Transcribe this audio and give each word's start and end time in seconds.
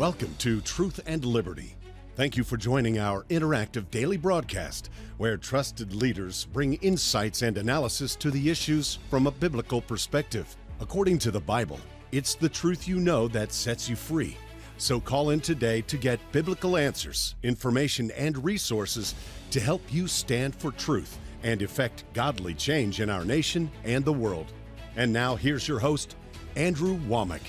Welcome 0.00 0.34
to 0.38 0.62
Truth 0.62 1.00
and 1.04 1.22
Liberty. 1.26 1.76
Thank 2.16 2.34
you 2.34 2.42
for 2.42 2.56
joining 2.56 2.98
our 2.98 3.24
interactive 3.24 3.90
daily 3.90 4.16
broadcast 4.16 4.88
where 5.18 5.36
trusted 5.36 5.94
leaders 5.94 6.46
bring 6.54 6.76
insights 6.76 7.42
and 7.42 7.58
analysis 7.58 8.16
to 8.16 8.30
the 8.30 8.48
issues 8.48 8.98
from 9.10 9.26
a 9.26 9.30
biblical 9.30 9.82
perspective. 9.82 10.56
According 10.80 11.18
to 11.18 11.30
the 11.30 11.40
Bible, 11.42 11.78
it's 12.12 12.34
the 12.34 12.48
truth 12.48 12.88
you 12.88 12.98
know 12.98 13.28
that 13.28 13.52
sets 13.52 13.90
you 13.90 13.94
free. 13.94 14.38
So 14.78 15.00
call 15.00 15.28
in 15.30 15.40
today 15.40 15.82
to 15.82 15.98
get 15.98 16.32
biblical 16.32 16.78
answers, 16.78 17.34
information, 17.42 18.10
and 18.12 18.42
resources 18.42 19.14
to 19.50 19.60
help 19.60 19.82
you 19.92 20.06
stand 20.06 20.54
for 20.54 20.72
truth 20.72 21.18
and 21.42 21.60
effect 21.60 22.04
godly 22.14 22.54
change 22.54 23.02
in 23.02 23.10
our 23.10 23.26
nation 23.26 23.70
and 23.84 24.02
the 24.02 24.14
world. 24.14 24.50
And 24.96 25.12
now 25.12 25.36
here's 25.36 25.68
your 25.68 25.78
host, 25.78 26.16
Andrew 26.56 26.98
Wommack. 27.00 27.42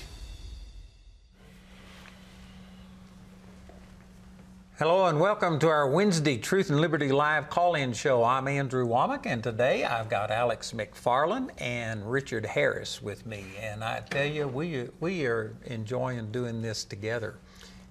Hello 4.82 5.06
and 5.06 5.20
welcome 5.20 5.60
to 5.60 5.68
our 5.68 5.88
Wednesday 5.88 6.36
Truth 6.36 6.68
and 6.70 6.80
Liberty 6.80 7.12
Live 7.12 7.48
call-in 7.48 7.92
show. 7.92 8.24
I'm 8.24 8.48
Andrew 8.48 8.84
Wommack 8.84 9.26
and 9.26 9.40
today 9.40 9.84
I've 9.84 10.08
got 10.08 10.32
Alex 10.32 10.72
McFarland 10.72 11.50
and 11.58 12.10
Richard 12.10 12.44
Harris 12.44 13.00
with 13.00 13.24
me. 13.24 13.44
And 13.60 13.84
I 13.84 14.00
tell 14.00 14.26
you, 14.26 14.48
we, 14.48 14.88
we 14.98 15.24
are 15.26 15.54
enjoying 15.66 16.32
doing 16.32 16.62
this 16.62 16.82
together. 16.82 17.36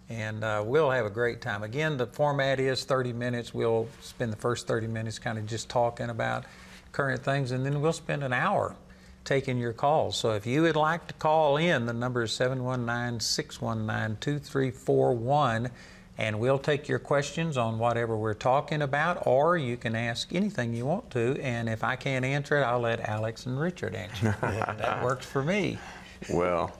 And 0.09 0.43
uh, 0.43 0.63
we'll 0.65 0.91
have 0.91 1.05
a 1.05 1.09
great 1.09 1.39
time. 1.39 1.63
Again, 1.63 1.95
the 1.95 2.07
format 2.07 2.59
is 2.59 2.83
30 2.83 3.13
minutes. 3.13 3.53
We'll 3.53 3.87
spend 4.01 4.33
the 4.33 4.37
first 4.37 4.67
30 4.67 4.87
minutes 4.87 5.17
kind 5.17 5.37
of 5.37 5.45
just 5.45 5.69
talking 5.69 6.09
about 6.09 6.43
current 6.91 7.23
things 7.23 7.51
and 7.51 7.65
then 7.65 7.79
we'll 7.79 7.93
spend 7.93 8.21
an 8.21 8.33
hour 8.33 8.75
taking 9.23 9.57
your 9.57 9.71
calls. 9.71 10.17
So 10.17 10.31
if 10.31 10.45
you 10.45 10.63
would 10.63 10.75
like 10.75 11.07
to 11.07 11.13
call 11.13 11.55
in, 11.55 11.85
the 11.85 11.93
number 11.93 12.23
is 12.23 12.33
719 12.33 13.21
619 13.21 14.17
2341 14.19 15.71
and 16.17 16.39
we'll 16.39 16.59
take 16.59 16.87
your 16.87 16.99
questions 16.99 17.57
on 17.57 17.79
whatever 17.79 18.17
we're 18.17 18.33
talking 18.33 18.81
about, 18.81 19.25
or 19.25 19.57
you 19.57 19.77
can 19.77 19.95
ask 19.95 20.33
anything 20.33 20.73
you 20.73 20.85
want 20.85 21.09
to. 21.11 21.39
And 21.41 21.69
if 21.69 21.83
I 21.83 21.95
can't 21.95 22.25
answer 22.25 22.59
it, 22.59 22.63
I'll 22.63 22.81
let 22.81 22.99
Alex 23.01 23.45
and 23.45 23.59
Richard 23.59 23.95
answer. 23.95 24.35
that 24.41 25.03
works 25.03 25.25
for 25.25 25.43
me. 25.43 25.77
Well, 26.29 26.71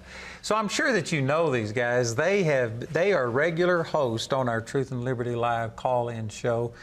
so 0.42 0.56
I'm 0.56 0.68
sure 0.68 0.92
that 0.94 1.12
you 1.12 1.22
know 1.22 1.52
these 1.52 1.72
guys. 1.72 2.16
They 2.16 2.44
have 2.44 2.94
they 2.94 3.14
are 3.14 3.30
regular 3.30 3.84
hosts 3.84 4.34
on 4.34 4.50
our 4.50 4.62
Truth 4.62 4.92
and 4.92 5.04
Liberty 5.04 5.36
Live 5.36 5.76
call-in 5.76 6.30
show. 6.30 6.74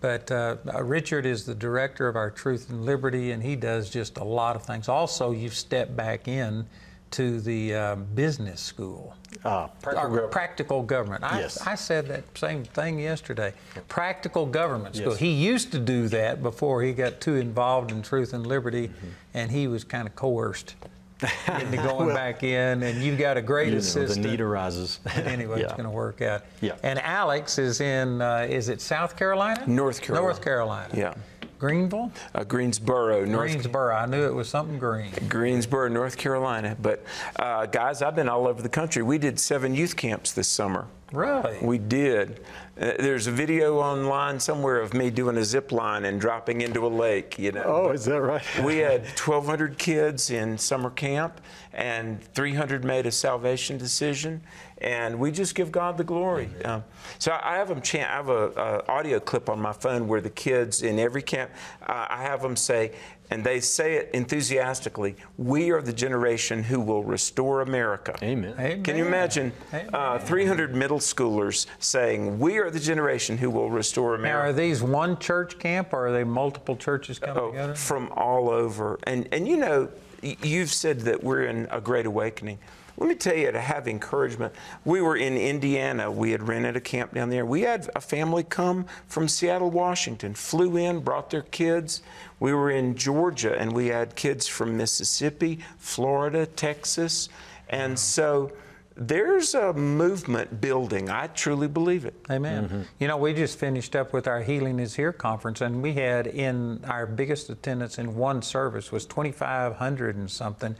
But 0.00 0.30
uh, 0.32 0.56
Richard 0.82 1.26
is 1.26 1.46
the 1.46 1.54
director 1.54 2.08
of 2.08 2.16
our 2.16 2.30
Truth 2.30 2.70
and 2.70 2.84
Liberty, 2.84 3.30
and 3.30 3.40
he 3.40 3.54
does 3.54 3.88
just 3.88 4.18
a 4.18 4.24
lot 4.24 4.56
of 4.56 4.64
things. 4.64 4.88
Also, 4.88 5.30
you've 5.30 5.54
stepped 5.54 5.96
back 5.96 6.26
in 6.26 6.66
to 7.12 7.40
the 7.40 7.74
uh, 7.74 7.94
business 7.96 8.60
school. 8.60 9.14
Uh, 9.44 9.66
practical, 9.80 10.28
practical 10.28 10.82
government. 10.82 11.24
I, 11.24 11.40
yes. 11.40 11.66
I 11.66 11.74
said 11.74 12.06
that 12.08 12.24
same 12.36 12.64
thing 12.64 12.98
yesterday. 12.98 13.54
Practical 13.88 14.46
government 14.46 14.96
school. 14.96 15.12
Yes. 15.12 15.20
He 15.20 15.32
used 15.32 15.72
to 15.72 15.78
do 15.78 16.08
that 16.08 16.42
before 16.42 16.82
he 16.82 16.92
got 16.92 17.20
too 17.20 17.36
involved 17.36 17.90
in 17.90 18.02
truth 18.02 18.32
and 18.32 18.46
liberty, 18.46 18.88
mm-hmm. 18.88 19.08
and 19.34 19.50
he 19.50 19.66
was 19.66 19.84
kind 19.84 20.06
of 20.06 20.14
coerced 20.14 20.74
into 21.60 21.76
going 21.76 22.06
well, 22.06 22.14
back 22.14 22.42
in. 22.42 22.82
And 22.82 23.02
you've 23.02 23.18
got 23.18 23.36
a 23.36 23.42
great 23.42 23.68
you 23.68 23.72
know, 23.72 23.78
assistant. 23.78 24.22
The 24.22 24.30
need 24.30 24.40
arises. 24.40 25.00
anyway, 25.14 25.60
yeah. 25.60 25.64
it's 25.64 25.72
going 25.72 25.84
to 25.84 25.90
work 25.90 26.22
out. 26.22 26.42
Yeah. 26.60 26.76
And 26.82 26.98
Alex 27.00 27.58
is 27.58 27.80
in. 27.80 28.20
Uh, 28.20 28.46
is 28.48 28.68
it 28.68 28.80
South 28.80 29.16
Carolina? 29.16 29.64
North 29.66 30.00
Carolina. 30.00 30.26
North 30.26 30.42
Carolina. 30.42 30.94
Yeah. 30.96 31.14
Greenville? 31.62 32.10
Uh, 32.34 32.42
Greensboro, 32.42 33.24
North 33.24 33.52
Greensboro. 33.52 33.94
I 33.94 34.06
knew 34.06 34.26
it 34.26 34.34
was 34.34 34.48
something 34.48 34.80
green. 34.80 35.12
Greensboro, 35.28 35.86
North 35.86 36.16
Carolina. 36.16 36.76
But 36.82 37.04
uh, 37.36 37.66
guys, 37.66 38.02
I've 38.02 38.16
been 38.16 38.28
all 38.28 38.48
over 38.48 38.60
the 38.60 38.68
country. 38.68 39.04
We 39.04 39.16
did 39.16 39.38
seven 39.38 39.72
youth 39.72 39.94
camps 39.94 40.32
this 40.32 40.48
summer. 40.48 40.88
Really? 41.12 41.58
We 41.62 41.78
did. 41.78 42.40
Uh, 42.80 42.92
there's 42.98 43.26
a 43.26 43.30
video 43.30 43.76
online 43.78 44.40
somewhere 44.40 44.80
of 44.80 44.94
me 44.94 45.10
doing 45.10 45.36
a 45.36 45.44
zip 45.44 45.72
line 45.72 46.06
and 46.06 46.18
dropping 46.18 46.62
into 46.62 46.86
a 46.86 46.88
lake. 46.88 47.38
You 47.38 47.52
know. 47.52 47.62
Oh, 47.66 47.90
is 47.90 48.06
that 48.06 48.20
right? 48.20 48.42
we 48.64 48.78
had 48.78 49.02
1,200 49.02 49.76
kids 49.76 50.30
in 50.30 50.56
summer 50.56 50.88
camp, 50.88 51.42
and 51.74 52.22
300 52.34 52.82
made 52.82 53.04
a 53.04 53.12
salvation 53.12 53.76
decision, 53.76 54.40
and 54.78 55.18
we 55.18 55.30
just 55.30 55.54
give 55.54 55.70
God 55.70 55.98
the 55.98 56.04
glory. 56.04 56.48
Um, 56.64 56.82
so 57.18 57.38
I 57.42 57.56
have 57.56 57.68
them. 57.68 57.82
I 57.94 57.98
have 57.98 58.30
a, 58.30 58.48
a, 58.52 58.90
audio 58.90 59.20
clip 59.20 59.50
on 59.50 59.60
my 59.60 59.72
phone 59.72 60.08
where 60.08 60.22
the 60.22 60.30
kids 60.30 60.82
in 60.82 60.98
every 60.98 61.22
camp, 61.22 61.50
uh, 61.86 62.06
I 62.08 62.22
have 62.22 62.40
them 62.40 62.56
say, 62.56 62.92
and 63.32 63.42
they 63.42 63.60
say 63.60 63.94
it 63.94 64.10
enthusiastically, 64.12 65.16
we 65.38 65.70
are 65.70 65.80
the 65.80 65.92
generation 65.92 66.62
who 66.62 66.78
will 66.78 67.02
restore 67.02 67.62
America. 67.62 68.14
Amen. 68.22 68.52
Amen. 68.58 68.82
Can 68.82 68.94
you 68.96 69.06
imagine 69.06 69.52
uh, 69.94 70.18
300 70.18 70.74
middle 70.74 70.98
schoolers 70.98 71.66
saying, 71.78 72.38
we 72.38 72.58
are 72.58 72.70
the 72.70 72.78
generation 72.78 73.38
who 73.38 73.48
will 73.48 73.70
restore 73.70 74.16
America? 74.16 74.44
Now, 74.44 74.50
are 74.50 74.52
these 74.52 74.82
one 74.82 75.18
church 75.18 75.58
camp 75.58 75.94
or 75.94 76.08
are 76.08 76.12
they 76.12 76.24
multiple 76.24 76.76
churches 76.76 77.18
coming 77.18 77.42
oh, 77.42 77.50
together? 77.52 77.74
From 77.74 78.12
all 78.14 78.50
over. 78.50 78.98
And, 79.04 79.26
and 79.32 79.48
you 79.48 79.56
know, 79.56 79.88
you've 80.20 80.72
said 80.72 81.00
that 81.00 81.24
we're 81.24 81.44
in 81.44 81.66
a 81.70 81.80
great 81.80 82.04
awakening. 82.04 82.58
Let 82.96 83.08
me 83.08 83.14
tell 83.14 83.36
you 83.36 83.50
to 83.50 83.60
have 83.60 83.88
encouragement. 83.88 84.54
We 84.84 85.00
were 85.00 85.16
in 85.16 85.36
Indiana. 85.36 86.10
We 86.10 86.30
had 86.30 86.46
rented 86.46 86.76
a 86.76 86.80
camp 86.80 87.14
down 87.14 87.30
there. 87.30 87.46
We 87.46 87.62
had 87.62 87.90
a 87.96 88.00
family 88.00 88.44
come 88.44 88.86
from 89.08 89.28
Seattle, 89.28 89.70
Washington, 89.70 90.34
flew 90.34 90.76
in, 90.76 91.00
brought 91.00 91.30
their 91.30 91.42
kids. 91.42 92.02
We 92.40 92.52
were 92.52 92.70
in 92.70 92.96
Georgia 92.96 93.58
and 93.58 93.72
we 93.72 93.88
had 93.88 94.14
kids 94.14 94.46
from 94.46 94.76
Mississippi, 94.76 95.60
Florida, 95.78 96.46
Texas. 96.46 97.28
And 97.68 97.98
so 97.98 98.52
there's 98.96 99.54
a 99.54 99.72
movement 99.72 100.60
building. 100.60 101.08
I 101.08 101.28
truly 101.28 101.68
believe 101.68 102.04
it. 102.04 102.14
Amen. 102.30 102.64
Mm-hmm. 102.64 102.82
You 102.98 103.08
know, 103.08 103.16
we 103.16 103.32
just 103.32 103.58
finished 103.58 103.96
up 103.96 104.12
with 104.12 104.26
our 104.26 104.42
Healing 104.42 104.78
is 104.78 104.94
Here 104.94 105.12
conference, 105.12 105.60
and 105.60 105.82
we 105.82 105.94
had 105.94 106.26
in 106.26 106.84
our 106.84 107.06
biggest 107.06 107.48
attendance 107.48 107.98
in 107.98 108.14
one 108.16 108.42
service 108.42 108.92
was 108.92 109.06
2,500 109.06 110.16
and 110.16 110.30
something. 110.30 110.76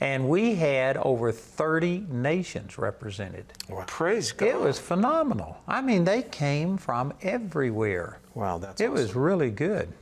And 0.00 0.28
we 0.28 0.54
had 0.54 0.96
over 0.96 1.30
30 1.30 2.06
nations 2.10 2.78
represented. 2.78 3.44
Wow. 3.68 3.84
Praise 3.86 4.32
God. 4.32 4.48
It 4.48 4.58
was 4.58 4.78
phenomenal. 4.78 5.58
I 5.68 5.82
mean, 5.82 6.04
they 6.04 6.22
came 6.22 6.78
from 6.78 7.12
everywhere. 7.20 8.18
Wow, 8.34 8.58
that's 8.58 8.80
It 8.80 8.84
awesome. 8.84 8.94
was 8.94 9.14
really 9.14 9.50
good. 9.50 9.92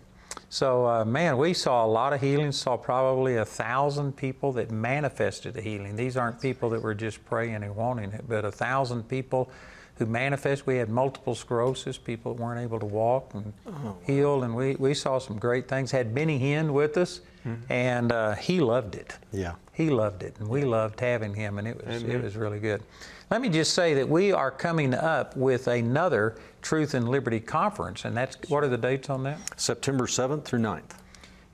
So, 0.50 0.86
uh, 0.86 1.04
man, 1.04 1.36
we 1.36 1.52
saw 1.52 1.84
a 1.84 1.88
lot 1.88 2.12
of 2.12 2.20
healing, 2.20 2.52
saw 2.52 2.76
probably 2.76 3.36
a 3.36 3.44
thousand 3.44 4.16
people 4.16 4.52
that 4.52 4.70
manifested 4.70 5.54
the 5.54 5.60
healing. 5.60 5.96
These 5.96 6.16
aren't 6.16 6.40
people 6.40 6.70
that 6.70 6.80
were 6.80 6.94
just 6.94 7.24
praying 7.26 7.62
and 7.62 7.74
wanting 7.76 8.12
it, 8.12 8.24
but 8.26 8.44
a 8.44 8.52
thousand 8.52 9.08
people 9.08 9.50
who 9.98 10.06
manifest. 10.06 10.66
We 10.66 10.76
had 10.76 10.88
multiple 10.88 11.34
sclerosis, 11.34 11.98
people 11.98 12.34
that 12.34 12.42
weren't 12.42 12.60
able 12.60 12.78
to 12.78 12.86
walk 12.86 13.34
and 13.34 13.52
oh, 13.66 13.96
heal, 14.06 14.42
and 14.44 14.54
we, 14.54 14.76
we 14.76 14.94
saw 14.94 15.18
some 15.18 15.38
great 15.38 15.68
things. 15.68 15.90
Had 15.90 16.14
Benny 16.14 16.38
Hinn 16.38 16.72
with 16.72 16.96
us, 16.96 17.20
mm-hmm. 17.44 17.70
and 17.70 18.12
uh, 18.12 18.34
he 18.36 18.60
loved 18.60 18.94
it. 18.94 19.16
Yeah. 19.32 19.54
He 19.78 19.90
loved 19.90 20.24
it, 20.24 20.34
and 20.40 20.48
we 20.48 20.64
loved 20.64 20.98
having 20.98 21.32
him, 21.32 21.56
and 21.56 21.68
it 21.68 21.86
was, 21.86 22.02
it 22.02 22.20
was 22.20 22.34
really 22.34 22.58
good. 22.58 22.82
Let 23.30 23.40
me 23.40 23.48
just 23.48 23.74
say 23.74 23.94
that 23.94 24.08
we 24.08 24.32
are 24.32 24.50
coming 24.50 24.92
up 24.92 25.36
with 25.36 25.68
another 25.68 26.36
Truth 26.62 26.94
and 26.94 27.08
Liberty 27.08 27.38
conference, 27.38 28.04
and 28.04 28.16
that's 28.16 28.36
what 28.48 28.64
are 28.64 28.68
the 28.68 28.76
dates 28.76 29.08
on 29.08 29.22
that? 29.22 29.38
September 29.56 30.06
7th 30.06 30.44
through 30.44 30.58
9th. 30.58 30.96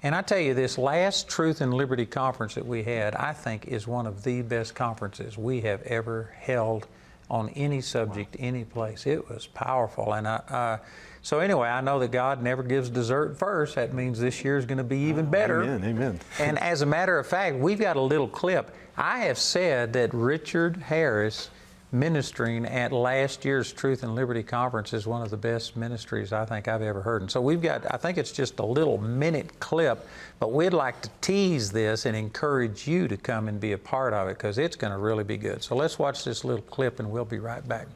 And 0.02 0.14
I 0.14 0.22
tell 0.22 0.38
you, 0.38 0.54
this 0.54 0.78
last 0.78 1.28
Truth 1.28 1.60
and 1.60 1.74
Liberty 1.74 2.06
conference 2.06 2.54
that 2.54 2.64
we 2.64 2.82
had, 2.82 3.14
I 3.14 3.34
think, 3.34 3.66
is 3.68 3.86
one 3.86 4.06
of 4.06 4.22
the 4.22 4.40
best 4.40 4.74
conferences 4.74 5.36
we 5.36 5.60
have 5.60 5.82
ever 5.82 6.34
held 6.38 6.86
on 7.28 7.50
any 7.50 7.82
subject, 7.82 8.36
wow. 8.40 8.46
any 8.46 8.64
place. 8.64 9.06
It 9.06 9.28
was 9.28 9.46
powerful. 9.48 10.14
And 10.14 10.26
I, 10.26 10.36
uh, 10.48 10.78
so 11.24 11.38
anyway, 11.38 11.68
I 11.68 11.80
know 11.80 11.98
that 12.00 12.10
God 12.10 12.42
never 12.42 12.62
gives 12.62 12.90
dessert 12.90 13.38
first. 13.38 13.76
That 13.76 13.94
means 13.94 14.20
this 14.20 14.44
year 14.44 14.58
is 14.58 14.66
going 14.66 14.76
to 14.76 14.84
be 14.84 14.98
even 14.98 15.24
better. 15.24 15.62
Amen. 15.62 15.82
Amen. 15.82 16.20
and 16.38 16.58
as 16.58 16.82
a 16.82 16.86
matter 16.86 17.18
of 17.18 17.26
fact, 17.26 17.56
we've 17.56 17.80
got 17.80 17.96
a 17.96 18.00
little 18.00 18.28
clip. 18.28 18.76
I 18.98 19.20
have 19.20 19.38
said 19.38 19.94
that 19.94 20.12
Richard 20.12 20.76
Harris 20.76 21.48
ministering 21.92 22.66
at 22.66 22.92
last 22.92 23.42
year's 23.42 23.72
Truth 23.72 24.02
and 24.02 24.14
Liberty 24.14 24.42
Conference 24.42 24.92
is 24.92 25.06
one 25.06 25.22
of 25.22 25.30
the 25.30 25.36
best 25.38 25.78
ministries 25.78 26.30
I 26.30 26.44
think 26.44 26.68
I've 26.68 26.82
ever 26.82 27.00
heard. 27.00 27.22
And 27.22 27.30
so 27.30 27.40
we've 27.40 27.62
got, 27.62 27.86
I 27.90 27.96
think 27.96 28.18
it's 28.18 28.32
just 28.32 28.58
a 28.58 28.66
little 28.66 28.98
minute 28.98 29.60
clip, 29.60 30.06
but 30.38 30.52
we'd 30.52 30.74
like 30.74 31.00
to 31.00 31.10
tease 31.22 31.72
this 31.72 32.04
and 32.04 32.14
encourage 32.14 32.86
you 32.86 33.08
to 33.08 33.16
come 33.16 33.48
and 33.48 33.58
be 33.58 33.72
a 33.72 33.78
part 33.78 34.12
of 34.12 34.28
it 34.28 34.36
because 34.36 34.58
it's 34.58 34.76
going 34.76 34.92
to 34.92 34.98
really 34.98 35.24
be 35.24 35.38
good. 35.38 35.62
So 35.62 35.74
let's 35.74 35.98
watch 35.98 36.22
this 36.22 36.44
little 36.44 36.64
clip 36.64 36.98
and 37.00 37.10
we'll 37.10 37.24
be 37.24 37.38
right 37.38 37.66
back. 37.66 37.86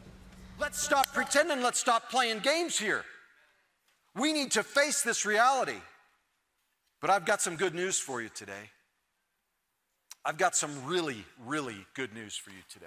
Let's 0.59 0.83
stop 0.83 1.13
pretending, 1.13 1.61
let's 1.61 1.79
stop 1.79 2.09
playing 2.11 2.39
games 2.39 2.79
here. 2.79 3.05
We 4.19 4.33
need 4.33 4.53
to 4.53 4.63
face 4.63 5.03
this 5.03 5.25
reality. 5.25 5.81
But 7.01 7.11
I've 7.11 7.25
got 7.25 7.41
some 7.41 7.57
good 7.57 7.75
news 7.75 7.99
for 7.99 8.21
you 8.21 8.29
today. 8.29 8.71
I've 10.25 10.39
got 10.39 10.57
some 10.57 10.85
really, 10.85 11.25
really 11.47 11.87
good 11.95 12.13
news 12.13 12.37
for 12.37 12.51
you 12.51 12.63
today. 12.69 12.87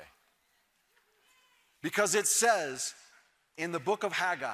Because 1.81 2.13
it 2.13 2.27
says 2.27 2.93
in 3.57 3.71
the 3.71 3.79
book 3.79 4.03
of 4.03 4.11
Haggai 4.11 4.51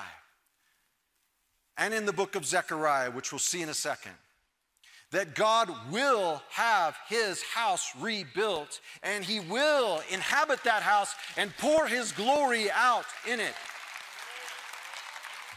and 1.77 1.93
in 1.93 2.05
the 2.05 2.13
book 2.13 2.35
of 2.35 2.45
Zechariah, 2.45 3.11
which 3.11 3.31
we'll 3.31 3.39
see 3.39 3.61
in 3.61 3.69
a 3.69 3.73
second, 3.73 4.13
that 5.11 5.35
God 5.35 5.69
will 5.91 6.41
have 6.49 6.95
his 7.09 7.41
house 7.41 7.91
rebuilt 7.99 8.79
and 9.03 9.23
he 9.23 9.39
will 9.39 10.01
inhabit 10.11 10.63
that 10.63 10.83
house 10.83 11.15
and 11.37 11.55
pour 11.57 11.87
his 11.87 12.11
glory 12.11 12.69
out 12.71 13.05
in 13.29 13.39
it. 13.39 13.53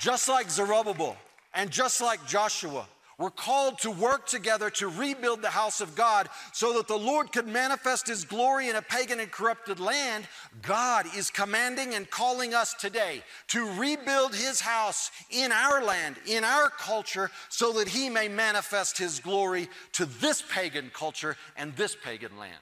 Just 0.00 0.30
like 0.30 0.50
Zerubbabel 0.50 1.14
and 1.52 1.70
just 1.70 2.00
like 2.00 2.26
Joshua, 2.26 2.86
we're 3.18 3.28
called 3.28 3.78
to 3.80 3.90
work 3.90 4.26
together 4.26 4.70
to 4.70 4.88
rebuild 4.88 5.42
the 5.42 5.50
house 5.50 5.82
of 5.82 5.94
God 5.94 6.30
so 6.54 6.72
that 6.78 6.88
the 6.88 6.96
Lord 6.96 7.32
could 7.32 7.46
manifest 7.46 8.08
His 8.08 8.24
glory 8.24 8.70
in 8.70 8.76
a 8.76 8.82
pagan 8.82 9.20
and 9.20 9.30
corrupted 9.30 9.78
land. 9.78 10.24
God 10.62 11.04
is 11.14 11.28
commanding 11.28 11.92
and 11.92 12.08
calling 12.08 12.54
us 12.54 12.72
today 12.72 13.22
to 13.48 13.70
rebuild 13.78 14.34
His 14.34 14.62
house 14.62 15.10
in 15.28 15.52
our 15.52 15.84
land, 15.84 16.16
in 16.26 16.44
our 16.44 16.70
culture, 16.70 17.30
so 17.50 17.74
that 17.74 17.88
He 17.88 18.08
may 18.08 18.26
manifest 18.26 18.96
His 18.96 19.20
glory 19.20 19.68
to 19.92 20.06
this 20.06 20.42
pagan 20.50 20.90
culture 20.94 21.36
and 21.58 21.76
this 21.76 21.94
pagan 21.94 22.38
land. 22.38 22.56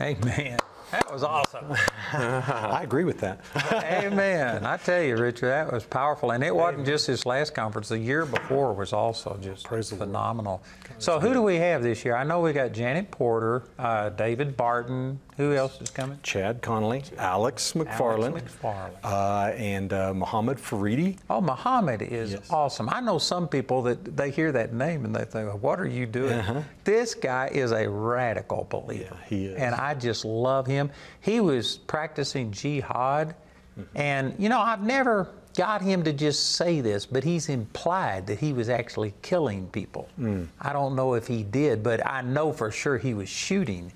Amen. 0.00 0.58
That 0.90 1.12
was 1.12 1.22
awesome. 1.22 1.66
I 2.12 2.80
agree 2.82 3.04
with 3.04 3.18
that. 3.20 3.40
Amen. 3.72 4.64
I 4.64 4.76
tell 4.78 5.02
you, 5.02 5.16
Richard, 5.16 5.48
that 5.48 5.70
was 5.70 5.84
powerful. 5.84 6.30
And 6.30 6.42
it 6.42 6.54
wasn't 6.54 6.86
just 6.86 7.06
this 7.06 7.26
last 7.26 7.54
conference. 7.54 7.88
The 7.88 7.98
year 7.98 8.24
before 8.24 8.72
was 8.72 8.92
also 8.92 9.38
just 9.40 9.64
Praise 9.64 9.90
phenomenal. 9.90 10.62
So, 10.98 11.20
who 11.20 11.32
do 11.32 11.42
we 11.42 11.56
have 11.56 11.82
this 11.82 12.04
year? 12.04 12.16
I 12.16 12.24
know 12.24 12.40
we 12.40 12.52
got 12.52 12.72
Janet 12.72 13.10
Porter, 13.10 13.64
uh, 13.78 14.08
David 14.10 14.56
Barton. 14.56 15.20
Who 15.38 15.54
else 15.54 15.80
is 15.80 15.88
coming? 15.90 16.18
Chad 16.22 16.60
Connelly, 16.62 17.04
Alex 17.16 17.72
McFarland, 17.74 18.42
McFarland. 18.42 18.90
Uh, 19.04 19.52
and 19.56 19.92
uh, 19.92 20.12
Mohammed 20.12 20.58
Faridi. 20.58 21.16
Oh, 21.30 21.40
Muhammad 21.40 22.02
is 22.02 22.32
Yes. 22.32 22.50
awesome. 22.50 22.88
I 22.90 23.00
know 23.00 23.18
some 23.18 23.46
people 23.48 23.80
that 23.82 24.16
they 24.16 24.30
hear 24.32 24.50
that 24.52 24.74
name 24.74 25.04
and 25.04 25.14
they 25.14 25.24
think, 25.24 25.62
"What 25.62 25.78
are 25.80 25.86
you 25.86 26.06
doing?" 26.06 26.32
Uh-huh. 26.40 26.62
This 26.82 27.14
guy 27.14 27.50
is 27.52 27.70
a 27.70 27.88
radical 27.88 28.66
believer. 28.68 29.16
Yeah, 29.16 29.26
he 29.28 29.46
is. 29.46 29.58
And 29.58 29.74
I 29.76 29.94
just 29.94 30.24
love 30.24 30.66
him. 30.66 30.90
He 31.20 31.38
was 31.40 31.78
practicing 31.78 32.50
jihad, 32.52 33.34
Mm-hmm. 33.78 33.96
and 33.96 34.34
you 34.40 34.48
know, 34.48 34.58
I've 34.60 34.82
never 34.82 35.28
got 35.56 35.80
him 35.82 36.02
to 36.02 36.12
just 36.12 36.56
say 36.56 36.80
this, 36.80 37.06
but 37.06 37.22
he's 37.22 37.48
implied 37.48 38.26
that 38.26 38.40
he 38.40 38.52
was 38.52 38.68
actually 38.68 39.14
killing 39.22 39.68
people. 39.68 40.08
Mm. 40.18 40.48
I 40.60 40.72
don't 40.72 40.96
know 40.96 41.14
if 41.14 41.28
he 41.28 41.44
did, 41.44 41.84
but 41.84 42.04
I 42.04 42.22
know 42.22 42.52
for 42.52 42.72
sure 42.72 42.98
he 42.98 43.14
was 43.14 43.28
shooting 43.28 43.92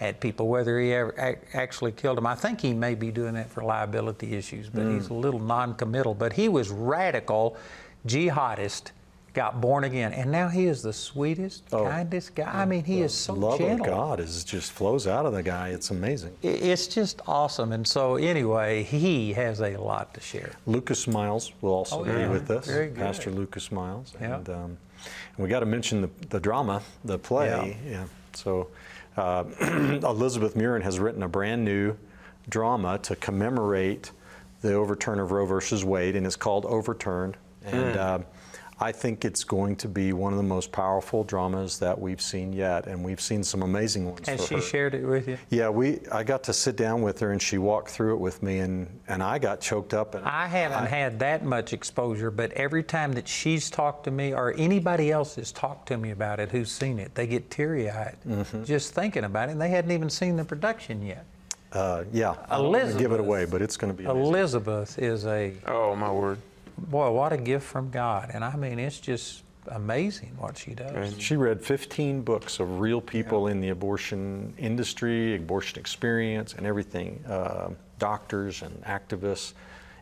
at 0.00 0.20
people, 0.20 0.48
whether 0.48 0.80
he 0.80 0.92
ever 0.92 1.14
ac- 1.18 1.38
actually 1.54 1.92
killed 1.92 2.16
them. 2.18 2.26
I 2.26 2.34
think 2.34 2.60
he 2.60 2.72
may 2.74 2.94
be 2.94 3.10
doing 3.10 3.34
that 3.34 3.50
for 3.50 3.62
liability 3.62 4.34
issues, 4.34 4.68
but 4.68 4.82
Mm. 4.82 4.94
he's 4.96 5.08
a 5.08 5.14
little 5.14 5.40
non-committal. 5.40 6.14
But 6.14 6.32
he 6.32 6.48
was 6.48 6.70
radical, 6.70 7.56
jihadist, 8.06 8.90
got 9.34 9.60
born 9.60 9.82
again, 9.84 10.12
and 10.12 10.30
now 10.30 10.48
he 10.48 10.66
is 10.66 10.82
the 10.82 10.92
sweetest, 10.92 11.64
Oh. 11.72 11.84
kindest 11.86 12.34
guy. 12.36 12.50
I 12.52 12.64
mean, 12.64 12.84
he 12.84 13.02
is 13.02 13.12
so 13.12 13.32
Love 13.34 13.58
gentle. 13.58 13.86
of 13.86 13.92
God 13.92 14.20
is 14.20 14.44
just 14.44 14.70
flows 14.72 15.06
out 15.08 15.26
of 15.26 15.32
the 15.32 15.42
guy. 15.42 15.70
It's 15.70 15.90
amazing. 15.90 16.36
It's 16.42 16.86
just 16.86 17.20
awesome. 17.26 17.72
And 17.72 17.86
so, 17.86 18.14
anyway, 18.16 18.82
he 18.84 19.32
has 19.32 19.60
a 19.60 19.76
lot 19.76 20.14
to 20.14 20.20
share. 20.20 20.52
Lucas 20.66 21.08
Miles 21.08 21.50
will 21.62 21.72
also 21.72 22.00
Oh, 22.00 22.04
be 22.04 22.10
yeah. 22.12 22.30
with 22.30 22.48
us. 22.50 22.66
Very 22.66 22.86
good. 22.88 22.96
Pastor 22.98 23.30
Lucas 23.30 23.72
Miles. 23.72 24.12
Yeah. 24.20 24.36
And, 24.36 24.48
um, 24.50 24.78
and 25.36 25.44
we 25.44 25.48
got 25.48 25.60
to 25.60 25.66
mention 25.66 26.02
the, 26.02 26.10
the 26.30 26.38
drama, 26.40 26.82
the 27.04 27.18
play. 27.18 27.76
Yeah. 27.88 28.04
So 28.34 28.68
uh, 29.16 29.44
Elizabeth 30.02 30.54
Murin 30.54 30.82
has 30.82 30.98
written 30.98 31.22
a 31.22 31.28
brand 31.28 31.64
new 31.64 31.96
drama 32.48 32.98
to 32.98 33.16
commemorate 33.16 34.10
the 34.60 34.72
overturn 34.72 35.20
of 35.20 35.30
Roe 35.30 35.46
versus 35.46 35.84
Wade, 35.84 36.16
and 36.16 36.26
it's 36.26 36.36
called 36.36 36.64
Overturned. 36.64 37.36
And 37.64 37.96
uh, 37.96 38.18
I 38.84 38.92
think 38.92 39.24
it's 39.24 39.44
going 39.44 39.76
to 39.76 39.88
be 39.88 40.12
one 40.12 40.34
of 40.34 40.36
the 40.36 40.42
most 40.42 40.70
powerful 40.70 41.24
dramas 41.24 41.78
that 41.78 41.98
we've 41.98 42.20
seen 42.20 42.52
yet, 42.52 42.86
and 42.86 43.02
we've 43.02 43.20
seen 43.20 43.42
some 43.42 43.62
amazing 43.62 44.10
ones. 44.10 44.28
And 44.28 44.38
for 44.38 44.46
she 44.46 44.54
her. 44.56 44.60
shared 44.60 44.94
it 44.94 45.06
with 45.06 45.26
you. 45.26 45.38
Yeah, 45.48 45.70
we. 45.70 46.00
I 46.12 46.22
got 46.22 46.44
to 46.44 46.52
sit 46.52 46.76
down 46.76 47.00
with 47.00 47.18
her, 47.20 47.32
and 47.32 47.40
she 47.40 47.56
walked 47.56 47.88
through 47.88 48.12
it 48.12 48.18
with 48.20 48.42
me, 48.42 48.58
and, 48.58 49.00
and 49.08 49.22
I 49.22 49.38
got 49.38 49.62
choked 49.62 49.94
up. 49.94 50.14
And 50.14 50.26
I 50.26 50.46
haven't 50.46 50.88
had 50.88 51.18
that 51.20 51.46
much 51.46 51.72
exposure, 51.72 52.30
but 52.30 52.52
every 52.52 52.82
time 52.82 53.14
that 53.14 53.26
she's 53.26 53.70
talked 53.70 54.04
to 54.04 54.10
me 54.10 54.34
or 54.34 54.52
anybody 54.58 55.10
else 55.10 55.36
has 55.36 55.50
talked 55.50 55.88
to 55.88 55.96
me 55.96 56.10
about 56.10 56.38
it 56.38 56.50
who's 56.50 56.70
seen 56.70 56.98
it, 56.98 57.14
they 57.14 57.26
get 57.26 57.50
teary 57.50 57.88
eyed 57.88 58.16
Mm-hmm. 58.28 58.64
just 58.64 58.92
thinking 58.92 59.24
about 59.24 59.48
it. 59.48 59.52
And 59.52 59.60
they 59.62 59.70
hadn't 59.70 59.92
even 59.92 60.10
seen 60.10 60.36
the 60.36 60.44
production 60.44 61.00
yet. 61.06 61.24
Uh, 61.72 62.04
yeah, 62.12 62.34
I 62.50 62.58
don't 62.58 62.70
wanna 62.70 62.92
give 62.98 63.12
it 63.12 63.20
away, 63.20 63.46
but 63.46 63.62
it's 63.62 63.78
going 63.78 63.92
to 63.92 63.96
be 63.96 64.04
amazing. 64.04 64.26
Elizabeth 64.26 64.98
is 64.98 65.24
a, 65.26 65.54
Oh, 65.66 65.96
my 65.96 66.12
word. 66.12 66.38
Boy, 66.78 67.10
what 67.10 67.32
a 67.32 67.36
gift 67.36 67.66
from 67.66 67.90
God. 67.90 68.30
And 68.32 68.44
I 68.44 68.56
mean, 68.56 68.78
it's 68.78 69.00
just 69.00 69.42
amazing 69.68 70.32
what 70.38 70.58
she 70.58 70.74
does. 70.74 71.12
And 71.12 71.20
She 71.22 71.36
read 71.36 71.62
15 71.62 72.22
books 72.22 72.60
of 72.60 72.80
real 72.80 73.00
people 73.00 73.46
in 73.48 73.60
the 73.60 73.70
abortion 73.70 74.52
industry, 74.58 75.36
abortion 75.36 75.78
experience, 75.78 76.54
and 76.54 76.66
everything, 76.66 77.24
uh, 77.28 77.70
doctors 77.98 78.62
and 78.62 78.82
activists. 78.84 79.52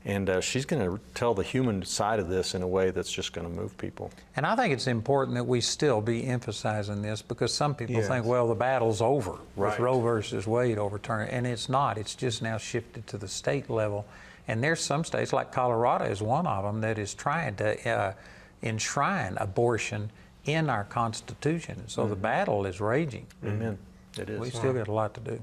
And 0.05 0.29
uh, 0.29 0.41
she's 0.41 0.65
going 0.65 0.85
to 0.85 1.01
tell 1.15 1.33
the 1.33 1.45
human 1.45 1.85
side 1.85 2.19
of 2.19 2.27
this 2.29 2.57
in 2.57 2.63
a 2.63 2.67
way 2.67 2.91
that's 2.91 3.13
just 3.13 3.33
going 3.33 3.47
to 3.47 3.53
move 3.55 3.79
people. 3.79 4.11
And 4.35 4.45
I 4.45 4.57
think 4.57 4.73
it's 4.75 4.89
important 4.89 5.37
that 5.37 5.45
we 5.45 5.61
still 5.61 6.01
be 6.01 6.27
emphasizing 6.27 7.03
this 7.03 7.23
because 7.23 7.55
some 7.55 7.77
people 7.77 7.95
Yes. 7.95 8.09
think, 8.09 8.27
well, 8.27 8.49
the 8.49 8.57
battle's 8.57 9.01
over 9.01 9.37
with 9.55 9.79
Roe 9.79 10.01
versus 10.01 10.45
Wade 10.45 10.77
overturned. 10.77 11.31
And 11.31 11.47
it's 11.47 11.69
not. 11.69 11.99
It's 11.99 12.17
just 12.17 12.43
now 12.43 12.59
shifted 12.59 13.07
to 13.09 13.17
the 13.17 13.29
state 13.29 13.71
level. 13.71 14.05
And 14.49 14.63
there's 14.63 14.81
some 14.81 15.05
states, 15.05 15.33
like 15.33 15.53
Colorado 15.53 16.07
is 16.07 16.21
one 16.21 16.47
of 16.47 16.65
them, 16.65 16.81
that 16.81 16.99
is 16.99 17.15
trying 17.15 17.57
to 17.57 17.89
uh, 17.89 18.15
enshrine 18.63 19.37
abortion 19.39 20.11
in 20.45 20.69
our 20.69 20.85
Constitution. 20.85 21.85
So 21.87 22.07
the 22.07 22.17
battle 22.17 22.67
is 22.67 22.81
raging. 22.81 23.27
Amen. 23.45 23.79
It 24.19 24.29
is. 24.29 24.41
We 24.41 24.51
still 24.51 24.73
got 24.73 24.89
a 24.89 24.93
lot 24.93 25.15
to 25.15 25.21
do. 25.21 25.41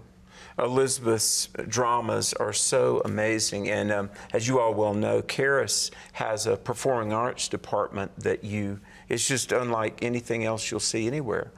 Elizabeth's 0.58 1.50
dramas 1.68 2.34
are 2.34 2.54
so 2.54 3.02
amazing. 3.06 3.70
And 3.70 3.92
um, 3.92 4.10
as 4.34 4.48
you 4.48 4.60
all 4.60 4.74
well 4.74 4.94
know, 4.94 5.22
Charis 5.22 5.92
has 6.14 6.48
a 6.48 6.58
performing 6.58 7.14
arts 7.14 7.48
department 7.48 8.12
that 8.20 8.44
you, 8.44 8.80
it's 9.08 9.28
just 9.28 9.52
unlike 9.52 10.04
anything 10.04 10.46
else 10.46 10.70
you'll 10.70 10.80
see 10.80 11.08
anywhere. 11.08 11.52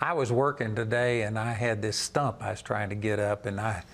I 0.00 0.12
was 0.12 0.30
working 0.30 0.74
today 0.74 1.22
and 1.22 1.38
I 1.38 1.52
had 1.52 1.80
this 1.82 1.96
stump 1.96 2.42
I 2.42 2.50
was 2.50 2.62
trying 2.62 2.88
to 2.90 2.94
get 2.94 3.18
up 3.18 3.46
and 3.46 3.60
I 3.60 3.84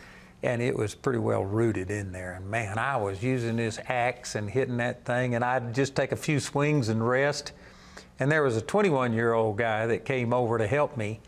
and 0.43 0.63
it 0.63 0.77
was 0.77 0.95
pretty 0.95 1.19
well 1.19 1.45
rooted 1.45 1.91
in 1.91 2.13
there 2.13 2.33
and 2.35 2.47
man 2.51 2.79
I 2.79 2.97
was 2.97 3.23
using 3.23 3.57
this 3.57 3.79
axe 3.89 4.35
and 4.35 4.49
hitting 4.49 4.79
that 4.79 5.05
thing 5.05 5.35
and 5.35 5.45
I'd 5.45 5.75
just 5.75 5.95
take 5.95 6.13
a 6.13 6.17
few 6.17 6.41
swings 6.41 6.89
and 6.89 7.07
rest 7.07 7.53
and 8.19 8.31
there 8.31 8.43
was 8.43 8.57
a 8.57 8.63
21 8.63 9.13
year 9.13 9.33
old 9.33 9.59
guy 9.59 9.87
that 9.87 10.05
came 10.05 10.33
over 10.33 10.59
to 10.59 10.67
help 10.67 10.97
me 10.97 11.21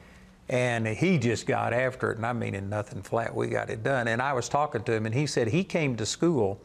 and 0.49 0.87
he 0.87 1.19
just 1.19 1.47
got 1.47 1.73
after 1.73 2.11
it 2.11 2.17
and 2.17 2.27
I 2.27 2.33
mean 2.33 2.55
in 2.55 2.69
nothing 2.69 3.03
flat 3.03 3.35
we 3.35 3.49
got 3.49 3.71
it 3.71 3.83
done 3.83 4.09
and 4.09 4.23
I 4.23 4.33
was 4.33 4.49
talking 4.49 4.83
to 4.85 4.93
him 4.93 5.07
and 5.07 5.15
he 5.15 5.27
said 5.27 5.49
he 5.49 5.65
came 5.65 5.97
to 5.97 6.07
school 6.07 6.61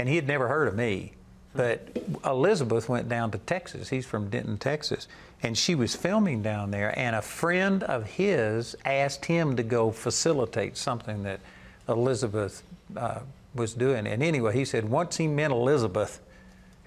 and 0.00 0.08
he 0.08 0.16
had 0.16 0.26
never 0.26 0.48
heard 0.48 0.66
of 0.66 0.74
me. 0.74 1.12
But 1.54 1.88
Elizabeth 2.24 2.88
went 2.88 3.08
down 3.08 3.32
to 3.32 3.38
Texas. 3.38 3.90
He's 3.90 4.06
from 4.06 4.30
Denton, 4.30 4.56
Texas. 4.56 5.08
And 5.42 5.56
she 5.56 5.74
was 5.74 5.96
filming 5.96 6.42
down 6.42 6.70
there, 6.70 6.96
and 6.98 7.16
a 7.16 7.22
friend 7.22 7.82
of 7.82 8.04
his 8.04 8.76
asked 8.84 9.24
him 9.24 9.56
to 9.56 9.62
go 9.62 9.90
facilitate 9.90 10.76
something 10.76 11.22
that 11.22 11.40
Elizabeth 11.88 12.62
uh, 12.96 13.20
was 13.54 13.72
doing. 13.72 14.06
And 14.06 14.22
anyway, 14.22 14.52
he 14.52 14.64
said 14.64 14.88
once 14.88 15.16
he 15.16 15.26
met 15.26 15.50
Elizabeth, 15.50 16.20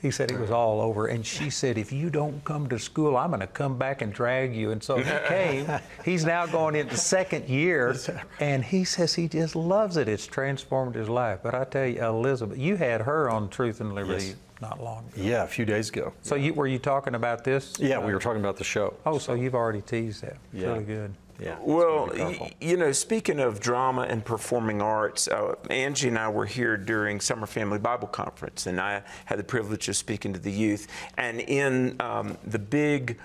he 0.03 0.11
said 0.11 0.29
it 0.29 0.39
was 0.39 0.51
all 0.51 0.81
over. 0.81 1.07
And 1.07 1.25
she 1.25 1.49
said, 1.49 1.77
if 1.77 1.91
you 1.91 2.09
don't 2.11 2.43
come 2.43 2.67
to 2.69 2.77
school, 2.77 3.15
I'm 3.17 3.29
going 3.29 3.39
to 3.39 3.47
come 3.47 3.77
back 3.77 4.01
and 4.03 4.13
drag 4.13 4.53
you. 4.53 4.71
And 4.71 4.83
so 4.83 4.97
he 4.97 5.09
came. 5.27 5.65
He's 6.03 6.25
now 6.25 6.45
going 6.45 6.75
into 6.75 6.97
second 6.97 7.47
year. 7.49 7.95
And 8.41 8.63
he 8.63 8.83
says 8.83 9.13
he 9.15 9.27
just 9.29 9.55
loves 9.55 9.95
it. 9.97 10.07
It's 10.09 10.27
transformed 10.27 10.93
his 10.95 11.07
life. 11.09 11.39
But 11.41 11.55
I 11.55 11.63
tell 11.63 11.87
you, 11.87 12.03
Elizabeth, 12.03 12.57
you 12.57 12.75
had 12.75 13.01
her 13.01 13.29
on 13.29 13.49
Truth 13.49 13.79
and 13.81 13.95
Liberty 13.95 14.25
Yes. 14.25 14.35
not 14.61 14.83
long 14.83 15.05
ago. 15.07 15.21
Yeah, 15.23 15.43
a 15.43 15.47
few 15.47 15.63
days 15.65 15.87
ago. 15.89 16.11
So 16.21 16.35
you, 16.35 16.53
were 16.53 16.67
you 16.67 16.79
talking 16.79 17.15
about 17.15 17.45
this? 17.45 17.73
Yeah, 17.79 17.97
we 17.97 18.13
were 18.13 18.19
talking 18.19 18.41
about 18.41 18.57
the 18.57 18.63
show. 18.65 18.93
Oh, 19.05 19.17
so 19.17 19.33
you've 19.35 19.55
already 19.55 19.81
teased 19.81 20.21
that. 20.23 20.35
Yeah. 20.51 20.67
Really 20.73 20.83
good. 20.83 21.13
Yeah. 21.43 21.57
Well, 21.61 22.07
gonna 22.07 22.13
be 22.13 22.19
powerful. 22.19 22.45
y- 22.47 22.53
you 22.61 22.77
know, 22.77 22.91
speaking 22.91 23.39
of 23.39 23.59
drama 23.59 24.03
and 24.03 24.23
performing 24.23 24.81
arts, 24.81 25.27
uh, 25.27 25.55
Angie 25.69 26.07
and 26.07 26.17
I 26.17 26.29
were 26.29 26.45
here 26.45 26.77
during 26.77 27.19
Summer 27.19 27.45
Family 27.47 27.79
Bible 27.79 28.07
Conference, 28.07 28.65
and 28.65 28.79
I 28.79 29.03
had 29.25 29.39
the 29.39 29.43
privilege 29.43 29.89
of 29.89 29.95
speaking 29.97 30.31
to 30.33 30.39
the 30.39 30.51
youth. 30.51 30.87
And 31.17 31.41
in 31.41 31.99
um, 31.99 32.37
the 32.45 32.59
big, 32.59 33.19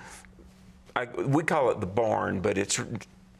I, 0.95 1.05
we 1.05 1.43
call 1.43 1.69
it 1.71 1.79
the 1.79 1.85
barn, 1.87 2.41
but 2.41 2.57
it's 2.57 2.79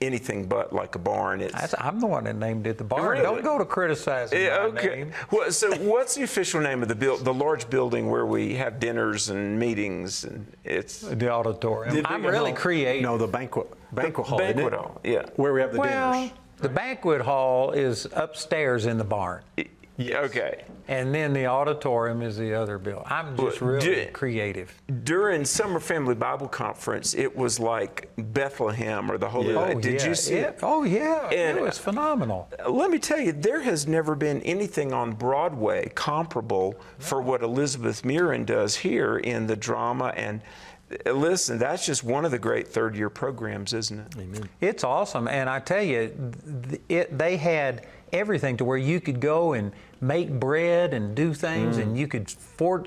anything 0.02 0.46
but 0.46 0.72
like 0.74 0.96
a 0.96 1.00
barn. 1.00 1.42
It's 1.42 1.76
I'm 1.78 2.00
the 2.00 2.08
one 2.08 2.24
that 2.24 2.36
named 2.36 2.68
it 2.68 2.78
the 2.78 2.84
barn. 2.84 3.10
Really? 3.20 3.24
Don't 3.24 3.44
go 3.44 3.58
to 3.58 3.66
criticizing 3.66 4.40
Yeah, 4.42 4.58
my 4.60 4.80
okay. 4.80 4.96
name. 4.96 5.12
Well, 5.32 5.52
so 5.52 5.76
what's 5.78 6.16
the 6.16 6.24
official 6.24 6.62
name 6.62 6.82
of 6.82 6.88
the 6.88 6.96
build, 6.96 7.26
the 7.26 7.34
large 7.34 7.70
building 7.70 8.10
where 8.10 8.26
we 8.26 8.54
have 8.56 8.80
dinners 8.80 9.30
and 9.30 9.60
meetings? 9.60 10.24
And 10.24 10.46
it's 10.64 11.02
The 11.02 11.30
auditorium. 11.30 11.96
The 11.96 12.10
I'm 12.10 12.26
really 12.26 12.52
no, 12.52 12.58
creative. 12.58 13.04
no, 13.04 13.18
the 13.18 13.28
banquet 13.28 13.68
banquet 13.92 14.28
hall. 14.28 14.40
isn't 14.40 14.56
banquet 14.56 14.74
it? 14.74 14.78
hall, 14.80 15.02
yeah. 15.04 15.26
Where 15.36 15.54
we 15.54 15.62
have 15.62 15.74
the 15.74 15.80
well, 15.80 16.14
dinners. 16.14 16.32
the 16.58 16.70
banquet 16.70 17.22
hall 17.22 17.72
is 17.72 18.08
upstairs 18.14 18.86
in 18.86 18.98
the 18.98 19.04
barn. 19.04 19.42
Yeah, 20.00 20.20
okay. 20.22 20.64
And 20.88 21.14
then 21.14 21.34
the 21.34 21.46
auditorium 21.48 22.22
is 22.22 22.38
the 22.38 22.54
other 22.54 22.78
building. 22.78 23.04
I'm 23.08 23.36
just 23.36 23.60
Well, 23.62 23.72
really 23.72 24.06
do- 24.06 24.12
creative. 24.14 24.74
During 25.04 25.44
Summer 25.44 25.80
Family 25.82 26.16
Bible 26.16 26.48
Conference, 26.48 27.14
it 27.14 27.36
was 27.36 27.60
like 27.60 28.10
Bethlehem 28.18 29.12
or 29.12 29.18
the 29.18 29.28
Holy 29.28 29.54
Yeah. 29.54 29.60
Land. 29.60 29.78
Oh, 29.78 29.82
Did 29.82 30.02
yeah, 30.02 30.08
you 30.08 30.16
see 30.16 30.36
yeah. 30.36 30.42
it? 30.48 30.60
Oh, 30.64 30.84
yeah. 30.84 31.28
And- 31.30 31.58
it 31.58 31.62
was 31.62 31.78
phenomenal. 31.78 32.48
Let 32.66 32.90
me 32.92 32.98
tell 32.98 33.20
you, 33.20 33.34
there 33.34 33.60
has 33.62 33.88
never 33.88 34.16
been 34.16 34.42
anything 34.44 34.94
on 34.94 35.12
Broadway 35.12 35.92
comparable 35.96 36.76
for 36.98 37.22
what 37.22 37.44
Elizabeth 37.44 38.06
Mirren 38.06 38.46
does 38.46 38.78
here 38.78 39.18
in 39.18 39.48
the 39.48 39.58
drama. 39.58 40.14
And 40.16 40.42
uh, 41.06 41.12
listen, 41.12 41.60
that's 41.60 41.86
just 41.86 42.06
one 42.06 42.24
of 42.24 42.32
the 42.32 42.40
great 42.40 42.70
third 42.70 42.96
year 42.96 43.10
programs, 43.10 43.74
isn't 43.74 44.00
it? 44.00 44.08
Amen. 44.18 44.50
It's 44.62 44.86
awesome, 44.86 45.28
and 45.28 45.50
I 45.50 45.60
tell 45.60 45.84
you, 45.84 46.16
it, 46.88 47.16
they 47.16 47.36
had 47.38 47.86
everything 48.12 48.58
to 48.58 48.66
where 48.66 48.78
you 48.78 49.00
could 49.00 49.20
go 49.20 49.54
and 49.54 49.72
make 50.02 50.32
bread 50.32 50.94
and 50.94 51.16
do 51.16 51.34
things, 51.34 51.78
and 51.78 51.96
mm. 51.96 52.00
you 52.00 52.08
could 52.08 52.30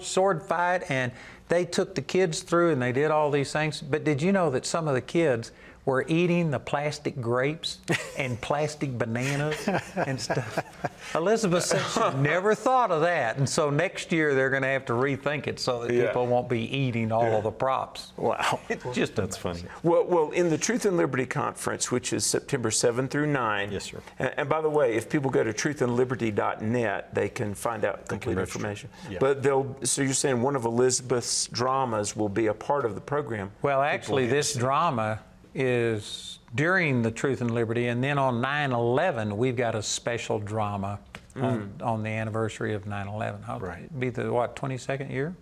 sword 0.02 0.42
fight, 0.42 0.90
and 0.90 1.12
they 1.52 1.66
took 1.66 1.95
the 1.95 2.02
kids 2.02 2.40
through 2.40 2.71
and 2.71 2.81
they 2.81 2.92
did 2.92 3.11
all 3.11 3.31
these 3.31 3.52
things. 3.52 3.83
But 3.83 4.04
did 4.04 4.23
you 4.23 4.33
know 4.33 4.49
that 4.50 4.64
some 4.64 4.88
of 4.88 4.95
the 4.95 5.02
kids 5.02 5.52
were 5.85 6.05
eating 6.09 6.51
the 6.51 6.61
plastic 6.61 7.21
grapes 7.21 7.79
and 8.17 8.41
plastic 8.41 8.97
bananas 8.97 9.69
and 9.97 10.21
stuff? 10.21 10.65
Elizabeth 11.15 11.65
said 11.65 11.83
she 11.93 12.19
never 12.19 12.55
thought 12.55 12.91
of 12.91 13.01
that, 13.03 13.37
and 13.37 13.49
so 13.49 13.69
next 13.71 14.12
year 14.12 14.35
they're 14.35 14.51
going 14.51 14.62
to 14.62 14.69
have 14.69 14.85
to 14.87 14.93
rethink 14.93 15.47
it 15.47 15.59
so 15.59 15.83
that 15.83 15.93
Yeah. 15.93 16.07
people 16.07 16.27
won't 16.27 16.49
be 16.49 16.61
eating 16.61 17.11
all 17.12 17.37
of 17.37 17.45
the 17.45 17.51
props. 17.51 18.12
Wow. 18.17 18.61
It's 18.69 18.85
just 18.95 19.17
That's 19.17 19.37
funny. 19.37 19.62
Well, 19.83 20.05
well, 20.05 20.31
in 20.31 20.49
the 20.49 20.57
Truth 20.59 20.87
and 20.87 20.97
Liberty 20.97 21.27
Conference, 21.27 21.91
which 21.91 22.12
is 22.12 22.25
September 22.25 22.71
7 22.71 23.09
through 23.09 23.27
9. 23.27 23.73
Yes, 23.73 23.85
sir. 23.85 24.01
And, 24.19 24.33
and 24.37 24.49
by 24.49 24.61
the 24.61 24.71
way, 24.71 24.95
if 24.95 25.11
people 25.11 25.31
go 25.31 25.45
to 25.45 25.53
truthandliberty.net, 25.53 27.15
they 27.15 27.29
can 27.29 27.55
find 27.55 27.85
out 27.85 28.09
complete 28.09 28.39
information. 28.39 28.89
Yeah. 29.11 29.19
But 29.21 29.43
they'll, 29.43 29.77
so 29.83 30.03
you're 30.03 30.15
saying 30.15 30.41
one 30.41 30.57
of 30.57 30.65
Elizabeth's 30.65 31.47
dramas 31.49 32.17
will 32.17 32.29
be 32.29 32.47
a 32.47 32.55
part 32.55 32.85
of 32.85 32.95
the 32.95 33.01
program? 33.01 33.51
Well, 33.62 33.83
actually, 33.83 34.27
this 34.27 34.55
drama 34.55 35.21
is 35.55 36.39
during 36.55 37.03
the 37.03 37.11
Truth 37.11 37.41
and 37.41 37.51
Liberty, 37.51 37.89
and 37.89 38.03
then 38.03 38.19
on 38.19 38.41
9 38.41 38.73
11, 38.73 39.37
we've 39.37 39.57
got 39.57 39.75
a 39.75 39.83
special 39.83 40.39
drama 40.39 40.99
on, 41.37 41.73
on 41.83 42.03
the 42.03 42.11
anniversary 42.11 42.75
of 42.75 42.87
9 42.87 43.09
11. 43.09 43.41
Right. 43.61 44.01
Be 44.01 44.11
the, 44.11 44.33
what, 44.33 44.57
22nd 44.57 45.11
year? 45.11 45.35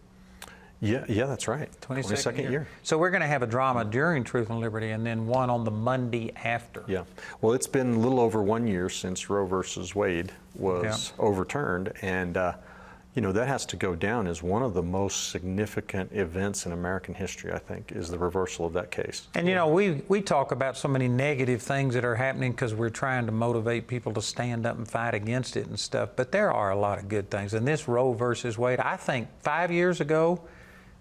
Yeah, 0.82 1.04
yeah, 1.08 1.26
that's 1.26 1.46
right. 1.46 1.68
22nd, 1.82 2.50
year. 2.50 2.66
So 2.82 2.96
we're 2.96 3.10
going 3.10 3.20
to 3.20 3.26
have 3.26 3.42
a 3.42 3.46
drama 3.46 3.84
during 3.84 4.24
Truth 4.24 4.48
and 4.48 4.60
Liberty 4.60 4.90
and 4.90 5.04
then 5.04 5.26
one 5.26 5.50
on 5.50 5.62
the 5.64 5.70
Monday 5.70 6.32
after. 6.42 6.84
Yeah. 6.86 7.04
Well, 7.42 7.52
it's 7.52 7.66
been 7.66 7.94
a 7.94 7.98
little 7.98 8.18
over 8.18 8.42
one 8.42 8.66
year 8.66 8.88
since 8.88 9.28
Roe 9.28 9.44
versus 9.44 9.94
Wade 9.94 10.32
was 10.54 11.12
overturned, 11.18 11.92
and 12.00 12.36
uh, 12.36 12.54
you 13.14 13.22
know 13.22 13.32
that 13.32 13.48
has 13.48 13.66
to 13.66 13.76
go 13.76 13.96
down 13.96 14.26
as 14.26 14.42
one 14.42 14.62
of 14.62 14.72
the 14.72 14.82
most 14.82 15.30
significant 15.30 16.12
events 16.12 16.66
in 16.66 16.72
American 16.72 17.14
history. 17.14 17.52
I 17.52 17.58
think 17.58 17.92
is 17.92 18.08
the 18.08 18.18
reversal 18.18 18.66
of 18.66 18.72
that 18.74 18.90
case. 18.90 19.26
And 19.34 19.48
you 19.48 19.54
know, 19.54 19.68
we, 19.68 20.02
we 20.08 20.20
talk 20.20 20.52
about 20.52 20.76
so 20.76 20.88
many 20.88 21.08
negative 21.08 21.60
things 21.60 21.94
that 21.94 22.04
are 22.04 22.14
happening 22.14 22.52
because 22.52 22.74
we're 22.74 22.90
trying 22.90 23.26
to 23.26 23.32
motivate 23.32 23.88
people 23.88 24.12
to 24.14 24.22
stand 24.22 24.66
up 24.66 24.76
and 24.76 24.86
fight 24.86 25.14
against 25.14 25.56
it 25.56 25.66
and 25.66 25.78
stuff. 25.78 26.10
But 26.14 26.30
there 26.30 26.52
are 26.52 26.70
a 26.70 26.76
lot 26.76 26.98
of 26.98 27.08
good 27.08 27.30
things. 27.30 27.54
And 27.54 27.66
this 27.66 27.88
Roe 27.88 28.12
versus 28.12 28.56
Wade, 28.56 28.78
I 28.78 28.96
think 28.96 29.28
five 29.40 29.72
years 29.72 30.00
ago, 30.00 30.40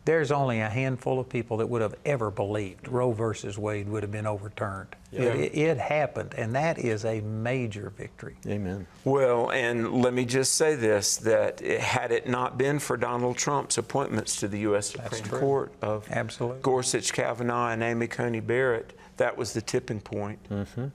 there's 0.05 0.31
only 0.31 0.61
a 0.61 0.69
handful 0.69 1.19
of 1.19 1.29
people 1.29 1.57
that 1.57 1.67
would 1.67 1.81
have 1.81 1.95
ever 2.05 2.31
believed 2.31 2.87
Roe 2.87 3.11
versus 3.11 3.57
Wade 3.57 3.87
would 3.89 4.01
have 4.03 4.11
been 4.11 4.25
overturned. 4.25 4.95
It, 5.11 5.55
it 5.55 5.77
happened, 5.77 6.33
and 6.37 6.55
that 6.55 6.79
is 6.79 7.03
a 7.05 7.21
major 7.21 7.91
victory. 7.95 8.35
Amen. 8.47 8.87
Well, 9.03 9.51
and 9.51 10.01
let 10.01 10.13
me 10.13 10.25
just 10.25 10.53
say 10.53 10.75
this 10.75 11.17
that 11.17 11.61
it- 11.61 11.79
had 11.81 12.11
it 12.11 12.27
not 12.27 12.57
been 12.57 12.79
for 12.79 12.95
Donald 12.97 13.37
Trump's 13.37 13.77
appointments 13.77 14.39
to 14.39 14.47
the 14.47 14.59
U.S. 14.59 14.91
Supreme 14.91 15.23
true. 15.23 15.39
Court 15.39 15.73
of 15.81 16.09
Absolutely. 16.09 16.61
Gorsuch, 16.61 17.11
Kavanaugh, 17.13 17.69
and 17.69 17.83
Amy 17.83 18.07
Coney 18.07 18.39
Barrett, 18.39 18.97
that 19.17 19.35
was 19.37 19.53
the 19.53 19.61
tipping 19.61 19.99
point. 19.99 20.39
Mm-hmm. 20.49 20.85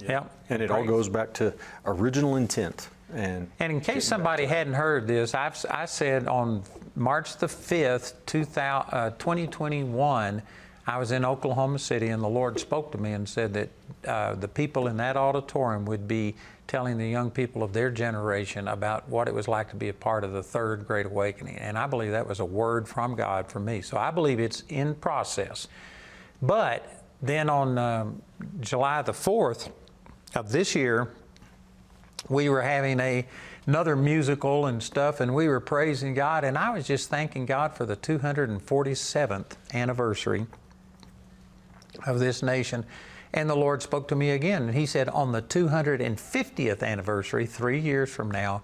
Yeah. 0.00 0.24
And 0.48 0.62
it 0.62 0.70
all 0.70 0.84
goes 0.84 1.08
back 1.08 1.34
to 1.34 1.52
original 1.84 2.36
intent. 2.36 2.88
And 3.12 3.50
And 3.58 3.72
in 3.72 3.80
case 3.80 4.06
somebody 4.06 4.46
hadn't 4.46 4.74
heard 4.74 5.06
this, 5.08 5.34
I've, 5.34 5.62
I 5.68 5.84
said 5.86 6.28
on 6.28 6.62
March 6.94 7.36
the 7.36 7.46
5th, 7.46 8.14
2000, 8.26 8.90
uh, 8.92 9.10
2021, 9.10 10.42
I 10.86 10.98
was 10.98 11.12
in 11.12 11.24
Oklahoma 11.24 11.78
City 11.78 12.08
and 12.08 12.22
the 12.22 12.28
Lord 12.28 12.58
spoke 12.58 12.90
to 12.92 12.98
me 12.98 13.12
and 13.12 13.28
said 13.28 13.54
that 13.54 13.68
uh, 14.06 14.34
the 14.34 14.48
people 14.48 14.88
in 14.88 14.96
that 14.96 15.16
auditorium 15.16 15.84
would 15.84 16.08
be 16.08 16.34
telling 16.66 16.98
the 16.98 17.08
young 17.08 17.30
people 17.30 17.62
of 17.62 17.72
their 17.72 17.90
generation 17.90 18.68
about 18.68 19.08
what 19.08 19.28
it 19.28 19.34
was 19.34 19.48
like 19.48 19.70
to 19.70 19.76
be 19.76 19.88
a 19.88 19.92
part 19.94 20.24
of 20.24 20.32
the 20.32 20.42
third 20.42 20.86
Great 20.86 21.06
Awakening. 21.06 21.56
And 21.56 21.76
I 21.76 21.86
believe 21.86 22.12
that 22.12 22.26
was 22.26 22.40
a 22.40 22.44
word 22.44 22.88
from 22.88 23.14
God 23.14 23.50
for 23.50 23.60
me. 23.60 23.82
So 23.82 23.96
I 23.96 24.10
believe 24.10 24.40
it's 24.40 24.62
in 24.68 24.94
process. 24.94 25.68
But 26.42 27.04
then 27.22 27.50
on 27.50 27.76
um, 27.76 28.22
July 28.60 29.02
the 29.02 29.12
4th 29.12 29.70
of 30.34 30.52
this 30.52 30.74
year, 30.74 31.10
we 32.28 32.48
were 32.48 32.62
having 32.62 33.00
a 33.00 33.26
another 33.66 33.96
musical 33.96 34.66
and 34.66 34.82
stuff 34.82 35.20
and 35.20 35.34
we 35.34 35.48
were 35.48 35.60
praising 35.60 36.14
God 36.14 36.44
and 36.44 36.56
I 36.56 36.70
was 36.70 36.86
just 36.86 37.08
thanking 37.08 37.46
God 37.46 37.74
for 37.74 37.84
the 37.84 37.96
247th 37.96 39.52
anniversary 39.74 40.46
of 42.06 42.18
this 42.18 42.42
nation. 42.42 42.84
And 43.32 43.48
the 43.48 43.56
Lord 43.56 43.82
spoke 43.82 44.08
to 44.08 44.16
me 44.16 44.30
again 44.30 44.62
and 44.62 44.74
he 44.74 44.86
said 44.86 45.08
on 45.08 45.32
the 45.32 45.42
250th 45.42 46.82
anniversary 46.82 47.46
3 47.46 47.78
years 47.78 48.10
from 48.10 48.30
now 48.30 48.62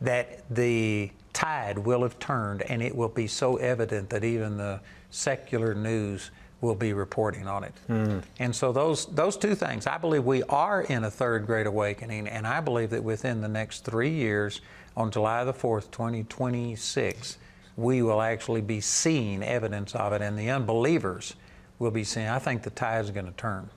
that 0.00 0.42
the 0.50 1.12
tide 1.32 1.78
will 1.78 2.02
have 2.02 2.18
turned 2.18 2.62
and 2.62 2.82
it 2.82 2.94
will 2.94 3.08
be 3.08 3.26
so 3.26 3.56
evident 3.56 4.10
that 4.10 4.24
even 4.24 4.56
the 4.56 4.80
secular 5.10 5.74
news 5.74 6.30
will 6.60 6.74
be 6.74 6.92
reporting 6.92 7.46
on 7.46 7.64
it. 7.64 7.72
Hmm. 7.86 8.18
And 8.38 8.54
so 8.54 8.72
those 8.72 9.06
those 9.06 9.36
two 9.36 9.54
things, 9.54 9.86
I 9.86 9.98
believe 9.98 10.24
we 10.24 10.42
are 10.44 10.82
in 10.82 11.04
a 11.04 11.10
third 11.10 11.46
great 11.46 11.66
awakening, 11.66 12.28
and 12.28 12.46
I 12.46 12.60
believe 12.60 12.90
that 12.90 13.02
within 13.04 13.40
the 13.40 13.48
next 13.48 13.84
three 13.84 14.10
years, 14.10 14.60
on 14.96 15.10
July 15.10 15.44
the 15.44 15.52
fourth, 15.52 15.90
2026, 15.90 17.38
we 17.76 18.02
will 18.02 18.20
actually 18.20 18.60
be 18.60 18.80
seeing 18.80 19.42
evidence 19.42 19.94
of 19.94 20.12
it, 20.12 20.20
and 20.22 20.38
the 20.38 20.50
unbelievers 20.50 21.34
will 21.78 21.90
be 21.90 22.04
seeing. 22.04 22.28
I 22.28 22.38
think 22.38 22.62
the 22.62 22.70
tide 22.70 23.04
is 23.04 23.10
going 23.10 23.26
to 23.26 23.32
turn. 23.32 23.70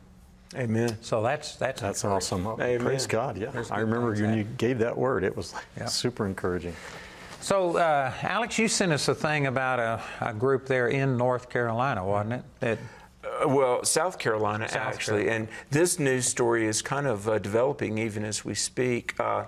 Amen. 0.55 0.97
So 1.01 1.21
that's 1.23 1.55
that's 1.55 1.81
that's 1.81 2.03
encouraging. 2.03 2.45
awesome. 2.45 2.61
Amen. 2.61 2.79
Praise 2.79 3.07
God. 3.07 3.37
Yeah. 3.37 3.49
There's 3.49 3.71
I 3.71 3.79
remember 3.79 4.13
things 4.13 4.27
when 4.27 4.37
you 4.37 4.43
gave 4.43 4.77
that 4.79 4.95
word, 4.97 5.23
it 5.23 5.35
was 5.35 5.51
like 5.53 5.63
Yeah. 5.77 5.85
super 5.85 6.27
encouraging. 6.27 6.75
So, 7.43 7.75
uh, 7.75 8.13
Alex, 8.21 8.57
you 8.57 8.69
sent 8.69 8.93
us 8.93 9.09
a 9.09 9.13
thing 9.15 9.47
about 9.47 9.77
a, 9.77 10.01
a 10.21 10.33
group 10.33 10.65
there 10.65 10.87
in 10.87 11.17
North 11.17 11.49
Carolina, 11.49 12.05
wasn't 12.05 12.35
it? 12.35 12.43
That 12.61 12.79
Uh, 13.41 13.49
well, 13.49 13.83
South 13.83 14.17
Carolina, 14.17 14.69
South 14.69 14.77
actually. 14.77 15.23
Carolina. 15.25 15.47
And 15.49 15.69
this 15.69 15.99
news 15.99 16.25
story 16.25 16.65
is 16.65 16.81
kind 16.81 17.05
of 17.05 17.27
uh, 17.27 17.39
developing 17.39 17.97
even 17.97 18.23
as 18.23 18.45
we 18.45 18.53
speak. 18.53 19.19
Uh, 19.19 19.45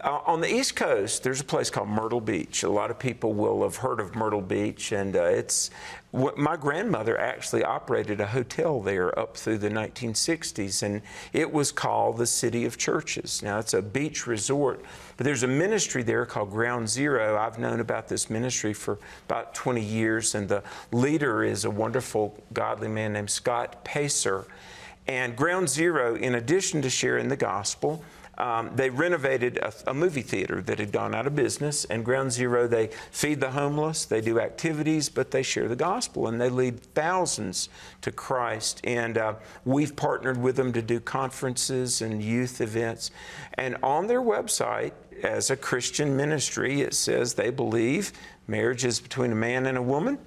uh, 0.00 0.20
on 0.26 0.40
the 0.40 0.52
East 0.52 0.76
Coast, 0.76 1.24
there's 1.24 1.40
a 1.40 1.44
place 1.44 1.70
called 1.70 1.88
Myrtle 1.88 2.20
Beach. 2.20 2.62
A 2.62 2.68
lot 2.68 2.90
of 2.90 2.98
people 3.00 3.34
will 3.34 3.62
have 3.62 3.76
heard 3.76 3.98
of 3.98 4.14
Myrtle 4.14 4.40
Beach, 4.40 4.92
and 4.92 5.16
uh, 5.16 5.24
it's 5.24 5.70
my 6.12 6.56
grandmother 6.56 7.18
actually 7.18 7.64
operated 7.64 8.20
a 8.20 8.26
hotel 8.26 8.80
there 8.80 9.16
up 9.18 9.36
through 9.36 9.58
the 9.58 9.68
1960s, 9.68 10.82
and 10.84 11.02
it 11.32 11.52
was 11.52 11.72
called 11.72 12.16
the 12.18 12.26
City 12.26 12.64
of 12.64 12.78
Churches. 12.78 13.42
Now, 13.42 13.58
it's 13.58 13.74
a 13.74 13.82
beach 13.82 14.26
resort, 14.26 14.84
but 15.18 15.24
there's 15.24 15.42
a 15.42 15.48
ministry 15.48 16.04
there 16.04 16.24
called 16.24 16.50
Ground 16.50 16.88
Zero. 16.88 17.36
I've 17.36 17.58
known 17.58 17.80
about 17.80 18.06
this 18.06 18.30
ministry 18.30 18.72
for 18.72 19.00
about 19.26 19.52
20 19.52 19.82
years, 19.82 20.36
and 20.36 20.48
the 20.48 20.62
leader 20.92 21.42
is 21.42 21.64
a 21.64 21.70
wonderful, 21.70 22.40
godly 22.52 22.86
man 22.86 23.14
named 23.14 23.28
Scott 23.28 23.84
Pacer. 23.84 24.46
And 25.08 25.34
Ground 25.34 25.68
Zero, 25.68 26.14
in 26.14 26.36
addition 26.36 26.82
to 26.82 26.90
sharing 26.90 27.26
the 27.28 27.36
gospel, 27.36 28.04
um, 28.38 28.70
they 28.76 28.88
renovated 28.88 29.56
a, 29.56 29.72
a 29.88 29.94
movie 29.94 30.22
theater 30.22 30.62
that 30.62 30.78
had 30.78 30.92
gone 30.92 31.14
out 31.14 31.26
of 31.26 31.34
business. 31.34 31.84
And 31.86 32.04
Ground 32.04 32.30
Zero, 32.30 32.68
they 32.68 32.90
feed 33.10 33.40
the 33.40 33.50
homeless, 33.50 34.04
they 34.04 34.20
do 34.20 34.38
activities, 34.38 35.08
but 35.08 35.32
they 35.32 35.42
share 35.42 35.66
the 35.66 35.76
gospel 35.76 36.28
and 36.28 36.40
they 36.40 36.48
lead 36.48 36.80
thousands 36.94 37.68
to 38.02 38.12
Christ. 38.12 38.80
And 38.84 39.18
uh, 39.18 39.34
we've 39.64 39.96
partnered 39.96 40.40
with 40.40 40.54
them 40.54 40.72
to 40.72 40.82
do 40.82 41.00
conferences 41.00 42.00
and 42.00 42.22
youth 42.22 42.60
events. 42.60 43.10
And 43.54 43.76
on 43.82 44.06
their 44.06 44.22
website, 44.22 44.92
as 45.22 45.50
a 45.50 45.56
Christian 45.56 46.16
ministry, 46.16 46.80
it 46.82 46.94
says 46.94 47.34
they 47.34 47.50
believe 47.50 48.12
marriage 48.46 48.84
is 48.84 49.00
between 49.00 49.32
a 49.32 49.36
man 49.36 49.66
and 49.66 49.78
a 49.78 49.82
woman 49.82 50.18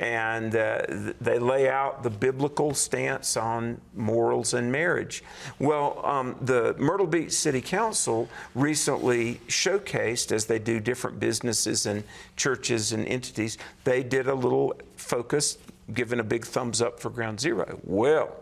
and 0.00 0.56
uh, 0.56 0.86
th- 0.86 1.16
they 1.20 1.38
lay 1.38 1.68
out 1.68 2.02
the 2.02 2.08
biblical 2.08 2.72
stance 2.72 3.36
on 3.36 3.78
morals 3.94 4.54
and 4.54 4.72
marriage. 4.72 5.22
Well, 5.58 6.00
um, 6.04 6.36
the 6.40 6.74
Myrtle 6.78 7.06
Beach 7.06 7.32
City 7.32 7.60
Council 7.60 8.28
recently 8.54 9.34
showcased, 9.48 10.32
as 10.32 10.46
they 10.46 10.58
do 10.58 10.80
different 10.80 11.20
businesses 11.20 11.84
and 11.84 12.02
churches 12.36 12.92
and 12.92 13.06
entities, 13.06 13.58
they 13.84 14.02
did 14.02 14.26
a 14.26 14.34
little 14.34 14.72
focus, 14.96 15.58
giving 15.92 16.18
a 16.18 16.24
big 16.24 16.46
thumbs 16.46 16.80
up 16.80 16.98
for 16.98 17.10
Ground 17.10 17.38
Zero. 17.38 17.78
Well, 17.84 18.34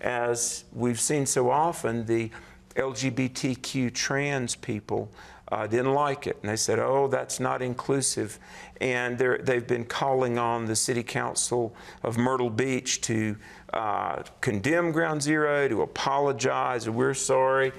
as 0.00 0.64
we've 0.72 1.00
seen 1.00 1.26
so 1.26 1.50
often, 1.50 2.06
the 2.06 2.30
LGBTQ 2.76 3.92
trans 3.92 4.54
people 4.54 5.10
uh, 5.50 5.66
didn't 5.66 5.94
like 5.94 6.26
it. 6.26 6.38
And 6.42 6.50
they 6.50 6.56
said, 6.56 6.78
oh, 6.78 7.08
that's 7.08 7.40
not 7.40 7.62
inclusive. 7.62 8.38
And 8.80 9.18
they've 9.18 9.66
been 9.66 9.84
calling 9.84 10.38
on 10.38 10.64
the 10.64 10.76
City 10.76 11.02
Council 11.02 11.74
of 12.02 12.16
Myrtle 12.16 12.50
Beach 12.50 13.00
to 13.02 13.36
uh, 13.72 14.22
condemn 14.40 14.92
Ground 14.92 15.22
Zero, 15.22 15.68
to 15.68 15.82
apologize, 15.82 16.88
we're 16.88 17.14
sorry. 17.14 17.72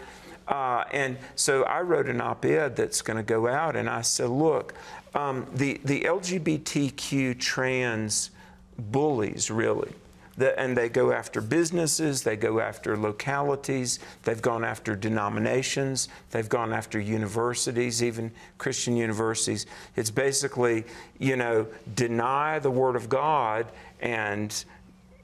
Uh, 0.47 0.83
and 0.91 1.17
so 1.35 1.63
I 1.63 1.81
wrote 1.81 2.07
an 2.07 2.19
op 2.19 2.45
ed 2.45 2.75
that's 2.75 3.01
going 3.01 3.17
to 3.17 3.23
go 3.23 3.47
out, 3.47 3.75
and 3.75 3.89
I 3.89 4.01
said, 4.01 4.29
look, 4.29 4.73
um, 5.15 5.47
the, 5.53 5.79
the 5.85 6.01
LGBTQ 6.01 7.39
trans 7.39 8.31
bullies, 8.77 9.49
really, 9.49 9.93
the, 10.41 10.60
and 10.60 10.75
they 10.75 10.89
go 10.89 11.12
after 11.12 11.39
businesses, 11.39 12.24
they 12.24 12.36
go 12.36 12.60
after 12.60 12.98
localities, 12.98 14.00
they've 14.24 14.41
gone 14.41 14.63
after 14.63 14.95
denominations, 14.95 16.10
they've 16.31 16.50
gone 16.50 16.74
after 16.74 17.00
universities, 17.00 18.03
even 18.03 18.31
Christian 18.57 18.98
universities. 18.98 19.67
It's 19.95 20.10
basically, 20.10 20.86
you 21.19 21.36
know, 21.36 21.67
deny 21.93 22.57
the 22.57 22.71
Word 22.71 22.95
of 22.95 23.07
God 23.07 23.71
and 24.01 24.65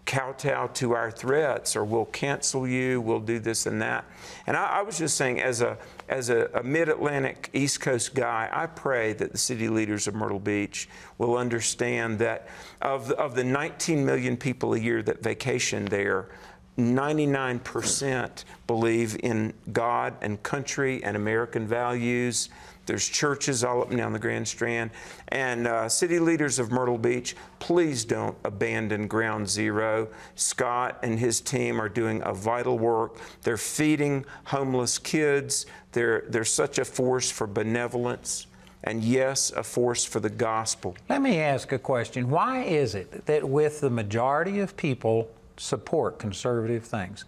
kowtow 0.07 0.67
to 0.67 0.93
our 0.93 1.11
threats 1.11 1.75
or 1.75 1.83
we'll 1.83 2.05
cancel 2.05 2.67
you, 2.67 2.99
we'll 3.01 3.19
do 3.19 3.37
this 3.37 3.67
and 3.67 3.79
that. 3.81 4.05
And 4.47 4.57
I, 4.57 4.79
I 4.79 4.81
was 4.81 4.97
just 4.97 5.17
saying, 5.17 5.41
as 5.41 5.61
a 5.61 5.77
as 6.09 6.29
a, 6.29 6.49
a 6.55 6.63
mid 6.63 6.89
Atlantic 6.89 7.49
East 7.53 7.81
Coast 7.81 8.15
guy, 8.15 8.49
I 8.51 8.65
pray 8.65 9.13
that 9.13 9.31
the 9.31 9.37
city 9.37 9.67
leaders 9.67 10.07
of 10.07 10.15
Myrtle 10.15 10.39
Beach 10.39 10.89
will 11.17 11.37
understand 11.37 12.17
that 12.19 12.47
of, 12.81 13.11
of 13.11 13.35
the 13.35 13.43
19 13.43 14.05
million 14.05 14.37
people 14.37 14.73
a 14.73 14.79
year 14.79 15.03
that 15.03 15.21
vacation 15.21 15.85
there, 15.85 16.29
99% 16.77 18.43
believe 18.67 19.17
in 19.23 19.53
God 19.73 20.13
and 20.21 20.41
country 20.43 21.03
and 21.03 21.17
American 21.17 21.67
values 21.67 22.49
there's 22.87 23.07
churches 23.07 23.63
all 23.63 23.81
up 23.81 23.89
and 23.89 23.97
down 23.97 24.13
the 24.13 24.19
Grand 24.19 24.47
Strand. 24.47 24.89
And 25.27 25.67
uh, 25.67 25.87
city 25.89 26.19
leaders 26.19 26.57
of 26.57 26.71
Myrtle 26.71 26.97
Beach, 26.97 27.35
please 27.59 28.03
don't 28.03 28.35
abandon 28.43 29.07
Ground 29.07 29.47
Zero. 29.47 30.07
Scott 30.35 30.97
and 31.03 31.19
his 31.19 31.39
team 31.41 31.79
are 31.79 31.89
doing 31.89 32.21
a 32.25 32.33
vital 32.33 32.79
work. 32.79 33.17
They're 33.43 33.57
feeding 33.57 34.25
homeless 34.45 34.97
kids. 34.97 35.65
They're, 35.91 36.23
they're 36.29 36.45
such 36.45 36.79
a 36.79 36.85
force 36.85 37.29
for 37.29 37.45
benevolence 37.45 38.47
and 38.83 39.03
yes, 39.03 39.51
a 39.51 39.63
force 39.63 40.05
for 40.05 40.19
the 40.19 40.29
gospel. 40.29 40.95
Let 41.09 41.21
me 41.21 41.39
ask 41.39 41.71
a 41.73 41.79
question. 41.79 42.29
Why 42.29 42.63
is 42.63 42.95
it 42.95 43.25
that 43.25 43.47
with 43.47 43.81
the 43.81 43.89
majority 43.89 44.59
of 44.59 44.77
people 44.77 45.29
support 45.57 46.19
conservative 46.19 46.85
things, 46.85 47.25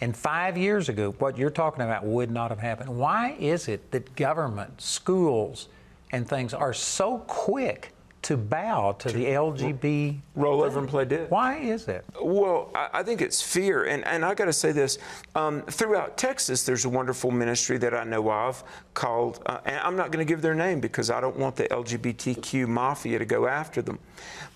and 0.00 0.16
five 0.16 0.58
years 0.58 0.88
ago, 0.88 1.14
what 1.18 1.38
you're 1.38 1.50
talking 1.50 1.82
about 1.82 2.04
would 2.04 2.30
not 2.30 2.50
have 2.50 2.58
happened. 2.58 2.96
Why 2.96 3.36
is 3.38 3.68
it 3.68 3.90
that 3.92 4.14
government, 4.14 4.80
schools, 4.80 5.68
and 6.12 6.28
things 6.28 6.52
are 6.54 6.72
so 6.72 7.18
quick 7.26 7.92
to 8.26 8.36
bow 8.36 8.90
to 8.98 9.08
the 9.10 9.24
LGB. 9.24 10.18
Roll 10.34 10.62
over 10.62 10.80
and 10.80 10.88
play 10.88 11.04
dead. 11.04 11.30
Why 11.30 11.58
is 11.58 11.86
it? 11.86 12.04
Well, 12.20 12.72
I, 12.74 13.04
think 13.04 13.22
it's 13.22 13.40
fear. 13.40 13.84
And, 13.84 14.04
and 14.04 14.24
I 14.24 14.34
got 14.34 14.46
to 14.46 14.52
say 14.52 14.72
this 14.72 14.98
um, 15.36 15.62
throughout 15.62 16.18
Texas, 16.18 16.64
there's 16.64 16.84
a 16.84 16.88
wonderful 16.88 17.30
ministry 17.30 17.78
that 17.78 17.94
I 17.94 18.02
know 18.02 18.28
of 18.32 18.64
called, 18.94 19.40
uh, 19.46 19.60
and 19.64 19.76
I'm 19.76 19.94
not 19.94 20.10
going 20.10 20.26
to 20.26 20.28
give 20.28 20.42
their 20.42 20.56
name 20.56 20.80
because 20.80 21.08
I 21.08 21.20
don't 21.20 21.36
want 21.36 21.54
the 21.54 21.68
LGBTQ 21.68 22.66
mafia 22.66 23.20
to 23.20 23.24
go 23.24 23.46
after 23.46 23.80
them. 23.80 24.00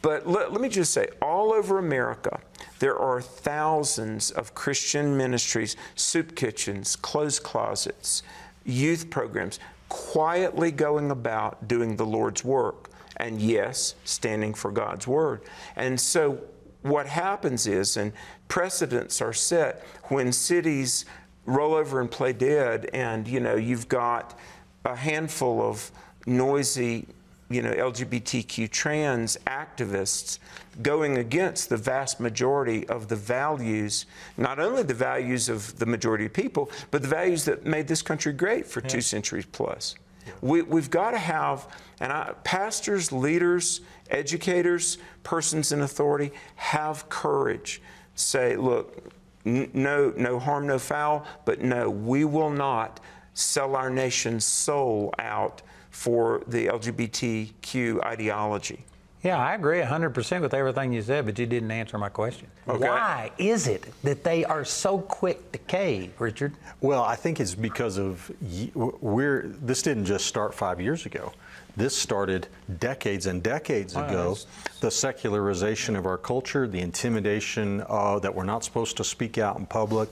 But 0.03 0.27
let, 0.27 0.51
let 0.51 0.61
me 0.61 0.69
just 0.69 0.93
say, 0.93 1.07
all 1.23 1.53
over 1.53 1.79
America, 1.79 2.41
there 2.81 2.99
are 2.99 3.21
thousands 3.21 4.31
of 4.31 4.55
Christian 4.55 5.17
ministries, 5.17 5.77
soup 5.95 6.35
kitchens, 6.35 6.97
clothes 6.97 7.39
closets, 7.39 8.23
youth 8.65 9.11
programs, 9.11 9.61
quietly 9.89 10.71
going 10.71 11.11
about 11.11 11.69
doing 11.69 11.97
the 11.97 12.07
Lord's 12.07 12.43
work 12.43 12.91
and 13.19 13.41
yes, 13.41 13.95
standing 14.05 14.55
for 14.55 14.73
God's 14.73 15.07
word. 15.07 15.43
And 15.77 16.01
so 16.01 16.41
what 16.83 17.07
happens 17.07 17.67
is, 17.67 17.99
and 17.99 18.13
precedents 18.49 19.21
are 19.21 19.35
set 19.35 19.85
when 20.05 20.33
cities 20.33 21.05
roll 21.45 21.75
over 21.75 22.01
and 22.01 22.11
play 22.11 22.33
dead, 22.33 22.89
and 22.95 23.29
you 23.29 23.41
know, 23.41 23.57
you've 23.57 23.89
got 23.89 24.39
a 24.85 24.97
handful 24.97 25.61
of 25.61 25.91
noisy 26.27 27.07
you 27.51 27.63
know, 27.63 27.73
LGBTQ 27.73 28.71
trans 28.71 29.37
activists 29.49 30.39
going 30.83 31.19
against 31.19 31.69
the 31.69 31.77
vast 31.77 32.21
majority 32.21 32.89
of 32.89 33.09
the 33.09 33.17
values, 33.17 34.07
not 34.37 34.61
only 34.61 34.85
the 34.85 34.95
values 34.95 35.49
of 35.49 35.77
the 35.81 35.85
majority 35.87 36.27
of 36.27 36.33
people, 36.33 36.71
but 36.93 37.03
the 37.03 37.09
values 37.09 37.45
that 37.45 37.67
made 37.67 37.89
this 37.89 38.03
country 38.03 38.33
great 38.33 38.67
for 38.67 38.81
yeah. 38.81 38.89
two 38.89 39.01
centuries 39.01 39.45
plus. 39.51 39.97
We, 40.41 40.61
have 40.61 40.91
got 40.91 41.11
to 41.11 41.19
have, 41.19 41.67
and 41.99 42.13
I, 42.13 42.35
pastors, 42.45 43.11
leaders, 43.11 43.81
educators, 44.11 44.99
persons 45.25 45.73
in 45.73 45.81
authority 45.81 46.31
have 46.55 47.09
courage. 47.09 47.83
Say, 48.15 48.57
look, 48.57 49.13
n- 49.45 49.71
no, 49.75 50.15
no 50.17 50.39
harm, 50.39 50.69
no 50.69 50.79
foul, 50.79 51.27
but 51.45 51.61
no, 51.61 51.91
we 51.91 52.25
will 52.25 52.51
not 52.51 53.01
sell 53.35 53.75
our 53.75 53.91
nation's 53.91 54.45
soul 54.45 55.13
out 55.19 55.63
for 56.01 56.43
the 56.47 56.67
LGBTQ 56.69 58.03
ideology. 58.03 58.87
Yeah, 59.23 59.37
I 59.37 59.53
agree 59.53 59.81
100% 59.81 60.41
with 60.41 60.55
everything 60.55 60.95
you 60.95 61.03
said, 61.03 61.27
but 61.27 61.39
you 61.39 61.45
didn't 61.45 61.71
answer 61.71 61.99
my 61.99 62.09
question. 62.09 62.47
Okay. 62.67 62.89
Why 62.89 63.31
is 63.37 63.67
it 63.67 63.85
that 64.03 64.25
they 64.25 64.47
are 64.47 64.65
so 64.65 65.01
quick 65.01 65.53
to 65.53 65.59
cave, 65.59 66.19
Richard? 66.19 66.55
Well, 66.81 67.03
I 67.03 67.17
think 67.17 67.39
it's 67.39 67.55
because 67.55 67.99
of 67.99 68.33
we're 68.75 69.49
this 69.61 69.83
didn't 69.83 70.07
just 70.07 70.25
start 70.25 70.55
5 70.55 70.81
years 70.81 71.05
ago. 71.05 71.35
This 71.77 71.95
started 71.95 72.49
decades 72.79 73.27
and 73.27 73.43
decades 73.43 73.95
ago. 73.95 74.39
The 74.81 74.91
secularization 74.91 75.97
of 75.97 76.07
our 76.07 76.17
culture, 76.17 76.67
the 76.67 76.81
intimidation 76.81 77.85
uh, 77.91 78.19
that 78.21 78.35
we're 78.35 78.45
not 78.45 78.65
supposed 78.65 78.97
to 78.97 79.05
speak 79.05 79.37
out 79.37 79.59
in 79.59 79.67
public, 79.67 80.09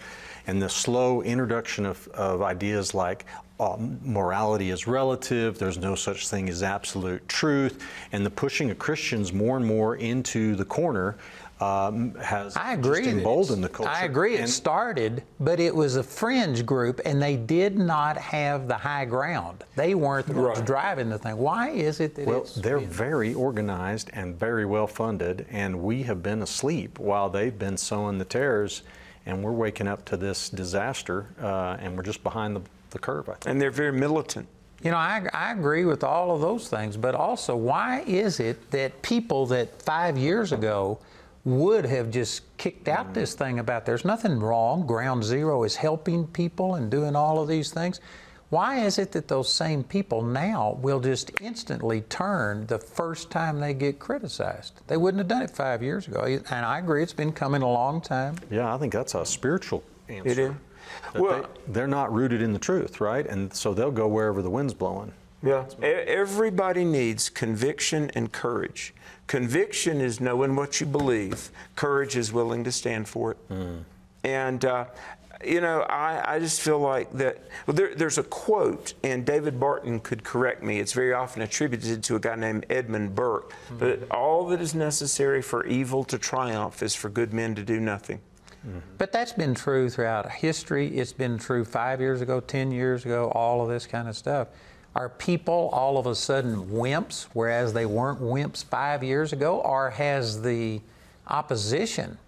and 0.46 0.60
the 0.60 0.68
slow 0.68 1.22
introduction 1.22 1.86
of, 1.86 2.06
of 2.08 2.42
ideas 2.42 2.92
like 2.92 3.24
uh, 3.60 3.76
morality 3.78 4.70
is 4.70 4.86
relative, 4.86 5.58
there's 5.58 5.78
no 5.78 5.94
such 5.94 6.28
thing 6.28 6.48
as 6.48 6.62
absolute 6.62 7.26
truth, 7.28 7.84
and 8.12 8.24
the 8.24 8.30
pushing 8.30 8.70
of 8.70 8.78
Christians 8.78 9.32
more 9.32 9.56
and 9.56 9.66
more 9.66 9.96
into 9.96 10.54
the 10.54 10.64
corner 10.64 11.16
um, 11.60 12.14
has 12.14 12.56
I 12.56 12.74
agree 12.74 13.02
just 13.02 13.16
emboldened 13.16 13.64
the 13.64 13.68
culture. 13.68 13.90
I 13.90 14.04
agree 14.04 14.36
it 14.36 14.48
started, 14.48 15.24
but 15.40 15.58
it 15.58 15.74
was 15.74 15.96
a 15.96 16.02
fringe 16.02 16.64
group, 16.64 17.00
and 17.04 17.20
they 17.20 17.36
did 17.36 17.76
not 17.76 18.16
have 18.16 18.68
the 18.68 18.76
high 18.76 19.04
ground. 19.04 19.64
They 19.74 19.96
weren't 19.96 20.26
the 20.26 20.34
ones 20.34 20.58
right. 20.58 20.66
driving 20.66 21.08
the 21.08 21.18
thing. 21.18 21.36
Why 21.36 21.70
is 21.70 21.98
it 21.98 22.14
that 22.14 22.26
well, 22.26 22.46
they're 22.58 22.78
very 22.78 23.34
organized 23.34 24.10
and 24.12 24.38
very 24.38 24.66
well 24.66 24.86
funded, 24.86 25.46
and 25.50 25.82
we 25.82 26.04
have 26.04 26.22
been 26.22 26.42
asleep 26.42 26.98
while 27.00 27.28
they've 27.28 27.58
been 27.58 27.76
sowing 27.76 28.18
the 28.18 28.24
tares, 28.24 28.82
and 29.26 29.42
we're 29.42 29.50
waking 29.50 29.88
up 29.88 30.04
to 30.06 30.16
this 30.16 30.48
disaster, 30.48 31.26
uh, 31.42 31.76
and 31.80 31.96
we're 31.96 32.04
just 32.04 32.22
behind 32.22 32.54
the 32.54 32.62
the 32.90 32.98
curve. 32.98 33.28
And 33.46 33.60
they're 33.60 33.70
very 33.70 33.92
militant. 33.92 34.48
You 34.82 34.92
know, 34.92 34.96
I, 34.96 35.26
I 35.32 35.52
agree 35.52 35.84
with 35.84 36.04
all 36.04 36.30
of 36.30 36.40
those 36.40 36.68
things, 36.68 36.96
but 36.96 37.14
also, 37.14 37.56
why 37.56 38.02
is 38.06 38.38
it 38.38 38.70
that 38.70 39.02
people 39.02 39.44
that 39.46 39.82
five 39.82 40.16
years 40.16 40.52
ago 40.52 41.00
would 41.44 41.84
have 41.84 42.10
just 42.10 42.42
kicked 42.58 42.86
out 42.86 43.10
mm. 43.10 43.14
this 43.14 43.34
thing 43.34 43.58
about 43.58 43.86
there's 43.86 44.04
nothing 44.04 44.38
wrong, 44.38 44.86
ground 44.86 45.24
zero 45.24 45.64
is 45.64 45.74
helping 45.74 46.26
people 46.28 46.76
and 46.76 46.90
doing 46.90 47.16
all 47.16 47.40
of 47.40 47.48
these 47.48 47.72
things? 47.72 48.00
Why 48.50 48.78
is 48.78 48.98
it 48.98 49.12
that 49.12 49.28
those 49.28 49.52
same 49.52 49.84
people 49.84 50.22
now 50.22 50.78
will 50.80 51.00
just 51.00 51.32
instantly 51.42 52.00
turn 52.02 52.66
the 52.66 52.78
first 52.78 53.30
time 53.30 53.60
they 53.60 53.74
get 53.74 53.98
criticized? 53.98 54.80
They 54.86 54.96
wouldn't 54.96 55.18
have 55.18 55.28
done 55.28 55.42
it 55.42 55.50
five 55.50 55.82
years 55.82 56.08
ago. 56.08 56.22
And 56.22 56.64
I 56.64 56.78
agree, 56.78 57.02
it's 57.02 57.12
been 57.12 57.32
coming 57.32 57.60
a 57.60 57.68
long 57.68 58.00
time. 58.00 58.36
Yeah, 58.50 58.74
I 58.74 58.78
think 58.78 58.92
that's 58.94 59.14
a 59.14 59.26
spiritual 59.26 59.82
answer. 60.08 60.30
It 60.30 60.38
is 60.38 60.52
well, 61.14 61.46
they, 61.66 61.80
are 61.80 61.88
not 61.88 62.12
rooted 62.12 62.42
in 62.42 62.52
the 62.52 62.58
truth, 62.58 63.00
right? 63.00 63.26
And 63.26 63.52
so 63.52 63.74
they'll 63.74 63.90
go 63.90 64.08
wherever 64.08 64.42
the 64.42 64.50
wind's 64.50 64.74
blowing. 64.74 65.12
Yeah. 65.42 65.66
Everybody 65.80 66.84
needs 66.84 67.28
conviction 67.28 68.10
and 68.14 68.32
courage. 68.32 68.94
Conviction 69.26 70.00
is 70.00 70.20
knowing 70.20 70.56
what 70.56 70.80
you 70.80 70.86
believe. 70.86 71.50
Courage 71.76 72.16
is 72.16 72.32
willing 72.32 72.64
to 72.64 72.72
stand 72.72 73.08
for 73.08 73.32
it. 73.32 73.48
Mm. 73.48 73.84
And 74.24 74.64
uh, 74.64 74.86
you 75.44 75.60
know, 75.60 75.82
I, 75.82 76.34
I, 76.34 76.38
just 76.38 76.60
feel 76.60 76.80
like 76.80 77.12
that. 77.12 77.38
Well, 77.66 77.74
there, 77.74 77.94
there's 77.94 78.18
a 78.18 78.22
quote, 78.24 78.94
and 79.04 79.24
David 79.24 79.60
Barton 79.60 80.00
could 80.00 80.24
correct 80.24 80.62
me. 80.62 80.80
It's 80.80 80.92
very 80.92 81.12
often 81.12 81.42
attributed 81.42 82.02
to 82.04 82.16
a 82.16 82.20
guy 82.20 82.34
named 82.34 82.66
Edmund 82.68 83.14
Burke. 83.14 83.52
Mm-hmm. 83.52 83.78
But 83.78 84.10
all 84.10 84.46
that 84.48 84.60
is 84.60 84.74
necessary 84.74 85.42
for 85.42 85.64
evil 85.66 86.02
to 86.04 86.18
triumph 86.18 86.82
is 86.82 86.94
for 86.94 87.08
good 87.08 87.32
men 87.32 87.54
to 87.54 87.62
do 87.62 87.78
nothing. 87.78 88.20
Mm-hmm. 88.68 88.78
But 88.98 89.12
that's 89.12 89.32
been 89.32 89.54
true 89.54 89.88
throughout 89.88 90.30
history. 90.30 90.88
It's 90.98 91.12
been 91.12 91.38
true 91.38 91.64
five 91.64 92.00
years 92.00 92.20
ago, 92.20 92.40
10 92.40 92.70
years 92.70 93.04
ago, 93.04 93.30
all 93.34 93.62
of 93.62 93.68
this 93.68 93.86
kind 93.86 94.08
of 94.08 94.16
stuff. 94.16 94.48
Are 94.94 95.08
people 95.08 95.70
all 95.72 95.96
of 95.98 96.06
a 96.06 96.14
sudden 96.14 96.66
wimps, 96.66 97.28
whereas 97.32 97.72
they 97.72 97.86
weren't 97.86 98.20
wimps 98.20 98.64
five 98.64 99.02
years 99.02 99.32
ago? 99.32 99.60
Or 99.60 99.90
has 99.90 100.42
the 100.42 100.80
opposition 101.28 102.18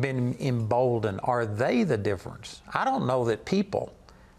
been 0.00 0.36
emboldened? 0.40 1.20
Are 1.24 1.44
they 1.46 1.84
the 1.84 1.98
difference? 1.98 2.62
I 2.72 2.84
don't 2.84 3.06
know 3.06 3.24
that 3.26 3.44
people 3.44 3.92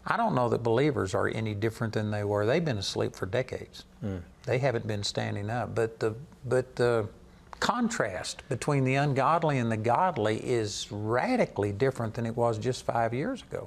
I 0.06 0.16
don't 0.16 0.34
know 0.34 0.48
that 0.50 0.62
believers 0.62 1.14
are 1.14 1.28
any 1.28 1.54
different 1.54 1.94
than 1.94 2.10
they 2.10 2.24
were. 2.24 2.44
They've 2.44 2.64
been 2.64 2.78
asleep 2.78 3.16
for 3.16 3.26
decades. 3.26 3.84
Mm. 4.04 4.20
They 4.44 4.58
haven't 4.58 4.86
been 4.86 5.02
standing 5.02 5.48
up. 5.48 5.74
But 5.74 5.98
the 5.98 6.14
but 6.44 6.76
the 6.76 7.08
contrast 7.64 8.46
between 8.50 8.84
the 8.84 8.94
ungodly 8.96 9.56
and 9.56 9.72
the 9.72 9.76
godly 9.76 10.36
is 10.36 10.86
radically 10.90 11.72
different 11.72 12.12
than 12.12 12.26
it 12.26 12.36
was 12.36 12.58
just 12.58 12.84
five 12.84 13.14
years 13.14 13.40
ago. 13.40 13.66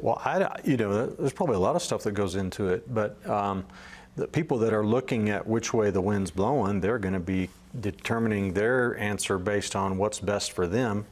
Well, 0.00 0.20
I, 0.24 0.60
you 0.64 0.76
know, 0.76 1.06
there's 1.06 1.32
probably 1.32 1.54
a 1.54 1.60
lot 1.60 1.76
of 1.76 1.82
stuff 1.82 2.02
that 2.02 2.12
goes 2.12 2.34
into 2.34 2.70
it, 2.70 2.92
but 2.92 3.24
um, 3.30 3.64
the 4.16 4.26
people 4.26 4.58
that 4.58 4.72
are 4.72 4.84
looking 4.84 5.30
at 5.30 5.46
which 5.46 5.72
way 5.72 5.90
the 5.90 6.00
wind's 6.00 6.32
blowing, 6.32 6.80
they're 6.80 6.98
going 6.98 7.14
to 7.14 7.20
be 7.20 7.48
determining 7.78 8.54
their 8.54 8.98
answer 8.98 9.38
based 9.38 9.76
on 9.76 9.98
what's 9.98 10.18
best 10.18 10.50
for 10.50 10.66
them. 10.66 11.06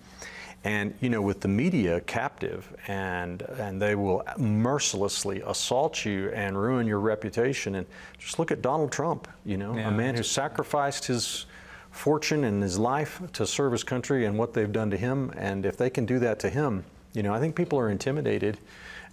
And 0.64 0.92
you 1.00 1.10
know, 1.10 1.22
with 1.22 1.40
the 1.40 1.48
media 1.48 2.00
captive, 2.02 2.68
and 2.88 3.40
and 3.56 3.80
they 3.80 3.94
will 3.94 4.24
mercilessly 4.36 5.42
assault 5.46 6.04
you 6.04 6.30
and 6.30 6.60
ruin 6.60 6.86
your 6.86 7.00
reputation. 7.00 7.76
And 7.76 7.86
just 8.18 8.38
look 8.38 8.50
at 8.50 8.60
Donald 8.60 8.92
Trump. 8.92 9.26
You 9.46 9.56
know, 9.56 9.74
yeah, 9.74 9.88
a 9.88 9.90
man 9.90 10.14
who 10.16 10.22
sacrificed 10.22 11.06
his 11.06 11.46
fortune 11.90 12.44
and 12.44 12.62
his 12.62 12.78
life 12.78 13.20
to 13.32 13.46
serve 13.46 13.72
his 13.72 13.84
country, 13.84 14.24
and 14.24 14.38
what 14.38 14.54
they've 14.54 14.72
done 14.72 14.90
to 14.90 14.96
him. 14.96 15.32
And 15.36 15.66
if 15.66 15.76
they 15.76 15.90
can 15.90 16.06
do 16.06 16.18
that 16.20 16.38
to 16.40 16.50
him, 16.50 16.84
you 17.12 17.22
know, 17.22 17.34
I 17.34 17.40
think 17.40 17.56
people 17.56 17.78
are 17.78 17.90
intimidated 17.90 18.58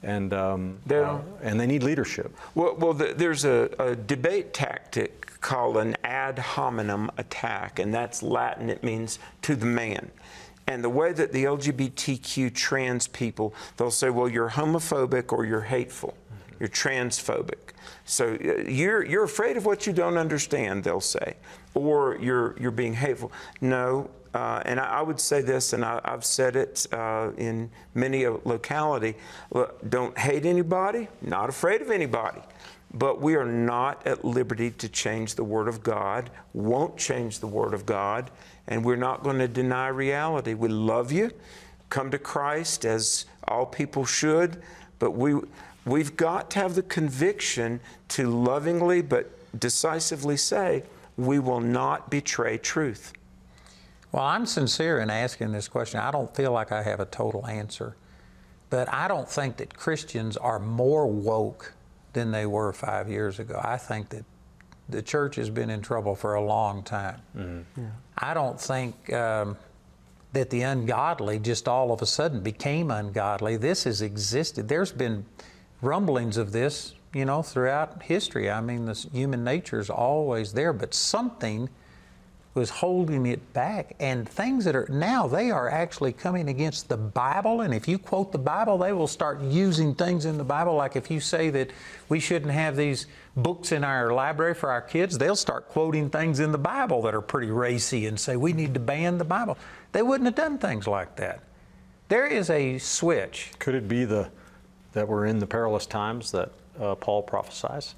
and 0.04 0.34
um, 0.34 0.78
uh, 0.90 1.20
and 1.42 1.60
they 1.60 1.66
need 1.66 1.84
leadership. 1.84 2.36
Well, 2.56 2.76
well 2.76 2.94
the, 2.94 3.14
there's 3.16 3.46
a, 3.46 3.70
a, 3.80 3.96
debate 3.96 4.54
tactic 4.54 5.40
called 5.42 5.78
an 5.78 5.96
ad 6.04 6.38
hominem 6.40 7.10
attack, 7.18 7.80
and 7.80 7.94
that's 7.94 8.22
Latin. 8.22 8.70
It 8.70 8.84
means 8.84 9.20
to 9.44 9.56
the 9.56 9.66
man. 9.66 10.12
And 10.68 10.84
the 10.84 10.90
way 10.90 11.14
that 11.14 11.32
the 11.32 11.46
LGBTQ 11.46 12.54
trans 12.54 13.08
people, 13.08 13.54
they'll 13.78 13.90
say, 13.90 14.10
well, 14.10 14.28
you're 14.28 14.50
homophobic 14.50 15.32
or 15.32 15.46
you're 15.46 15.62
hateful, 15.62 16.14
you're 16.60 16.70
transphobic. 16.70 17.74
So 18.06 18.36
uh, 18.36 18.62
you're, 18.70 19.06
you're 19.06 19.24
afraid 19.24 19.58
of 19.58 19.66
what 19.66 19.86
you 19.86 19.94
don't 19.94 20.18
understand, 20.18 20.84
they'll 20.84 21.02
say, 21.02 21.36
or 21.74 22.18
you're, 22.20 22.56
you're 22.60 22.72
being 22.72 22.94
hateful. 22.94 23.32
No, 23.62 24.10
uh, 24.34 24.62
and 24.66 24.80
I, 24.80 25.00
I, 25.00 25.02
would 25.02 25.20
say 25.20 25.42
this, 25.42 25.74
and 25.74 25.84
I, 25.84 26.00
have 26.06 26.24
said 26.24 26.56
it 26.56 26.86
uh, 26.92 27.32
in 27.38 27.70
many 27.96 28.26
a 28.26 28.32
locality 28.32 29.16
look, 29.52 29.90
don't 29.90 30.18
hate 30.18 30.46
anybody, 30.46 31.08
not 31.22 31.50
afraid 31.50 31.82
of 31.82 31.90
anybody. 31.90 32.42
But 32.94 33.20
we 33.20 33.36
are 33.36 33.46
not 33.46 34.06
at 34.08 34.24
liberty 34.24 34.72
to 34.72 34.88
change 34.88 35.36
the 35.36 35.44
Word 35.44 35.68
of 35.68 35.84
God, 35.84 36.30
won't 36.54 36.98
change 36.98 37.40
the 37.40 37.48
Word 37.48 37.74
of 37.74 37.86
God, 37.86 38.32
and 38.68 38.86
we're 38.86 38.96
not 38.96 39.24
going 39.24 39.40
to 39.40 39.48
deny 39.48 39.88
reality. 39.88 40.54
We 40.54 40.70
love 40.70 41.12
you. 41.12 41.32
Come 41.90 42.12
to 42.12 42.20
Christ 42.20 42.86
as 42.86 43.26
all 43.48 43.66
people 43.66 44.06
should, 44.06 44.62
but 45.00 45.12
we, 45.12 45.36
we've 45.88 46.18
got 46.18 46.52
to 46.52 46.60
have 46.60 46.76
the 46.76 46.84
conviction 46.84 47.80
to 48.10 48.30
lovingly 48.30 49.02
but 49.02 49.32
decisively 49.60 50.38
say, 50.38 50.84
we 51.16 51.40
will 51.40 51.62
not 51.62 52.12
betray 52.12 52.58
truth. 52.58 53.14
Well, 54.12 54.24
I'm 54.24 54.46
sincere 54.46 55.00
in 55.00 55.10
asking 55.10 55.52
this 55.52 55.68
question. 55.68 56.00
I 56.00 56.12
don't 56.12 56.34
feel 56.36 56.52
like 56.52 56.72
I 56.72 56.84
have 56.84 57.00
a 57.00 57.06
total 57.06 57.48
answer. 57.48 57.96
But 58.70 58.94
I 58.94 59.08
don't 59.08 59.30
think 59.30 59.58
that 59.58 59.76
Christians 59.76 60.38
are 60.38 60.60
more 60.60 61.08
woke 61.08 61.74
than 62.14 62.32
they 62.32 62.46
were 62.46 62.74
five 62.74 63.10
years 63.10 63.40
ago. 63.40 63.60
I 63.64 63.78
think 63.78 64.10
that 64.10 64.26
the 64.90 65.02
church 65.02 65.36
has 65.36 65.50
been 65.50 65.70
in 65.70 65.82
trouble 65.82 66.16
for 66.16 66.36
a 66.36 66.42
long 66.42 66.84
time. 66.84 67.22
Mm-hmm. 67.36 67.82
Yeah. 67.82 67.90
I 68.18 68.34
don't 68.34 68.60
think 68.60 69.12
um, 69.14 69.58
that 70.34 70.50
the 70.50 70.62
ungodly 70.62 71.40
just 71.40 71.68
all 71.68 71.92
of 71.92 72.02
a 72.02 72.06
sudden 72.06 72.42
became 72.42 72.92
ungodly. 72.92 73.58
This 73.58 73.86
has 73.86 74.02
existed. 74.02 74.68
There's 74.68 74.92
been 74.92 75.26
rumblings 75.82 76.38
of 76.38 76.52
this, 76.52 76.94
you 77.14 77.26
know, 77.26 77.42
throughout 77.42 78.04
history. 78.04 78.50
I 78.50 78.62
mean, 78.62 78.86
this 78.86 79.08
human 79.12 79.44
nature 79.44 79.80
is 79.80 79.90
always 79.90 80.54
there, 80.54 80.74
but 80.74 80.94
something 80.94 81.70
was 82.58 82.70
holding 82.72 83.28
it 83.28 83.54
back. 83.54 83.96
And 84.00 84.28
things 84.28 84.66
that 84.66 84.76
are 84.76 84.88
now, 84.90 85.28
they 85.28 85.52
are 85.52 85.70
actually 85.70 86.12
coming 86.12 86.50
against 86.50 86.90
the 86.90 86.98
Bible. 86.98 87.62
And 87.62 87.74
if 87.74 87.88
you 87.88 88.00
quote 88.00 88.32
the 88.32 88.40
Bible, 88.40 88.78
they 88.78 88.92
will 88.92 89.08
start 89.08 89.40
using 89.42 89.94
things 89.94 90.26
in 90.26 90.38
the 90.38 90.44
Bible. 90.44 90.74
Like 90.74 90.96
if 90.96 91.10
you 91.10 91.20
say 91.20 91.50
that 91.52 91.70
we 92.10 92.20
shouldn't 92.20 92.52
have 92.52 92.76
these 92.76 93.06
books 93.36 93.72
in 93.72 93.84
our 93.84 94.12
library 94.12 94.56
for 94.56 94.72
our 94.72 94.82
kids, 94.82 95.18
they'll 95.18 95.36
start 95.36 95.70
quoting 95.70 96.10
things 96.10 96.40
in 96.40 96.52
the 96.52 96.58
Bible 96.58 97.04
that 97.04 97.14
are 97.14 97.22
pretty 97.22 97.52
racy 97.52 98.08
and 98.08 98.20
say 98.20 98.36
we 98.36 98.54
need 98.54 98.74
to 98.74 98.80
ban 98.80 99.20
the 99.20 99.26
Bible. 99.26 99.58
They 99.92 100.02
wouldn't 100.02 100.26
have 100.26 100.36
done 100.36 100.58
things 100.58 100.88
like 100.88 101.16
that. 101.18 101.42
There 102.10 102.26
is 102.26 102.50
a 102.50 102.80
switch. 102.80 103.52
Could 103.60 103.76
it 103.76 103.88
be 103.88 104.04
the 104.04 104.30
that 104.94 105.08
we're 105.08 105.26
in 105.26 105.40
the 105.40 105.48
perilous 105.48 105.86
times 105.86 106.32
that 106.32 106.52
uh, 106.80 106.96
Paul 106.96 107.24
prophesies? 107.24 107.96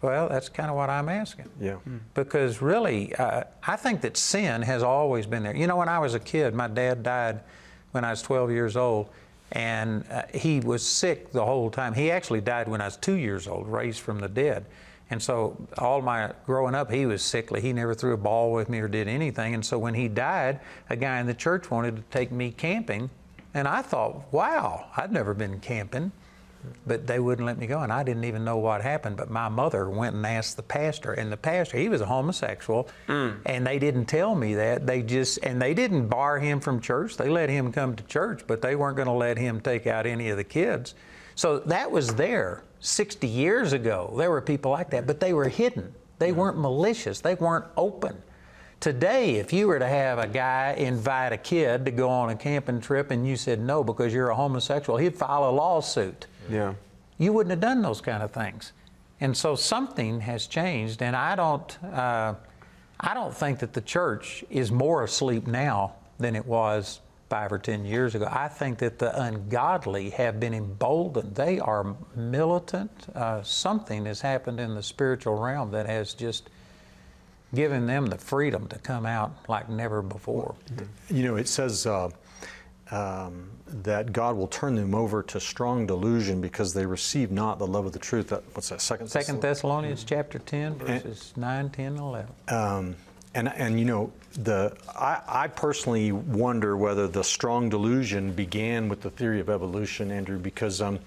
Well, 0.00 0.28
that's 0.28 0.48
kind 0.48 0.70
of 0.70 0.76
what 0.76 0.90
I'm 0.90 1.08
asking. 1.08 1.48
Yeah. 1.60 1.74
Hmm. 1.74 1.98
Because 2.14 2.62
really, 2.62 3.14
uh, 3.16 3.44
I 3.66 3.76
think 3.76 4.00
that 4.02 4.16
sin 4.16 4.62
has 4.62 4.82
always 4.82 5.26
been 5.26 5.42
there. 5.42 5.56
You 5.56 5.66
know, 5.66 5.76
when 5.76 5.88
I 5.88 5.98
was 5.98 6.14
a 6.14 6.20
kid, 6.20 6.54
my 6.54 6.68
dad 6.68 7.02
died 7.02 7.40
when 7.90 8.04
I 8.04 8.10
was 8.10 8.22
12 8.22 8.50
years 8.50 8.76
old, 8.76 9.08
and 9.52 10.04
uh, 10.10 10.22
he 10.32 10.60
was 10.60 10.86
sick 10.86 11.32
the 11.32 11.44
whole 11.44 11.70
time. 11.70 11.94
He 11.94 12.10
actually 12.10 12.40
died 12.40 12.68
when 12.68 12.80
I 12.80 12.84
was 12.84 12.96
two 12.96 13.14
years 13.14 13.48
old, 13.48 13.66
raised 13.66 14.00
from 14.00 14.20
the 14.20 14.28
dead. 14.28 14.66
And 15.10 15.22
so, 15.22 15.56
all 15.78 16.02
my 16.02 16.32
growing 16.44 16.74
up, 16.74 16.92
he 16.92 17.06
was 17.06 17.22
sickly. 17.22 17.62
He 17.62 17.72
never 17.72 17.94
threw 17.94 18.12
a 18.12 18.18
ball 18.18 18.52
with 18.52 18.68
me 18.68 18.78
or 18.80 18.88
did 18.88 19.08
anything. 19.08 19.54
And 19.54 19.64
so, 19.64 19.78
when 19.78 19.94
he 19.94 20.06
died, 20.06 20.60
a 20.90 20.96
guy 20.96 21.18
in 21.18 21.26
the 21.26 21.34
church 21.34 21.70
wanted 21.70 21.96
to 21.96 22.02
take 22.10 22.30
me 22.30 22.50
camping. 22.50 23.08
And 23.54 23.66
I 23.66 23.82
thought, 23.82 24.32
wow, 24.32 24.86
I'd 24.96 25.12
never 25.12 25.34
been 25.34 25.60
camping 25.60 26.12
but 26.86 27.06
they 27.06 27.18
wouldn't 27.18 27.46
let 27.46 27.58
me 27.58 27.66
go, 27.66 27.80
and 27.80 27.92
I 27.92 28.02
didn't 28.02 28.24
even 28.24 28.44
know 28.44 28.56
what 28.56 28.82
happened. 28.82 29.16
But 29.16 29.30
my 29.30 29.48
mother 29.48 29.88
went 29.88 30.16
and 30.16 30.26
asked 30.26 30.56
the 30.56 30.62
pastor, 30.62 31.12
and 31.12 31.30
the 31.30 31.36
pastor, 31.36 31.78
he 31.78 31.88
was 31.88 32.00
a 32.00 32.06
homosexual, 32.06 32.88
mm. 33.06 33.36
and 33.46 33.66
they 33.66 33.78
didn't 33.78 34.06
tell 34.06 34.34
me 34.34 34.54
that. 34.54 34.86
They 34.86 35.02
just, 35.02 35.38
and 35.42 35.60
they 35.60 35.74
didn't 35.74 36.08
bar 36.08 36.38
him 36.38 36.60
from 36.60 36.80
church. 36.80 37.16
They 37.16 37.28
let 37.28 37.48
him 37.48 37.72
come 37.72 37.94
to 37.96 38.04
church, 38.04 38.42
but 38.46 38.62
they 38.62 38.76
weren't 38.76 38.96
going 38.96 39.06
to 39.06 39.12
let 39.12 39.38
him 39.38 39.60
take 39.60 39.86
out 39.86 40.06
any 40.06 40.30
of 40.30 40.36
the 40.36 40.44
kids. 40.44 40.94
So 41.34 41.60
that 41.60 41.90
was 41.90 42.14
there 42.14 42.64
60 42.80 43.26
years 43.26 43.72
ago. 43.72 44.12
There 44.16 44.30
were 44.30 44.40
people 44.40 44.70
like 44.72 44.90
that, 44.90 45.06
but 45.06 45.20
they 45.20 45.32
were 45.32 45.48
hidden. 45.48 45.94
They 46.18 46.32
weren't 46.32 46.58
malicious. 46.58 47.20
They 47.20 47.34
weren't 47.34 47.66
open. 47.76 48.20
Today, 48.80 49.36
if 49.36 49.52
you 49.52 49.66
were 49.66 49.80
to 49.80 49.88
have 49.88 50.20
a 50.20 50.28
guy 50.28 50.74
invite 50.78 51.32
a 51.32 51.36
kid 51.36 51.84
to 51.84 51.90
go 51.90 52.08
on 52.08 52.30
a 52.30 52.36
camping 52.36 52.80
trip 52.80 53.10
and 53.10 53.26
you 53.26 53.36
said 53.36 53.60
no 53.60 53.82
because 53.82 54.14
you're 54.14 54.30
a 54.30 54.36
homosexual, 54.36 54.98
he'd 54.98 55.16
file 55.16 55.48
a 55.48 55.50
lawsuit. 55.50 56.26
Yeah. 56.48 56.74
You 57.18 57.32
wouldn't 57.32 57.50
have 57.50 57.60
done 57.60 57.82
those 57.82 58.00
kind 58.00 58.22
of 58.22 58.30
things. 58.30 58.72
And 59.20 59.36
so 59.36 59.56
something 59.56 60.20
has 60.20 60.46
changed, 60.46 61.02
and 61.02 61.16
I 61.16 61.34
don't, 61.34 61.84
uh, 61.84 62.34
I 63.00 63.14
don't 63.14 63.34
think 63.34 63.58
that 63.58 63.72
the 63.72 63.80
church 63.80 64.44
is 64.48 64.70
more 64.70 65.02
asleep 65.02 65.48
now 65.48 65.94
than 66.18 66.36
it 66.36 66.46
was 66.46 67.00
five 67.28 67.52
or 67.52 67.58
ten 67.58 67.84
years 67.84 68.14
ago. 68.14 68.28
I 68.30 68.46
think 68.46 68.78
that 68.78 69.00
the 69.00 69.20
ungodly 69.20 70.10
have 70.10 70.38
been 70.38 70.54
emboldened. 70.54 71.34
They 71.34 71.58
are 71.58 71.96
militant. 72.14 72.90
Uh, 73.12 73.42
something 73.42 74.06
has 74.06 74.20
happened 74.20 74.60
in 74.60 74.76
the 74.76 74.82
spiritual 74.84 75.34
realm 75.34 75.72
that 75.72 75.86
has 75.86 76.14
just 76.14 76.48
given 77.54 77.86
them 77.86 78.06
the 78.06 78.18
freedom 78.18 78.66
to 78.68 78.78
come 78.78 79.06
out 79.06 79.32
like 79.48 79.68
never 79.68 80.02
before. 80.02 80.54
You 81.10 81.22
know, 81.22 81.36
it 81.36 81.48
says. 81.48 81.86
Uh, 81.86 82.10
um, 82.90 83.50
that 83.66 84.12
God 84.12 84.36
will 84.36 84.46
turn 84.46 84.74
them 84.74 84.94
over 84.94 85.22
to 85.24 85.40
strong 85.40 85.86
delusion 85.86 86.40
because 86.40 86.72
they 86.72 86.86
receive 86.86 87.30
not 87.30 87.58
the 87.58 87.66
love 87.66 87.86
of 87.86 87.92
the 87.92 87.98
truth. 87.98 88.28
That, 88.28 88.42
what's 88.54 88.70
that? 88.70 88.80
Second, 88.80 89.08
Second 89.08 89.42
Thessalonians 89.42 90.00
mm-hmm. 90.00 90.08
chapter 90.08 90.38
10, 90.38 90.74
verses 90.76 91.32
and, 91.34 91.42
9, 91.42 91.70
10, 91.70 91.86
and 91.86 91.98
11. 91.98 92.30
Um, 92.48 92.96
and, 93.34 93.48
and 93.48 93.78
you 93.78 93.84
know, 93.84 94.12
the, 94.32 94.74
I, 94.88 95.20
I, 95.26 95.48
personally 95.48 96.12
wonder 96.12 96.76
whether 96.76 97.06
the 97.06 97.22
strong 97.22 97.68
delusion 97.68 98.32
began 98.32 98.88
with 98.88 99.02
the 99.02 99.10
theory 99.10 99.40
of 99.40 99.50
evolution, 99.50 100.10
Andrew, 100.10 100.38
because 100.38 100.80
um, 100.80 100.98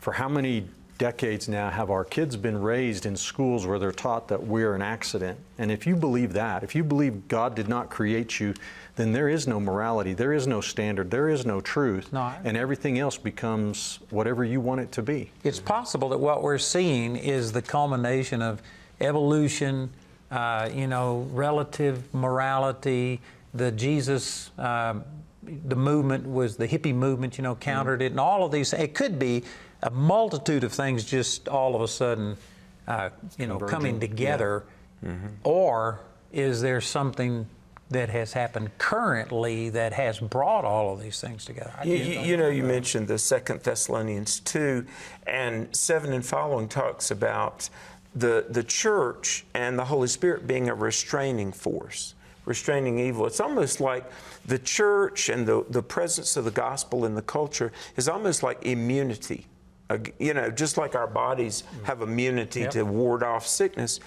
for 0.00 0.12
how 0.12 0.28
many 0.28 0.68
decades 0.98 1.48
now 1.48 1.70
have 1.70 1.90
our 1.90 2.04
kids 2.04 2.36
been 2.36 2.60
raised 2.60 3.06
in 3.06 3.16
schools 3.16 3.66
where 3.66 3.78
they're 3.78 3.92
taught 3.92 4.28
that 4.28 4.42
we're 4.42 4.74
an 4.74 4.82
accident? 4.82 5.38
And 5.58 5.70
if 5.70 5.86
you 5.86 5.96
believe 5.96 6.32
that, 6.34 6.62
if 6.62 6.74
you 6.74 6.84
believe 6.84 7.28
God 7.28 7.54
did 7.54 7.68
not 7.68 7.90
create 7.90 8.38
you, 8.40 8.54
then 8.96 9.12
there 9.12 9.28
is 9.28 9.46
no 9.46 9.58
morality, 9.58 10.14
there 10.14 10.32
is 10.32 10.46
no 10.46 10.60
standard, 10.60 11.10
there 11.10 11.28
is 11.28 11.46
no 11.46 11.60
truth, 11.60 12.12
no, 12.12 12.32
and 12.44 12.56
everything 12.56 12.98
else 12.98 13.16
becomes 13.16 13.98
whatever 14.10 14.44
you 14.44 14.60
want 14.60 14.80
it 14.80 14.92
to 14.92 15.02
be. 15.02 15.30
It's 15.44 15.60
possible 15.60 16.08
that 16.10 16.18
what 16.18 16.42
we're 16.42 16.58
seeing 16.58 17.16
is 17.16 17.52
the 17.52 17.62
culmination 17.62 18.42
of 18.42 18.62
evolution, 19.00 19.90
uh, 20.30 20.68
you 20.72 20.86
know, 20.86 21.26
relative 21.32 22.12
morality, 22.14 23.20
the 23.54 23.70
Jesus. 23.72 24.50
Uh, 24.58 25.00
the 25.66 25.76
movement 25.76 26.26
was 26.26 26.56
the 26.56 26.68
hippie 26.68 26.94
movement, 26.94 27.36
you 27.36 27.42
know, 27.42 27.56
countered 27.56 27.98
mm-hmm. 27.98 28.06
it, 28.06 28.12
and 28.12 28.20
all 28.20 28.44
of 28.44 28.52
these. 28.52 28.72
It 28.72 28.94
could 28.94 29.18
be 29.18 29.42
a 29.82 29.90
multitude 29.90 30.64
of 30.64 30.72
things 30.72 31.04
just 31.04 31.48
all 31.48 31.74
of 31.74 31.82
a 31.82 31.88
sudden, 31.88 32.36
uh, 32.86 33.10
you 33.38 33.46
know, 33.46 33.58
coming 33.58 34.00
together, 34.00 34.64
yeah. 35.02 35.10
mm-hmm. 35.10 35.26
or 35.44 36.00
is 36.32 36.60
there 36.60 36.80
something 36.80 37.46
that 37.92 38.08
has 38.08 38.32
happened 38.32 38.70
currently 38.78 39.68
that 39.70 39.92
has 39.92 40.18
brought 40.18 40.64
all 40.64 40.92
of 40.92 41.00
these 41.02 41.20
things 41.20 41.44
together. 41.44 41.72
You, 41.84 41.94
you, 41.94 42.20
you, 42.20 42.36
know, 42.36 42.48
you 42.48 42.62
mentioned 42.62 43.06
the 43.06 43.18
Second 43.18 43.60
Thessalonians 43.62 44.40
2, 44.40 44.86
and 45.26 45.74
7 45.74 46.12
and 46.12 46.24
following 46.24 46.68
talks 46.68 47.10
about 47.10 47.68
the, 48.14 48.46
the 48.48 48.62
church 48.62 49.44
and 49.54 49.78
the 49.78 49.84
Holy 49.84 50.08
Spirit 50.08 50.46
being 50.46 50.68
a 50.68 50.74
restraining 50.74 51.52
force, 51.52 52.14
restraining 52.44 52.98
evil. 52.98 53.26
It's 53.26 53.40
almost 53.40 53.80
like 53.80 54.10
the 54.44 54.58
church 54.58 55.28
and 55.28 55.46
the, 55.46 55.64
the 55.68 55.82
presence 55.82 56.36
of 56.36 56.44
the 56.44 56.50
gospel 56.50 57.04
in 57.04 57.14
the 57.14 57.22
culture 57.22 57.72
is 57.96 58.08
almost 58.08 58.42
like 58.42 58.64
immunity. 58.64 59.46
You 60.18 60.34
know, 60.34 60.50
just 60.50 60.76
like 60.76 60.94
our 60.94 61.06
bodies 61.06 61.64
have 61.84 62.02
immunity 62.02 62.60
yep. 62.60 62.70
to 62.72 62.82
ward 62.84 63.22
off 63.22 63.46
sickness. 63.46 64.00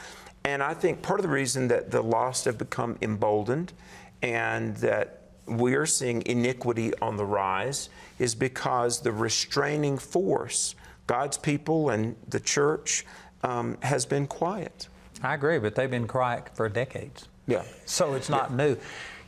And 0.43 0.61
I 0.61 0.73
think 0.73 1.01
part 1.01 1.19
of 1.19 1.23
the 1.23 1.31
reason 1.31 1.67
that 1.69 1.89
the 1.89 2.01
lost 2.01 2.45
have 2.45 2.57
become 2.57 2.97
emboldened 3.01 3.73
and 4.21 4.75
that 4.77 5.21
we 5.47 5.75
are 5.75 5.85
seeing 5.85 6.23
iniquity 6.25 6.93
on 7.01 7.17
the 7.17 7.25
rise 7.25 7.89
is 8.19 8.35
because 8.35 9.01
the 9.01 9.11
restraining 9.11 9.97
force, 9.97 10.75
God's 11.07 11.37
people 11.37 11.89
and 11.89 12.15
the 12.27 12.39
church, 12.39 13.05
um, 13.43 13.77
has 13.81 14.05
been 14.05 14.27
quiet. 14.27 14.87
I 15.21 15.33
agree, 15.33 15.59
but 15.59 15.75
they've 15.75 15.89
been 15.89 16.07
quiet 16.07 16.55
for 16.55 16.67
decades. 16.69 17.27
Yeah. 17.47 17.63
So 17.85 18.13
it's 18.13 18.29
not 18.29 18.51
yeah. 18.51 18.57
new. 18.57 18.77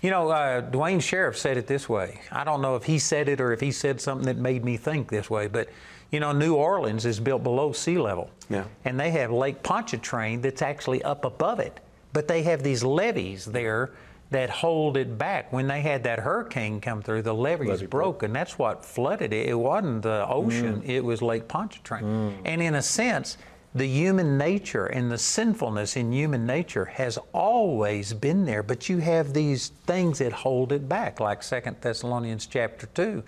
You 0.01 0.11
know, 0.11 0.29
uh, 0.29 0.61
Duane 0.61 0.99
Sheriff 0.99 1.37
said 1.37 1.57
it 1.57 1.67
this 1.67 1.89
way. 1.89 2.21
I 2.31 2.43
don't 2.43 2.61
know 2.61 2.75
if 2.75 2.83
he 2.83 2.99
said 2.99 3.29
it 3.29 3.41
or 3.41 3.51
if 3.51 3.59
he 3.59 3.71
said 3.71 3.99
something 3.99 4.27
that 4.27 4.37
made 4.37 4.63
me 4.63 4.77
think 4.77 5.09
this 5.09 5.29
way, 5.29 5.47
but 5.47 5.69
you 6.11 6.19
know, 6.19 6.31
New 6.31 6.55
Orleans 6.55 7.05
is 7.05 7.19
built 7.19 7.43
below 7.43 7.71
sea 7.71 7.97
level. 7.97 8.29
Yeah. 8.49 8.65
And 8.85 8.99
they 8.99 9.11
have 9.11 9.31
Lake 9.31 9.61
Pontchartrain 9.63 10.41
that's 10.41 10.61
actually 10.61 11.03
up 11.03 11.25
above 11.25 11.59
it. 11.59 11.79
But 12.13 12.27
they 12.27 12.43
have 12.43 12.63
these 12.63 12.83
levees 12.83 13.45
there 13.45 13.91
that 14.29 14.49
hold 14.49 14.97
it 14.97 15.17
back. 15.17 15.53
When 15.53 15.67
they 15.67 15.81
had 15.81 16.03
that 16.03 16.19
hurricane 16.19 16.81
come 16.81 17.01
through, 17.01 17.21
the 17.21 17.33
levees 17.33 17.69
Levee 17.69 17.87
broke, 17.87 18.23
and 18.23 18.35
that's 18.35 18.57
what 18.57 18.83
flooded 18.83 19.31
it. 19.33 19.49
It 19.49 19.53
wasn't 19.53 20.03
the 20.03 20.25
ocean, 20.27 20.81
mm. 20.81 20.89
it 20.89 21.01
was 21.01 21.21
Lake 21.21 21.47
Pontchartrain. 21.47 22.03
Mm. 22.03 22.33
And 22.45 22.61
in 22.61 22.75
a 22.75 22.81
sense, 22.81 23.37
the 23.73 23.87
human 23.87 24.37
nature 24.37 24.87
and 24.87 25.11
the 25.11 25.17
sinfulness 25.17 25.95
in 25.95 26.11
human 26.11 26.45
nature 26.45 26.85
has 26.85 27.17
always 27.31 28.13
been 28.13 28.43
there, 28.45 28.63
but 28.63 28.89
you 28.89 28.97
have 28.97 29.33
these 29.33 29.69
things 29.85 30.19
that 30.19 30.33
hold 30.33 30.71
it 30.71 30.89
back, 30.89 31.19
like 31.19 31.43
Second 31.43 31.77
Thessalonians 31.79 32.47
chapter 32.47 32.87
2. 32.87 33.23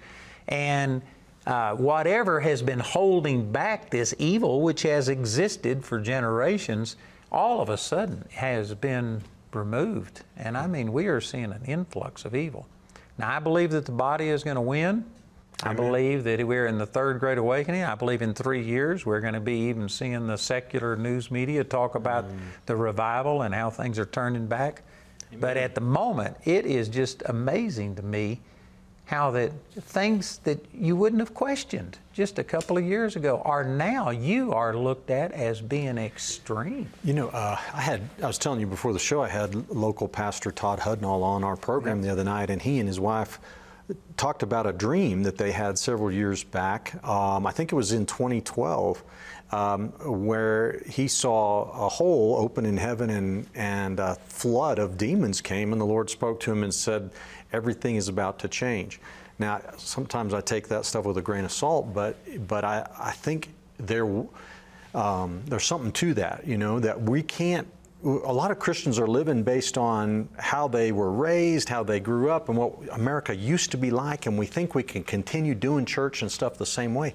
And 0.47 1.01
uh, 1.45 1.73
whatever 1.75 2.39
has 2.39 2.61
been 2.61 2.79
holding 2.79 3.51
back 3.51 3.89
this 3.89 4.13
evil, 4.17 4.61
which 4.61 4.83
has 4.83 5.09
existed 5.09 5.83
for 5.83 5.99
generations, 5.99 6.95
all 7.31 7.61
of 7.61 7.69
a 7.69 7.77
sudden 7.77 8.25
has 8.31 8.73
been 8.73 9.21
removed. 9.53 10.21
And 10.37 10.57
I 10.57 10.67
mean, 10.67 10.93
we 10.93 11.07
are 11.07 11.21
seeing 11.21 11.51
an 11.51 11.63
influx 11.65 12.25
of 12.25 12.35
evil. 12.35 12.67
Now, 13.17 13.35
I 13.35 13.39
believe 13.39 13.71
that 13.71 13.85
the 13.85 13.91
body 13.91 14.29
is 14.29 14.43
going 14.43 14.55
to 14.55 14.61
win. 14.61 15.05
I 15.61 15.73
believe 15.73 16.23
that 16.23 16.45
we're 16.47 16.67
in 16.67 16.77
the 16.77 16.85
third 16.85 17.19
great 17.19 17.37
awakening. 17.37 17.83
I 17.83 17.95
believe 17.95 18.21
in 18.21 18.33
three 18.33 18.63
years 18.63 19.05
we're 19.05 19.19
going 19.19 19.33
to 19.33 19.41
be 19.41 19.67
even 19.67 19.89
seeing 19.89 20.25
the 20.25 20.37
secular 20.37 20.95
news 20.95 21.29
media 21.29 21.65
talk 21.65 21.95
about 21.95 22.29
mm. 22.29 22.37
the 22.65 22.77
revival 22.77 23.41
and 23.41 23.53
how 23.53 23.69
things 23.69 23.99
are 23.99 24.05
turning 24.05 24.47
back. 24.47 24.83
Amen. 25.29 25.41
But 25.41 25.57
at 25.57 25.75
the 25.75 25.81
moment, 25.81 26.37
it 26.45 26.65
is 26.65 26.87
just 26.87 27.23
amazing 27.25 27.95
to 27.95 28.03
me 28.03 28.39
how 29.09 29.31
that 29.31 29.51
things 29.73 30.37
that 30.43 30.63
you 30.71 30.95
wouldn't 30.95 31.19
have 31.19 31.33
questioned 31.33 31.97
just 32.13 32.37
a 32.37 32.43
couple 32.43 32.77
of 32.77 32.83
years 32.83 33.15
ago 33.15 33.41
are 33.43 33.63
now 33.63 34.11
you 34.11 34.53
are 34.53 34.77
looked 34.77 35.09
at 35.09 35.31
as 35.31 35.61
being 35.61 35.97
extreme. 35.97 36.87
You 37.03 37.13
know, 37.15 37.29
uh, 37.29 37.57
I 37.73 37.81
had 37.81 38.01
I 38.21 38.27
was 38.27 38.37
telling 38.37 38.59
you 38.59 38.67
before 38.67 38.93
the 38.93 38.99
show 38.99 39.23
I 39.23 39.27
had 39.27 39.67
local 39.71 40.07
pastor 40.07 40.51
Todd 40.51 40.79
Hudnall 40.79 41.23
on 41.23 41.43
our 41.43 41.55
program 41.55 42.03
the 42.03 42.09
other 42.11 42.23
night, 42.23 42.51
and 42.51 42.61
he 42.61 42.77
and 42.77 42.87
his 42.87 42.99
wife 42.99 43.39
talked 44.15 44.43
about 44.43 44.67
a 44.67 44.73
dream 44.73 45.23
that 45.23 45.39
they 45.39 45.51
had 45.51 45.79
several 45.79 46.11
years 46.11 46.43
back. 46.43 46.93
Um, 47.03 47.47
I 47.47 47.51
think 47.51 47.71
it 47.71 47.75
was 47.75 47.91
in 47.91 48.05
2012. 48.05 49.03
Um, 49.51 49.89
where 50.05 50.79
he 50.85 51.07
saw 51.07 51.87
a 51.87 51.89
hole 51.89 52.35
open 52.37 52.67
in 52.67 52.77
heaven 52.77 53.09
and, 53.09 53.47
and 53.55 53.99
a 53.99 54.13
flood 54.27 54.77
of 54.77 54.95
demons 54.95 55.41
came, 55.41 55.71
and 55.71 55.81
the 55.81 55.85
Lord 55.85 56.11
spoke 56.11 56.39
to 56.41 56.51
him 56.51 56.61
and 56.61 56.71
said, 56.71 57.09
everything 57.53 57.95
is 57.95 58.07
about 58.07 58.39
to 58.39 58.47
change. 58.47 58.99
Now, 59.37 59.61
sometimes 59.77 60.33
I 60.33 60.41
take 60.41 60.67
that 60.67 60.85
stuff 60.85 61.05
with 61.05 61.17
a 61.17 61.21
grain 61.21 61.45
of 61.45 61.51
salt, 61.51 61.93
but 61.93 62.17
but 62.47 62.63
I, 62.65 62.87
I 62.99 63.11
think 63.11 63.49
there 63.77 64.05
um, 64.93 65.41
there's 65.45 65.65
something 65.65 65.91
to 65.93 66.13
that, 66.15 66.45
you 66.45 66.57
know, 66.57 66.79
that 66.79 67.01
we 67.01 67.23
can't. 67.23 67.67
A 68.03 68.07
lot 68.07 68.49
of 68.49 68.59
Christians 68.59 68.97
are 68.97 69.07
living 69.07 69.43
based 69.43 69.77
on 69.77 70.29
how 70.37 70.69
they 70.69 70.93
were 70.93 71.11
raised, 71.11 71.67
how 71.67 71.83
they 71.83 71.99
grew 71.99 72.31
up, 72.31 72.47
and 72.47 72.57
what 72.57 72.73
America 72.93 73.35
used 73.35 73.71
to 73.71 73.77
be 73.77 73.91
like, 73.91 74.25
and 74.25 74.37
we 74.37 74.45
think 74.45 74.73
we 74.73 74.83
can 74.83 75.03
continue 75.03 75.53
doing 75.53 75.85
church 75.85 76.21
and 76.21 76.31
stuff 76.31 76.57
the 76.57 76.65
same 76.65 76.95
way. 76.95 77.13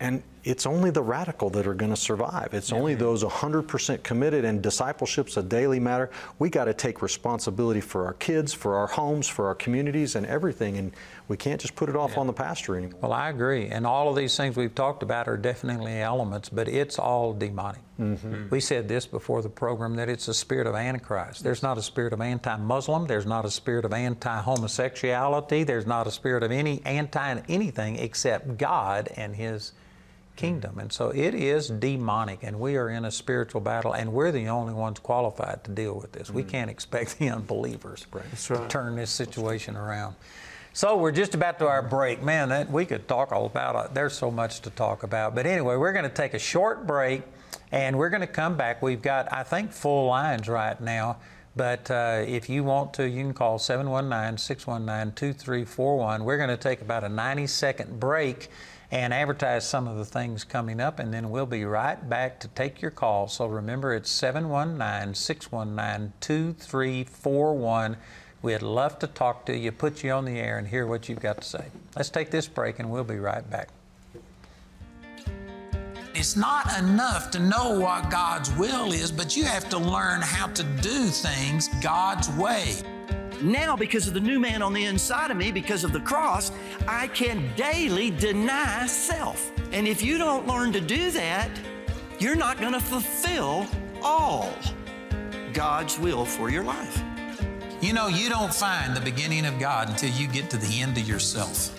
And 0.00 0.22
it's 0.46 0.64
only 0.64 0.90
the 0.90 1.02
radical 1.02 1.50
that 1.50 1.66
are 1.66 1.74
going 1.74 1.90
to 1.90 1.96
survive. 1.96 2.50
It's 2.52 2.70
yeah, 2.70 2.78
only 2.78 2.92
man. 2.92 3.00
those 3.00 3.24
100% 3.24 4.02
committed, 4.04 4.44
and 4.44 4.62
discipleship's 4.62 5.36
a 5.36 5.42
daily 5.42 5.80
matter. 5.80 6.08
We 6.38 6.50
got 6.50 6.66
to 6.66 6.74
take 6.74 7.02
responsibility 7.02 7.80
for 7.80 8.06
our 8.06 8.12
kids, 8.14 8.54
for 8.54 8.76
our 8.76 8.86
homes, 8.86 9.26
for 9.26 9.48
our 9.48 9.56
communities, 9.56 10.14
and 10.14 10.24
everything. 10.24 10.76
And 10.76 10.92
we 11.26 11.36
can't 11.36 11.60
just 11.60 11.74
put 11.74 11.88
it 11.88 11.96
off 11.96 12.12
yeah. 12.12 12.20
on 12.20 12.26
the 12.28 12.32
pastor 12.32 12.76
anymore. 12.76 13.00
Well, 13.02 13.12
I 13.12 13.30
agree. 13.30 13.66
And 13.66 13.84
all 13.84 14.08
of 14.08 14.14
these 14.14 14.36
things 14.36 14.56
we've 14.56 14.74
talked 14.74 15.02
about 15.02 15.26
are 15.26 15.36
definitely 15.36 16.00
elements, 16.00 16.48
but 16.48 16.68
it's 16.68 16.98
all 16.98 17.32
demonic. 17.32 17.80
Mm-hmm. 17.98 18.50
We 18.50 18.60
said 18.60 18.88
this 18.88 19.04
before 19.06 19.42
the 19.42 19.48
program 19.48 19.96
that 19.96 20.08
it's 20.08 20.28
a 20.28 20.34
spirit 20.34 20.68
of 20.68 20.76
Antichrist. 20.76 21.42
There's 21.42 21.62
not 21.62 21.76
a 21.76 21.82
spirit 21.82 22.12
of 22.12 22.20
anti 22.20 22.56
Muslim, 22.56 23.06
there's 23.06 23.26
not 23.26 23.44
a 23.44 23.50
spirit 23.50 23.84
of 23.84 23.92
anti 23.92 24.40
homosexuality, 24.42 25.64
there's 25.64 25.86
not 25.86 26.06
a 26.06 26.10
spirit 26.10 26.42
of 26.42 26.52
any 26.52 26.82
anti 26.84 27.40
anything 27.48 27.96
except 27.98 28.58
God 28.58 29.08
and 29.16 29.34
His 29.34 29.72
kingdom. 30.36 30.78
And 30.78 30.92
so 30.92 31.10
it 31.10 31.34
is 31.34 31.68
demonic, 31.68 32.40
and 32.42 32.60
we 32.60 32.76
are 32.76 32.88
in 32.88 33.04
a 33.04 33.10
spiritual 33.10 33.60
battle, 33.60 33.92
and 33.92 34.12
we're 34.12 34.30
the 34.30 34.48
only 34.48 34.74
ones 34.74 34.98
qualified 34.98 35.64
to 35.64 35.70
deal 35.70 35.94
with 35.94 36.12
this. 36.12 36.30
Mm. 36.30 36.34
We 36.34 36.44
can't 36.44 36.70
expect 36.70 37.18
the 37.18 37.30
unbelievers 37.30 38.06
right. 38.12 38.24
to 38.36 38.68
turn 38.68 38.96
this 38.96 39.10
situation 39.10 39.76
around. 39.76 40.14
So 40.72 40.98
we're 40.98 41.12
just 41.12 41.34
about 41.34 41.58
to 41.60 41.66
our 41.66 41.80
break. 41.80 42.22
Man, 42.22 42.50
that, 42.50 42.70
we 42.70 42.84
could 42.84 43.08
talk 43.08 43.32
all 43.32 43.46
about 43.46 43.86
it. 43.86 43.94
There's 43.94 44.12
so 44.12 44.30
much 44.30 44.60
to 44.60 44.70
talk 44.70 45.04
about. 45.04 45.34
But 45.34 45.46
anyway, 45.46 45.76
we're 45.76 45.94
going 45.94 46.04
to 46.04 46.14
take 46.14 46.34
a 46.34 46.38
short 46.38 46.86
break, 46.86 47.22
and 47.72 47.96
we're 47.96 48.10
going 48.10 48.20
to 48.20 48.26
come 48.26 48.58
back. 48.58 48.82
We've 48.82 49.00
got, 49.00 49.32
I 49.32 49.42
think, 49.42 49.72
full 49.72 50.06
lines 50.06 50.48
right 50.48 50.78
now. 50.78 51.16
But 51.56 51.90
uh, 51.90 52.24
if 52.26 52.50
you 52.50 52.62
want 52.62 52.92
to, 52.94 53.08
you 53.08 53.22
can 53.22 53.32
call 53.32 53.58
719 53.58 54.36
619 54.36 55.14
2341. 55.14 56.24
We're 56.24 56.36
going 56.36 56.50
to 56.50 56.58
take 56.58 56.82
about 56.82 57.02
a 57.02 57.08
90 57.08 57.46
second 57.46 57.98
break 57.98 58.50
and 58.90 59.12
advertise 59.12 59.68
some 59.68 59.88
of 59.88 59.96
the 59.96 60.04
things 60.04 60.44
coming 60.44 60.80
up, 60.80 60.98
and 60.98 61.12
then 61.12 61.30
we'll 61.30 61.46
be 61.46 61.64
right 61.64 62.08
back 62.08 62.38
to 62.40 62.48
take 62.48 62.80
your 62.80 62.90
call. 62.90 63.28
So 63.28 63.46
remember, 63.46 63.94
it's 63.94 64.10
719 64.10 65.14
619 65.14 66.12
2341. 66.20 67.96
We'd 68.42 68.62
love 68.62 68.98
to 69.00 69.06
talk 69.06 69.44
to 69.46 69.56
you, 69.56 69.72
put 69.72 70.04
you 70.04 70.12
on 70.12 70.24
the 70.24 70.38
air, 70.38 70.58
and 70.58 70.68
hear 70.68 70.86
what 70.86 71.08
you've 71.08 71.20
got 71.20 71.38
to 71.38 71.44
say. 71.44 71.66
Let's 71.96 72.10
take 72.10 72.30
this 72.30 72.46
break, 72.46 72.78
and 72.78 72.90
we'll 72.90 73.04
be 73.04 73.18
right 73.18 73.48
back. 73.50 73.68
It's 76.14 76.36
not 76.36 76.78
enough 76.78 77.30
to 77.32 77.38
know 77.38 77.78
what 77.78 78.10
God's 78.10 78.50
will 78.54 78.92
is, 78.92 79.12
but 79.12 79.36
you 79.36 79.44
have 79.44 79.68
to 79.68 79.78
learn 79.78 80.22
how 80.22 80.46
to 80.46 80.62
do 80.62 81.08
things 81.08 81.68
God's 81.82 82.30
way. 82.30 82.76
Now, 83.42 83.76
because 83.76 84.08
of 84.08 84.14
the 84.14 84.20
new 84.20 84.38
man 84.38 84.62
on 84.62 84.72
the 84.72 84.84
inside 84.84 85.30
of 85.30 85.36
me, 85.36 85.52
because 85.52 85.84
of 85.84 85.92
the 85.92 86.00
cross, 86.00 86.50
I 86.88 87.08
can 87.08 87.50
daily 87.54 88.10
deny 88.10 88.86
self. 88.86 89.52
And 89.72 89.86
if 89.86 90.02
you 90.02 90.16
don't 90.16 90.46
learn 90.46 90.72
to 90.72 90.80
do 90.80 91.10
that, 91.10 91.50
you're 92.18 92.36
not 92.36 92.58
going 92.58 92.72
to 92.72 92.80
fulfill 92.80 93.66
all 94.02 94.50
God's 95.52 95.98
will 95.98 96.24
for 96.24 96.48
your 96.50 96.64
life. 96.64 97.02
You 97.82 97.92
know, 97.92 98.06
you 98.06 98.30
don't 98.30 98.54
find 98.54 98.96
the 98.96 99.02
beginning 99.02 99.44
of 99.44 99.58
God 99.58 99.90
until 99.90 100.10
you 100.10 100.28
get 100.28 100.48
to 100.50 100.56
the 100.56 100.80
end 100.80 100.96
of 100.96 101.06
yourself. 101.06 101.78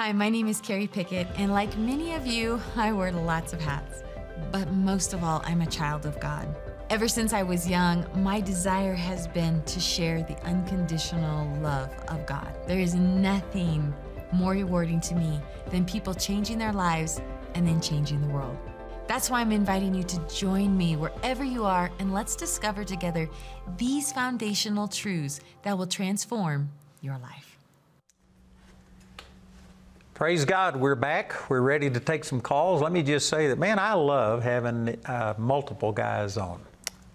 Hi, 0.00 0.12
my 0.12 0.30
name 0.30 0.48
is 0.48 0.62
Carrie 0.62 0.86
Pickett, 0.86 1.26
and 1.36 1.52
like 1.52 1.76
many 1.76 2.14
of 2.14 2.26
you, 2.26 2.58
I 2.74 2.90
wear 2.90 3.12
lots 3.12 3.52
of 3.52 3.60
hats. 3.60 4.02
But 4.50 4.72
most 4.72 5.12
of 5.12 5.22
all, 5.22 5.42
I'm 5.44 5.60
a 5.60 5.66
child 5.66 6.06
of 6.06 6.18
God. 6.18 6.56
Ever 6.88 7.06
since 7.06 7.34
I 7.34 7.42
was 7.42 7.68
young, 7.68 8.06
my 8.14 8.40
desire 8.40 8.94
has 8.94 9.28
been 9.28 9.62
to 9.64 9.78
share 9.78 10.22
the 10.22 10.42
unconditional 10.46 11.54
love 11.60 11.92
of 12.08 12.24
God. 12.24 12.48
There 12.66 12.80
is 12.80 12.94
nothing 12.94 13.92
more 14.32 14.52
rewarding 14.52 15.02
to 15.02 15.14
me 15.14 15.38
than 15.70 15.84
people 15.84 16.14
changing 16.14 16.56
their 16.56 16.72
lives 16.72 17.20
and 17.54 17.68
then 17.68 17.82
changing 17.82 18.22
the 18.22 18.32
world. 18.32 18.56
That's 19.06 19.28
why 19.28 19.42
I'm 19.42 19.52
inviting 19.52 19.94
you 19.94 20.04
to 20.04 20.28
join 20.34 20.78
me 20.78 20.96
wherever 20.96 21.44
you 21.44 21.66
are 21.66 21.90
and 21.98 22.14
let's 22.14 22.36
discover 22.36 22.84
together 22.84 23.28
these 23.76 24.12
foundational 24.12 24.88
truths 24.88 25.40
that 25.60 25.76
will 25.76 25.86
transform 25.86 26.70
your 27.02 27.18
life. 27.18 27.49
Praise 30.20 30.44
God, 30.44 30.76
we're 30.76 30.96
back. 30.96 31.48
We're 31.48 31.62
ready 31.62 31.88
to 31.88 31.98
take 31.98 32.26
some 32.26 32.42
calls. 32.42 32.82
Let 32.82 32.92
me 32.92 33.02
just 33.02 33.26
say 33.30 33.48
that, 33.48 33.58
man, 33.58 33.78
I 33.78 33.94
love 33.94 34.42
having 34.42 35.00
uh, 35.06 35.32
multiple 35.38 35.92
guys 35.92 36.36
on. 36.36 36.60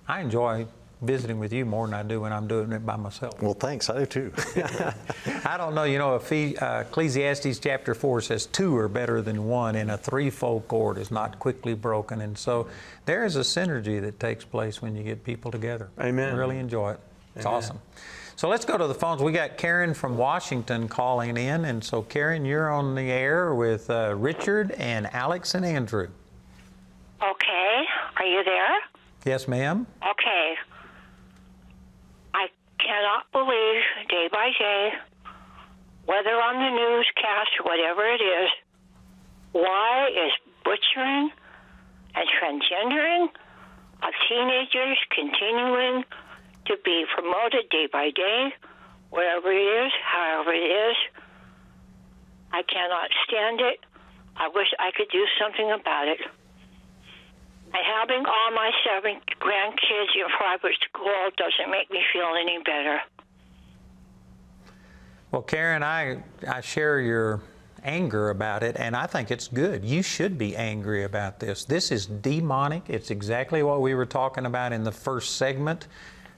I 0.08 0.22
enjoy 0.22 0.65
visiting 1.04 1.38
with 1.38 1.54
you 1.54 1.65
more 1.65 1.86
than 1.86 1.94
I 1.94 2.02
do 2.02 2.22
when 2.22 2.34
I'm 2.34 2.48
doing 2.48 2.72
it 2.72 2.84
by 2.84 2.96
myself. 2.96 3.39
Well, 3.44 3.54
thanks. 3.54 3.91
I 3.91 4.00
do 4.00 4.06
too. 4.08 4.34
I 5.46 5.56
don't 5.56 5.76
know. 5.76 5.84
You 5.84 6.00
know, 6.00 6.15
uh, 6.15 6.84
Ecclesiastes 6.88 7.60
chapter 7.60 7.94
4 7.94 8.22
says 8.22 8.48
two 8.48 8.76
are 8.76 8.89
better 8.89 9.22
than 9.22 9.46
one, 9.46 9.76
and 9.76 9.91
a 9.91 10.00
threefold 10.00 10.68
cord 10.68 10.98
is 10.98 11.12
not 11.12 11.38
quickly 11.38 11.76
broken. 11.76 12.22
And 12.22 12.36
so 12.36 12.68
there 13.06 13.24
is 13.24 13.36
a 13.36 13.41
synergy 13.41 14.02
that 14.02 14.20
takes 14.20 14.44
place 14.44 14.82
when 14.82 14.96
you 14.96 15.04
get 15.04 15.24
people 15.24 15.52
together. 15.52 15.91
Amen. 16.00 16.34
I 16.34 16.36
really 16.36 16.58
enjoy 16.58 16.94
it. 16.94 17.00
It's 17.36 17.46
Amen. 17.46 17.56
awesome. 17.56 17.80
So 18.38 18.50
let's 18.50 18.65
go 18.65 18.78
to 18.78 18.86
the 18.86 18.93
phones. 18.93 19.21
We 19.21 19.32
got 19.32 19.58
Karen 19.58 19.93
from 19.93 20.17
Washington 20.17 20.89
calling 20.89 21.38
in. 21.38 21.63
And 21.63 21.82
so, 21.82 22.02
Karen, 22.02 22.43
you're 22.43 22.69
on 22.69 22.93
the 22.93 23.10
air 23.10 23.56
with 23.56 23.89
uh, 23.89 24.13
Richard 24.17 24.71
and 24.71 25.08
Alex 25.13 25.56
and 25.56 25.65
Andrew. 25.65 26.10
Okay. 27.24 27.84
Are 28.17 28.26
you 28.26 28.43
there? 28.43 28.76
Yes, 29.24 29.48
ma'am. 29.48 29.88
Okay. 30.04 30.56
I 32.34 32.48
cannot 32.78 33.32
believe 33.32 33.82
day 34.10 34.28
by 34.30 34.52
day, 34.60 34.91
whether 36.06 36.32
on 36.32 36.56
the 36.56 36.78
newscast 36.78 37.52
or 37.60 37.71
whatever 37.71 38.06
it 38.06 38.21
is, 38.21 38.50
why 39.54 40.10
is 40.10 40.32
butchering 40.65 41.32
and 42.15 42.28
transgendering 42.41 43.30
of 44.04 44.13
teenagers 44.28 44.98
continuing 45.10 46.04
to 46.67 46.75
be 46.84 47.06
promoted 47.13 47.69
day 47.69 47.88
by 47.91 48.12
day, 48.12 48.54
wherever 49.10 49.51
it 49.51 49.86
is, 49.86 49.91
however 50.04 50.54
it 50.54 50.69
is. 50.91 50.97
I 52.51 52.63
cannot 52.63 53.10
stand 53.28 53.62
it. 53.62 53.80
I 54.38 54.49
wish 54.49 54.67
I 54.80 54.91
could 54.95 55.10
do 55.12 55.25
something 55.39 55.71
about 55.71 56.08
it. 56.08 56.19
And 57.65 57.84
having 57.84 58.25
all 58.25 58.51
my 58.51 58.71
seven 58.86 59.19
grandkids 59.41 60.15
in 60.15 60.25
private 60.38 60.78
school 60.88 61.30
doesn't 61.38 61.71
make 61.71 61.91
me 61.91 61.99
feel 62.13 62.32
any 62.39 62.60
better. 62.60 62.99
Well, 65.32 65.41
Karen, 65.41 65.84
I, 65.84 66.23
I 66.47 66.62
share 66.62 67.01
your 67.01 67.41
anger 67.84 68.30
about 68.30 68.63
it, 68.63 68.78
and 68.80 68.95
I 68.95 69.06
think 69.06 69.32
it's 69.32 69.47
good. 69.47 69.84
You 69.84 70.01
should 70.01 70.38
be 70.38 70.56
angry 70.56 71.04
about 71.04 71.39
this. 71.39 71.65
This 71.65 71.91
is 71.91 72.06
demonic. 72.06 72.84
It's 72.89 73.12
exactly 73.12 73.62
what 73.62 73.82
we 73.82 73.93
were 73.93 74.06
talking 74.06 74.45
about 74.45 74.71
in 74.71 74.84
the 74.84 74.91
first 74.91 75.36
segment. 75.36 75.88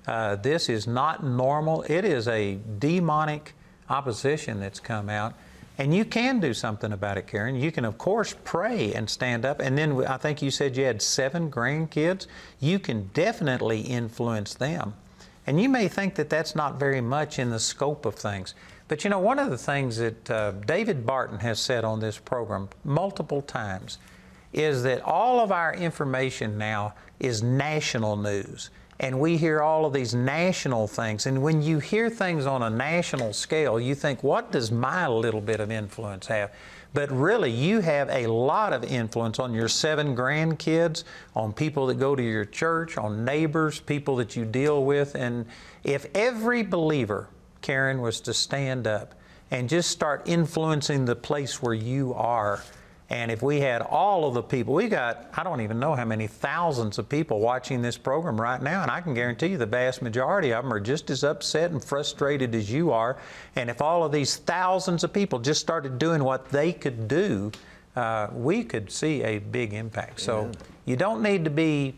Uh, 0.08 0.38
this 0.38 0.70
is 0.70 0.88
not 0.88 1.24
normal. 1.24 1.84
It 1.84 2.06
is 2.06 2.28
a 2.28 2.58
demonic 2.80 3.54
opposition 3.90 4.60
that's 4.60 4.80
come 4.80 5.10
out. 5.10 5.34
And 5.80 5.94
you 5.94 6.06
can 6.06 6.40
do 6.40 6.54
something 6.54 6.92
about 6.92 7.18
it, 7.18 7.28
Karen. 7.28 7.56
You 7.56 7.72
can, 7.72 7.86
of 7.86 8.00
course, 8.00 8.36
pray 8.44 8.94
and 8.94 9.08
stand 9.08 9.46
up. 9.46 9.60
And 9.60 9.78
then 9.78 10.04
I 10.06 10.18
think 10.18 10.42
you 10.42 10.50
said 10.50 10.76
you 10.76 10.86
had 10.86 11.02
seven 11.02 11.52
grandkids. 11.52 12.26
You 12.60 12.80
can 12.80 13.12
definitely 13.14 13.82
influence 13.82 14.56
them. 14.56 14.96
And 15.46 15.62
you 15.62 15.70
may 15.70 15.88
think 15.88 16.16
that 16.16 16.30
that's 16.30 16.56
not 16.56 16.80
very 16.80 17.00
much 17.00 17.38
in 17.38 17.52
the 17.52 17.60
scope 17.60 18.06
of 18.06 18.16
things. 18.16 18.56
But 18.88 19.04
you 19.04 19.10
know, 19.10 19.20
one 19.20 19.38
of 19.38 19.50
the 19.50 19.58
things 19.58 19.98
that 19.98 20.32
uh, 20.32 20.52
David 20.52 21.06
Barton 21.06 21.40
has 21.40 21.60
said 21.60 21.84
on 21.84 22.00
this 22.00 22.18
program 22.18 22.70
multiple 22.84 23.42
times 23.42 23.98
is 24.54 24.82
that 24.84 25.02
all 25.02 25.40
of 25.40 25.52
our 25.52 25.74
information 25.74 26.58
now 26.58 26.94
is 27.20 27.44
national 27.44 28.16
news 28.16 28.72
and 29.00 29.20
we 29.20 29.38
hear 29.38 29.62
all 29.62 29.86
of 29.86 29.94
these 29.94 30.16
national 30.16 30.88
things. 30.88 31.28
And 31.28 31.42
when 31.42 31.62
you 31.62 31.80
hear 31.80 32.10
things 32.10 32.46
on 32.46 32.64
a 32.64 32.70
national 32.70 33.34
scale, 33.34 33.80
you 33.80 33.94
think, 33.94 34.24
what 34.24 34.52
does 34.52 34.72
my 34.72 35.08
little 35.08 35.42
bit 35.42 35.60
of 35.60 35.72
influence 35.72 36.28
have? 36.28 36.52
But 36.94 37.12
really, 37.12 37.52
you 37.52 37.82
have 37.82 38.10
a 38.10 38.26
lot 38.28 38.74
of 38.74 38.84
influence 38.84 39.38
on 39.38 39.54
your 39.54 39.68
seven 39.68 40.16
grandkids, 40.16 41.04
on 41.36 41.54
people 41.54 41.86
that 41.88 42.00
go 42.00 42.16
to 42.16 42.24
your 42.24 42.46
church, 42.46 42.98
on 42.98 43.24
neighbors, 43.24 43.80
people 43.80 44.16
that 44.16 44.36
you 44.36 44.46
deal 44.46 44.84
with. 44.84 45.14
And 45.14 45.46
if 45.84 46.08
every 46.16 46.64
believer, 46.64 47.28
Karen, 47.62 48.02
was 48.02 48.20
to 48.22 48.34
stand 48.34 48.88
up 48.88 49.14
and 49.52 49.70
just 49.70 49.92
start 49.92 50.24
influencing 50.26 51.06
the 51.06 51.16
place 51.16 51.62
where 51.62 51.74
you 51.74 52.14
are, 52.16 52.64
and 53.10 53.32
if 53.32 53.42
we 53.42 53.62
had 53.62 53.82
all 53.82 54.28
of 54.28 54.34
the 54.34 54.44
people, 54.44 54.74
we 54.74 54.90
got, 54.90 55.28
I 55.36 55.44
don't 55.44 55.62
even 55.62 55.80
know 55.80 55.96
how 55.96 56.04
many 56.04 56.28
thousands 56.28 57.00
of 57.00 57.08
people 57.08 57.40
watching 57.40 57.82
this 57.82 57.98
program 57.98 58.40
right 58.40 58.62
now, 58.62 58.82
and 58.82 58.92
I 58.92 59.00
can 59.00 59.14
guarantee 59.14 59.48
you 59.48 59.58
the 59.58 59.66
vast 59.66 60.02
majority 60.02 60.52
of 60.52 60.64
them 60.64 60.74
are 60.74 60.80
just 60.80 61.10
as 61.10 61.24
upset 61.24 61.72
and 61.72 61.82
frustrated 61.82 62.54
as 62.54 62.70
you 62.70 62.92
are. 62.92 63.18
And 63.56 63.70
if 63.70 63.82
all 63.82 64.04
of 64.04 64.12
these 64.12 64.36
thousands 64.36 65.06
of 65.06 65.14
people 65.14 65.40
just 65.40 65.62
started 65.62 65.98
doing 65.98 66.22
what 66.22 66.50
they 66.50 66.74
could 66.74 67.08
do, 67.08 67.52
uh, 67.96 68.28
we 68.34 68.64
could 68.64 68.92
see 68.92 69.24
a 69.24 69.40
big 69.40 69.74
impact. 69.74 70.20
So 70.20 70.52
you 70.86 70.98
don't 70.98 71.24
need 71.24 71.46
to 71.46 71.50
be 71.50 71.96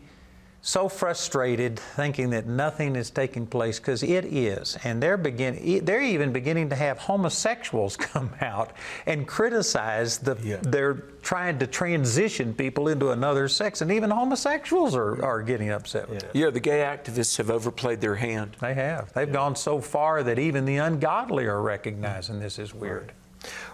so 0.62 0.88
frustrated 0.88 1.78
thinking 1.78 2.30
that 2.30 2.46
nothing 2.46 2.94
is 2.94 3.08
taking 3.10 3.46
place 3.46 3.78
because 3.78 4.02
it 4.02 4.26
is 4.26 4.76
and 4.84 5.02
they're 5.02 5.16
begin 5.16 5.84
they're 5.84 6.02
even 6.02 6.32
beginning 6.32 6.68
to 6.68 6.76
have 6.76 6.98
homosexuals 6.98 7.96
come 7.96 8.30
out 8.42 8.72
and 9.06 9.26
criticize 9.26 10.18
the 10.18 10.36
yeah. 10.42 10.58
they're 10.62 11.04
trying 11.22 11.58
to 11.58 11.66
transition 11.66 12.52
people 12.52 12.88
into 12.88 13.10
another 13.10 13.48
sex 13.48 13.80
and 13.80 13.90
even 13.90 14.10
homosexuals 14.10 14.94
are, 14.94 15.24
are 15.24 15.42
getting 15.42 15.70
upset 15.70 16.06
yeah. 16.12 16.20
yeah 16.34 16.50
the 16.50 16.60
gay 16.60 16.80
activists 16.80 17.38
have 17.38 17.50
overplayed 17.50 18.00
their 18.00 18.16
hand 18.16 18.54
they 18.60 18.74
have 18.74 19.10
they've 19.14 19.28
yeah. 19.28 19.34
gone 19.34 19.56
so 19.56 19.80
far 19.80 20.22
that 20.22 20.38
even 20.38 20.66
the 20.66 20.76
ungodly 20.76 21.46
are 21.46 21.62
recognizing 21.62 22.38
this 22.38 22.58
is 22.58 22.74
weird 22.74 23.12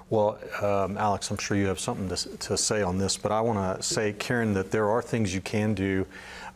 well, 0.09 0.39
um, 0.63 0.97
Alex, 0.97 1.33
I'm 1.33 1.37
sure 1.37 1.57
you 1.57 1.67
have 1.67 1.81
something 1.81 2.09
to, 2.09 2.37
to 2.37 2.57
say 2.57 2.81
on 2.81 2.97
this, 2.97 3.17
but 3.17 3.33
I 3.33 3.41
want 3.41 3.77
to 3.77 3.83
say, 3.83 4.13
Karen, 4.13 4.55
that 4.55 4.71
there 4.71 4.89
are 4.89 5.03
things 5.03 5.35
you 5.35 5.41
can 5.41 5.75
do 5.75 6.07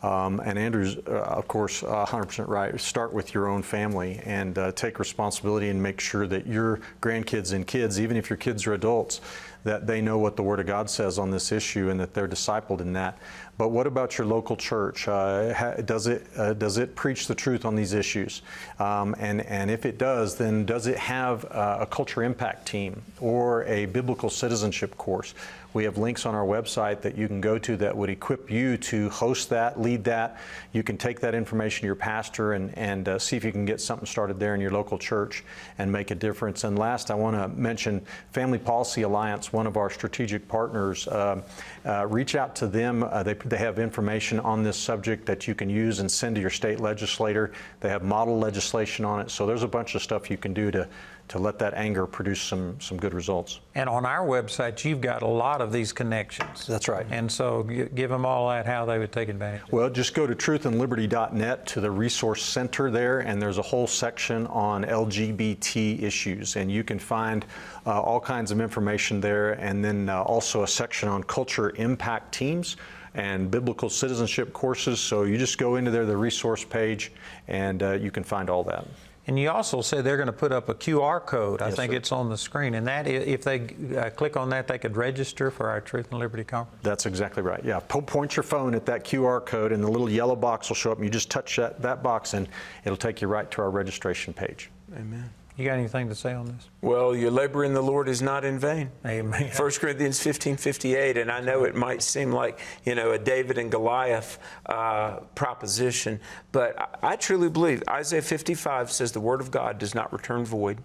um, 0.03 0.39
and 0.43 0.57
Andrew's, 0.57 0.97
uh, 1.07 1.11
of 1.11 1.47
course, 1.47 1.83
uh, 1.83 2.05
100% 2.07 2.47
right. 2.47 2.79
Start 2.79 3.13
with 3.13 3.33
your 3.33 3.47
own 3.47 3.61
family 3.61 4.19
and 4.25 4.57
uh, 4.57 4.71
take 4.71 4.97
responsibility 4.97 5.69
and 5.69 5.81
make 5.81 5.99
sure 5.99 6.25
that 6.25 6.47
your 6.47 6.79
grandkids 7.01 7.53
and 7.53 7.67
kids, 7.67 7.99
even 7.99 8.17
if 8.17 8.29
your 8.29 8.37
kids 8.37 8.65
are 8.65 8.73
adults, 8.73 9.21
that 9.63 9.85
they 9.85 10.01
know 10.01 10.17
what 10.17 10.35
the 10.35 10.43
Word 10.43 10.59
of 10.59 10.65
God 10.65 10.89
says 10.89 11.19
on 11.19 11.29
this 11.29 11.51
issue 11.51 11.89
and 11.89 11.99
that 11.99 12.15
they're 12.15 12.27
discipled 12.27 12.81
in 12.81 12.93
that. 12.93 13.19
But 13.61 13.69
what 13.69 13.85
about 13.85 14.17
your 14.17 14.25
local 14.25 14.57
church? 14.57 15.07
Uh, 15.07 15.83
does 15.83 16.07
it 16.07 16.25
uh, 16.35 16.53
does 16.53 16.79
it 16.79 16.95
preach 16.95 17.27
the 17.27 17.35
truth 17.35 17.63
on 17.63 17.75
these 17.75 17.93
issues? 17.93 18.41
Um, 18.79 19.13
and 19.19 19.45
and 19.45 19.69
if 19.69 19.85
it 19.85 19.99
does, 19.99 20.35
then 20.35 20.65
does 20.65 20.87
it 20.87 20.97
have 20.97 21.45
uh, 21.45 21.77
a 21.81 21.85
culture 21.85 22.23
impact 22.23 22.67
team 22.67 23.03
or 23.19 23.63
a 23.65 23.85
biblical 23.85 24.31
citizenship 24.31 24.97
course? 24.97 25.35
We 25.73 25.85
have 25.85 25.97
links 25.97 26.25
on 26.25 26.35
our 26.35 26.45
website 26.45 27.01
that 27.01 27.17
you 27.17 27.27
can 27.29 27.39
go 27.39 27.57
to 27.59 27.77
that 27.77 27.95
would 27.95 28.09
equip 28.09 28.51
you 28.51 28.75
to 28.77 29.09
host 29.09 29.49
that, 29.51 29.79
lead 29.79 30.03
that. 30.03 30.37
You 30.73 30.83
can 30.83 30.97
take 30.97 31.21
that 31.21 31.33
information 31.33 31.81
to 31.81 31.85
your 31.85 31.95
pastor 31.95 32.53
and, 32.53 32.77
and 32.77 33.07
uh, 33.07 33.19
see 33.19 33.37
if 33.37 33.45
you 33.45 33.53
can 33.53 33.63
get 33.63 33.79
something 33.79 34.05
started 34.05 34.37
there 34.37 34.53
in 34.53 34.59
your 34.59 34.71
local 34.71 34.97
church 34.97 35.45
and 35.77 35.89
make 35.89 36.11
a 36.11 36.15
difference. 36.15 36.65
And 36.65 36.77
last, 36.77 37.09
I 37.09 37.15
want 37.15 37.37
to 37.37 37.47
mention 37.47 38.01
Family 38.33 38.57
Policy 38.57 39.03
Alliance, 39.03 39.53
one 39.53 39.65
of 39.65 39.77
our 39.77 39.89
strategic 39.89 40.45
partners. 40.49 41.07
Uh, 41.07 41.41
uh, 41.85 42.05
reach 42.07 42.35
out 42.35 42.55
to 42.57 42.67
them. 42.67 43.03
Uh, 43.03 43.23
they, 43.23 43.33
they 43.33 43.57
have 43.57 43.79
information 43.79 44.39
on 44.39 44.63
this 44.63 44.77
subject 44.77 45.25
that 45.25 45.47
you 45.47 45.55
can 45.55 45.69
use 45.69 45.99
and 45.99 46.11
send 46.11 46.35
to 46.35 46.41
your 46.41 46.49
state 46.49 46.79
legislator. 46.79 47.51
They 47.79 47.89
have 47.89 48.03
model 48.03 48.37
legislation 48.37 49.05
on 49.05 49.19
it. 49.19 49.31
So 49.31 49.45
there's 49.45 49.63
a 49.63 49.67
bunch 49.67 49.95
of 49.95 50.03
stuff 50.03 50.29
you 50.29 50.37
can 50.37 50.53
do 50.53 50.71
to 50.71 50.87
to 51.31 51.39
let 51.39 51.57
that 51.57 51.73
anger 51.75 52.05
produce 52.05 52.41
some, 52.41 52.75
some 52.81 52.97
good 52.97 53.13
results. 53.13 53.61
And 53.75 53.87
on 53.87 54.05
our 54.05 54.27
website, 54.27 54.83
you've 54.83 54.99
got 54.99 55.21
a 55.21 55.27
lot 55.27 55.61
of 55.61 55.71
these 55.71 55.93
connections. 55.93 56.67
That's 56.67 56.89
right. 56.89 57.05
And 57.09 57.31
so 57.31 57.63
give 57.63 58.09
them 58.09 58.25
all 58.25 58.49
that, 58.49 58.65
how 58.65 58.83
they 58.83 58.99
would 58.99 59.13
take 59.13 59.29
advantage. 59.29 59.61
Well, 59.71 59.89
just 59.89 60.13
go 60.13 60.27
to 60.27 60.35
truthandliberty.net 60.35 61.65
to 61.67 61.79
the 61.79 61.89
resource 61.89 62.43
center 62.43 62.91
there, 62.91 63.21
and 63.21 63.41
there's 63.41 63.59
a 63.59 63.61
whole 63.61 63.87
section 63.87 64.45
on 64.47 64.83
LGBT 64.83 66.03
issues, 66.03 66.57
and 66.57 66.69
you 66.69 66.83
can 66.83 66.99
find 66.99 67.45
uh, 67.85 68.01
all 68.01 68.19
kinds 68.19 68.51
of 68.51 68.59
information 68.59 69.21
there, 69.21 69.53
and 69.53 69.83
then 69.83 70.09
uh, 70.09 70.21
also 70.23 70.63
a 70.63 70.67
section 70.67 71.07
on 71.07 71.23
culture 71.23 71.69
impact 71.77 72.33
teams 72.33 72.75
and 73.13 73.49
biblical 73.49 73.89
citizenship 73.89 74.51
courses. 74.51 74.99
So 74.99 75.23
you 75.23 75.37
just 75.37 75.57
go 75.57 75.77
into 75.77 75.91
there, 75.91 76.05
the 76.05 76.17
resource 76.17 76.65
page, 76.65 77.13
and 77.47 77.81
uh, 77.81 77.91
you 77.93 78.11
can 78.11 78.25
find 78.25 78.49
all 78.49 78.65
that. 78.65 78.85
And 79.27 79.37
you 79.37 79.51
also 79.51 79.81
said 79.81 80.03
they're 80.03 80.17
going 80.17 80.27
to 80.27 80.33
put 80.33 80.51
up 80.51 80.67
a 80.69 80.73
QR 80.73 81.23
code. 81.23 81.61
I 81.61 81.67
Yes, 81.67 81.75
think 81.75 81.91
sir. 81.91 81.97
it's 81.97 82.11
on 82.11 82.29
the 82.29 82.37
screen. 82.37 82.73
And 82.73 82.87
that, 82.87 83.07
if 83.07 83.43
they 83.43 83.75
uh, 83.95 84.09
click 84.09 84.35
on 84.35 84.49
that, 84.49 84.67
they 84.67 84.79
could 84.79 84.97
register 84.97 85.51
for 85.51 85.69
our 85.69 85.79
Truth 85.79 86.07
and 86.11 86.19
Liberty 86.19 86.43
Conference. 86.43 86.81
That's 86.81 87.05
exactly 87.05 87.43
right. 87.43 87.63
Yeah, 87.63 87.79
po- 87.87 88.01
point 88.01 88.35
your 88.35 88.43
phone 88.43 88.73
at 88.73 88.85
that 88.87 89.03
QR 89.05 89.45
code, 89.45 89.71
and 89.71 89.83
the 89.83 89.87
little 89.91 90.09
yellow 90.09 90.35
box 90.35 90.69
will 90.69 90.75
show 90.75 90.91
up. 90.91 90.97
And 90.97 91.05
you 91.05 91.11
just 91.11 91.29
touch 91.29 91.55
that, 91.57 91.81
that 91.83 92.01
box, 92.01 92.33
and 92.33 92.47
it'll 92.83 92.97
take 92.97 93.21
you 93.21 93.27
right 93.27 93.49
to 93.51 93.61
our 93.61 93.69
registration 93.69 94.33
page. 94.33 94.71
Amen. 94.95 95.29
You 95.61 95.67
got 95.67 95.77
anything 95.77 96.09
to 96.09 96.15
say 96.15 96.33
on 96.33 96.47
this? 96.47 96.69
Well, 96.81 97.15
your 97.15 97.29
labor 97.29 97.63
in 97.63 97.75
the 97.75 97.83
Lord 97.83 98.09
is 98.09 98.19
not 98.19 98.43
in 98.43 98.57
vain. 98.57 98.89
Amen. 99.05 99.51
1 99.55 99.71
Corinthians 99.73 100.19
15 100.19 100.57
58, 100.57 101.17
and 101.17 101.31
I 101.31 101.39
know 101.39 101.65
it 101.65 101.75
might 101.75 102.01
seem 102.01 102.31
like, 102.31 102.59
you 102.83 102.95
know, 102.95 103.11
a 103.11 103.19
David 103.19 103.59
and 103.59 103.69
Goliath 103.69 104.39
uh, 104.65 105.17
proposition, 105.35 106.19
but 106.51 106.81
I, 106.81 107.11
I 107.11 107.15
truly 107.15 107.47
believe 107.47 107.83
Isaiah 107.87 108.23
55 108.23 108.91
says 108.91 109.11
the 109.11 109.19
Word 109.19 109.39
of 109.39 109.51
God 109.51 109.77
does 109.77 109.93
not 109.93 110.11
return 110.11 110.45
void. 110.45 110.79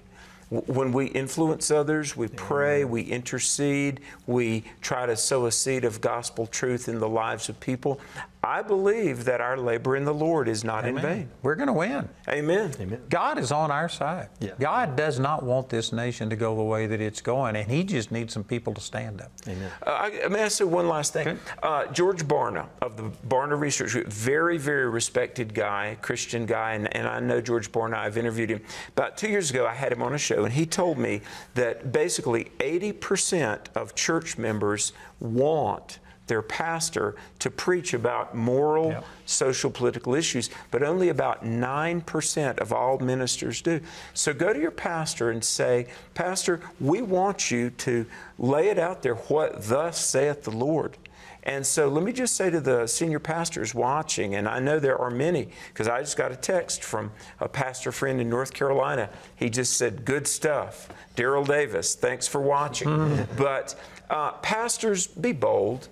When 0.50 0.92
we 0.92 1.06
influence 1.06 1.70
others, 1.70 2.14
we 2.14 2.28
pray, 2.28 2.84
we 2.84 3.00
intercede, 3.00 4.00
we 4.26 4.62
try 4.82 5.06
to 5.06 5.16
sow 5.16 5.46
a 5.46 5.52
seed 5.52 5.86
of 5.86 6.02
gospel 6.02 6.46
truth 6.46 6.86
in 6.86 7.00
the 7.00 7.08
lives 7.08 7.48
of 7.48 7.58
people. 7.60 7.98
I 8.46 8.62
believe 8.62 9.24
that 9.24 9.40
our 9.40 9.56
labor 9.56 9.96
in 9.96 10.04
the 10.04 10.14
Lord 10.14 10.46
is 10.46 10.62
not 10.62 10.86
in 10.86 10.96
vain. 11.00 11.28
We're 11.42 11.56
going 11.56 11.66
to 11.66 11.72
win. 11.72 12.08
Amen. 12.28 12.70
Amen. 12.78 13.02
God 13.08 13.38
is 13.38 13.50
on 13.50 13.72
our 13.72 13.88
side. 13.88 14.28
Yeah. 14.38 14.52
God 14.60 14.94
does 14.94 15.18
not 15.18 15.42
want 15.42 15.68
this 15.68 15.92
nation 15.92 16.30
to 16.30 16.36
go 16.36 16.54
the 16.54 16.62
way 16.62 16.86
that 16.86 17.00
it's 17.00 17.20
going, 17.20 17.56
and 17.56 17.68
He 17.68 17.82
just 17.82 18.12
needs 18.12 18.32
some 18.32 18.44
people 18.44 18.72
to 18.74 18.80
stand 18.80 19.20
up. 19.20 19.32
Amen. 19.48 19.68
Uh, 19.84 19.90
I, 20.24 20.28
may 20.28 20.44
I 20.44 20.48
say 20.48 20.62
one 20.62 20.88
last 20.88 21.12
thing? 21.12 21.26
Okay. 21.26 21.40
Uh, 21.60 21.86
George 21.86 22.22
Barna 22.24 22.68
of 22.82 22.96
the 22.96 23.10
Barna 23.26 23.58
Research 23.58 23.90
Group, 23.90 24.06
very, 24.06 24.58
very 24.58 24.88
respected 24.88 25.52
guy, 25.52 25.96
Christian 26.00 26.46
guy, 26.46 26.74
and, 26.74 26.94
and 26.96 27.08
I 27.08 27.18
know 27.18 27.40
George 27.40 27.72
Barna. 27.72 27.94
I've 27.94 28.16
interviewed 28.16 28.50
him. 28.50 28.60
About 28.90 29.16
two 29.16 29.28
years 29.28 29.50
ago, 29.50 29.66
I 29.66 29.74
had 29.74 29.90
him 29.90 30.02
on 30.02 30.14
a 30.14 30.18
show, 30.18 30.44
and 30.44 30.54
he 30.54 30.66
told 30.66 30.98
me 30.98 31.20
that 31.54 31.90
basically 31.90 32.52
80% 32.60 33.74
of 33.74 33.96
church 33.96 34.38
members 34.38 34.92
want 35.18 35.98
their 36.26 36.42
pastor 36.42 37.14
to 37.38 37.50
preach 37.50 37.94
about 37.94 38.34
moral, 38.34 38.90
Yep. 38.90 39.04
social, 39.26 39.70
political 39.70 40.14
issues, 40.14 40.50
but 40.70 40.82
only 40.82 41.08
about 41.08 41.44
9% 41.44 42.58
of 42.58 42.72
all 42.72 42.98
ministers 42.98 43.62
do. 43.62 43.80
So 44.14 44.32
go 44.32 44.52
to 44.52 44.58
your 44.60 44.70
pastor 44.70 45.30
and 45.30 45.42
say, 45.44 45.86
Pastor, 46.14 46.60
we 46.80 47.02
want 47.02 47.50
you 47.50 47.70
to 47.70 48.06
lay 48.38 48.68
it 48.68 48.78
out 48.78 49.02
there, 49.02 49.14
what 49.14 49.64
thus 49.68 50.04
saith 50.04 50.42
the 50.44 50.50
Lord. 50.50 50.96
And 51.44 51.64
so 51.64 51.86
let 51.86 52.02
me 52.02 52.12
just 52.12 52.34
say 52.34 52.50
to 52.50 52.60
the 52.60 52.88
senior 52.88 53.20
pastors 53.20 53.72
watching, 53.72 54.34
and 54.34 54.48
I 54.48 54.58
know 54.58 54.80
there 54.80 54.98
are 54.98 55.10
many, 55.10 55.50
because 55.68 55.86
I 55.86 56.00
just 56.00 56.16
got 56.16 56.32
a 56.32 56.36
text 56.36 56.82
from 56.82 57.12
a 57.38 57.46
pastor 57.48 57.92
friend 57.92 58.20
in 58.20 58.28
North 58.28 58.52
Carolina. 58.52 59.10
He 59.36 59.48
just 59.48 59.74
said, 59.76 60.04
Good 60.04 60.26
stuff. 60.26 60.88
Daryl 61.14 61.46
Davis, 61.46 61.94
thanks 61.94 62.26
for 62.26 62.40
watching. 62.40 63.26
But 63.36 63.76
uh, 64.10 64.32
pastors, 64.32 65.06
be 65.06 65.30
bold. 65.30 65.88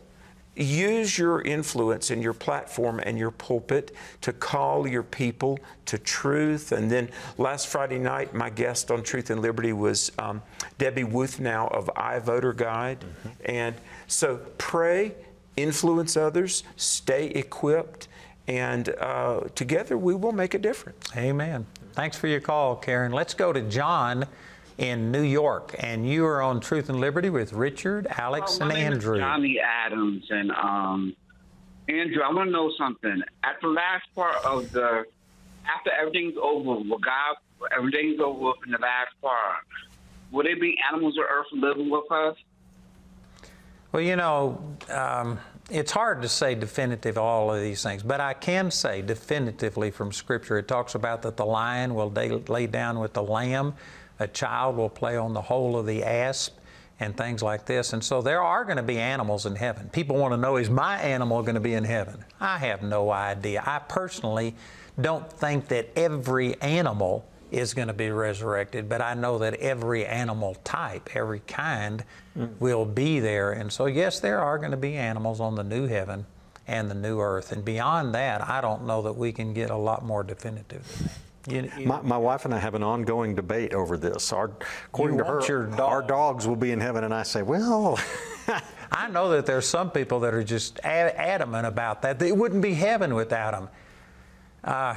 Use 0.57 1.19
your 1.19 1.43
influence 1.43 2.11
and 2.11 2.23
your 2.23 2.33
platform 2.33 3.01
and 3.03 3.19
your 3.19 3.33
pulpit 3.33 3.93
to 4.21 4.33
call 4.33 4.87
your 4.87 5.03
people 5.03 5.59
to 5.87 5.99
truth. 5.99 6.71
And 6.71 6.91
then 6.91 7.11
last 7.39 7.67
Friday 7.67 7.99
night, 7.99 8.35
my 8.35 8.51
guest 8.51 8.91
on 8.91 9.03
Truth 9.03 9.31
and 9.31 9.43
Liberty 9.43 9.73
was 9.73 10.13
um, 10.19 10.43
Debbie 10.79 11.05
Wuthnow 11.05 11.73
of 11.73 11.91
iVoter 11.97 12.57
Guide. 12.57 13.05
And 13.45 13.75
so 14.07 14.37
pray, 14.59 15.15
influence 15.57 16.17
others, 16.17 16.63
stay 16.77 17.27
equipped, 17.27 18.09
and 18.47 18.91
uh, 19.01 19.41
together 19.55 19.99
we 19.99 20.15
will 20.15 20.33
make 20.33 20.55
a 20.55 20.59
difference. 20.59 21.09
Amen. 21.17 21.67
Thanks 21.95 22.17
for 22.17 22.29
your 22.29 22.41
call, 22.41 22.77
Karen. 22.77 23.13
Let's 23.13 23.35
go 23.35 23.53
to 23.53 23.61
John 23.63 24.27
in 24.79 25.11
New 25.13 25.23
York. 25.23 25.75
And 25.79 26.09
you 26.09 26.25
are 26.27 26.43
on 26.43 26.61
Truth 26.61 26.89
and 26.89 27.01
Liberty 27.01 27.31
with 27.31 27.53
Richard, 27.53 28.07
Alex, 28.11 28.59
Well, 28.59 28.69
and 28.69 28.69
my 28.69 28.75
name 28.75 28.93
is 28.93 28.99
Andrew. 28.99 29.19
Johnny 29.19 29.61
Adams, 29.61 30.25
and 30.31 30.51
um, 30.53 31.17
Andrew, 31.89 32.23
I 32.23 32.33
want 32.33 32.49
to 32.49 32.53
know 32.53 32.73
something. 32.79 33.23
At 33.43 33.57
the 33.61 33.69
last 33.69 34.05
part 34.15 34.45
of 34.45 34.71
the, 34.73 35.05
after 35.67 35.91
everything's 35.99 36.35
over, 36.41 36.81
will 36.81 36.99
God, 36.99 37.37
everything's 37.77 38.21
over 38.21 38.39
with 38.39 38.57
in 38.67 38.73
the 38.73 38.79
last 38.79 39.13
part, 39.21 39.59
will 40.31 40.45
there 40.45 40.59
be 40.59 40.77
animals 40.91 41.17
on 41.19 41.25
earth 41.25 41.47
living 41.53 41.91
with 41.91 42.11
us? 42.11 42.37
Well, 43.93 44.03
you 44.03 44.17
know, 44.17 44.61
um, 44.89 45.39
it's 45.71 45.93
hard 45.93 46.23
to 46.23 46.29
say 46.29 46.55
definitive 46.57 47.17
all 47.17 47.55
of 47.55 47.61
these 47.61 47.83
things, 47.83 48.03
but 48.03 48.21
I 48.21 48.35
can 48.35 48.71
say 48.71 49.03
definitively 49.03 49.91
from 49.91 50.11
Scripture. 50.11 50.59
It 50.59 50.67
talks 50.67 50.95
about 50.95 51.23
that 51.23 51.37
the 51.37 51.47
lion 51.47 51.95
will 51.95 52.11
lay 52.11 52.67
down 52.67 52.99
with 52.99 53.13
the 53.13 53.23
lamb, 53.23 53.75
a 54.19 54.29
child 54.29 54.77
will 54.77 54.89
play 54.89 55.17
on 55.17 55.35
the 55.35 55.43
hole 55.43 55.77
of 55.77 55.87
the 55.87 56.03
asp, 56.05 56.57
and 57.01 57.17
things 57.17 57.43
like 57.43 57.67
this. 57.67 57.93
And 57.93 58.03
so 58.03 58.23
there 58.23 58.43
are 58.43 58.65
going 58.65 58.77
to 58.77 58.83
be 58.83 58.99
animals 58.99 59.47
in 59.47 59.57
heaven. 59.57 59.89
People 59.91 60.17
want 60.17 60.33
to 60.33 60.37
know, 60.37 60.57
is 60.57 60.71
my 60.71 61.01
animal 61.01 61.43
going 61.43 61.55
to 61.55 61.61
be 61.61 61.75
in 61.75 61.85
heaven? 61.85 62.25
I 62.41 62.59
have 62.59 62.83
no 62.83 63.11
idea. 63.11 63.63
I 63.67 63.81
personally 63.81 64.55
don't 65.01 65.31
think 65.31 65.69
that 65.69 65.91
every 65.97 66.61
animal 66.63 67.27
is 67.51 67.75
going 67.75 67.89
to 67.89 67.95
be 67.95 68.11
resurrected, 68.11 68.89
but 68.89 69.01
I 69.01 69.15
know 69.15 69.39
that 69.39 69.55
every 69.55 70.07
animal 70.07 70.57
type, 70.65 71.15
every 71.15 71.41
kind, 71.41 72.05
hmm. 72.35 72.47
will 72.59 72.85
be 72.85 73.21
there. 73.21 73.53
And 73.53 73.73
so, 73.73 73.87
yes, 73.87 74.21
there 74.21 74.41
are 74.41 74.59
going 74.59 74.71
to 74.71 74.77
be 74.77 74.95
animals 74.95 75.41
on 75.41 75.55
the 75.55 75.65
new 75.65 75.87
heaven 75.87 76.27
and 76.67 76.91
the 76.91 76.95
new 76.95 77.21
earth. 77.21 77.53
And 77.53 77.65
beyond 77.65 78.15
that, 78.15 78.49
I 78.49 78.61
don't 78.61 78.87
know 78.87 79.03
that 79.03 79.13
we 79.13 79.33
can 79.33 79.53
get 79.53 79.71
a 79.71 79.77
lot 79.77 80.05
more 80.05 80.23
definitive 80.23 80.87
than 80.97 81.07
that. 81.07 81.19
You, 81.49 81.71
you- 81.79 81.87
My, 81.87 82.01
my 82.03 82.17
wife 82.17 82.45
and 82.45 82.55
I 82.55 82.59
have 82.59 82.75
an 82.75 82.83
ongoing 82.83 83.35
debate 83.35 83.75
over 83.75 83.97
this. 83.97 84.33
Our, 84.33 84.51
according 84.87 85.19
to 85.19 85.25
her, 85.25 85.43
your 85.47 85.81
our 85.81 86.03
dogs 86.03 86.47
will 86.47 86.57
be 86.57 86.73
in 86.73 86.81
heaven, 86.81 87.05
and 87.05 87.13
I 87.13 87.23
say, 87.23 87.43
well, 87.43 87.99
I 88.93 89.09
know 89.09 89.31
that 89.31 89.45
there's 89.47 89.67
some 89.67 89.91
people 89.91 90.21
that 90.21 90.33
are 90.35 90.45
just 90.45 90.79
adamant 90.85 91.67
about 91.67 92.03
that. 92.03 92.21
It 92.23 92.37
wouldn't 92.37 92.63
be 92.63 92.75
heaven 92.75 93.15
without 93.15 93.53
them. 93.53 93.69
Uh, 94.63 94.97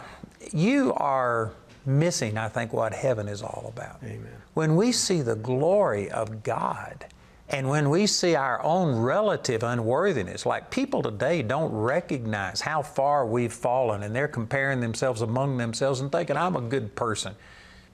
you 0.54 0.94
are 0.94 1.52
missing, 1.86 2.38
I 2.38 2.48
think, 2.48 2.72
what 2.74 2.94
heaven 2.94 3.28
is 3.28 3.42
all 3.42 3.72
about. 3.76 3.98
Amen. 4.04 4.28
When 4.54 4.76
we 4.76 4.92
see 4.92 5.22
the 5.22 5.36
glory 5.36 6.10
of 6.12 6.44
God, 6.44 7.06
and 7.50 7.70
when 7.70 7.90
we 7.90 8.08
see 8.08 8.36
our 8.36 8.62
own 8.64 8.96
relative 8.96 9.64
unworthiness, 9.64 10.46
like 10.46 10.70
people 10.70 11.02
today 11.02 11.42
don't 11.42 11.72
recognize 11.72 12.60
how 12.60 12.82
far 12.82 13.26
we've 13.26 13.54
fallen, 13.54 14.04
and 14.04 14.14
they're 14.14 14.28
comparing 14.28 14.82
themselves 14.82 15.22
among 15.22 15.58
themselves 15.58 16.02
and 16.02 16.12
thinking, 16.12 16.36
I'm 16.36 16.58
a 16.58 16.62
good 16.62 16.94
person. 16.96 17.36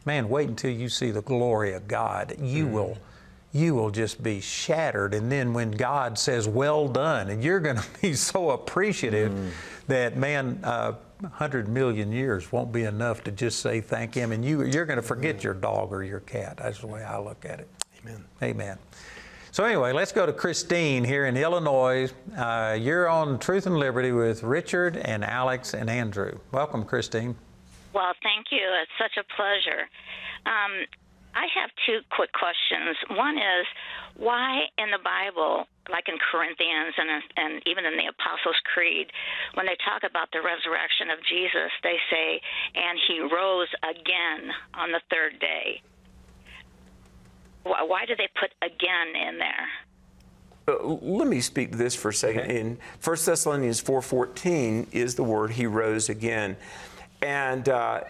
Man, 0.06 0.28
wait 0.28 0.50
until 0.50 0.72
you 0.72 0.90
see 0.90 1.12
the 1.12 1.22
glory 1.22 1.74
of 1.74 1.88
God. 1.88 2.36
You 2.40 2.66
hmm. 2.66 2.74
will 2.74 2.98
you 3.56 3.76
will 3.76 3.92
just 3.92 4.24
be 4.24 4.42
shattered. 4.42 5.14
And 5.14 5.32
then 5.32 5.54
when 5.54 5.70
God 5.70 6.18
says, 6.18 6.48
Well 6.48 6.88
done, 6.88 7.30
and 7.30 7.44
you're 7.44 7.60
going 7.60 7.76
to 7.78 7.86
be 8.02 8.16
so 8.16 8.50
appreciative 8.50 9.32
hmm. 9.32 9.50
that, 9.88 10.18
man, 10.18 10.60
uh, 10.64 10.94
100 11.20 11.70
million 11.70 12.12
years 12.12 12.52
won't 12.52 12.74
be 12.74 12.84
enough 12.84 13.24
to 13.24 13.32
just 13.32 13.60
say 13.60 13.80
thank 13.80 14.16
Him. 14.16 14.32
And 14.32 14.44
you, 14.44 14.64
you're 14.64 14.86
going 14.86 14.98
to 14.98 15.04
forget 15.04 15.36
hmm. 15.36 15.42
your 15.44 15.54
dog 15.54 15.94
or 15.94 16.04
your 16.04 16.22
cat. 16.22 16.58
That's 16.58 16.80
the 16.80 16.88
way 16.88 17.04
I 17.04 17.20
look 17.20 17.46
at 17.46 17.60
it. 17.60 17.70
Amen. 18.04 18.26
Amen. 18.42 18.78
So, 19.54 19.66
anyway, 19.66 19.94
let's 19.94 20.12
go 20.12 20.26
to 20.26 20.34
Christine 20.34 21.04
here 21.04 21.28
in 21.28 21.38
Illinois. 21.38 22.10
Uh, 22.36 22.76
you're 22.82 23.08
on 23.08 23.38
Truth 23.38 23.68
and 23.68 23.78
Liberty 23.78 24.12
with 24.12 24.42
Richard 24.42 24.98
and 24.98 25.24
Alex 25.24 25.76
and 25.76 25.92
Andrew. 25.92 26.40
Welcome, 26.52 26.84
Christine. 26.84 27.36
Well, 27.94 28.18
thank 28.24 28.48
you. 28.50 28.66
It's 28.82 28.98
such 28.98 29.14
a 29.14 29.36
pleasure. 29.38 29.86
Um, 30.50 30.90
I 31.36 31.46
have 31.54 31.70
two 31.86 32.02
quick 32.10 32.34
questions. 32.34 32.98
One 33.14 33.38
is 33.38 33.70
why 34.18 34.74
in 34.80 34.90
the 34.90 34.98
Bible, 35.06 35.70
like 35.86 36.10
in 36.10 36.18
Corinthians 36.18 36.98
and, 36.98 37.22
and 37.38 37.62
even 37.70 37.86
in 37.86 37.94
the 37.94 38.10
Apostles' 38.10 38.58
Creed, 38.74 39.14
when 39.54 39.68
they 39.68 39.78
talk 39.86 40.02
about 40.02 40.34
the 40.34 40.42
resurrection 40.42 41.14
of 41.14 41.22
Jesus, 41.30 41.70
they 41.86 42.02
say, 42.10 42.42
and 42.74 42.98
he 43.06 43.22
rose 43.22 43.70
again 43.86 44.50
on 44.74 44.90
the 44.90 45.02
third 45.14 45.38
day. 45.38 45.86
Why, 47.64 47.84
why 47.84 48.06
do 48.06 48.16
they 48.16 48.30
put 48.40 48.52
again 48.62 49.16
in 49.16 49.38
there? 49.40 49.68
Uh, 50.68 50.98
let 51.02 51.28
me 51.28 51.42
speak 51.42 51.72
to 51.72 51.78
this 51.78 51.96
for 51.96 52.10
a 52.10 52.14
second. 52.14 52.50
In 52.50 52.78
1 53.04 53.18
Thessalonians 53.26 53.82
4.14 53.82 54.88
is 54.92 55.16
the 55.16 55.24
word 55.24 55.52
he 55.52 55.66
rose 55.66 56.10
again. 56.10 56.56
And 57.22 57.68
uh, 57.68 58.02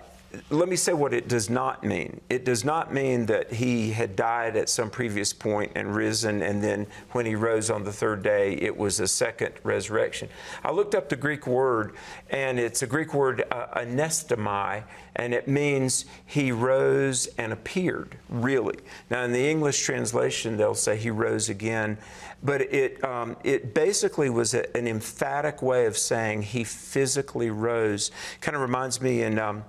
let 0.49 0.67
me 0.67 0.75
say 0.75 0.93
what 0.93 1.13
it 1.13 1.27
does 1.27 1.49
not 1.49 1.83
mean. 1.83 2.19
It 2.29 2.43
does 2.43 2.65
not 2.65 2.93
mean 2.93 3.27
that 3.27 3.53
he 3.53 3.91
had 3.91 4.15
died 4.15 4.55
at 4.55 4.67
some 4.67 4.89
previous 4.89 5.31
point 5.31 5.71
and 5.75 5.95
risen, 5.95 6.41
and 6.41 6.63
then 6.63 6.87
when 7.11 7.25
he 7.25 7.35
rose 7.35 7.69
on 7.69 7.83
the 7.83 7.91
third 7.91 8.23
day, 8.23 8.53
it 8.53 8.75
was 8.75 8.99
a 8.99 9.07
second 9.07 9.53
resurrection. 9.63 10.29
I 10.63 10.71
looked 10.71 10.95
up 10.95 11.09
the 11.09 11.15
Greek 11.15 11.45
word, 11.45 11.93
and 12.29 12.59
it's 12.59 12.81
a 12.81 12.87
Greek 12.87 13.13
word, 13.13 13.43
uh, 13.51 13.67
anestomai, 13.79 14.83
and 15.15 15.33
it 15.33 15.47
means 15.47 16.05
he 16.25 16.51
rose 16.51 17.27
and 17.37 17.53
appeared, 17.53 18.17
really. 18.29 18.79
Now, 19.11 19.23
in 19.23 19.31
the 19.31 19.47
English 19.47 19.83
translation, 19.83 20.57
they'll 20.57 20.73
say 20.73 20.97
he 20.97 21.11
rose 21.11 21.49
again, 21.49 21.99
but 22.41 22.61
it, 22.61 23.03
um, 23.03 23.37
it 23.43 23.73
basically 23.73 24.29
was 24.29 24.53
a, 24.53 24.75
an 24.75 24.87
emphatic 24.87 25.61
way 25.61 25.85
of 25.85 25.97
saying 25.97 26.41
he 26.41 26.63
physically 26.63 27.51
rose. 27.51 28.11
Kind 28.41 28.55
of 28.55 28.61
reminds 28.61 28.99
me 28.99 29.21
in 29.21 29.37
um, 29.39 29.63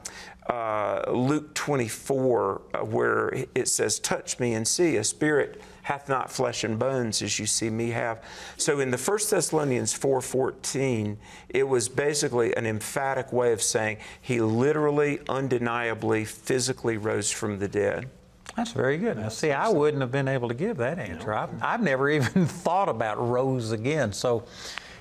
uh, 0.49 1.03
Luke 1.11 1.55
24, 1.55 2.63
uh, 2.75 2.79
where 2.85 3.47
it 3.55 3.69
says, 3.69 3.99
Touch 3.99 4.39
me 4.39 4.55
and 4.55 4.69
see, 4.69 4.97
a 4.97 5.05
spirit 5.05 5.63
hath 5.85 6.09
not 6.09 6.31
flesh 6.31 6.65
and 6.65 6.79
bones 6.79 7.23
as 7.23 7.39
you 7.39 7.47
see 7.47 7.71
me 7.71 7.91
have. 7.91 8.23
So 8.57 8.81
in 8.81 8.91
the 8.91 8.99
1 8.99 9.19
Thessalonians 9.31 9.93
4:14, 9.95 11.17
it 11.51 11.69
was 11.69 11.89
basically 11.89 12.55
an 12.57 12.67
emphatic 12.67 13.33
way 13.33 13.53
of 13.53 13.63
saying 13.63 13.99
he 14.21 14.41
literally, 14.41 15.21
undeniably, 15.29 16.25
physically 16.25 16.97
rose 16.97 17.31
from 17.31 17.59
the 17.59 17.69
dead. 17.69 18.09
That's 18.57 18.73
very 18.73 18.99
good. 18.99 19.19
Now, 19.19 19.29
see, 19.29 19.51
I 19.51 19.69
wouldn't 19.69 20.01
have 20.01 20.13
been 20.13 20.29
able 20.29 20.49
to 20.49 20.55
give 20.55 20.77
that 20.77 20.99
answer. 20.99 21.33
I've, 21.35 21.51
I've 21.63 21.83
never 21.83 22.09
even 22.19 22.47
thought 22.47 22.89
about 22.89 23.17
rose 23.19 23.73
again. 23.73 24.13
So, 24.13 24.45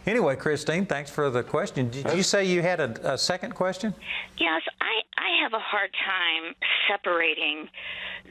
anyway, 0.05 0.35
Christine, 0.35 0.85
thanks 0.85 1.09
for 1.09 1.29
the 1.29 1.43
question. 1.43 1.89
Did 1.89 2.13
you 2.13 2.23
say 2.23 2.45
you 2.45 2.61
had 2.61 2.79
a, 2.79 3.13
a 3.13 3.17
second 3.17 3.55
question? 3.55 3.93
Yes, 4.37 4.61
I, 4.81 5.01
I 5.17 5.43
have 5.43 5.53
a 5.53 5.59
hard 5.59 5.91
time 5.93 6.55
separating 6.87 7.69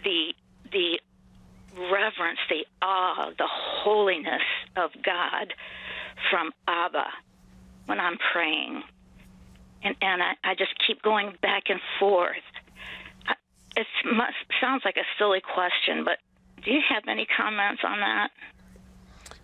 the 0.05 0.35
the 0.71 1.01
reverence, 1.75 2.39
the 2.49 2.67
awe, 2.83 3.31
the 3.39 3.49
holiness 3.49 4.43
of 4.77 4.91
God 5.03 5.55
from 6.31 6.53
Abba 6.69 7.07
when 7.87 7.99
I'm 7.99 8.19
praying. 8.33 8.83
And, 9.83 9.97
and 10.01 10.23
I, 10.23 10.33
I 10.45 10.55
just 10.55 10.73
keep 10.87 11.03
going 11.03 11.35
back 11.43 11.65
and 11.69 11.81
forth. 11.99 12.37
It 13.75 13.87
sounds 14.61 14.83
like 14.85 14.97
a 14.97 15.07
silly 15.19 15.41
question, 15.41 16.05
but 16.05 16.19
do 16.65 16.71
you 16.71 16.81
have 16.89 17.05
any 17.09 17.27
comments 17.27 17.83
on 17.85 18.01
that? 18.01 18.31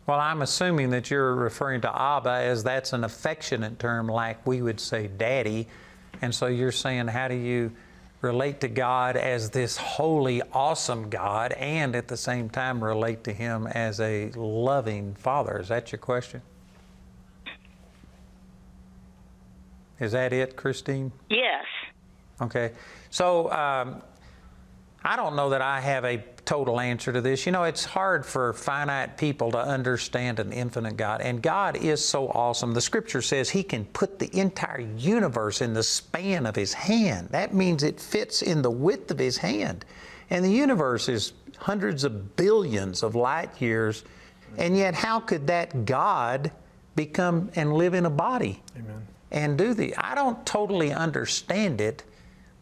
Well, 0.09 0.21
I'm 0.21 0.41
assuming 0.41 0.89
that 0.91 1.11
you're 1.11 1.35
referring 1.35 1.83
to 1.83 1.95
Abba 1.95 2.31
as 2.31 2.65
that's 2.65 2.95
an 2.95 3.05
affectionate 3.05 3.79
term, 3.79 4.09
like 4.09 4.47
we 4.47 4.63
would 4.63 4.81
say 4.81 5.07
daddy. 5.07 5.69
And 6.23 6.35
so 6.35 6.47
you're 6.47 6.73
saying, 6.73 7.09
how 7.09 7.29
do 7.29 7.35
you 7.35 7.73
relate 8.23 8.63
to 8.63 8.69
God 8.69 9.19
as 9.19 9.51
this 9.51 9.77
holy, 9.77 10.41
awesome 10.55 11.11
God, 11.11 11.53
and 11.53 11.95
at 11.95 12.09
the 12.09 12.17
same 12.17 12.49
time 12.49 12.83
relate 12.83 13.25
to 13.25 13.35
Him 13.35 13.67
as 13.67 14.01
a 14.01 14.31
loving 14.31 15.15
Father? 15.15 15.59
Is 15.59 15.69
that 15.69 15.93
your 15.93 15.99
question? 15.99 16.41
Is 20.01 20.13
that 20.13 20.33
it, 20.33 20.57
Christine? 20.57 21.13
Yes. 21.29 21.67
Okay. 22.41 22.73
So 23.11 23.53
um, 23.53 24.01
I 25.05 25.17
don't 25.17 25.37
know 25.37 25.51
that 25.51 25.61
I 25.61 25.81
have 25.81 26.07
a 26.07 26.25
total 26.49 26.81
answer 26.81 27.13
to 27.13 27.21
this. 27.21 27.45
You 27.45 27.53
know, 27.53 27.65
it's 27.65 27.85
hard 27.85 28.25
for 28.25 28.55
finite 28.55 29.19
people 29.19 29.51
to 29.53 29.59
understand 29.59 30.41
an 30.41 30.51
infinite 30.51 30.97
God. 30.97 31.21
And 31.21 31.43
God 31.43 31.77
is 31.77 32.03
so 32.03 32.29
awesome. 32.29 32.73
The 32.73 32.81
scripture 32.81 33.21
says 33.21 33.51
He 33.51 33.63
can 33.63 33.85
put 33.85 34.19
the 34.19 34.35
entire 34.35 34.81
universe 34.81 35.61
in 35.61 35.75
the 35.75 35.83
span 35.83 36.47
of 36.47 36.57
His 36.57 36.73
hand. 36.73 37.29
That 37.33 37.53
means 37.53 37.83
it 37.83 38.01
fits 38.01 38.41
in 38.41 38.63
the 38.63 38.71
width 38.71 39.11
of 39.11 39.19
His 39.19 39.37
hand. 39.37 39.85
And 40.31 40.43
the 40.43 40.51
universe 40.51 41.11
is 41.11 41.35
hundreds 41.59 42.03
of 42.03 42.35
billions 42.37 43.03
of 43.03 43.15
light 43.15 43.61
years. 43.61 44.05
And 44.57 44.75
yet, 44.75 44.95
how 44.95 45.21
could 45.21 45.47
that 45.49 45.85
God 45.85 46.51
become 46.97 47.51
and 47.57 47.75
live 47.75 47.93
in 47.93 48.07
a 48.07 48.11
body? 48.11 48.63
Amen. 48.75 49.07
And 49.33 49.59
do 49.59 49.75
the. 49.75 49.95
I 49.99 50.15
don't 50.15 50.47
totally 50.47 50.95
understand 50.95 51.83
it, 51.83 52.05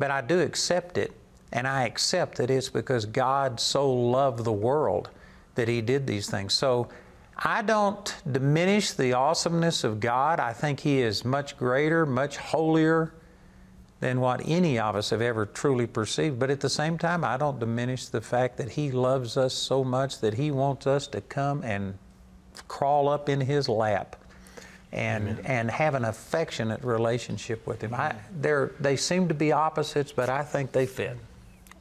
but 0.01 0.11
I 0.11 0.23
do 0.23 0.41
accept 0.41 0.99
it. 0.99 1.13
And 1.57 1.67
I 1.67 1.85
accept 1.87 2.37
that 2.37 2.51
it's 2.51 2.69
because 2.69 3.07
God 3.07 3.59
so 3.59 3.91
loved 3.91 4.45
the 4.45 4.53
world 4.53 5.09
that 5.55 5.69
He 5.69 5.81
did 5.81 6.07
these 6.07 6.29
things. 6.29 6.53
So 6.53 6.89
I 7.39 7.63
don't 7.63 8.15
diminish 8.31 8.93
the 8.93 9.15
awesomeness 9.15 9.83
of 9.83 9.99
God. 9.99 10.39
I 10.39 10.53
think 10.53 10.81
He 10.81 11.01
is 11.01 11.25
much 11.25 11.57
greater, 11.57 12.05
much 12.05 12.37
holier 12.37 13.15
than 14.01 14.21
what 14.21 14.43
any 14.45 14.79
of 14.79 14.97
us 14.97 15.09
have 15.09 15.23
ever 15.23 15.47
truly 15.47 15.87
perceived. 15.87 16.39
But 16.39 16.51
at 16.51 16.61
the 16.61 16.69
same 16.69 16.99
time, 16.99 17.25
I 17.25 17.39
don't 17.39 17.59
diminish 17.59 18.05
the 18.09 18.21
fact 18.21 18.59
that 18.59 18.73
He 18.73 18.91
loves 18.91 19.39
us 19.39 19.55
so 19.55 19.83
much 19.83 20.21
that 20.21 20.35
He 20.35 20.51
wants 20.51 20.87
us 20.87 21.07
to 21.07 21.23
come 21.23 21.63
and 21.63 21.99
crawl 22.69 23.09
up 23.09 23.31
in 23.31 23.41
His 23.41 23.67
lap 23.67 24.17
and 24.93 25.41
and 25.47 25.71
have 25.71 25.95
an 25.95 26.05
affectionate 26.05 26.85
relationship 26.85 27.67
with 27.67 27.81
Him. 27.81 27.95
I, 27.95 28.15
they 28.79 28.97
seem 28.97 29.27
to 29.29 29.35
be 29.35 29.53
opposites, 29.53 30.13
but 30.13 30.29
I 30.29 30.43
think 30.43 30.73
they 30.73 30.85
fit. 30.85 31.17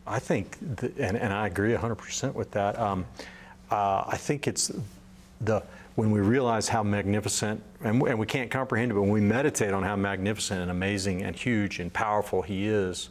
I 0.08 0.20
think, 0.20 0.58
the, 0.78 0.92
and, 1.00 1.18
and 1.18 1.34
I 1.34 1.48
agree 1.48 1.74
100% 1.74 2.34
with 2.34 2.52
that. 2.52 2.78
Um, 2.80 3.06
uh, 3.72 4.04
I 4.08 4.18
think 4.18 4.48
it's 4.48 4.72
the 5.42 5.64
when 5.96 6.12
we 6.12 6.20
realize 6.20 6.68
how 6.68 6.84
magnificent, 6.84 7.64
and, 7.82 8.02
and 8.04 8.20
we 8.20 8.26
can't 8.26 8.52
comprehend 8.52 8.92
it, 8.92 8.96
but 8.96 9.02
when 9.02 9.12
we 9.12 9.22
meditate 9.22 9.74
on 9.74 9.82
how 9.82 9.96
magnificent 9.96 10.62
and 10.62 10.70
amazing 10.70 11.24
and 11.24 11.36
huge 11.36 11.80
and 11.80 11.92
powerful 11.92 12.42
He 12.42 12.68
is, 12.68 13.10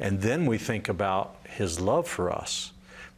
and 0.00 0.20
then 0.20 0.46
we 0.46 0.56
think 0.56 0.88
about 0.88 1.36
His 1.46 1.80
love 1.80 2.08
for 2.08 2.32
us, 2.32 2.72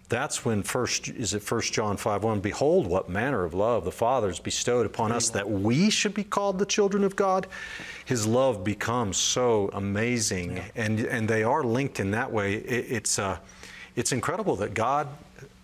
that's 0.08 0.44
when 0.44 0.62
first 0.62 1.08
is 1.08 1.34
it 1.34 1.42
first 1.42 1.72
john 1.72 1.96
5 1.96 2.22
1 2.22 2.40
behold 2.40 2.86
what 2.86 3.08
manner 3.08 3.44
of 3.44 3.54
love 3.54 3.84
the 3.84 3.92
father 3.92 4.28
has 4.28 4.38
bestowed 4.38 4.86
upon 4.86 5.10
us 5.10 5.30
that 5.30 5.50
we 5.50 5.90
should 5.90 6.14
be 6.14 6.24
called 6.24 6.58
the 6.58 6.66
children 6.66 7.04
of 7.04 7.16
god. 7.16 7.46
His 8.04 8.26
love 8.26 8.62
becomes 8.62 9.16
so 9.16 9.70
amazing 9.72 10.56
yeah. 10.56 10.64
and 10.76 11.00
and 11.00 11.28
they 11.28 11.42
are 11.42 11.64
linked 11.64 12.00
in 12.00 12.12
that 12.12 12.30
way. 12.30 12.54
It, 12.54 12.86
it's 12.90 13.18
uh, 13.18 13.38
it's 13.96 14.12
incredible 14.12 14.56
that 14.56 14.74
god 14.74 15.08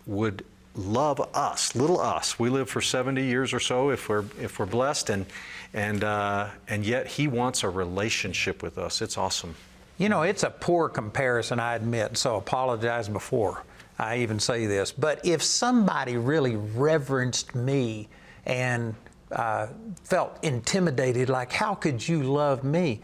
would 0.06 0.44
love 0.74 1.20
us 1.34 1.74
little 1.74 2.00
us. 2.00 2.38
We 2.38 2.48
live 2.48 2.68
for 2.68 2.80
70 2.80 3.22
years 3.22 3.52
or 3.52 3.60
so 3.60 3.90
if 3.90 4.08
we're 4.08 4.24
if 4.40 4.58
we're 4.58 4.66
blessed 4.66 5.10
and 5.10 5.26
and 5.74 6.02
uh, 6.02 6.48
and 6.68 6.84
yet 6.84 7.06
he 7.06 7.28
wants 7.28 7.62
a 7.62 7.70
relationship 7.70 8.62
with 8.62 8.78
us. 8.78 9.02
It's 9.02 9.16
awesome. 9.16 9.54
You 9.98 10.08
know 10.08 10.22
it's 10.22 10.42
a 10.42 10.50
poor 10.50 10.88
comparison 10.88 11.60
i 11.60 11.74
admit 11.74 12.16
so 12.16 12.36
apologize 12.36 13.08
before 13.08 13.62
I 14.02 14.18
even 14.18 14.40
say 14.40 14.66
this, 14.66 14.90
but 14.90 15.24
if 15.24 15.42
somebody 15.42 16.16
really 16.16 16.56
reverenced 16.56 17.54
me 17.54 18.08
and 18.44 18.96
uh, 19.30 19.68
felt 20.02 20.42
intimidated, 20.42 21.28
like, 21.28 21.52
how 21.52 21.74
could 21.74 22.06
you 22.06 22.24
love 22.24 22.64
me? 22.64 23.00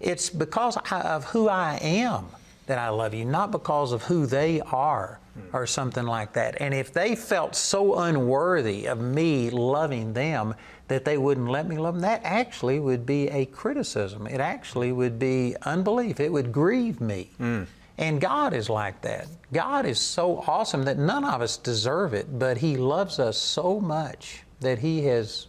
It's 0.00 0.30
because 0.30 0.78
of 0.90 1.24
who 1.26 1.48
I 1.48 1.78
am 1.82 2.28
that 2.66 2.78
I 2.78 2.88
love 2.88 3.12
you, 3.12 3.26
not 3.26 3.50
because 3.50 3.92
of 3.92 4.02
who 4.04 4.24
they 4.24 4.60
are 4.62 5.20
or 5.52 5.66
something 5.66 6.04
like 6.04 6.32
that. 6.32 6.60
And 6.60 6.74
if 6.74 6.92
they 6.92 7.14
felt 7.14 7.54
so 7.54 7.98
unworthy 7.98 8.86
of 8.86 9.00
me 9.00 9.50
loving 9.50 10.12
them 10.12 10.54
that 10.88 11.04
they 11.04 11.18
wouldn't 11.18 11.48
let 11.48 11.68
me 11.68 11.76
love 11.76 11.94
them, 11.94 12.02
that 12.02 12.22
actually 12.24 12.80
would 12.80 13.04
be 13.04 13.28
a 13.28 13.44
criticism. 13.46 14.26
It 14.26 14.40
actually 14.40 14.92
would 14.92 15.18
be 15.18 15.54
unbelief. 15.62 16.20
It 16.20 16.32
would 16.32 16.52
grieve 16.52 17.00
me. 17.00 17.30
Mm. 17.38 17.66
And 17.98 18.20
God 18.20 18.54
is 18.54 18.70
like 18.70 19.00
that. 19.02 19.26
God 19.52 19.84
is 19.84 19.98
so 19.98 20.44
awesome 20.46 20.84
that 20.84 20.98
none 20.98 21.24
of 21.24 21.42
us 21.42 21.56
deserve 21.56 22.14
it, 22.14 22.38
but 22.38 22.56
He 22.58 22.76
loves 22.76 23.18
us 23.18 23.36
so 23.36 23.80
much 23.80 24.44
that 24.60 24.78
He 24.78 25.04
has 25.06 25.48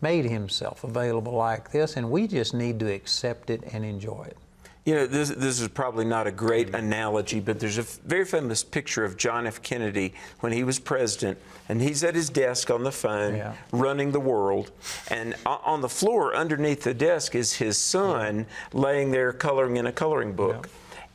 made 0.00 0.24
Himself 0.24 0.82
available 0.82 1.32
like 1.32 1.70
this, 1.70 1.96
and 1.96 2.10
we 2.10 2.26
just 2.26 2.52
need 2.52 2.80
to 2.80 2.92
accept 2.92 3.48
it 3.48 3.62
and 3.72 3.84
enjoy 3.84 4.24
it. 4.24 4.36
You 4.84 4.96
know, 4.96 5.06
this, 5.06 5.30
this 5.30 5.60
is 5.60 5.68
probably 5.68 6.04
not 6.04 6.26
a 6.26 6.30
great 6.30 6.74
analogy, 6.74 7.40
but 7.40 7.58
there's 7.58 7.78
a 7.78 7.82
very 7.82 8.26
famous 8.26 8.62
picture 8.62 9.02
of 9.02 9.16
John 9.16 9.46
F. 9.46 9.62
Kennedy 9.62 10.12
when 10.40 10.52
he 10.52 10.62
was 10.62 10.78
president, 10.78 11.38
and 11.70 11.80
he's 11.80 12.04
at 12.04 12.14
his 12.14 12.28
desk 12.28 12.70
on 12.70 12.82
the 12.82 12.92
phone 12.92 13.36
yeah. 13.36 13.54
running 13.72 14.12
the 14.12 14.20
world. 14.20 14.72
And 15.10 15.36
on 15.46 15.80
the 15.80 15.88
floor 15.88 16.34
underneath 16.34 16.82
the 16.82 16.92
desk 16.92 17.34
is 17.34 17.54
his 17.54 17.78
son 17.78 18.40
yeah. 18.40 18.78
laying 18.78 19.10
there 19.10 19.32
coloring 19.32 19.78
in 19.78 19.86
a 19.86 19.92
coloring 19.92 20.34
book. 20.34 20.68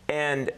Yeah. 0.09 0.15
And 0.15 0.51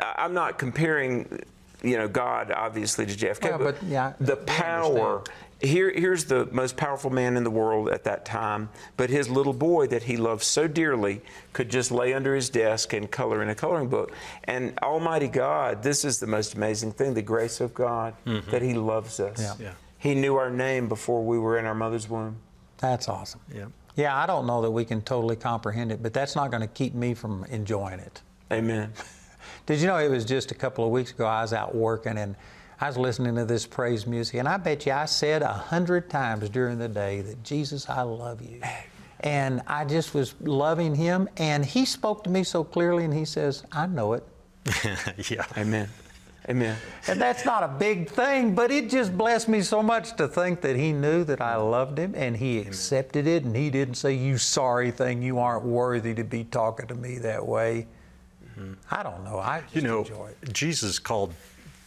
I'm 0.00 0.34
not 0.34 0.58
comparing, 0.58 1.42
you 1.82 1.96
know, 1.98 2.08
God 2.08 2.50
obviously 2.50 3.06
to 3.06 3.12
JFK, 3.12 3.44
yeah, 3.44 3.58
but, 3.58 3.82
yeah, 3.82 4.12
the 4.20 4.36
power. 4.36 5.22
Here, 5.62 5.92
here's 5.94 6.24
the 6.24 6.46
most 6.52 6.78
powerful 6.78 7.10
man 7.10 7.36
in 7.36 7.44
the 7.44 7.50
world 7.50 7.90
at 7.90 8.04
that 8.04 8.24
time, 8.24 8.70
but 8.96 9.10
his 9.10 9.28
little 9.28 9.52
boy 9.52 9.88
that 9.88 10.04
he 10.04 10.16
loved 10.16 10.42
so 10.42 10.66
dearly 10.66 11.20
could 11.52 11.68
just 11.68 11.90
lay 11.90 12.14
under 12.14 12.34
his 12.34 12.48
desk 12.48 12.94
and 12.94 13.10
color 13.10 13.42
in 13.42 13.50
a 13.50 13.54
coloring 13.54 13.88
book. 13.88 14.10
And 14.44 14.72
Almighty 14.78 15.28
God, 15.28 15.82
this 15.82 16.02
is 16.02 16.18
the 16.18 16.26
most 16.26 16.54
amazing 16.54 16.92
thing 16.92 17.12
the 17.12 17.20
grace 17.20 17.60
of 17.60 17.74
God, 17.74 18.14
mm-hmm. 18.24 18.50
that 18.50 18.62
He 18.62 18.72
loves 18.72 19.20
us. 19.20 19.38
Yeah. 19.38 19.54
yeah. 19.60 19.72
He 19.98 20.14
knew 20.14 20.36
our 20.36 20.48
name 20.48 20.88
before 20.88 21.22
we 21.22 21.38
were 21.38 21.58
in 21.58 21.66
our 21.66 21.74
mother's 21.74 22.08
womb. 22.08 22.36
That's 22.78 23.06
awesome. 23.06 23.40
Yeah. 23.54 23.66
Yeah, 23.96 24.16
I 24.16 24.24
don't 24.24 24.46
know 24.46 24.62
that 24.62 24.70
we 24.70 24.86
can 24.86 25.02
totally 25.02 25.36
comprehend 25.36 25.92
it, 25.92 26.02
but 26.02 26.14
that's 26.14 26.34
not 26.34 26.50
going 26.50 26.62
to 26.62 26.68
keep 26.68 26.94
me 26.94 27.12
from 27.12 27.44
enjoying 27.50 28.00
it. 28.00 28.22
Amen. 28.50 28.94
Did 29.66 29.80
you 29.80 29.86
know 29.86 29.98
it 29.98 30.10
was 30.10 30.24
just 30.24 30.50
a 30.50 30.54
couple 30.54 30.84
of 30.84 30.90
weeks 30.90 31.10
ago 31.10 31.26
I 31.26 31.42
was 31.42 31.52
out 31.52 31.74
working 31.74 32.18
and 32.18 32.36
I 32.80 32.86
was 32.86 32.96
listening 32.96 33.34
to 33.34 33.44
this 33.44 33.66
praise 33.66 34.06
music, 34.06 34.36
and 34.36 34.48
I 34.48 34.56
bet 34.56 34.86
you 34.86 34.92
I 34.92 35.04
said 35.04 35.42
a 35.42 35.52
hundred 35.52 36.08
times 36.08 36.48
during 36.48 36.78
the 36.78 36.88
day 36.88 37.20
that 37.20 37.42
Jesus, 37.44 37.90
I 37.90 38.00
love 38.00 38.40
you. 38.40 38.62
And 39.20 39.60
I 39.66 39.84
just 39.84 40.14
was 40.14 40.34
loving 40.40 40.94
him, 40.94 41.28
and 41.36 41.62
he 41.62 41.84
spoke 41.84 42.24
to 42.24 42.30
me 42.30 42.42
so 42.42 42.64
clearly, 42.64 43.04
and 43.04 43.12
he 43.12 43.26
says, 43.26 43.64
I 43.70 43.86
know 43.86 44.14
it. 44.14 44.26
yeah. 45.30 45.44
Amen. 45.58 45.90
Amen. 46.48 46.78
And 47.06 47.20
that's 47.20 47.44
not 47.44 47.62
a 47.62 47.68
big 47.68 48.08
thing, 48.08 48.54
but 48.54 48.70
it 48.70 48.88
just 48.88 49.16
blessed 49.16 49.48
me 49.48 49.60
so 49.60 49.82
much 49.82 50.16
to 50.16 50.26
think 50.26 50.62
that 50.62 50.74
he 50.74 50.90
knew 50.92 51.22
that 51.24 51.42
I 51.42 51.56
loved 51.56 51.98
him 51.98 52.14
and 52.16 52.34
he 52.34 52.58
accepted 52.60 53.26
it 53.26 53.44
and 53.44 53.54
he 53.54 53.68
didn't 53.68 53.94
say, 53.94 54.14
You 54.14 54.38
sorry 54.38 54.90
thing, 54.90 55.22
you 55.22 55.38
aren't 55.38 55.64
worthy 55.64 56.14
to 56.14 56.24
be 56.24 56.44
talking 56.44 56.86
to 56.86 56.94
me 56.94 57.18
that 57.18 57.46
way. 57.46 57.86
I 58.90 59.02
don't 59.02 59.24
know. 59.24 59.38
I 59.38 59.60
just 59.62 59.74
You 59.74 59.82
know, 59.82 60.00
enjoy 60.00 60.30
it. 60.42 60.52
Jesus 60.52 60.98
called 60.98 61.34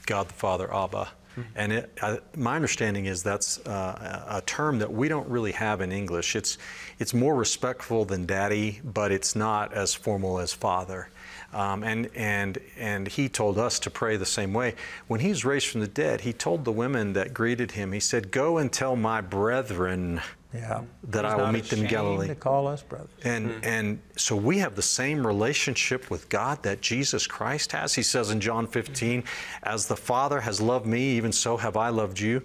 God 0.06 0.28
the 0.28 0.34
Father 0.34 0.74
Abba. 0.74 1.08
And 1.56 1.74
it, 1.74 1.98
I, 2.00 2.20
my 2.36 2.56
understanding 2.56 3.06
is 3.06 3.24
that's 3.24 3.58
uh, 3.66 4.26
a 4.30 4.38
a 4.38 4.42
term 4.42 4.78
that 4.80 4.94
we 4.94 5.08
don't 5.08 5.28
really 5.28 5.52
have 5.54 5.82
in 5.82 5.92
English. 5.92 6.36
It's, 6.36 6.60
it's 7.00 7.14
more 7.14 7.36
respectful 7.36 8.06
than 8.06 8.28
daddy, 8.28 8.82
but 8.84 9.12
it's 9.12 9.36
not 9.36 9.74
as 9.74 9.96
formal 9.96 10.40
as 10.40 10.54
father. 10.54 11.10
Um, 11.52 11.84
and, 11.84 12.10
and, 12.16 12.58
and 12.78 13.08
he 13.08 13.30
told 13.30 13.58
us 13.58 13.80
to 13.80 13.90
pray 13.90 14.18
the 14.18 14.26
same 14.26 14.54
way. 14.54 14.76
When 15.08 15.20
he 15.20 15.30
was 15.30 15.44
raised 15.46 15.68
from 15.68 15.82
the 15.82 15.88
dead, 15.88 16.22
he 16.22 16.34
told 16.34 16.66
the 16.66 16.72
women 16.72 17.14
that 17.14 17.34
greeted 17.34 17.72
him, 17.72 17.92
he 17.94 18.00
said, 18.00 18.32
Go 18.32 18.58
and 18.60 18.72
tell 18.72 18.96
my 18.96 19.22
brethren 19.22 20.22
Yeah. 20.54 20.82
that 21.06 21.26
He's 21.26 21.34
I 21.34 21.36
will 21.36 21.51
meet 21.51 21.66
them 21.66 21.82
in 21.82 21.88
Galilee. 21.88 22.28
To 22.28 22.36
call 22.36 22.68
us 22.68 22.84
brothers. 22.84 23.10
And 23.24 23.64
and 23.64 23.99
so 24.16 24.36
we 24.36 24.60
have 24.60 24.76
the 24.76 24.82
same 24.82 25.26
relationship 25.26 26.10
with 26.12 26.30
God 26.30 26.62
that 26.64 26.82
Jesus 26.82 27.26
Christ 27.28 27.72
has. 27.72 27.93
He 27.93 28.04
says 28.04 28.30
in 28.30 28.39
John 28.39 28.68
15, 28.68 29.24
"As 29.64 29.88
the 29.88 29.97
Father 29.97 30.41
has 30.41 30.62
loved 30.62 30.86
me, 30.86 31.01
even 31.18 31.32
so 31.32 31.58
have 31.58 31.76
I 31.76 31.89
loved 31.89 32.20
you." 32.20 32.43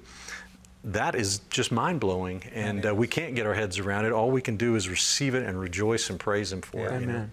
That 0.84 1.14
is 1.14 1.40
just 1.50 1.72
mind 1.72 2.00
blowing, 2.00 2.42
and 2.54 2.86
uh, 2.86 2.94
we 2.94 3.06
can't 3.08 3.34
get 3.34 3.46
our 3.46 3.54
heads 3.54 3.78
around 3.78 4.06
it. 4.06 4.12
All 4.12 4.30
we 4.30 4.40
can 4.40 4.56
do 4.56 4.74
is 4.76 4.88
receive 4.88 5.34
it 5.34 5.42
and 5.42 5.60
rejoice 5.60 6.08
and 6.08 6.18
praise 6.18 6.52
Him 6.52 6.62
for 6.62 6.86
it. 6.88 7.00
you 7.00 7.06
know? 7.06 7.28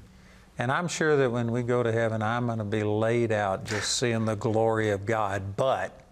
And 0.57 0.71
I'm 0.71 0.87
sure 0.87 1.17
that 1.17 1.31
when 1.31 1.51
we 1.51 1.63
go 1.63 1.83
to 1.83 1.91
heaven, 1.91 2.21
I'm 2.21 2.45
going 2.47 2.59
to 2.59 2.63
be 2.63 2.83
laid 2.83 3.31
out 3.31 3.65
just 3.65 3.97
seeing 3.97 4.25
the 4.25 4.35
glory 4.35 4.89
of 4.89 5.05
God. 5.05 5.55
But 5.57 6.04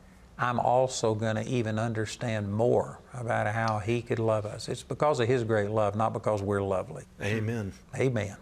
I'm 0.44 0.60
also 0.60 1.16
going 1.16 1.36
to 1.36 1.48
even 1.48 1.80
understand 1.80 2.52
more 2.52 3.00
about 3.14 3.48
how 3.48 3.80
He 3.80 4.02
could 4.02 4.20
love 4.20 4.46
us. 4.46 4.68
It's 4.70 4.84
because 4.84 5.20
of 5.20 5.28
His 5.28 5.44
great 5.44 5.70
love, 5.70 5.96
not 5.96 6.14
because 6.14 6.41
we're 6.41 6.62
lovely. 6.62 7.04
Amen. 7.22 7.72
Amen. 7.96 8.36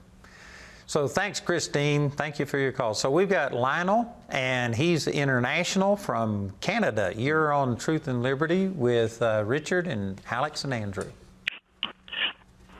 So 0.87 1.07
thanks, 1.07 1.39
Christine. 1.39 2.09
Thank 2.09 2.37
you 2.37 2.45
for 2.45 2.57
your 2.57 2.73
call. 2.73 2.93
So 2.93 3.09
we've 3.09 3.29
got 3.29 3.53
Lionel, 3.53 4.13
and 4.27 4.75
he's 4.75 5.07
international 5.07 5.95
from 5.95 6.51
Canada. 6.59 7.13
You're 7.15 7.53
on 7.53 7.77
Truth 7.77 8.09
and 8.09 8.21
Liberty 8.21 8.67
with 8.67 9.21
uh, 9.21 9.43
Richard 9.45 9.87
and 9.87 10.19
Alex 10.29 10.65
and 10.65 10.73
Andrew. 10.73 11.09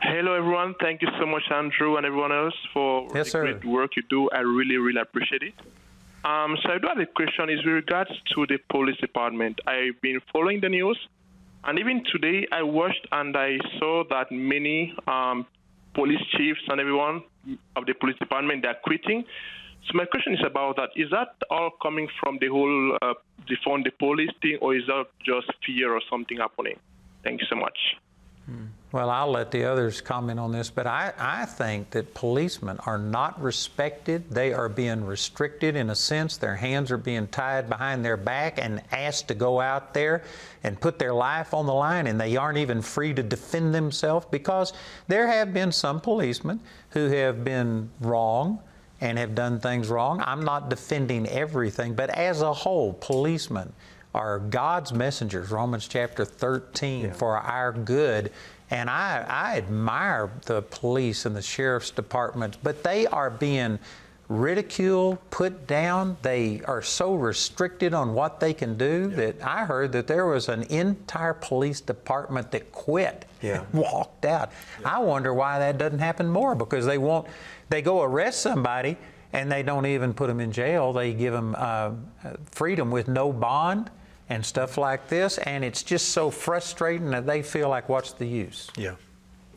Hello, 0.02 0.34
everyone. 0.34 0.74
Thank 0.80 1.00
you 1.00 1.08
so 1.18 1.24
much, 1.24 1.44
Andrew, 1.50 1.96
and 1.96 2.04
everyone 2.04 2.32
else 2.32 2.54
for 2.74 3.08
Yes, 3.14 3.26
the 3.26 3.30
sir. 3.30 3.42
great 3.44 3.64
work 3.64 3.96
you 3.96 4.02
do. 4.10 4.28
I 4.30 4.40
really, 4.40 4.76
really 4.76 5.00
appreciate 5.00 5.42
it. 5.42 5.54
Um, 6.24 6.56
so 6.62 6.70
I 6.72 6.78
do 6.78 6.86
have 6.88 6.98
a 6.98 7.06
question. 7.06 7.50
Is 7.50 7.64
with 7.64 7.74
regards 7.74 8.10
to 8.34 8.46
the 8.46 8.58
police 8.70 8.96
department. 8.98 9.60
I've 9.66 10.00
been 10.00 10.20
following 10.32 10.60
the 10.60 10.68
news, 10.68 10.98
and 11.64 11.78
even 11.78 12.04
today 12.12 12.46
I 12.52 12.62
watched 12.62 13.06
and 13.10 13.36
I 13.36 13.58
saw 13.78 14.04
that 14.10 14.30
many 14.30 14.94
um, 15.06 15.46
police 15.94 16.22
chiefs 16.36 16.60
and 16.68 16.80
everyone 16.80 17.22
of 17.76 17.86
the 17.86 17.94
police 17.94 18.16
department 18.18 18.62
they're 18.62 18.78
quitting. 18.84 19.24
So 19.86 19.94
my 19.94 20.04
question 20.04 20.34
is 20.34 20.40
about 20.46 20.76
that. 20.76 20.90
Is 20.94 21.10
that 21.10 21.34
all 21.50 21.70
coming 21.82 22.08
from 22.20 22.38
the 22.40 22.46
whole 22.48 22.98
uh, 23.02 23.14
defund 23.50 23.84
the 23.84 23.90
police 23.98 24.30
thing, 24.40 24.58
or 24.62 24.76
is 24.76 24.86
that 24.86 25.06
just 25.24 25.50
fear 25.66 25.92
or 25.92 26.00
something 26.08 26.38
happening? 26.38 26.78
Thank 27.24 27.40
you 27.40 27.46
so 27.50 27.56
much. 27.56 27.78
Well, 28.92 29.08
I'll 29.08 29.30
let 29.30 29.50
the 29.50 29.64
others 29.64 30.02
comment 30.02 30.38
on 30.38 30.52
this, 30.52 30.68
but 30.68 30.86
I, 30.86 31.14
I 31.18 31.46
think 31.46 31.88
that 31.92 32.12
policemen 32.12 32.76
are 32.84 32.98
not 32.98 33.40
respected. 33.40 34.28
They 34.30 34.52
are 34.52 34.68
being 34.68 35.06
restricted 35.06 35.76
in 35.76 35.88
a 35.88 35.94
sense. 35.94 36.36
Their 36.36 36.56
hands 36.56 36.90
are 36.90 36.98
being 36.98 37.26
tied 37.28 37.70
behind 37.70 38.04
their 38.04 38.18
back 38.18 38.58
and 38.60 38.82
asked 38.92 39.28
to 39.28 39.34
go 39.34 39.62
out 39.62 39.94
there 39.94 40.24
and 40.62 40.78
put 40.78 40.98
their 40.98 41.14
life 41.14 41.54
on 41.54 41.64
the 41.64 41.72
line, 41.72 42.06
and 42.06 42.20
they 42.20 42.36
aren't 42.36 42.58
even 42.58 42.82
free 42.82 43.14
to 43.14 43.22
defend 43.22 43.74
themselves 43.74 44.26
because 44.30 44.74
there 45.08 45.26
have 45.26 45.54
been 45.54 45.72
some 45.72 45.98
policemen 45.98 46.60
who 46.90 47.08
have 47.08 47.42
been 47.42 47.88
wrong 48.00 48.58
and 49.00 49.16
have 49.16 49.34
done 49.34 49.58
things 49.58 49.88
wrong. 49.88 50.22
I'm 50.26 50.44
not 50.44 50.68
defending 50.68 51.26
everything, 51.28 51.94
but 51.94 52.10
as 52.10 52.42
a 52.42 52.52
whole, 52.52 52.92
policemen 52.92 53.72
are 54.14 54.38
God's 54.38 54.92
messengers, 54.92 55.50
Romans 55.50 55.88
chapter 55.88 56.24
13, 56.24 57.12
for 57.12 57.38
our 57.38 57.72
good. 57.72 58.30
And 58.72 58.88
I, 58.88 59.22
I 59.28 59.58
admire 59.58 60.30
the 60.46 60.62
police 60.62 61.26
and 61.26 61.36
the 61.36 61.42
sheriff's 61.42 61.90
departments, 61.90 62.56
but 62.62 62.82
they 62.82 63.06
are 63.06 63.28
being 63.28 63.78
ridiculed, 64.30 65.18
put 65.30 65.66
down. 65.66 66.16
They 66.22 66.62
are 66.64 66.80
so 66.80 67.14
restricted 67.14 67.92
on 67.92 68.14
what 68.14 68.40
they 68.40 68.54
can 68.54 68.78
do 68.78 69.08
that 69.08 69.42
I 69.42 69.66
heard 69.66 69.92
that 69.92 70.06
there 70.06 70.24
was 70.24 70.48
an 70.48 70.62
entire 70.64 71.34
police 71.34 71.82
department 71.82 72.50
that 72.52 72.72
quit 72.72 73.26
Yeah. 73.42 73.62
walked 73.74 74.24
out. 74.24 74.52
I 74.86 75.00
wonder 75.00 75.34
why 75.34 75.58
that 75.58 75.76
doesn't 75.76 75.98
happen 75.98 76.26
more 76.26 76.54
because 76.54 76.86
they 76.86 76.96
won't, 76.96 77.26
they 77.68 77.82
go 77.82 78.00
arrest 78.00 78.40
somebody 78.40 78.96
and 79.34 79.52
they 79.52 79.62
don't 79.62 79.84
even 79.84 80.14
put 80.14 80.28
them 80.28 80.40
in 80.40 80.50
jail. 80.50 80.94
They 80.94 81.12
give 81.12 81.34
them 81.34 81.54
uh, 81.58 81.90
freedom 82.50 82.90
with 82.90 83.06
no 83.06 83.34
bond 83.34 83.90
and 84.32 84.46
stuff 84.46 84.78
like 84.78 85.08
this. 85.08 85.36
And 85.36 85.62
it's 85.62 85.82
just 85.82 86.08
so 86.08 86.30
frustrating 86.30 87.10
that 87.10 87.26
they 87.26 87.42
feel 87.42 87.68
like, 87.68 87.90
what's 87.90 88.12
the 88.14 88.26
use? 88.26 88.70
Yeah. 88.78 88.94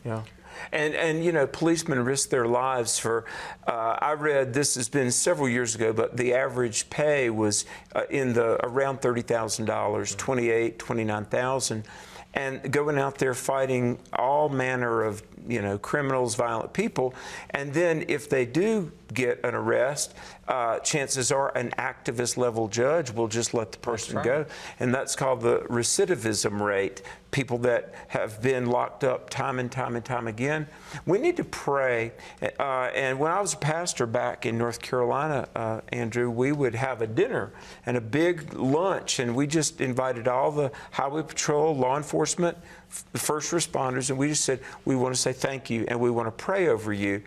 Yeah. 0.04 0.22
And, 0.70 0.94
and 0.94 1.24
you 1.24 1.32
know, 1.32 1.46
policemen 1.46 2.04
risk 2.04 2.28
their 2.28 2.46
lives 2.46 2.98
for. 2.98 3.24
Uh, 3.66 3.96
I 3.98 4.12
read 4.12 4.52
this 4.52 4.74
has 4.74 4.88
been 4.90 5.10
several 5.10 5.48
years 5.48 5.74
ago, 5.74 5.94
but 5.94 6.18
the 6.18 6.34
average 6.34 6.90
pay 6.90 7.30
was 7.30 7.64
uh, 7.94 8.02
in 8.10 8.34
the 8.34 8.58
around 8.64 9.00
thirty 9.00 9.22
thousand 9.22 9.64
dollars, 9.66 10.14
twenty 10.14 10.48
eight, 10.48 10.78
twenty 10.78 11.04
nine 11.04 11.26
thousand, 11.26 11.84
and 12.32 12.72
going 12.72 12.98
out 12.98 13.18
there 13.18 13.34
fighting 13.34 13.98
all 14.14 14.48
manner 14.48 15.02
of 15.02 15.22
you 15.46 15.60
know 15.60 15.76
criminals, 15.76 16.36
violent 16.36 16.72
people, 16.72 17.14
and 17.50 17.74
then 17.74 18.06
if 18.08 18.30
they 18.30 18.46
do 18.46 18.90
get 19.12 19.40
an 19.44 19.54
arrest, 19.54 20.14
uh, 20.48 20.78
chances 20.80 21.32
are 21.32 21.56
an 21.56 21.70
activist 21.78 22.36
level 22.36 22.68
judge 22.68 23.10
will 23.10 23.28
just 23.28 23.54
let 23.54 23.72
the 23.72 23.78
person 23.78 24.16
right. 24.16 24.24
go, 24.24 24.46
and 24.78 24.94
that's 24.94 25.16
called 25.16 25.40
the 25.40 25.58
recidivism 25.60 26.60
rate. 26.60 27.02
People 27.32 27.58
that 27.58 27.92
have 28.08 28.40
been 28.40 28.66
locked 28.66 29.04
up 29.04 29.28
time 29.28 29.58
and 29.58 29.70
time 29.70 29.96
and 29.96 30.04
time 30.04 30.26
again. 30.26 30.66
We 31.04 31.18
need 31.18 31.36
to 31.36 31.44
pray. 31.44 32.12
Uh, 32.58 32.90
and 32.94 33.18
when 33.18 33.30
I 33.30 33.40
was 33.40 33.52
a 33.52 33.58
pastor 33.58 34.06
back 34.06 34.46
in 34.46 34.56
North 34.56 34.80
Carolina, 34.80 35.48
uh, 35.54 35.80
Andrew, 35.88 36.30
we 36.30 36.52
would 36.52 36.74
have 36.74 37.02
a 37.02 37.06
dinner 37.06 37.52
and 37.84 37.96
a 37.96 38.00
big 38.00 38.54
lunch, 38.54 39.18
and 39.18 39.34
we 39.34 39.46
just 39.46 39.80
invited 39.80 40.28
all 40.28 40.50
the 40.50 40.70
highway 40.92 41.22
patrol, 41.22 41.76
law 41.76 41.96
enforcement, 41.96 42.56
f- 42.90 43.04
first 43.14 43.52
responders, 43.52 44.08
and 44.10 44.18
we 44.18 44.28
just 44.28 44.44
said, 44.44 44.60
we 44.84 44.96
want 44.96 45.14
to 45.14 45.20
say 45.20 45.32
thank 45.32 45.68
you 45.68 45.84
and 45.88 45.98
we 45.98 46.10
want 46.10 46.26
to 46.26 46.44
pray 46.44 46.68
over 46.68 46.92
you. 46.92 47.22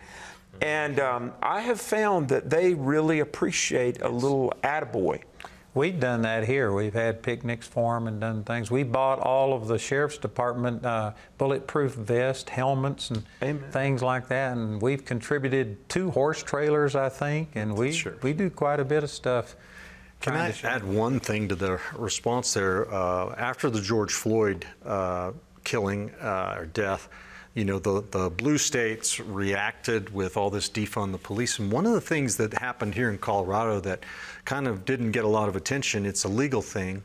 And 0.60 1.00
um, 1.00 1.32
I 1.42 1.60
have 1.62 1.80
found 1.80 2.28
that 2.28 2.50
they 2.50 2.74
really 2.74 3.20
appreciate 3.20 4.02
a 4.02 4.08
little 4.08 4.52
attaboy. 4.62 5.22
We've 5.72 5.98
done 6.00 6.22
that 6.22 6.46
here. 6.48 6.72
We've 6.72 6.92
had 6.92 7.22
picnics 7.22 7.66
for 7.66 7.94
them 7.94 8.08
and 8.08 8.20
done 8.20 8.42
things. 8.42 8.72
We 8.72 8.82
bought 8.82 9.20
all 9.20 9.52
of 9.52 9.68
the 9.68 9.78
sheriff's 9.78 10.18
department 10.18 10.84
uh, 10.84 11.12
bulletproof 11.38 11.94
vest, 11.94 12.50
helmets, 12.50 13.10
and 13.10 13.22
Amen. 13.40 13.70
things 13.70 14.02
like 14.02 14.26
that. 14.28 14.56
And 14.56 14.82
we've 14.82 15.04
contributed 15.04 15.88
two 15.88 16.10
horse 16.10 16.42
trailers, 16.42 16.96
I 16.96 17.08
think, 17.08 17.50
and 17.54 17.76
we 17.76 17.92
Sure. 17.92 18.16
we 18.22 18.32
do 18.32 18.50
quite 18.50 18.80
a 18.80 18.84
bit 18.84 19.04
of 19.04 19.10
stuff. 19.10 19.54
Can 20.20 20.32
trying 20.32 20.50
I 20.50 20.52
to 20.52 20.68
add 20.68 20.84
one 20.84 21.20
thing 21.20 21.48
to 21.48 21.54
the 21.54 21.80
response 21.96 22.52
there? 22.52 22.92
Uh, 22.92 23.34
after 23.38 23.70
the 23.70 23.80
George 23.80 24.12
Floyd 24.12 24.66
uh, 24.84 25.30
killing 25.62 26.10
uh, 26.20 26.56
or 26.58 26.66
death, 26.66 27.08
you 27.54 27.64
know, 27.64 27.78
the, 27.78 28.04
the 28.10 28.30
blue 28.30 28.58
states 28.58 29.18
reacted 29.18 30.14
with 30.14 30.36
all 30.36 30.50
this 30.50 30.68
defund 30.68 31.12
the 31.12 31.18
police. 31.18 31.58
And 31.58 31.72
one 31.72 31.84
of 31.84 31.92
the 31.92 32.00
things 32.00 32.36
that 32.36 32.54
happened 32.54 32.94
here 32.94 33.10
in 33.10 33.18
Colorado 33.18 33.80
that 33.80 34.04
kind 34.44 34.68
of 34.68 34.84
didn't 34.84 35.10
get 35.10 35.24
a 35.24 35.28
lot 35.28 35.48
of 35.48 35.56
attention, 35.56 36.06
it's 36.06 36.24
a 36.24 36.28
legal 36.28 36.62
thing, 36.62 37.02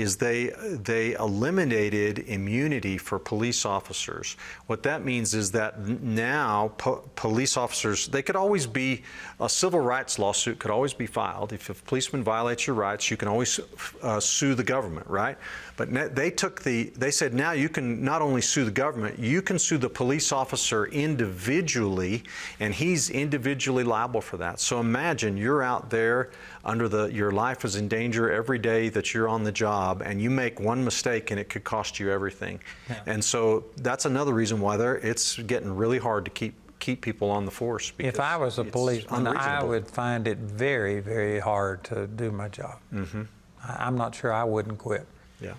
is 0.00 0.16
they 0.16 0.46
they 0.82 1.12
eliminated 1.14 2.20
immunity 2.20 2.96
for 2.96 3.18
police 3.18 3.64
officers. 3.64 4.36
What 4.66 4.82
that 4.84 5.04
means 5.04 5.34
is 5.34 5.52
that 5.52 5.78
now 5.78 6.72
po- 6.78 7.08
police 7.16 7.56
officers 7.56 8.08
they 8.08 8.22
could 8.22 8.36
always 8.36 8.66
be 8.66 9.02
a 9.38 9.48
civil 9.48 9.80
rights 9.80 10.18
lawsuit 10.18 10.58
could 10.58 10.70
always 10.70 10.94
be 10.94 11.06
filed 11.06 11.52
if 11.52 11.68
a 11.68 11.74
policeman 11.74 12.22
violates 12.22 12.66
your 12.66 12.76
rights. 12.76 13.10
You 13.10 13.16
can 13.16 13.28
always 13.28 13.60
uh, 14.02 14.20
sue 14.20 14.54
the 14.54 14.64
government, 14.64 15.06
right? 15.06 15.36
But 15.76 16.14
they 16.14 16.30
took 16.30 16.62
the 16.62 16.90
they 16.96 17.10
said 17.10 17.34
now 17.34 17.52
you 17.52 17.68
can 17.68 18.02
not 18.04 18.22
only 18.22 18.42
sue 18.42 18.64
the 18.64 18.70
government, 18.70 19.18
you 19.18 19.42
can 19.42 19.58
sue 19.58 19.78
the 19.78 19.88
police 19.88 20.32
officer 20.32 20.86
individually, 20.86 22.24
and 22.58 22.74
he's 22.74 23.10
individually 23.10 23.84
liable 23.84 24.20
for 24.20 24.36
that. 24.38 24.60
So 24.60 24.80
imagine 24.80 25.36
you're 25.36 25.62
out 25.62 25.90
there 25.90 26.30
under 26.64 26.88
the 26.88 27.06
your 27.06 27.30
life 27.30 27.64
is 27.64 27.76
in 27.76 27.88
danger 27.88 28.30
every 28.30 28.58
day 28.58 28.88
that 28.90 29.14
you're 29.14 29.28
on 29.28 29.44
the 29.44 29.52
job 29.52 30.02
and 30.04 30.20
you 30.20 30.28
make 30.30 30.60
one 30.60 30.84
mistake 30.84 31.30
and 31.30 31.40
it 31.40 31.48
could 31.48 31.64
cost 31.64 31.98
you 31.98 32.10
everything. 32.10 32.60
And 33.06 33.24
so 33.24 33.64
that's 33.78 34.04
another 34.04 34.32
reason 34.32 34.60
why 34.60 34.76
there 34.76 34.96
it's 34.96 35.38
getting 35.38 35.74
really 35.74 35.98
hard 35.98 36.24
to 36.26 36.30
keep 36.30 36.54
keep 36.78 37.02
people 37.02 37.30
on 37.30 37.44
the 37.44 37.50
force. 37.50 37.92
If 37.98 38.18
I 38.20 38.36
was 38.38 38.58
a 38.58 38.64
policeman, 38.64 39.26
I 39.26 39.62
would 39.62 39.86
find 39.86 40.26
it 40.26 40.38
very, 40.38 41.00
very 41.00 41.38
hard 41.38 41.84
to 41.84 42.06
do 42.06 42.30
my 42.30 42.48
job. 42.48 42.78
Mm-hmm. 42.92 43.22
I- 43.62 43.76
I'm 43.86 43.96
not 43.96 44.14
sure 44.14 44.32
I 44.32 44.44
wouldn't 44.44 44.78
quit. 44.78 45.06
Yeah. 45.42 45.54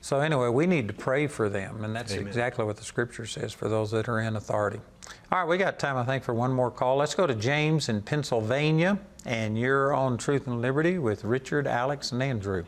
So 0.00 0.20
anyway, 0.20 0.48
we 0.48 0.66
need 0.66 0.88
to 0.88 0.94
pray 0.94 1.26
for 1.26 1.48
them, 1.48 1.84
and 1.84 1.94
that's 1.94 2.12
Amen. 2.12 2.26
exactly 2.26 2.64
what 2.64 2.76
the 2.76 2.84
Scripture 2.84 3.26
says 3.26 3.52
for 3.52 3.68
those 3.68 3.90
that 3.90 4.08
are 4.08 4.20
in 4.20 4.36
authority. 4.36 4.80
All 5.32 5.40
right, 5.40 5.48
we 5.48 5.58
got 5.58 5.78
time, 5.78 5.96
I 5.96 6.04
think, 6.04 6.22
for 6.22 6.34
one 6.34 6.52
more 6.52 6.70
call. 6.70 6.96
Let's 6.96 7.14
go 7.14 7.26
to 7.26 7.34
James 7.34 7.88
in 7.88 8.02
Pennsylvania, 8.02 8.98
and 9.24 9.58
you're 9.58 9.92
on 9.92 10.16
Truth 10.16 10.46
and 10.46 10.62
Liberty 10.62 10.98
with 10.98 11.24
Richard, 11.24 11.66
Alex, 11.66 12.12
and 12.12 12.22
Andrew. 12.22 12.64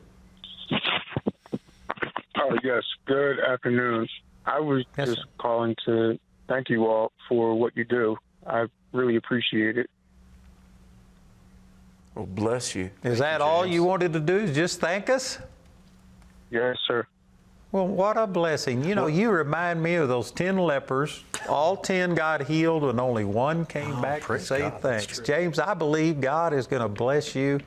Oh 2.36 2.56
yes, 2.64 2.82
good 3.06 3.38
afternoon. 3.40 4.08
I 4.46 4.58
was 4.58 4.84
yes, 4.98 5.08
just 5.08 5.20
sir. 5.20 5.26
calling 5.38 5.76
to 5.86 6.18
thank 6.48 6.68
you 6.68 6.86
all 6.86 7.12
for 7.28 7.54
what 7.54 7.76
you 7.76 7.84
do. 7.84 8.16
I 8.46 8.66
really 8.92 9.16
appreciate 9.16 9.78
it. 9.78 9.88
Well, 12.14 12.26
bless 12.26 12.74
you. 12.74 12.90
Is 13.04 13.18
thank 13.18 13.18
that 13.18 13.40
you, 13.40 13.46
all 13.46 13.64
you 13.64 13.84
wanted 13.84 14.12
to 14.14 14.20
do? 14.20 14.52
Just 14.52 14.80
thank 14.80 15.08
us? 15.08 15.38
Yes, 16.50 16.76
sir. 16.88 17.06
Well, 17.72 17.86
what 17.86 18.16
a 18.16 18.26
blessing. 18.26 18.84
You 18.84 18.96
know, 18.96 19.06
you 19.06 19.30
remind 19.30 19.80
me 19.80 19.94
of 19.94 20.08
those 20.08 20.32
10 20.32 20.58
lepers. 20.58 21.22
All 21.48 21.76
10 21.76 22.14
got 22.14 22.42
healed 22.42 22.84
and 22.84 22.98
only 22.98 23.24
one 23.24 23.64
came 23.64 23.98
oh, 23.98 24.02
back 24.02 24.26
to 24.26 24.40
say 24.40 24.60
God, 24.60 24.80
thanks. 24.80 25.20
James, 25.20 25.58
I 25.60 25.74
believe 25.74 26.20
God 26.20 26.52
is 26.52 26.66
going 26.66 26.82
to 26.82 26.88
bless 26.88 27.34
you 27.34 27.60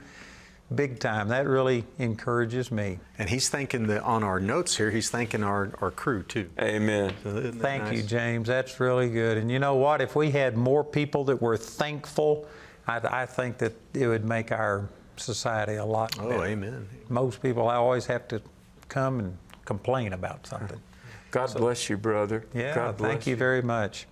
big 0.75 0.99
time. 0.99 1.29
That 1.29 1.47
really 1.47 1.83
encourages 1.99 2.71
me. 2.71 2.99
And 3.17 3.29
he's 3.29 3.49
thanking 3.49 3.87
the 3.87 4.01
on 4.01 4.23
our 4.23 4.39
notes 4.39 4.75
here. 4.75 4.91
He's 4.91 5.09
thanking 5.09 5.43
our, 5.43 5.71
our 5.81 5.91
crew 5.91 6.23
too. 6.23 6.49
Amen. 6.59 7.13
So 7.23 7.51
Thank 7.51 7.85
nice? 7.85 7.97
you, 7.97 8.03
James. 8.03 8.47
That's 8.47 8.79
really 8.79 9.09
good. 9.09 9.37
And 9.37 9.51
you 9.51 9.59
know 9.59 9.75
what? 9.75 10.01
If 10.01 10.15
we 10.15 10.31
had 10.31 10.57
more 10.57 10.83
people 10.83 11.23
that 11.25 11.41
were 11.41 11.57
thankful, 11.57 12.47
I, 12.87 12.99
I 13.03 13.25
think 13.25 13.57
that 13.59 13.73
it 13.93 14.07
would 14.07 14.25
make 14.25 14.51
our 14.51 14.89
society 15.15 15.75
a 15.75 15.85
lot 15.85 16.17
oh, 16.19 16.29
better. 16.29 16.41
Oh, 16.41 16.45
amen. 16.45 16.87
Most 17.09 17.41
people 17.41 17.67
I 17.67 17.75
always 17.75 18.05
have 18.07 18.27
to 18.29 18.41
come 18.89 19.19
and 19.19 19.37
complain 19.65 20.13
about 20.13 20.45
something. 20.47 20.79
God 21.31 21.49
so, 21.49 21.59
bless 21.59 21.89
you, 21.89 21.97
brother. 21.97 22.45
Yeah, 22.53 22.75
God 22.75 22.97
thank 22.97 23.25
you, 23.25 23.31
you 23.31 23.37
very 23.37 23.61
much. 23.61 24.07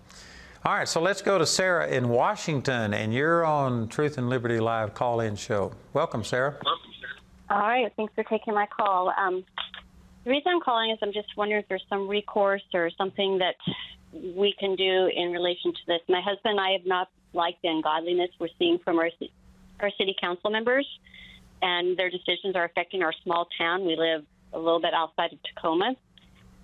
All 0.63 0.73
right, 0.73 0.87
so 0.87 1.01
let's 1.01 1.21
go 1.21 1.37
to 1.37 1.45
Sarah 1.45 1.87
in 1.87 2.09
Washington, 2.09 2.93
and 2.93 3.13
you're 3.13 3.43
on 3.43 3.87
Truth 3.87 4.17
and 4.17 4.29
Liberty 4.29 4.59
Live 4.59 4.93
call-in 4.93 5.35
show. 5.35 5.71
Welcome, 5.93 6.23
Sarah. 6.23 6.57
Welcome, 6.63 6.91
Sarah. 6.99 7.61
All 7.61 7.67
right, 7.67 7.91
thanks 7.95 8.13
for 8.13 8.23
taking 8.23 8.53
my 8.53 8.67
call. 8.67 9.11
Um, 9.17 9.43
the 10.23 10.29
reason 10.29 10.51
I'm 10.53 10.61
calling 10.61 10.91
is 10.91 10.99
I'm 11.01 11.13
just 11.13 11.35
wondering 11.35 11.63
if 11.63 11.67
there's 11.67 11.85
some 11.89 12.07
recourse 12.07 12.61
or 12.75 12.91
something 12.95 13.39
that 13.39 13.55
we 14.13 14.53
can 14.59 14.75
do 14.75 15.09
in 15.13 15.31
relation 15.31 15.73
to 15.73 15.79
this. 15.87 15.99
My 16.07 16.21
husband 16.21 16.57
and 16.57 16.59
I 16.59 16.71
have 16.73 16.85
not 16.85 17.09
liked 17.33 17.61
the 17.63 17.69
ungodliness 17.69 18.29
we're 18.39 18.49
seeing 18.59 18.77
from 18.79 18.99
our 18.99 19.09
our 19.79 19.89
city 19.97 20.15
council 20.21 20.51
members, 20.51 20.87
and 21.63 21.97
their 21.97 22.11
decisions 22.11 22.55
are 22.55 22.65
affecting 22.65 23.01
our 23.01 23.13
small 23.23 23.47
town. 23.57 23.83
We 23.83 23.95
live 23.95 24.25
a 24.53 24.59
little 24.59 24.81
bit 24.81 24.93
outside 24.93 25.33
of 25.33 25.39
Tacoma, 25.43 25.95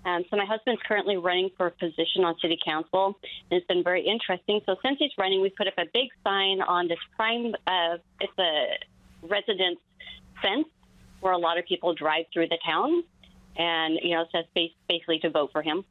um, 0.04 0.24
so 0.30 0.36
my 0.36 0.46
husband's 0.46 0.80
currently 0.86 1.16
running 1.16 1.50
for 1.56 1.66
a 1.66 1.70
position 1.70 2.24
on 2.24 2.34
city 2.40 2.58
council, 2.64 3.18
and 3.50 3.58
it's 3.58 3.66
been 3.66 3.82
very 3.82 4.06
interesting. 4.06 4.60
So 4.64 4.76
since 4.82 4.96
he's 4.98 5.10
running, 5.18 5.42
we 5.42 5.50
put 5.50 5.66
up 5.66 5.74
a 5.76 5.84
big 5.92 6.08
sign 6.24 6.60
on 6.62 6.88
this 6.88 6.98
prime. 7.16 7.54
Uh, 7.66 7.98
it's 8.20 8.38
a 8.38 8.78
residence 9.22 9.80
fence 10.40 10.66
where 11.20 11.32
a 11.32 11.38
lot 11.38 11.58
of 11.58 11.66
people 11.66 11.94
drive 11.94 12.26
through 12.32 12.48
the 12.48 12.58
town, 12.64 13.02
and 13.56 13.98
you 14.02 14.14
know 14.14 14.22
it 14.22 14.28
says 14.32 14.44
basically 14.88 15.18
to 15.20 15.30
vote 15.30 15.50
for 15.52 15.62
him. 15.62 15.84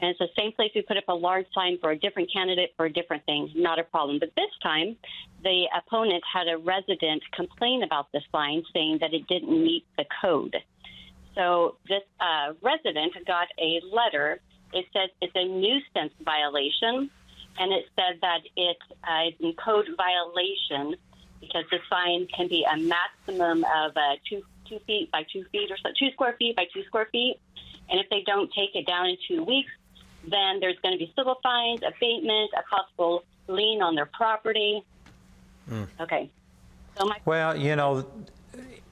And 0.00 0.10
it's 0.10 0.18
the 0.18 0.28
same 0.36 0.52
place 0.52 0.70
we 0.74 0.82
put 0.82 0.98
up 0.98 1.04
a 1.08 1.14
large 1.14 1.46
sign 1.54 1.78
for 1.80 1.90
a 1.92 1.98
different 1.98 2.30
candidate 2.30 2.74
for 2.76 2.84
a 2.84 2.92
different 2.92 3.24
thing. 3.24 3.50
Not 3.54 3.78
a 3.78 3.84
problem. 3.84 4.18
But 4.18 4.30
this 4.36 4.50
time, 4.62 4.96
the 5.42 5.64
opponent 5.74 6.22
had 6.30 6.46
a 6.46 6.58
resident 6.58 7.22
complain 7.32 7.82
about 7.82 8.12
the 8.12 8.20
sign, 8.30 8.62
saying 8.74 8.98
that 9.00 9.14
it 9.14 9.26
didn't 9.28 9.50
meet 9.50 9.86
the 9.96 10.04
code. 10.20 10.56
So 11.34 11.76
this 11.88 12.02
uh, 12.20 12.52
resident 12.62 13.12
got 13.26 13.48
a 13.58 13.80
letter. 13.90 14.40
It 14.72 14.86
says 14.92 15.10
it's 15.20 15.32
a 15.34 15.44
nuisance 15.44 16.12
violation, 16.24 17.10
and 17.58 17.72
it 17.72 17.86
said 17.96 18.20
that 18.22 18.40
it's 18.56 18.80
a 19.08 19.52
code 19.54 19.88
violation 19.96 20.96
because 21.40 21.64
the 21.70 21.78
sign 21.90 22.26
can 22.34 22.48
be 22.48 22.64
a 22.64 22.76
maximum 22.76 23.64
of 23.64 23.96
uh, 23.96 24.16
two 24.28 24.42
two 24.68 24.78
feet 24.86 25.10
by 25.10 25.24
two 25.30 25.44
feet 25.52 25.70
or 25.70 25.76
so, 25.76 25.90
two 25.98 26.10
square 26.12 26.34
feet 26.38 26.56
by 26.56 26.66
two 26.72 26.82
square 26.84 27.08
feet. 27.12 27.38
And 27.90 28.00
if 28.00 28.08
they 28.08 28.22
don't 28.26 28.50
take 28.52 28.74
it 28.74 28.86
down 28.86 29.06
in 29.06 29.16
two 29.28 29.44
weeks, 29.44 29.70
then 30.26 30.58
there's 30.60 30.78
going 30.82 30.94
to 30.94 30.98
be 30.98 31.12
civil 31.16 31.38
fines, 31.42 31.80
abatement, 31.86 32.50
a 32.56 32.62
possible 32.74 33.24
lien 33.46 33.82
on 33.82 33.94
their 33.94 34.06
property. 34.06 34.82
Mm. 35.70 35.86
Okay. 36.00 36.30
So 36.96 37.10
well, 37.24 37.56
you 37.56 37.76
know, 37.76 38.06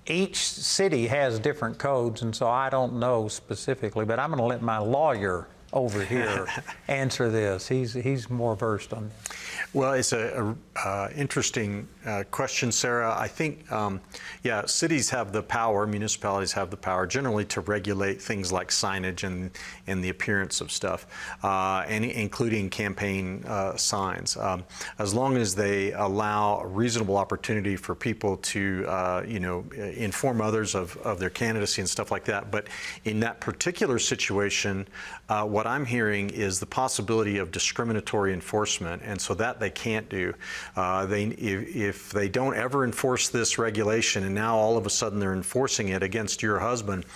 each 0.07 0.36
city 0.36 1.07
has 1.07 1.38
different 1.38 1.78
codes, 1.78 2.22
and 2.22 2.34
so 2.34 2.48
I 2.48 2.70
don't 2.70 2.94
know 2.94 3.28
specifically, 3.28 4.05
but 4.05 4.18
I'm 4.18 4.30
going 4.30 4.38
to 4.38 4.44
let 4.44 4.62
my 4.62 4.78
lawyer 4.78 5.46
over 5.72 6.04
here 6.04 6.46
answer 6.88 7.30
this. 7.30 7.68
He's, 7.68 7.94
he's 7.94 8.28
more 8.28 8.54
versed 8.54 8.92
on 8.92 9.08
this. 9.08 9.38
Well, 9.72 9.94
it's 9.94 10.12
a, 10.12 10.54
a 10.76 10.86
uh, 10.86 11.08
interesting 11.16 11.88
uh, 12.04 12.24
question, 12.30 12.70
Sarah. 12.72 13.14
I 13.16 13.28
think, 13.28 13.70
um, 13.72 14.00
yeah, 14.42 14.66
cities 14.66 15.08
have 15.10 15.32
the 15.32 15.42
power, 15.42 15.86
municipalities 15.86 16.52
have 16.52 16.70
the 16.70 16.76
power 16.76 17.06
generally 17.06 17.44
to 17.46 17.60
regulate 17.62 18.20
things 18.20 18.52
like 18.52 18.68
signage 18.68 19.24
and, 19.24 19.50
and 19.86 20.02
the 20.04 20.10
appearance 20.10 20.60
of 20.60 20.70
stuff, 20.70 21.06
uh, 21.42 21.84
and 21.88 22.04
including 22.04 22.68
campaign 22.68 23.44
uh, 23.46 23.76
signs, 23.76 24.36
um, 24.36 24.64
as 24.98 25.14
long 25.14 25.36
as 25.36 25.54
they 25.54 25.92
allow 25.92 26.60
a 26.60 26.66
reasonable 26.66 27.16
opportunity 27.16 27.76
for 27.76 27.94
people 27.94 28.36
to, 28.38 28.84
uh, 28.88 29.22
you 29.26 29.40
know, 29.40 29.64
inform 29.96 30.40
others 30.40 30.74
of, 30.74 30.96
of 30.98 31.18
their 31.18 31.30
candidacy 31.30 31.80
and 31.80 31.88
stuff 31.88 32.10
like 32.10 32.24
that. 32.24 32.50
But 32.50 32.66
in 33.04 33.20
that 33.20 33.40
particular 33.40 33.98
situation, 33.98 34.86
uh, 35.28 35.44
what 35.44 35.66
I'm 35.66 35.86
hearing 35.86 36.30
is 36.30 36.60
the 36.60 36.66
possibility 36.66 37.38
of 37.38 37.50
discriminatory 37.50 38.32
enforcement, 38.32 39.02
and 39.04 39.20
so 39.20 39.34
that 39.34 39.60
they 39.60 39.70
can't 39.70 40.08
do. 40.08 40.34
Uh, 40.76 41.06
they, 41.06 41.24
if, 41.24 41.76
if, 41.76 42.10
they 42.10 42.28
don't 42.28 42.56
ever 42.56 42.84
enforce 42.84 43.28
this 43.28 43.56
regulation, 43.56 44.24
and 44.24 44.34
now 44.34 44.56
all 44.56 44.76
of 44.76 44.84
a 44.84 44.90
sudden 44.90 45.20
they're 45.20 45.34
enforcing 45.34 45.88
it 45.88 46.02
against 46.02 46.42
your 46.42 46.58
husband, 46.58 47.06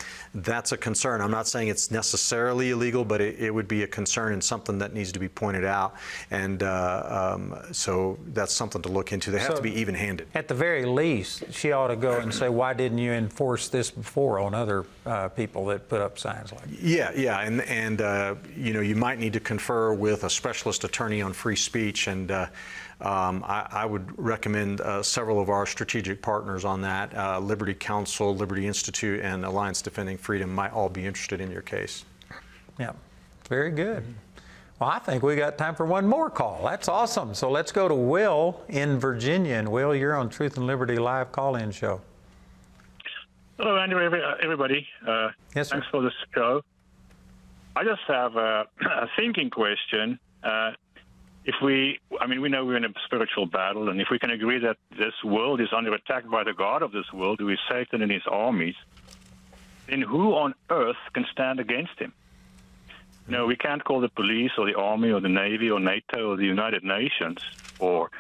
that's 0.43 0.73
a 0.73 0.77
concern. 0.77 1.21
I'm 1.21 1.31
not 1.31 1.49
saying 1.49 1.69
it's 1.69 1.91
necessarily 1.91 2.71
illegal, 2.71 3.05
but 3.05 3.21
it, 3.21 3.39
it 3.39 3.51
would 3.51 3.69
be 3.69 3.83
a 3.83 3.87
concern 3.87 4.33
and 4.33 4.43
something 4.43 4.79
that 4.79 4.93
needs 4.93 5.13
to 5.13 5.19
be 5.19 5.29
pointed 5.29 5.65
out. 5.65 5.95
And 6.31 6.63
uh, 6.63 7.35
um, 7.35 7.59
so 7.73 8.19
that's 8.29 8.53
something 8.53 8.83
to 8.83 8.89
look 8.89 9.13
into. 9.13 9.31
They 9.31 9.39
have 9.39 9.53
so 9.53 9.57
to 9.57 9.63
be 9.63 9.75
even-handed. 9.81 10.29
At 10.35 10.49
the 10.49 10.55
very 10.55 10.85
least, 10.85 11.45
she 11.53 11.73
ought 11.73 11.89
to 11.89 11.97
go 11.97 12.19
and 12.19 12.33
say, 12.33 12.49
"Why 12.49 12.75
didn't 12.75 12.99
you 12.99 13.13
enforce 13.13 13.69
this 13.69 13.91
before 13.91 14.39
on 14.39 14.55
other 14.55 14.85
uh, 15.07 15.29
people 15.29 15.67
that 15.67 15.89
put 15.89 16.01
up 16.01 16.19
signs 16.19 16.53
like?" 16.53 16.63
That? 16.63 16.83
Yeah, 16.83 17.13
yeah, 17.17 17.41
and 17.41 17.63
and 17.63 18.01
uh, 18.01 18.35
you 18.57 18.73
know 18.73 18.81
you 18.81 18.97
might 18.97 19.19
need 19.19 19.33
to 19.33 19.41
confer 19.41 19.95
with 19.95 20.25
a 20.25 20.31
specialist 20.31 20.85
attorney 20.85 21.23
on 21.23 21.33
free 21.33 21.57
speech 21.57 22.09
and. 22.09 22.31
Uh, 23.01 23.11
um, 23.11 23.45
I, 23.47 23.67
I, 23.71 23.87
would 23.87 24.07
recommend 24.19 24.81
uh, 24.81 25.03
several 25.03 25.39
of 25.39 25.51
our 25.51 25.67
strategic 25.67 26.23
partners 26.23 26.65
on 26.65 26.81
that. 26.83 27.15
Uh, 27.15 27.39
Liberty 27.39 27.75
Counsel, 27.75 28.35
Liberty 28.35 28.67
Institute, 28.67 29.21
and 29.21 29.45
Alliance 29.45 29.83
Defending 29.83 30.17
Freedom 30.17 30.55
might 30.55 30.73
all 30.73 30.89
be 30.89 31.05
interested 31.05 31.41
in 31.41 31.51
your 31.51 31.63
case. 31.63 32.05
Yeah, 32.79 32.93
very 33.49 33.71
good. 33.71 34.05
Well, 34.79 34.91
I 34.91 34.99
think 34.99 35.23
we 35.23 35.37
got 35.37 35.57
time 35.57 35.75
for 35.75 35.87
one 35.87 36.07
more 36.07 36.29
call. 36.29 36.63
That's 36.65 36.89
awesome. 36.89 37.35
So 37.35 37.51
let's 37.51 37.73
go 37.73 37.89
to 37.89 37.95
Will 37.95 38.61
in 38.69 38.99
Virginia. 38.99 39.55
And 39.55 39.71
Will, 39.71 39.95
you're 39.95 40.15
on 40.15 40.29
Truth 40.29 40.57
and 40.57 40.67
Liberty 40.67 40.97
live 40.97 41.33
call-in 41.33 41.71
show. 41.71 42.01
Hello, 43.59 43.79
Andrew, 43.79 44.05
everybody. 44.43 44.87
Uh, 45.07 45.31
yes, 45.55 45.69
sir. 45.69 45.77
Thanks 45.77 45.87
for 45.91 46.03
the 46.03 46.11
show. 46.35 46.63
I 47.75 47.85
just 47.85 48.03
have 48.07 48.37
a, 48.37 48.67
a 48.81 49.09
thinking 49.17 49.49
question. 49.49 50.19
Uh, 50.43 50.73
if 51.47 51.55
we, 51.63 52.01
I 52.21 52.27
mean, 52.27 52.41
we 52.41 52.49
know 52.49 52.65
we're 52.65 52.77
in 52.77 52.85
a 52.85 52.93
spiritual 53.05 53.47
battle, 53.47 53.89
and 53.89 54.01
if 54.01 54.09
we 54.11 54.19
can 54.19 54.31
agree 54.31 54.59
that 54.59 54.79
this 54.91 55.15
world 55.25 55.61
is 55.61 55.69
under 55.75 55.95
attack 55.95 56.29
by 56.29 56.43
the 56.43 56.53
God 56.53 56.83
of 56.83 56.91
this 56.91 57.11
world, 57.13 57.39
who 57.39 57.49
is 57.51 57.59
Satan 57.71 58.03
and 58.03 58.11
his 58.11 58.25
armies, 58.29 58.75
then 59.89 60.03
who 60.03 60.35
on 60.35 60.55
earth 60.71 60.97
can 61.13 61.25
stand 61.31 61.61
against 61.61 61.97
him? 62.01 62.13
No, 63.29 63.47
we 63.47 63.55
can't 63.55 63.85
call 63.85 64.01
the 64.01 64.09
police 64.09 64.51
or 64.59 64.67
the 64.67 64.75
army 64.75 65.13
or 65.13 65.21
the 65.21 65.29
navy 65.29 65.71
or 65.71 65.79
NATO 65.79 66.33
or 66.33 66.37
the 66.37 66.45
United 66.45 66.83
Nations 66.83 67.39
or 67.79 68.11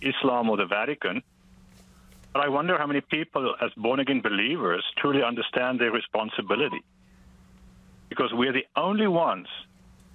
Islam 0.00 0.48
or 0.48 0.56
the 0.56 0.66
Vatican. 0.66 1.24
But 2.32 2.44
I 2.44 2.48
wonder 2.48 2.78
how 2.78 2.86
many 2.86 3.00
people, 3.00 3.56
as 3.60 3.72
born 3.76 3.98
again 3.98 4.20
believers, 4.20 4.84
truly 4.98 5.24
understand 5.24 5.80
their 5.80 5.90
responsibility. 5.90 6.82
Because 8.08 8.30
we're 8.32 8.52
the 8.52 8.66
only 8.76 9.08
ones 9.08 9.48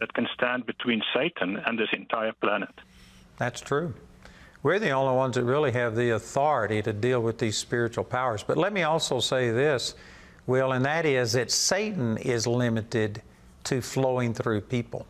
that 0.04 0.14
can 0.14 0.28
stand 0.34 0.66
between 0.66 1.01
Satan 1.16 1.56
and 1.66 1.80
this 1.80 1.88
entire 1.93 2.34
planet. 2.34 2.74
That's 3.38 3.62
true. 3.62 3.93
We're 4.62 4.78
the 4.78 4.89
only 4.89 5.16
ones 5.16 5.36
that 5.36 5.45
really 5.45 5.72
have 5.72 5.95
the 5.95 6.10
authority 6.10 6.82
to 6.82 6.91
deal 6.91 7.22
with 7.22 7.38
these 7.38 7.58
spiritual 7.58 8.04
powers. 8.04 8.43
But 8.43 8.58
let 8.58 8.74
me 8.74 8.84
also 8.84 9.22
say 9.22 9.51
this, 9.51 9.95
Will, 10.45 10.74
and 10.74 10.84
that 10.84 11.06
is 11.06 11.32
that 11.34 11.51
Satan 11.51 12.18
is 12.18 12.45
limited 12.45 13.22
to 13.64 13.80
flowing 13.80 14.34
through 14.34 14.60
people. 14.62 15.08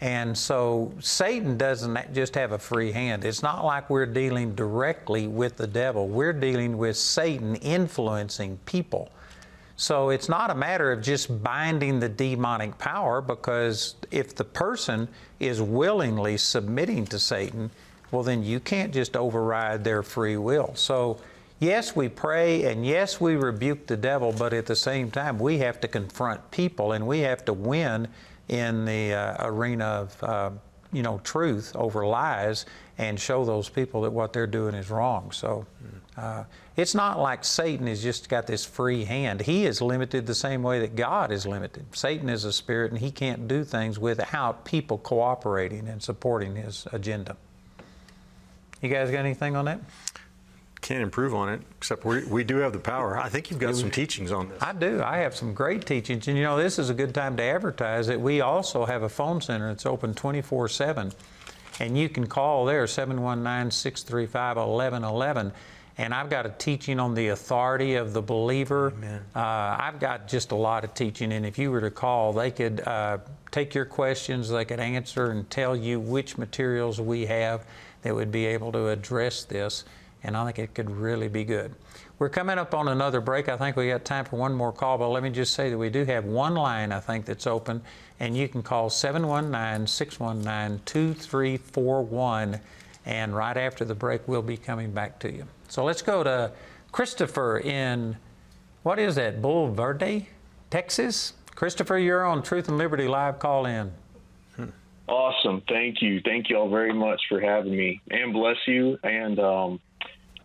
And 0.00 0.36
so 0.36 0.92
Satan 0.98 1.56
doesn't 1.56 2.12
just 2.12 2.34
have 2.34 2.50
a 2.50 2.58
free 2.58 2.90
hand. 2.90 3.24
It's 3.24 3.44
not 3.44 3.64
like 3.64 3.88
we're 3.88 4.06
dealing 4.06 4.56
directly 4.56 5.28
with 5.28 5.56
the 5.56 5.68
devil. 5.68 6.08
We're 6.08 6.32
dealing 6.32 6.78
with 6.78 6.96
Satan 6.96 7.54
influencing 7.56 8.58
people. 8.66 9.08
So 9.76 10.08
it's 10.08 10.28
not 10.28 10.50
a 10.50 10.54
matter 10.54 10.90
of 10.90 11.02
just 11.02 11.42
binding 11.42 12.00
the 12.00 12.08
demonic 12.08 12.78
power 12.78 13.20
because 13.20 13.94
if 14.10 14.34
the 14.34 14.44
person 14.44 15.06
is 15.38 15.60
willingly 15.60 16.38
submitting 16.38 17.06
to 17.08 17.18
Satan, 17.18 17.70
well, 18.10 18.22
then 18.22 18.42
you 18.42 18.58
can't 18.58 18.92
just 18.92 19.16
override 19.16 19.84
their 19.84 20.02
free 20.02 20.38
will. 20.38 20.72
So, 20.74 21.18
yes, 21.58 21.94
we 21.94 22.08
pray 22.08 22.64
and 22.64 22.86
yes, 22.86 23.20
we 23.20 23.36
rebuke 23.36 23.86
the 23.86 23.98
devil, 23.98 24.32
but 24.32 24.54
at 24.54 24.64
the 24.64 24.76
same 24.76 25.10
time, 25.10 25.38
we 25.38 25.58
have 25.58 25.78
to 25.80 25.88
confront 25.88 26.50
people 26.50 26.92
and 26.92 27.06
we 27.06 27.20
have 27.20 27.44
to 27.44 27.52
win 27.52 28.08
in 28.48 28.86
the 28.86 29.12
uh, 29.12 29.46
arena 29.46 29.84
of, 29.84 30.22
uh, 30.22 30.50
you 30.92 31.02
know, 31.02 31.20
truth 31.22 31.74
over 31.74 32.06
lies 32.06 32.64
and 32.96 33.20
show 33.20 33.44
those 33.44 33.68
people 33.68 34.00
that 34.02 34.10
what 34.10 34.32
they're 34.32 34.46
doing 34.46 34.74
is 34.74 34.88
wrong. 34.88 35.32
So, 35.32 35.66
uh, 36.16 36.44
it's 36.76 36.94
not 36.94 37.20
like 37.20 37.44
Satan 37.44 37.86
has 37.86 38.02
just 38.02 38.28
got 38.28 38.46
this 38.46 38.64
free 38.64 39.04
hand. 39.04 39.42
He 39.42 39.66
is 39.66 39.82
limited 39.82 40.26
the 40.26 40.34
same 40.34 40.62
way 40.62 40.80
that 40.80 40.96
God 40.96 41.30
is 41.30 41.46
limited. 41.46 41.84
Satan 41.94 42.30
is 42.30 42.44
a 42.44 42.52
spirit 42.52 42.90
and 42.90 43.00
he 43.00 43.10
can't 43.10 43.46
do 43.46 43.64
things 43.64 43.98
without 43.98 44.64
people 44.64 44.98
cooperating 44.98 45.88
and 45.88 46.02
supporting 46.02 46.56
his 46.56 46.86
agenda. 46.92 47.36
You 48.80 48.88
guys 48.88 49.10
got 49.10 49.18
anything 49.18 49.56
on 49.56 49.66
that? 49.66 49.80
Can't 50.80 51.02
improve 51.02 51.34
on 51.34 51.48
it, 51.48 51.60
except 51.78 52.04
we, 52.04 52.24
we 52.26 52.44
do 52.44 52.58
have 52.58 52.72
the 52.72 52.78
power. 52.78 53.18
I 53.18 53.28
think 53.28 53.50
you've 53.50 53.58
got 53.58 53.74
some 53.74 53.90
teachings 53.90 54.30
on 54.30 54.48
this. 54.48 54.62
I 54.62 54.72
do. 54.72 55.02
I 55.02 55.18
have 55.18 55.34
some 55.34 55.52
great 55.52 55.84
teachings. 55.84 56.28
And 56.28 56.36
you 56.36 56.44
know, 56.44 56.56
this 56.56 56.78
is 56.78 56.90
a 56.90 56.94
good 56.94 57.14
time 57.14 57.36
to 57.38 57.42
advertise 57.42 58.06
that 58.06 58.20
we 58.20 58.40
also 58.40 58.84
have 58.84 59.02
a 59.02 59.08
phone 59.08 59.40
center 59.40 59.68
that's 59.68 59.86
open 59.86 60.14
24 60.14 60.68
7. 60.68 61.12
And 61.80 61.98
you 61.98 62.08
can 62.08 62.26
call 62.26 62.64
there 62.64 62.86
719 62.86 63.70
635 63.70 64.56
1111 64.56 65.52
and 65.98 66.12
I've 66.12 66.28
got 66.28 66.44
a 66.44 66.50
teaching 66.50 67.00
on 67.00 67.14
the 67.14 67.28
authority 67.28 67.94
of 67.94 68.12
the 68.12 68.20
believer. 68.20 68.92
Uh, 69.34 69.40
I've 69.40 69.98
got 69.98 70.28
just 70.28 70.52
a 70.52 70.54
lot 70.54 70.84
of 70.84 70.92
teaching, 70.92 71.32
and 71.32 71.46
if 71.46 71.58
you 71.58 71.70
were 71.70 71.80
to 71.80 71.90
call, 71.90 72.32
they 72.32 72.50
could 72.50 72.86
uh, 72.86 73.18
take 73.50 73.74
your 73.74 73.86
questions, 73.86 74.50
they 74.50 74.64
could 74.64 74.80
answer 74.80 75.30
and 75.30 75.48
tell 75.48 75.74
you 75.74 75.98
which 75.98 76.36
materials 76.36 77.00
we 77.00 77.24
have 77.26 77.64
that 78.02 78.14
would 78.14 78.30
be 78.30 78.44
able 78.44 78.72
to 78.72 78.88
address 78.88 79.44
this, 79.44 79.84
and 80.22 80.36
I 80.36 80.44
think 80.44 80.58
it 80.58 80.74
could 80.74 80.90
really 80.90 81.28
be 81.28 81.44
good. 81.44 81.74
We're 82.18 82.28
coming 82.28 82.58
up 82.58 82.74
on 82.74 82.88
another 82.88 83.20
break. 83.20 83.48
I 83.48 83.56
think 83.56 83.76
we 83.76 83.88
got 83.88 84.04
time 84.04 84.24
for 84.24 84.36
one 84.36 84.54
more 84.54 84.72
call, 84.72 84.98
but 84.98 85.08
let 85.08 85.22
me 85.22 85.30
just 85.30 85.54
say 85.54 85.70
that 85.70 85.78
we 85.78 85.90
do 85.90 86.04
have 86.04 86.24
one 86.24 86.54
line, 86.54 86.92
I 86.92 87.00
think, 87.00 87.24
that's 87.24 87.46
open, 87.46 87.82
and 88.20 88.36
you 88.36 88.48
can 88.48 88.62
call 88.62 88.90
719 88.90 89.86
619 89.86 90.82
2341, 90.84 92.60
and 93.06 93.34
right 93.34 93.56
after 93.56 93.86
the 93.86 93.94
break, 93.94 94.28
we'll 94.28 94.42
be 94.42 94.58
coming 94.58 94.90
back 94.90 95.18
to 95.20 95.32
you. 95.32 95.46
So 95.76 95.84
let's 95.84 96.00
go 96.00 96.24
to 96.24 96.52
Christopher 96.90 97.58
in, 97.58 98.16
what 98.82 98.98
is 98.98 99.16
that, 99.16 99.42
Bulverde, 99.42 100.24
Texas? 100.70 101.34
Christopher, 101.54 101.98
you're 101.98 102.24
on 102.24 102.42
Truth 102.42 102.68
and 102.68 102.78
Liberty 102.78 103.06
Live 103.06 103.38
Call 103.38 103.66
In. 103.66 103.92
Awesome. 105.06 105.62
Thank 105.68 106.00
you. 106.00 106.22
Thank 106.24 106.48
you 106.48 106.56
all 106.56 106.70
very 106.70 106.94
much 106.94 107.20
for 107.28 107.42
having 107.42 107.76
me. 107.76 108.00
And 108.10 108.32
bless 108.32 108.56
you. 108.66 108.98
And 109.02 109.38
um, 109.38 109.80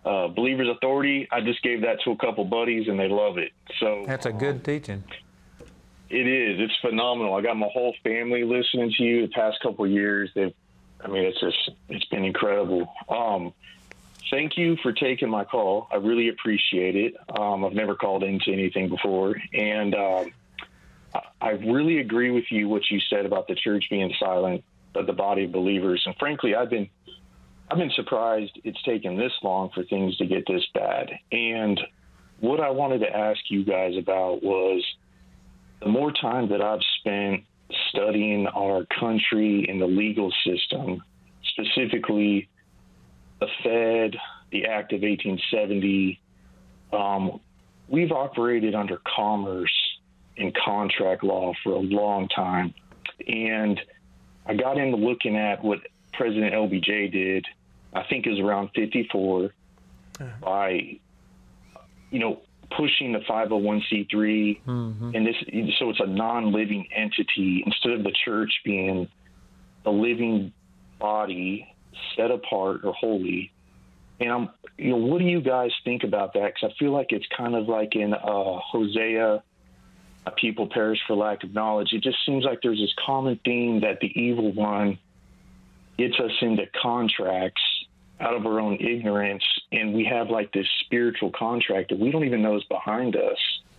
uh, 0.04 0.28
Believers 0.28 0.68
Authority, 0.68 1.30
I 1.32 1.40
just 1.40 1.64
gave 1.64 1.80
that 1.84 2.02
to 2.04 2.12
a 2.12 2.18
couple 2.18 2.44
buddies 2.44 2.90
and 2.90 3.00
they 3.00 3.08
love 3.08 3.38
it. 3.38 3.54
So 3.80 4.04
That's 4.06 4.26
a 4.26 4.34
good 4.34 4.66
teaching. 4.66 5.02
It 6.10 6.28
is. 6.28 6.60
It's 6.60 6.78
phenomenal. 6.82 7.36
I 7.36 7.42
got 7.42 7.56
my 7.56 7.70
whole 7.72 7.96
family 8.04 8.44
listening 8.44 8.94
to 8.98 9.04
you 9.04 9.28
the 9.28 9.34
past 9.34 9.62
couple 9.64 9.86
of 9.86 9.92
years. 9.92 10.30
They've, 10.36 10.54
I 11.00 11.08
mean, 11.08 11.24
it's 11.24 11.40
just, 11.40 11.72
it's 11.88 12.06
been 12.08 12.26
incredible. 12.26 12.94
Um, 13.08 13.54
thank 14.32 14.58
you 14.58 14.78
for 14.82 14.92
taking 14.92 15.30
my 15.30 15.44
call. 15.44 15.88
I 15.92 15.98
really 15.98 16.30
appreciate 16.30 16.96
it. 16.96 17.14
Um, 17.38 17.64
I've 17.64 17.74
never 17.74 17.96
called 17.96 18.24
into 18.24 18.52
anything 18.52 18.90
before, 18.90 19.36
and 19.54 19.94
um, 19.94 20.32
I, 21.40 21.52
really 21.52 22.00
agree 22.00 22.32
with 22.32 22.46
you 22.50 22.68
what 22.68 22.90
you 22.90 23.00
said 23.10 23.26
about 23.26 23.48
the 23.48 23.56
church 23.56 23.86
being 23.90 24.12
silent, 24.20 24.64
but 24.94 25.06
the 25.06 25.14
body 25.14 25.44
of 25.44 25.52
believers. 25.52 26.02
And 26.06 26.16
frankly, 26.18 26.56
I've 26.56 26.70
been 26.70 26.90
I've 27.70 27.78
been 27.78 27.92
surprised 27.92 28.60
it's 28.64 28.82
taken 28.84 29.18
this 29.18 29.32
long 29.44 29.70
for 29.74 29.84
things 29.84 30.18
to 30.18 30.26
get 30.26 30.46
this 30.48 30.66
bad. 30.74 31.12
And 31.32 31.80
what 32.40 32.60
I 32.60 32.70
wanted 32.70 33.00
to 33.00 33.16
ask 33.16 33.40
you 33.50 33.64
guys 33.64 33.96
about 33.98 34.44
was 34.44 34.84
the 35.82 35.88
more 35.88 36.12
time 36.12 36.50
that 36.50 36.62
I've 36.62 36.82
spent 37.00 37.44
studying 37.90 38.48
our 38.48 38.86
country 39.00 39.66
and 39.70 39.82
the 39.82 39.88
legal 39.88 40.34
system, 40.46 41.02
specifically 41.44 42.50
the 43.42 43.48
Fed, 43.64 44.16
the 44.52 44.68
Act 44.68 44.94
of 44.94 45.02
1870. 45.02 46.22
Um, 46.94 47.42
we've 47.90 48.12
operated 48.12 48.76
under 48.76 49.02
commerce 49.06 49.74
and 50.38 50.56
contract 50.56 51.24
law 51.24 51.52
for 51.64 51.74
a 51.74 51.80
long 51.80 52.30
time. 52.30 52.74
And 53.28 53.82
I 54.46 54.54
got 54.54 54.78
into 54.78 54.96
looking 54.96 55.36
at 55.36 55.64
what 55.64 55.80
President 56.14 56.54
LBJ 56.54 57.12
did, 57.12 57.46
I 57.94 58.04
think 58.04 58.26
it 58.26 58.30
was 58.30 58.40
around 58.40 58.70
54, 58.76 59.54
by, 60.40 61.00
you 62.12 62.20
know, 62.20 62.42
pushing 62.78 63.12
the 63.12 63.20
501c3 63.20 64.62
Mm-hmm. 64.66 65.16
and 65.16 65.28
this 65.28 65.36
so 65.80 65.90
it's 65.90 66.00
a 66.00 66.06
non-living 66.06 66.88
entity 66.96 67.64
instead 67.66 67.94
of 67.94 68.04
the 68.04 68.14
church 68.24 68.52
being 68.64 69.10
a 69.86 69.90
living 69.90 70.54
body 71.00 71.71
set 72.16 72.32
apart 72.32 72.82
or 72.84 72.94
holy. 72.94 73.52
And 74.20 74.32
i'm 74.32 74.50
you 74.78 74.92
know 74.92 74.98
what 74.98 75.20
do 75.20 75.26
you 75.26 75.42
guys 75.42 75.72
think 75.84 76.04
about 76.04 76.34
that? 76.34 76.54
Because 76.54 76.72
i 76.76 76.80
feel 76.80 76.92
like 76.92 77.12
it's 77.12 77.26
kind 77.36 77.56
of 77.56 77.68
like 77.68 77.96
in 77.96 78.14
uh, 78.14 78.60
hosea 78.60 79.44
people 80.38 80.68
perish 80.68 81.00
for 81.08 81.16
lack 81.16 81.44
of 81.44 81.54
knowledge. 81.54 81.94
It 81.94 82.04
just 82.04 82.18
seems 82.26 82.44
like 82.46 82.60
there's 82.62 82.80
this 82.80 82.94
common 83.06 83.40
theme 83.44 83.82
that 83.82 84.00
the 84.02 84.08
evil 84.20 84.52
one 84.54 85.00
gets 85.98 86.20
us 86.20 86.32
into 86.42 86.66
contracts 86.80 87.62
out 88.20 88.36
of 88.36 88.46
our 88.46 88.60
own 88.60 88.76
ignorance 88.80 89.44
and 89.72 89.94
we 89.94 90.06
have 90.06 90.30
like 90.30 90.54
this 90.54 90.68
spiritual 90.82 91.32
contract 91.32 91.90
that 91.90 92.00
we 92.00 92.12
don't 92.12 92.24
even 92.24 92.42
know 92.44 92.56
is 92.56 92.64
behind 92.66 93.16
us 93.16 93.38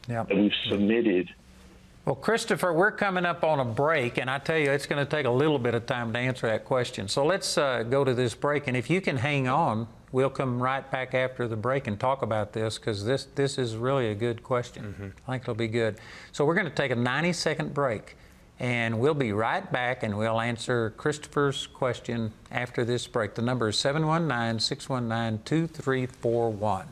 Yeah. 0.08 0.24
that 0.24 0.36
we've 0.36 0.52
submitted 0.66 1.28
Well, 2.04 2.16
Christopher, 2.16 2.72
we're 2.72 2.90
coming 2.90 3.24
up 3.24 3.44
on 3.44 3.60
a 3.60 3.64
break, 3.64 4.18
and 4.18 4.28
I 4.28 4.38
tell 4.38 4.58
you, 4.58 4.72
it's 4.72 4.86
going 4.86 5.04
to 5.04 5.08
take 5.08 5.24
a 5.24 5.30
little 5.30 5.60
bit 5.60 5.72
of 5.74 5.86
time 5.86 6.12
to 6.14 6.18
answer 6.18 6.48
that 6.48 6.64
question. 6.64 7.06
So 7.06 7.24
let's 7.24 7.56
uh, 7.56 7.84
go 7.84 8.02
to 8.02 8.12
this 8.12 8.34
break, 8.34 8.66
and 8.66 8.76
if 8.76 8.90
you 8.90 9.00
can 9.00 9.18
hang 9.18 9.46
on, 9.46 9.86
we'll 10.10 10.28
come 10.28 10.60
right 10.60 10.90
back 10.90 11.14
after 11.14 11.46
the 11.46 11.54
break 11.54 11.86
and 11.86 12.00
talk 12.00 12.22
about 12.22 12.54
this 12.54 12.76
because 12.76 13.04
this 13.04 13.28
this 13.36 13.56
is 13.56 13.76
really 13.76 14.08
a 14.08 14.16
good 14.16 14.42
question. 14.42 15.14
I 15.28 15.30
think 15.30 15.44
it'll 15.44 15.54
be 15.54 15.68
good. 15.68 15.98
So 16.32 16.44
we're 16.44 16.56
going 16.56 16.68
to 16.68 16.74
take 16.74 16.90
a 16.90 16.96
90 16.96 17.32
second 17.34 17.72
break, 17.72 18.16
and 18.58 18.98
we'll 18.98 19.14
be 19.14 19.32
right 19.32 19.70
back, 19.70 20.02
and 20.02 20.18
we'll 20.18 20.40
answer 20.40 20.90
Christopher's 20.96 21.68
question 21.68 22.32
after 22.50 22.84
this 22.84 23.06
break. 23.06 23.36
The 23.36 23.42
number 23.42 23.68
is 23.68 23.78
719 23.78 24.58
619 24.58 25.44
2341. 25.44 26.88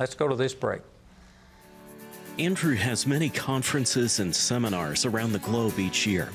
Let's 0.00 0.16
go 0.16 0.26
to 0.26 0.34
this 0.34 0.52
break. 0.52 0.80
Andrew 2.38 2.76
has 2.76 3.04
many 3.04 3.28
conferences 3.28 4.20
and 4.20 4.32
seminars 4.34 5.04
around 5.04 5.32
the 5.32 5.40
globe 5.40 5.80
each 5.80 6.06
year. 6.06 6.30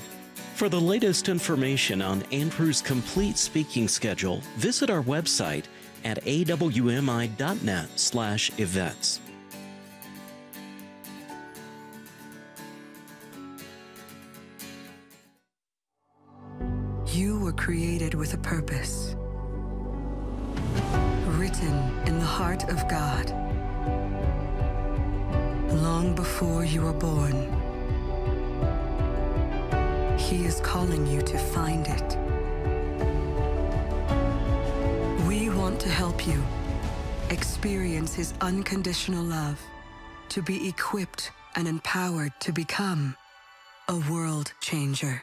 For 0.54 0.68
the 0.68 0.80
latest 0.80 1.30
information 1.30 2.02
on 2.02 2.22
Andrew's 2.30 2.82
complete 2.82 3.38
speaking 3.38 3.88
schedule, 3.88 4.42
visit 4.56 4.90
our 4.90 5.02
website 5.02 5.64
at 6.04 6.22
awmi.net/events. 6.24 9.20
You 17.06 17.38
were 17.38 17.52
created 17.52 18.14
with 18.14 18.32
a 18.34 18.38
purpose, 18.38 19.14
written 21.38 21.74
in 22.06 22.18
the 22.18 22.24
heart 22.24 22.64
of 22.64 22.88
God. 22.88 23.32
Long 25.82 26.14
before 26.14 26.64
you 26.64 26.82
were 26.82 26.92
born, 26.92 27.34
He 30.16 30.44
is 30.44 30.60
calling 30.60 31.06
you 31.06 31.20
to 31.22 31.36
find 31.36 31.86
it. 31.88 32.16
We 35.26 35.50
want 35.50 35.80
to 35.80 35.88
help 35.88 36.26
you 36.26 36.42
experience 37.30 38.14
His 38.14 38.34
unconditional 38.40 39.24
love, 39.24 39.60
to 40.30 40.42
be 40.42 40.68
equipped 40.68 41.32
and 41.56 41.66
empowered 41.66 42.32
to 42.40 42.52
become 42.52 43.16
a 43.88 43.96
world 44.10 44.52
changer. 44.60 45.22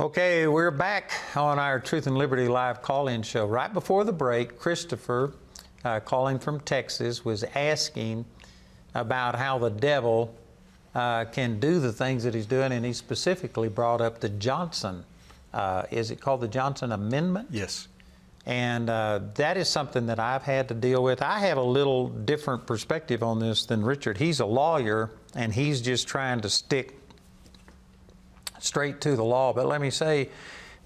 Okay, 0.00 0.46
we're 0.46 0.70
back 0.70 1.10
on 1.34 1.58
our 1.58 1.80
Truth 1.80 2.06
and 2.06 2.16
Liberty 2.16 2.46
live 2.46 2.82
call 2.82 3.08
in 3.08 3.20
show. 3.20 3.46
Right 3.46 3.72
before 3.72 4.04
the 4.04 4.12
break, 4.12 4.56
Christopher, 4.56 5.32
uh, 5.84 5.98
calling 5.98 6.38
from 6.38 6.60
Texas, 6.60 7.24
was 7.24 7.42
asking 7.56 8.24
about 8.94 9.34
how 9.34 9.58
the 9.58 9.70
devil 9.70 10.32
uh, 10.94 11.24
can 11.24 11.58
do 11.58 11.80
the 11.80 11.92
things 11.92 12.22
that 12.22 12.32
he's 12.32 12.46
doing, 12.46 12.70
and 12.70 12.86
he 12.86 12.92
specifically 12.92 13.68
brought 13.68 14.00
up 14.00 14.20
the 14.20 14.28
Johnson. 14.28 15.04
Uh, 15.52 15.82
is 15.90 16.12
it 16.12 16.20
called 16.20 16.42
the 16.42 16.48
Johnson 16.48 16.92
Amendment? 16.92 17.48
Yes. 17.50 17.88
And 18.46 18.88
uh, 18.88 19.18
that 19.34 19.56
is 19.56 19.68
something 19.68 20.06
that 20.06 20.20
I've 20.20 20.44
had 20.44 20.68
to 20.68 20.74
deal 20.74 21.02
with. 21.02 21.22
I 21.22 21.40
have 21.40 21.58
a 21.58 21.62
little 21.62 22.06
different 22.06 22.68
perspective 22.68 23.24
on 23.24 23.40
this 23.40 23.66
than 23.66 23.84
Richard. 23.84 24.18
He's 24.18 24.38
a 24.38 24.46
lawyer, 24.46 25.10
and 25.34 25.52
he's 25.52 25.80
just 25.80 26.06
trying 26.06 26.40
to 26.42 26.48
stick 26.48 26.94
straight 28.60 29.00
to 29.02 29.16
the 29.16 29.24
law. 29.24 29.52
But 29.52 29.66
let 29.66 29.80
me 29.80 29.90
say 29.90 30.30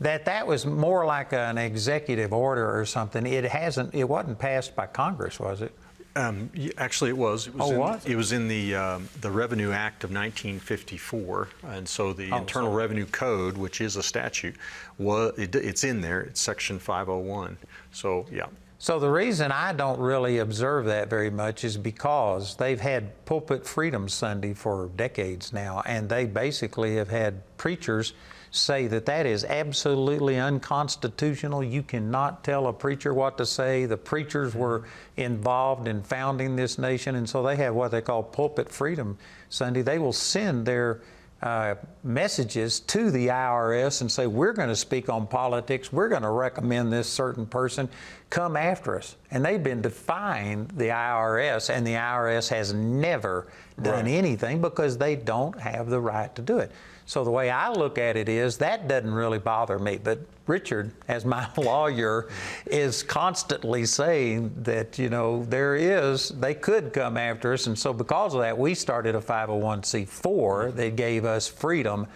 that 0.01 0.25
that 0.25 0.47
was 0.47 0.67
more 0.67 1.07
like 1.07 1.33
an 1.33 1.59
executive 1.59 2.33
order 2.33 2.79
or 2.79 2.85
something. 2.85 3.27
It 3.27 3.45
hasn't. 3.45 3.95
It 3.95 4.05
wasn't 4.05 4.39
passed 4.39 4.75
by 4.75 4.87
Congress, 4.87 5.39
was 5.39 5.63
it? 5.63 5.73
Um, 6.15 6.51
actually, 6.77 7.11
it 7.11 7.17
was. 7.17 7.47
It 7.47 7.55
was 7.55 7.71
oh, 7.71 7.73
in, 7.73 7.79
was 7.79 8.07
it? 8.07 8.17
was 8.17 8.33
in 8.33 8.49
the 8.49 8.75
um, 8.75 9.09
the 9.21 9.31
Revenue 9.31 9.71
Act 9.71 10.05
of 10.05 10.11
1954, 10.11 11.49
and 11.69 11.89
so 11.89 12.13
the 12.13 12.31
oh, 12.33 12.39
Internal 12.39 12.69
sorry. 12.69 12.83
Revenue 12.83 13.07
Code, 13.07 13.57
which 13.57 13.81
is 13.81 13.97
a 13.97 14.03
statute, 14.03 14.57
was 14.99 15.33
it, 15.39 15.55
it's 15.55 15.85
in 15.85 16.01
there. 16.01 16.21
It's 16.21 16.41
Section 16.41 16.79
501. 16.79 17.57
So 17.93 18.27
yeah. 18.31 18.47
So 18.83 18.99
the 18.99 19.09
reason 19.09 19.53
I 19.53 19.73
don't 19.73 20.01
really 20.01 20.39
observe 20.39 20.87
that 20.87 21.09
very 21.09 21.31
much 21.31 21.63
is 21.63 21.77
because 21.77 22.57
they've 22.57 22.81
had 22.81 23.25
Pulpit 23.27 23.65
Freedom 23.65 24.09
Sunday 24.09 24.55
for 24.55 24.91
decades 24.97 25.53
now, 25.53 25.85
and 25.87 26.09
they 26.09 26.27
basically 26.27 26.97
have 26.97 27.09
had 27.09 27.43
preachers 27.59 28.13
say 28.51 28.89
that 28.89 29.07
that 29.07 29.25
is 29.25 29.45
absolutely 29.45 30.37
unconstitutional. 30.37 31.63
You 31.63 31.85
cannot 31.85 32.43
tell 32.43 32.67
a 32.67 32.73
preacher 32.73 33.15
what 33.15 33.39
to 33.39 33.47
say. 33.47 33.87
The 33.87 33.97
preachers 33.97 34.53
were 34.53 34.83
involved 35.17 35.87
in 35.87 36.03
founding 36.03 36.57
this 36.57 36.77
nation, 36.77 37.15
and 37.15 37.31
so 37.31 37.41
they 37.41 37.55
have 37.55 37.77
what 37.77 37.93
they 37.93 38.01
call 38.01 38.25
Pulpit 38.25 38.69
Freedom 38.69 39.17
Sunday. 39.49 39.83
They 39.83 40.01
will 40.01 40.13
send 40.13 40.67
their 40.67 41.03
uh, 41.43 41.75
messages 42.05 42.79
to 42.81 43.11
the 43.11 43.27
IRS 43.27 44.01
and 44.01 44.11
say, 44.11 44.27
We're 44.27 44.53
going 44.53 44.69
to 44.69 44.77
speak 44.77 45.09
on 45.09 45.27
politics, 45.27 45.93
we're 45.93 46.09
going 46.09 46.23
to 46.23 46.31
recommend 46.31 46.93
this 46.93 47.09
certain 47.09 47.47
person, 47.47 47.89
come 48.31 48.57
after 48.57 48.97
us. 48.97 49.17
And 49.31 49.45
they've 49.45 49.63
been 49.63 49.83
defying 49.83 50.71
the 50.77 50.89
IRS, 50.89 51.69
and 51.69 51.87
the 51.87 51.95
IRS 51.95 52.49
has 52.51 52.73
never 52.73 53.49
done 53.81 54.05
right. 54.05 54.15
anything 54.15 54.61
because 54.61 54.99
they 54.99 55.17
don't 55.17 55.59
have 55.59 55.89
the 55.89 56.01
right 56.01 56.33
to 56.37 56.43
do 56.43 56.59
it. 56.59 56.71
So 57.07 57.25
the 57.25 57.31
way 57.31 57.51
I 57.51 57.71
look 57.71 57.99
at 57.99 58.17
it 58.17 58.29
is 58.29 58.59
that 58.59 58.89
doesn't 58.89 59.13
really 59.13 59.39
bother 59.39 59.79
me. 59.79 59.99
But 60.03 60.21
Richard, 60.47 60.93
as 61.09 61.25
my 61.25 61.49
lawyer, 61.57 62.29
is 62.67 63.03
constantly 63.03 63.87
saying 63.87 64.53
that, 64.63 64.99
you 64.99 65.09
know, 65.09 65.45
there 65.45 65.77
is, 65.77 66.31
they 66.31 66.55
could 66.55 66.93
come 66.93 67.17
after 67.17 67.53
us. 67.53 67.67
And 67.67 67.79
so 67.79 67.93
because 67.93 68.35
of 68.35 68.41
that, 68.41 68.57
we 68.57 68.75
started 68.75 69.15
a 69.15 69.21
501c4 69.21 70.75
that 70.77 70.97
gave 70.97 71.25
us 71.25 71.49
freedom 71.49 72.07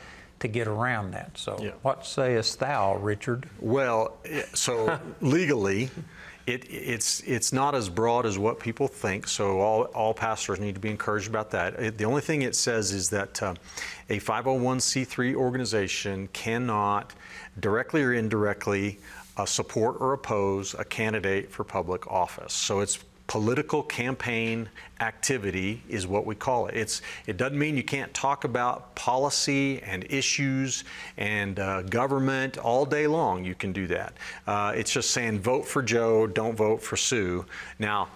to 0.40 0.48
get 0.48 0.68
around 0.68 1.12
that. 1.12 1.36
So 1.38 1.58
yeah. 1.60 1.70
what 1.82 2.06
sayest 2.06 2.58
thou, 2.60 2.96
Richard? 2.96 3.48
Well, 3.60 4.16
eh, 4.24 4.42
so 4.54 4.98
legally, 5.20 5.90
it, 6.46 6.64
it's, 6.70 7.20
it's 7.20 7.52
not 7.52 7.74
as 7.74 7.88
broad 7.88 8.24
as 8.24 8.38
what 8.38 8.60
people 8.60 8.86
think, 8.86 9.26
so 9.26 9.60
all, 9.60 9.82
all 9.86 10.14
pastors 10.14 10.60
need 10.60 10.76
to 10.76 10.80
be 10.80 10.90
encouraged 10.90 11.28
about 11.28 11.50
that. 11.50 11.74
It, 11.74 11.98
the 11.98 12.04
only 12.04 12.20
thing 12.20 12.42
it 12.42 12.54
says 12.54 12.92
is 12.92 13.10
that 13.10 13.42
uh, 13.42 13.54
a 14.08 14.20
501c3 14.20 15.34
organization 15.34 16.28
cannot 16.32 17.14
directly 17.58 18.02
or 18.02 18.14
indirectly 18.14 19.00
uh, 19.36 19.44
support 19.44 19.96
or 20.00 20.12
oppose 20.12 20.74
a 20.74 20.84
candidate 20.84 21.50
for 21.50 21.64
public 21.64 22.06
office. 22.06 22.52
So 22.52 22.80
it's 22.80 23.00
political 23.26 23.82
campaign 23.82 24.68
activity 25.00 25.82
is 25.88 26.06
what 26.06 26.24
we 26.26 26.34
call 26.34 26.66
it. 26.66 26.76
It's, 26.76 27.02
it 27.26 27.36
doesn't 27.36 27.58
mean 27.58 27.76
you 27.76 27.82
can't 27.82 28.12
talk 28.14 28.44
about 28.44 28.94
policy 28.94 29.82
and 29.82 30.06
issues 30.08 30.84
and 31.16 31.58
uh, 31.58 31.82
government 31.82 32.58
all 32.58 32.86
day 32.86 33.06
long. 33.06 33.44
You 33.44 33.54
can 33.54 33.72
do 33.72 33.86
that. 33.88 34.14
Uh, 34.46 34.72
it's 34.74 34.92
just 34.92 35.10
saying 35.10 35.40
vote 35.40 35.66
for 35.66 35.82
Joe, 35.82 36.26
don't 36.26 36.56
vote 36.56 36.82
for 36.82 36.96
Sue. 36.96 37.44
Now, 37.78 38.08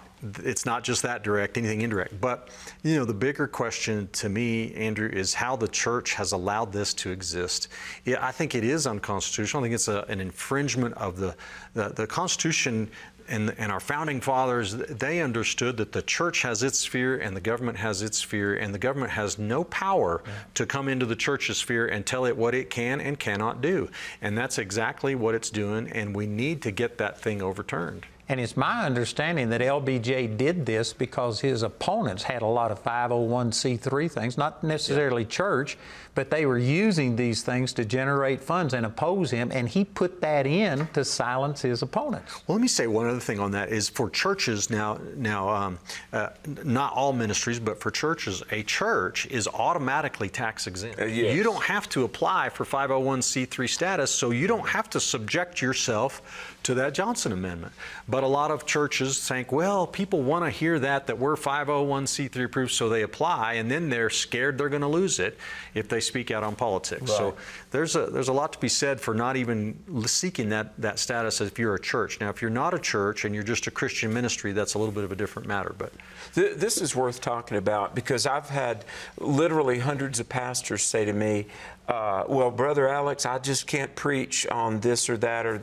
it's 0.43 0.65
not 0.67 0.83
just 0.83 1.01
that 1.01 1.23
direct, 1.23 1.57
anything 1.57 1.81
indirect. 1.81 2.21
But, 2.21 2.49
you 2.83 2.95
know, 2.95 3.05
the 3.05 3.13
bigger 3.13 3.47
question 3.47 4.07
to 4.13 4.29
me, 4.29 4.71
Andrew, 4.75 5.09
is 5.09 5.33
how 5.33 5.55
the 5.55 5.67
church 5.67 6.13
has 6.13 6.31
allowed 6.31 6.71
this 6.71 6.93
to 6.95 7.09
exist. 7.09 7.69
I 8.05 8.31
think 8.31 8.53
it 8.53 8.63
is 8.63 8.85
unconstitutional. 8.85 9.63
I 9.63 9.65
think 9.65 9.75
it's 9.75 9.87
a, 9.87 10.05
an 10.09 10.21
infringement 10.21 10.93
of 10.95 11.17
the, 11.17 11.35
the, 11.73 11.89
the 11.89 12.05
Constitution 12.05 12.89
and, 13.31 13.55
and, 13.57 13.71
our 13.71 13.79
founding 13.79 14.21
fathers, 14.21 14.73
they 14.75 15.21
understood 15.21 15.77
that 15.77 15.93
the 15.93 16.01
church 16.01 16.41
has 16.41 16.61
its 16.61 16.79
sphere 16.79 17.17
and 17.17 17.35
the 17.35 17.41
government 17.41 17.77
has 17.77 18.01
its 18.01 18.17
sphere, 18.17 18.55
and 18.55 18.73
the 18.73 18.79
government 18.79 19.11
has 19.11 19.39
no 19.39 19.63
power 19.63 20.21
yeah. 20.25 20.33
to 20.55 20.65
come 20.65 20.87
into 20.87 21.05
the 21.05 21.15
church's 21.15 21.57
sphere 21.57 21.87
and 21.87 22.05
tell 22.05 22.25
it 22.25 22.35
what 22.35 22.53
it 22.53 22.69
can 22.69 22.99
and 22.99 23.17
cannot 23.17 23.61
do. 23.61 23.89
And 24.21 24.37
that's 24.37 24.57
exactly 24.57 25.15
what 25.15 25.33
it's 25.33 25.49
doing, 25.49 25.89
and 25.89 26.15
we 26.15 26.27
need 26.27 26.61
to 26.63 26.71
get 26.71 26.97
that 26.97 27.19
thing 27.19 27.41
overturned. 27.41 28.05
And 28.31 28.39
it's 28.39 28.55
my 28.55 28.85
understanding 28.85 29.49
that 29.49 29.59
LBJ 29.59 30.37
did 30.37 30.65
this 30.65 30.93
because 30.93 31.41
his 31.41 31.63
opponents 31.63 32.23
had 32.23 32.41
a 32.41 32.47
lot 32.47 32.71
of 32.71 32.81
501c3 32.81 34.09
things, 34.09 34.37
not 34.37 34.63
necessarily 34.63 35.23
yeah. 35.23 35.27
church, 35.27 35.77
but 36.15 36.31
they 36.31 36.45
were 36.45 36.57
using 36.57 37.17
these 37.17 37.41
things 37.41 37.73
to 37.73 37.83
generate 37.83 38.41
funds 38.41 38.73
and 38.73 38.85
oppose 38.85 39.31
him, 39.31 39.51
and 39.51 39.67
he 39.67 39.83
put 39.83 40.21
that 40.21 40.47
in 40.47 40.87
to 40.93 41.03
silence 41.03 41.61
his 41.61 41.81
opponents. 41.81 42.41
Well, 42.47 42.55
let 42.55 42.61
me 42.61 42.69
say 42.69 42.87
one 42.87 43.07
other 43.07 43.19
thing 43.19 43.39
on 43.39 43.51
that 43.51 43.67
is 43.67 43.89
for 43.89 44.09
churches 44.09 44.69
now. 44.69 44.97
Now, 45.17 45.49
um, 45.49 45.79
uh, 46.13 46.29
not 46.63 46.93
all 46.93 47.11
ministries, 47.11 47.59
but 47.59 47.81
for 47.81 47.91
churches, 47.91 48.43
a 48.51 48.63
church 48.63 49.25
is 49.27 49.45
automatically 49.49 50.29
tax 50.29 50.67
exempt. 50.67 51.01
Uh, 51.01 51.05
yes. 51.05 51.35
You 51.35 51.43
don't 51.43 51.63
have 51.63 51.89
to 51.89 52.05
apply 52.05 52.47
for 52.47 52.63
501c3 52.63 53.69
status, 53.69 54.09
so 54.09 54.31
you 54.31 54.47
don't 54.47 54.67
have 54.69 54.89
to 54.91 55.01
subject 55.01 55.61
yourself 55.61 56.50
to 56.63 56.75
that 56.75 56.93
Johnson 56.93 57.31
Amendment. 57.31 57.73
But 58.07 58.23
a 58.23 58.27
lot 58.27 58.51
of 58.51 58.65
churches 58.65 59.25
think, 59.27 59.51
well, 59.51 59.87
people 59.87 60.21
want 60.21 60.45
to 60.45 60.51
hear 60.51 60.79
that 60.79 61.07
that 61.07 61.17
we're 61.17 61.35
501c3 61.35 62.45
approved, 62.45 62.71
so 62.71 62.89
they 62.89 63.01
apply, 63.01 63.53
and 63.53 63.69
then 63.69 63.89
they're 63.89 64.09
scared 64.09 64.57
they're 64.57 64.69
going 64.69 64.81
to 64.81 64.87
lose 64.87 65.19
it 65.19 65.37
if 65.73 65.87
they 65.87 65.99
speak 65.99 66.31
out 66.31 66.43
on 66.43 66.55
politics. 66.55 67.01
Right. 67.01 67.09
So 67.09 67.35
there's 67.71 67.95
a 67.95 68.07
there's 68.07 68.27
a 68.27 68.33
lot 68.33 68.53
to 68.53 68.59
be 68.59 68.67
said 68.67 68.99
for 68.99 69.13
not 69.13 69.37
even 69.37 70.05
seeking 70.05 70.49
that 70.49 70.79
that 70.79 70.99
status 70.99 71.39
if 71.39 71.57
you're 71.57 71.75
a 71.75 71.81
church. 71.81 72.19
Now, 72.19 72.29
if 72.29 72.41
you're 72.41 72.51
not 72.51 72.73
a 72.73 72.79
church 72.79 73.25
and 73.25 73.33
you're 73.33 73.43
just 73.43 73.65
a 73.67 73.71
Christian 73.71 74.13
ministry, 74.13 74.51
that's 74.51 74.73
a 74.73 74.77
little 74.77 74.93
bit 74.93 75.05
of 75.05 75.11
a 75.11 75.15
different 75.15 75.47
matter. 75.47 75.73
But 75.77 75.93
this 76.33 76.81
is 76.81 76.95
worth 76.95 77.21
talking 77.21 77.57
about 77.57 77.95
because 77.95 78.25
I've 78.27 78.49
had 78.49 78.83
literally 79.17 79.79
hundreds 79.79 80.19
of 80.19 80.27
pastors 80.27 80.83
say 80.83 81.05
to 81.05 81.13
me, 81.13 81.47
uh, 81.87 82.23
well, 82.29 82.51
Brother 82.51 82.87
Alex, 82.87 83.25
I 83.25 83.37
just 83.39 83.67
can't 83.67 83.93
preach 83.95 84.47
on 84.47 84.79
this 84.79 85.09
or 85.09 85.17
that 85.17 85.45
or 85.45 85.61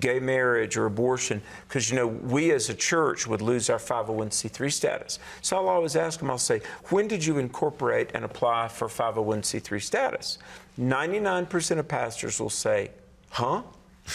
gay 0.00 0.18
marriage 0.18 0.76
or 0.76 0.86
abortion 0.86 1.42
because, 1.68 1.90
you 1.90 1.96
know, 1.96 2.08
we 2.08 2.50
as 2.50 2.68
a 2.70 2.74
church 2.74 3.26
would 3.26 3.40
lose 3.40 3.70
our 3.70 3.78
501c3 3.78 4.72
status. 4.72 5.20
So 5.42 5.56
I'll 5.56 5.68
always 5.68 5.94
ask 5.94 6.18
them, 6.18 6.28
I'll 6.28 6.38
say, 6.38 6.60
when 6.88 7.06
did 7.06 7.24
you 7.24 7.38
incorporate 7.38 8.10
and 8.14 8.24
apply 8.24 8.66
for 8.68 8.88
501c3 8.88 9.80
status? 9.80 10.38
99% 10.80 11.78
of 11.78 11.88
pastors 11.88 12.40
will 12.40 12.50
say, 12.50 12.90
huh? 13.30 13.62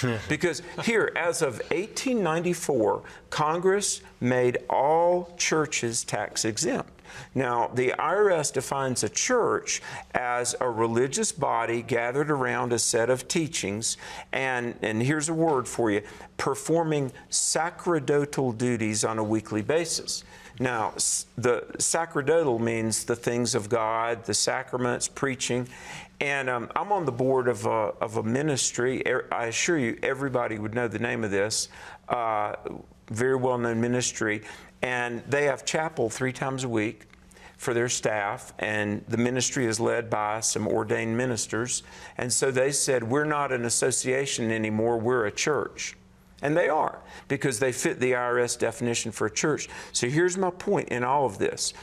because 0.29 0.61
here, 0.83 1.11
as 1.15 1.41
of 1.41 1.59
1894, 1.71 3.03
Congress 3.29 4.01
made 4.19 4.57
all 4.69 5.33
churches 5.37 6.03
tax 6.03 6.43
exempt. 6.43 6.91
Now, 7.33 7.69
the 7.73 7.93
IRS 7.97 8.51
defines 8.51 9.03
a 9.03 9.09
church 9.09 9.81
as 10.13 10.55
a 10.59 10.69
religious 10.69 11.31
body 11.31 11.81
gathered 11.81 12.29
around 12.29 12.73
a 12.73 12.79
set 12.79 13.09
of 13.09 13.27
teachings, 13.27 13.95
and, 14.33 14.75
and 14.81 15.01
here's 15.01 15.29
a 15.29 15.33
word 15.33 15.67
for 15.67 15.91
you 15.91 16.01
performing 16.37 17.13
sacerdotal 17.29 18.51
duties 18.51 19.05
on 19.05 19.17
a 19.17 19.23
weekly 19.23 19.61
basis. 19.61 20.23
Now, 20.59 20.93
the 21.37 21.65
sacerdotal 21.79 22.59
means 22.59 23.03
the 23.03 23.15
things 23.15 23.55
of 23.55 23.67
God, 23.67 24.23
the 24.23 24.33
sacraments, 24.33 25.07
preaching. 25.07 25.67
And 26.21 26.49
um, 26.49 26.69
I'm 26.75 26.91
on 26.91 27.05
the 27.05 27.11
board 27.11 27.47
of 27.47 27.65
a, 27.65 27.93
of 27.99 28.17
a 28.17 28.23
ministry. 28.23 29.03
I 29.31 29.45
assure 29.45 29.77
you, 29.77 29.97
everybody 30.01 30.57
would 30.57 30.73
know 30.73 30.87
the 30.87 30.99
name 30.99 31.23
of 31.23 31.31
this. 31.31 31.67
Uh, 32.07 32.53
very 33.09 33.35
well 33.35 33.57
known 33.57 33.81
ministry. 33.81 34.41
And 34.81 35.23
they 35.27 35.45
have 35.45 35.65
chapel 35.65 36.09
three 36.09 36.33
times 36.33 36.63
a 36.63 36.69
week 36.69 37.07
for 37.57 37.73
their 37.73 37.89
staff, 37.89 38.53
and 38.59 39.03
the 39.07 39.17
ministry 39.17 39.65
is 39.65 39.79
led 39.79 40.09
by 40.09 40.41
some 40.41 40.67
ordained 40.67 41.15
ministers. 41.15 41.83
And 42.17 42.31
so 42.31 42.51
they 42.51 42.71
said, 42.71 43.03
We're 43.03 43.25
not 43.25 43.51
an 43.51 43.65
association 43.65 44.51
anymore, 44.51 44.97
we're 44.97 45.25
a 45.25 45.31
church. 45.31 45.95
And 46.41 46.55
they 46.55 46.67
are, 46.67 46.99
because 47.27 47.59
they 47.59 47.71
fit 47.71 47.99
the 47.99 48.11
IRS 48.11 48.59
definition 48.59 49.11
for 49.11 49.27
a 49.27 49.31
church. 49.31 49.69
So 49.93 50.07
here's 50.07 50.37
my 50.37 50.51
point 50.51 50.89
in 50.89 51.03
all 51.03 51.25
of 51.25 51.37
this 51.37 51.73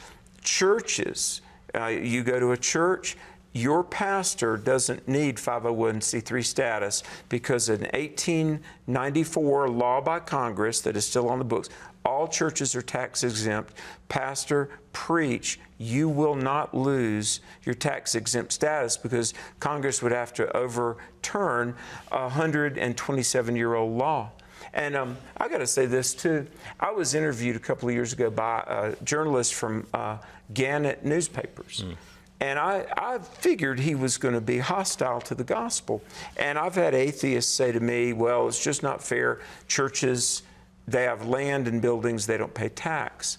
churches, 0.43 1.41
uh, 1.75 1.87
you 1.87 2.23
go 2.23 2.39
to 2.39 2.53
a 2.53 2.57
church, 2.57 3.17
your 3.53 3.85
pastor 3.85 4.57
doesn't 4.57 5.07
need 5.07 5.37
501c3 5.37 6.45
status 6.45 7.03
because 7.29 7.69
an 7.69 7.83
1894 7.93 9.69
law 9.69 10.01
by 10.01 10.21
Congress 10.21 10.81
that 10.81 10.97
is 10.97 11.05
still 11.07 11.29
on 11.29 11.39
the 11.39 11.45
books, 11.45 11.69
all 12.05 12.27
churches 12.27 12.75
are 12.75 12.83
tax 12.83 13.23
exempt. 13.23 13.75
Pastor, 14.09 14.71
preach. 14.93 15.61
You 15.79 16.09
will 16.09 16.35
not 16.35 16.75
lose 16.75 17.41
your 17.65 17.75
tax 17.75 18.15
exempt 18.15 18.53
status 18.53 18.97
because 18.97 19.35
Congress 19.61 20.03
would 20.03 20.13
have 20.13 20.33
to 20.35 20.57
overturn 20.57 21.75
a 22.11 22.23
127 22.23 23.57
year 23.57 23.75
old 23.75 23.97
law. 23.97 24.31
And 24.75 24.97
um, 24.97 25.17
I 25.37 25.49
got 25.49 25.59
to 25.59 25.67
say 25.67 25.87
this 25.87 26.15
too. 26.15 26.47
I 26.81 26.93
was 26.93 27.15
interviewed 27.15 27.57
a 27.57 27.61
couple 27.61 27.89
of 27.89 27.95
years 27.95 28.13
ago 28.13 28.31
by 28.31 28.65
a 28.67 29.05
journalist 29.05 29.55
from 29.55 29.87
uh, 29.93 30.19
Gannett 30.55 31.05
newspapers. 31.05 31.85
Mm. 31.85 31.97
And 32.43 32.59
I, 32.59 32.87
I 32.97 33.19
figured 33.19 33.79
he 33.79 33.95
was 33.95 34.19
going 34.19 34.35
to 34.35 34.41
be 34.41 34.59
hostile 34.59 35.21
to 35.21 35.35
the 35.37 35.45
gospel. 35.45 36.03
And 36.37 36.59
I've 36.59 36.75
had 36.75 36.93
atheists 36.93 37.55
say 37.55 37.71
to 37.71 37.79
me, 37.79 38.13
well, 38.13 38.49
it's 38.49 38.63
just 38.63 38.83
not 38.83 39.01
fair. 39.01 39.39
Churches, 39.69 40.43
they 40.89 41.05
have 41.05 41.25
land 41.25 41.69
and 41.69 41.81
buildings, 41.81 42.27
they 42.27 42.37
don't 42.37 42.53
pay 42.53 42.69
tax. 42.69 43.39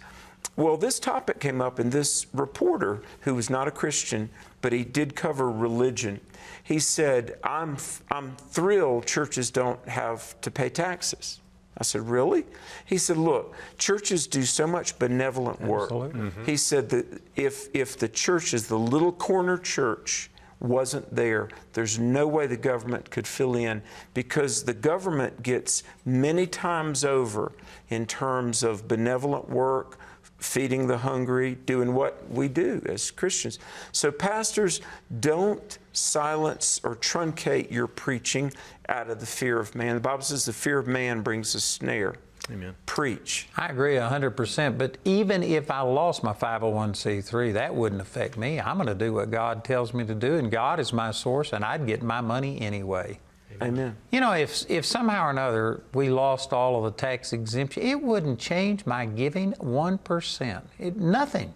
Well, 0.55 0.77
this 0.77 1.01
topic 1.01 1.41
came 1.41 1.61
up, 1.61 1.79
and 1.79 1.91
this 1.91 2.27
reporter, 2.33 3.01
who 3.21 3.35
was 3.35 3.49
not 3.49 3.67
a 3.67 3.71
Christian, 3.71 4.29
but 4.61 4.71
he 4.71 4.85
did 4.85 5.17
cover 5.17 5.51
religion, 5.51 6.21
he 6.63 6.79
said, 6.79 7.37
I'm, 7.43 7.75
I'm 8.09 8.37
thrilled 8.37 9.05
churches 9.05 9.51
don't 9.51 9.85
have 9.85 10.39
to 10.39 10.49
pay 10.49 10.69
taxes. 10.69 11.41
I 11.77 11.83
said, 11.83 12.07
Really? 12.07 12.45
He 12.85 12.97
said, 12.97 13.17
Look, 13.17 13.55
churches 13.77 14.27
do 14.27 14.43
so 14.43 14.67
much 14.67 14.97
benevolent 14.99 15.61
work. 15.61 15.89
Mm-hmm. 15.89 16.45
He 16.45 16.57
said 16.57 16.89
that 16.89 17.21
if, 17.35 17.67
if 17.73 17.97
the 17.97 18.07
church 18.07 18.53
is 18.53 18.67
the 18.67 18.79
little 18.79 19.11
corner 19.11 19.57
church, 19.57 20.29
wasn't 20.59 21.13
there, 21.13 21.49
there's 21.73 21.99
no 21.99 22.25
way 22.25 22.47
the 22.47 22.57
government 22.57 23.11
could 23.11 23.27
fill 23.27 23.55
in 23.55 23.81
because 24.13 24.63
the 24.63 24.73
government 24.73 25.43
gets 25.43 25.83
many 26.05 26.47
times 26.47 27.03
over 27.03 27.51
in 27.89 28.05
terms 28.05 28.63
of 28.63 28.87
benevolent 28.87 29.49
work, 29.49 29.99
feeding 30.37 30.87
the 30.87 30.99
hungry, 30.99 31.55
doing 31.65 31.93
what 31.93 32.29
we 32.29 32.47
do 32.47 32.81
as 32.87 33.11
Christians. 33.11 33.59
So, 33.91 34.11
pastors, 34.11 34.79
don't 35.19 35.77
silence 35.93 36.81
or 36.83 36.95
truncate 36.95 37.71
your 37.71 37.87
preaching 37.87 38.51
out 38.89 39.09
of 39.09 39.19
the 39.19 39.25
fear 39.25 39.59
of 39.59 39.73
man. 39.75 39.95
The 39.95 40.01
Bible 40.01 40.23
says 40.23 40.45
the 40.45 40.53
fear 40.53 40.79
of 40.79 40.87
man 40.87 41.21
brings 41.21 41.55
a 41.55 41.61
snare. 41.61 42.15
Amen. 42.51 42.75
Preach. 42.85 43.47
I 43.55 43.67
agree 43.67 43.95
100%. 43.95 44.77
But 44.77 44.97
even 45.05 45.43
if 45.43 45.71
I 45.71 45.79
lost 45.79 46.23
my 46.23 46.33
501c3, 46.33 47.53
that 47.53 47.73
wouldn't 47.73 48.01
affect 48.01 48.37
me. 48.37 48.59
I'm 48.59 48.75
going 48.75 48.87
to 48.87 48.95
do 48.95 49.13
what 49.13 49.31
God 49.31 49.63
tells 49.63 49.93
me 49.93 50.05
to 50.05 50.15
do, 50.15 50.35
and 50.35 50.51
God 50.51 50.79
is 50.79 50.91
my 50.91 51.11
source, 51.11 51.53
and 51.53 51.63
I'd 51.63 51.87
get 51.87 52.01
my 52.01 52.19
money 52.19 52.59
anyway. 52.59 53.19
Amen. 53.61 53.95
You 54.11 54.19
know, 54.19 54.33
if, 54.33 54.69
if 54.69 54.85
somehow 54.85 55.27
or 55.27 55.29
another 55.29 55.83
we 55.93 56.09
lost 56.09 56.53
all 56.53 56.83
of 56.83 56.91
the 56.91 56.99
tax 56.99 57.33
exemption, 57.33 57.83
it 57.83 58.01
wouldn't 58.01 58.39
change 58.39 58.85
my 58.85 59.05
giving 59.05 59.53
1%. 59.53 60.61
It, 60.79 60.97
nothing. 60.97 61.53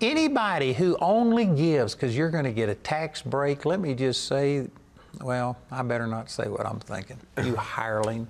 Anybody 0.00 0.72
who 0.72 0.96
only 1.00 1.46
gives 1.46 1.94
because 1.94 2.16
you're 2.16 2.30
going 2.30 2.44
to 2.44 2.52
get 2.52 2.68
a 2.68 2.74
tax 2.74 3.22
break, 3.22 3.64
let 3.64 3.80
me 3.80 3.94
just 3.94 4.26
say, 4.26 4.68
well, 5.20 5.56
I 5.70 5.82
better 5.82 6.06
not 6.06 6.30
say 6.30 6.48
what 6.48 6.66
I'm 6.66 6.80
thinking. 6.80 7.18
You 7.42 7.56
hireling. 7.56 8.26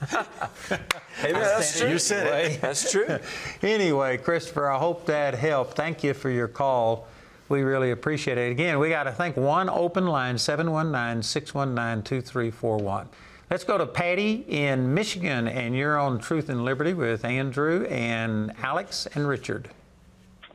hey, 0.00 1.32
that's 1.32 1.80
true. 1.80 1.90
You 1.90 1.98
said 1.98 2.52
it. 2.52 2.60
That's 2.60 2.90
true. 2.92 3.18
anyway, 3.62 4.16
Christopher, 4.18 4.70
I 4.70 4.78
hope 4.78 5.06
that 5.06 5.34
helped. 5.34 5.74
Thank 5.74 6.04
you 6.04 6.14
for 6.14 6.30
your 6.30 6.48
call. 6.48 7.08
We 7.48 7.62
really 7.62 7.90
appreciate 7.90 8.38
it. 8.38 8.50
Again, 8.52 8.78
we 8.78 8.90
got 8.90 9.04
to 9.04 9.12
thank 9.12 9.36
one 9.36 9.68
open 9.70 10.06
line, 10.06 10.36
719 10.36 11.22
619 11.22 12.02
2341. 12.04 13.08
Let's 13.50 13.64
go 13.64 13.78
to 13.78 13.86
Patty 13.86 14.44
in 14.46 14.92
Michigan, 14.92 15.48
and 15.48 15.74
you're 15.74 15.98
on 15.98 16.18
Truth 16.18 16.50
and 16.50 16.66
Liberty 16.66 16.92
with 16.92 17.24
Andrew 17.24 17.86
and 17.86 18.52
Alex 18.62 19.08
and 19.14 19.26
Richard. 19.26 19.70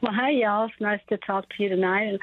Well, 0.03 0.11
hi, 0.11 0.31
y'all. 0.31 0.65
It's 0.65 0.73
nice 0.81 0.99
to 1.07 1.17
talk 1.19 1.45
to 1.47 1.63
you 1.63 1.69
tonight. 1.69 2.01
And 2.01 2.19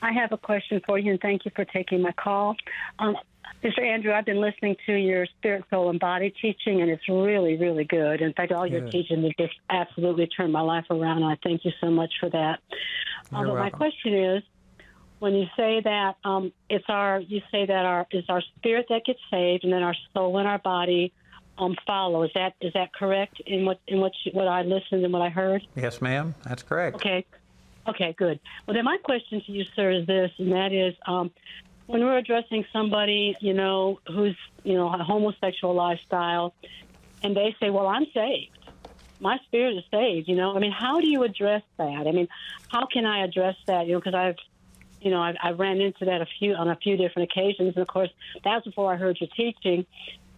I 0.00 0.12
have 0.14 0.32
a 0.32 0.38
question 0.38 0.80
for 0.86 0.98
you, 0.98 1.10
and 1.10 1.20
thank 1.20 1.44
you 1.44 1.50
for 1.54 1.66
taking 1.66 2.00
my 2.00 2.12
call. 2.12 2.56
Um, 2.98 3.18
Mr. 3.62 3.80
Andrew, 3.80 4.14
I've 4.14 4.24
been 4.24 4.40
listening 4.40 4.76
to 4.86 4.94
your 4.94 5.26
spirit, 5.36 5.64
soul, 5.68 5.90
and 5.90 6.00
body 6.00 6.32
teaching, 6.40 6.80
and 6.80 6.90
it's 6.90 7.06
really, 7.06 7.58
really 7.58 7.84
good. 7.84 8.22
In 8.22 8.32
fact, 8.32 8.50
all 8.52 8.66
your 8.66 8.88
teaching 8.88 9.22
has 9.24 9.32
just 9.38 9.52
absolutely 9.68 10.26
turned 10.28 10.54
my 10.54 10.62
life 10.62 10.86
around, 10.88 11.18
and 11.18 11.26
I 11.26 11.36
thank 11.42 11.66
you 11.66 11.72
so 11.82 11.90
much 11.90 12.14
for 12.18 12.30
that. 12.30 12.60
Um, 13.30 13.46
but 13.46 13.56
my 13.56 13.68
question 13.68 14.14
is, 14.14 14.42
when 15.18 15.34
you 15.34 15.48
say 15.54 15.82
that 15.84 16.16
um, 16.24 16.50
it's 16.70 16.86
our, 16.88 17.20
you 17.20 17.42
say 17.52 17.66
that 17.66 17.84
our 17.84 18.06
is 18.10 18.24
our 18.30 18.42
spirit 18.56 18.86
that 18.88 19.04
gets 19.04 19.20
saved, 19.30 19.64
and 19.64 19.72
then 19.74 19.82
our 19.82 19.96
soul 20.14 20.38
and 20.38 20.48
our 20.48 20.60
body 20.60 21.12
um, 21.58 21.76
follow. 21.86 22.22
Is 22.22 22.30
that 22.34 22.54
is 22.60 22.72
that 22.74 22.92
correct 22.92 23.40
in 23.46 23.64
what 23.64 23.80
in 23.86 24.00
what 24.00 24.12
you, 24.24 24.32
what 24.32 24.48
I 24.48 24.62
listened 24.62 25.04
and 25.04 25.12
what 25.12 25.22
I 25.22 25.28
heard? 25.28 25.66
Yes, 25.76 26.00
ma'am. 26.00 26.34
That's 26.44 26.62
correct. 26.62 26.96
Okay. 26.96 27.24
Okay, 27.88 28.14
good. 28.18 28.38
Well, 28.66 28.74
then 28.74 28.84
my 28.84 28.98
question 28.98 29.40
to 29.46 29.52
you, 29.52 29.64
sir, 29.74 29.90
is 29.90 30.06
this, 30.06 30.30
and 30.36 30.52
that 30.52 30.72
is, 30.74 30.94
um, 31.06 31.30
when 31.86 32.04
we're 32.04 32.18
addressing 32.18 32.66
somebody, 32.70 33.34
you 33.40 33.54
know, 33.54 33.98
who's, 34.06 34.36
you 34.62 34.74
know, 34.74 34.92
a 34.92 35.02
homosexual 35.02 35.74
lifestyle, 35.74 36.52
and 37.22 37.34
they 37.34 37.56
say, 37.58 37.70
well, 37.70 37.86
I'm 37.86 38.04
saved. 38.12 38.58
My 39.20 39.38
spirit 39.46 39.78
is 39.78 39.84
saved, 39.90 40.28
you 40.28 40.36
know. 40.36 40.54
I 40.54 40.58
mean, 40.58 40.70
how 40.70 41.00
do 41.00 41.08
you 41.08 41.22
address 41.22 41.62
that? 41.78 42.06
I 42.06 42.12
mean, 42.12 42.28
how 42.68 42.86
can 42.92 43.06
I 43.06 43.24
address 43.24 43.56
that? 43.66 43.86
You 43.86 43.94
know, 43.94 44.00
because 44.00 44.14
I've, 44.14 44.36
you 45.00 45.10
know, 45.10 45.22
I've, 45.22 45.36
I 45.42 45.52
ran 45.52 45.80
into 45.80 46.04
that 46.04 46.20
a 46.20 46.26
few 46.38 46.52
on 46.54 46.68
a 46.68 46.76
few 46.76 46.98
different 46.98 47.30
occasions, 47.30 47.72
and 47.74 47.78
of 47.82 47.88
course, 47.88 48.10
that's 48.44 48.66
before 48.66 48.92
I 48.92 48.96
heard 48.96 49.18
your 49.18 49.30
teaching. 49.34 49.86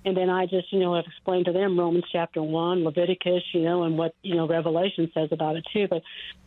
And 0.05 0.17
then 0.17 0.31
I 0.31 0.47
just, 0.47 0.73
you 0.73 0.81
know, 0.81 0.95
have 0.95 1.05
explained 1.05 1.45
to 1.47 1.53
them 1.53 1.79
Romans 1.79 2.05
chapter 2.11 2.43
one, 2.43 2.85
Leviticus, 2.85 3.43
you 3.53 3.63
know, 3.63 3.83
and 3.83 3.99
what, 3.99 4.15
you 4.23 4.35
know, 4.35 4.49
Revelation 4.49 5.11
says 5.13 5.29
about 5.31 5.57
it 5.57 5.67
too. 5.73 5.89
But 5.89 6.03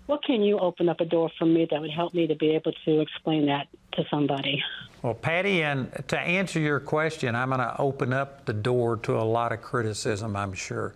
what 0.08 0.24
can 0.24 0.42
you 0.42 0.58
open 0.60 0.90
up 0.90 1.00
a 1.00 1.06
door 1.06 1.30
for 1.38 1.46
me 1.46 1.68
that 1.70 1.80
would 1.80 1.92
help 1.92 2.14
me 2.14 2.28
to 2.28 2.36
be 2.36 2.52
able 2.52 2.72
to 2.86 3.00
explain 3.00 3.46
that 3.46 3.68
to 3.94 4.04
somebody? 4.10 4.62
Well, 5.02 5.14
Patty, 5.14 5.62
and 5.64 5.92
to 6.08 6.20
answer 6.20 6.60
your 6.60 6.80
question, 6.80 7.36
I'm 7.36 7.50
going 7.50 7.60
to 7.60 7.80
open 7.80 8.12
up 8.12 8.46
the 8.46 8.54
door 8.54 8.98
to 8.98 9.18
a 9.18 9.24
lot 9.24 9.52
of 9.52 9.62
criticism, 9.62 10.36
I'm 10.36 10.54
sure. 10.54 10.96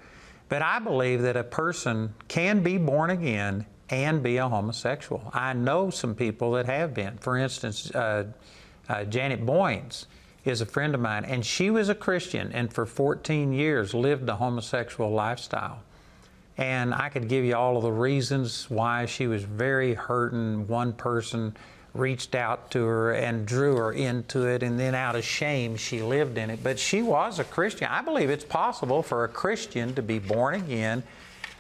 But 0.49 0.61
I 0.61 0.79
believe 0.79 1.21
that 1.23 1.37
a 1.37 1.43
person 1.43 2.13
can 2.27 2.63
be 2.63 2.77
born 2.77 3.09
again 3.09 3.65
and 3.89 4.23
be 4.23 4.37
a 4.37 4.47
homosexual. 4.47 5.29
I 5.33 5.53
know 5.53 5.89
some 5.89 6.15
people 6.15 6.53
that 6.53 6.65
have 6.65 6.93
been. 6.93 7.17
For 7.17 7.37
instance, 7.37 7.91
uh, 7.91 8.25
uh, 8.89 9.03
Janet 9.05 9.45
Boynes 9.45 10.07
is 10.47 10.61
a 10.61 10.65
friend 10.65 10.95
of 10.95 11.01
mine, 11.01 11.25
and 11.25 11.45
she 11.45 11.69
was 11.69 11.89
a 11.89 11.95
Christian 11.95 12.51
and 12.53 12.71
for 12.71 12.85
14 12.85 13.53
years 13.53 13.93
lived 13.93 14.27
a 14.29 14.35
homosexual 14.35 15.11
lifestyle. 15.11 15.79
And 16.57 16.93
I 16.93 17.09
could 17.09 17.27
give 17.27 17.45
you 17.45 17.55
all 17.55 17.77
of 17.77 17.83
the 17.83 17.91
reasons 17.91 18.69
why 18.69 19.05
she 19.05 19.27
was 19.27 19.43
very 19.43 19.93
hurting. 19.93 20.67
One 20.67 20.93
person 20.93 21.55
reached 21.93 22.33
out 22.33 22.71
to 22.71 22.83
her 22.83 23.13
and 23.13 23.45
drew 23.45 23.75
her 23.75 23.91
into 23.91 24.47
it, 24.47 24.63
and 24.63 24.79
then 24.79 24.95
out 24.95 25.15
of 25.15 25.23
shame, 25.23 25.75
she 25.75 26.01
lived 26.01 26.37
in 26.37 26.49
it. 26.49 26.63
But 26.63 26.79
she 26.79 27.01
was 27.01 27.39
a 27.39 27.43
Christian. 27.43 27.87
I 27.89 28.01
believe 28.01 28.29
it's 28.29 28.45
possible 28.45 29.03
for 29.03 29.23
a 29.23 29.27
Christian 29.27 29.93
to 29.95 30.01
be 30.01 30.19
born 30.19 30.55
again 30.55 31.03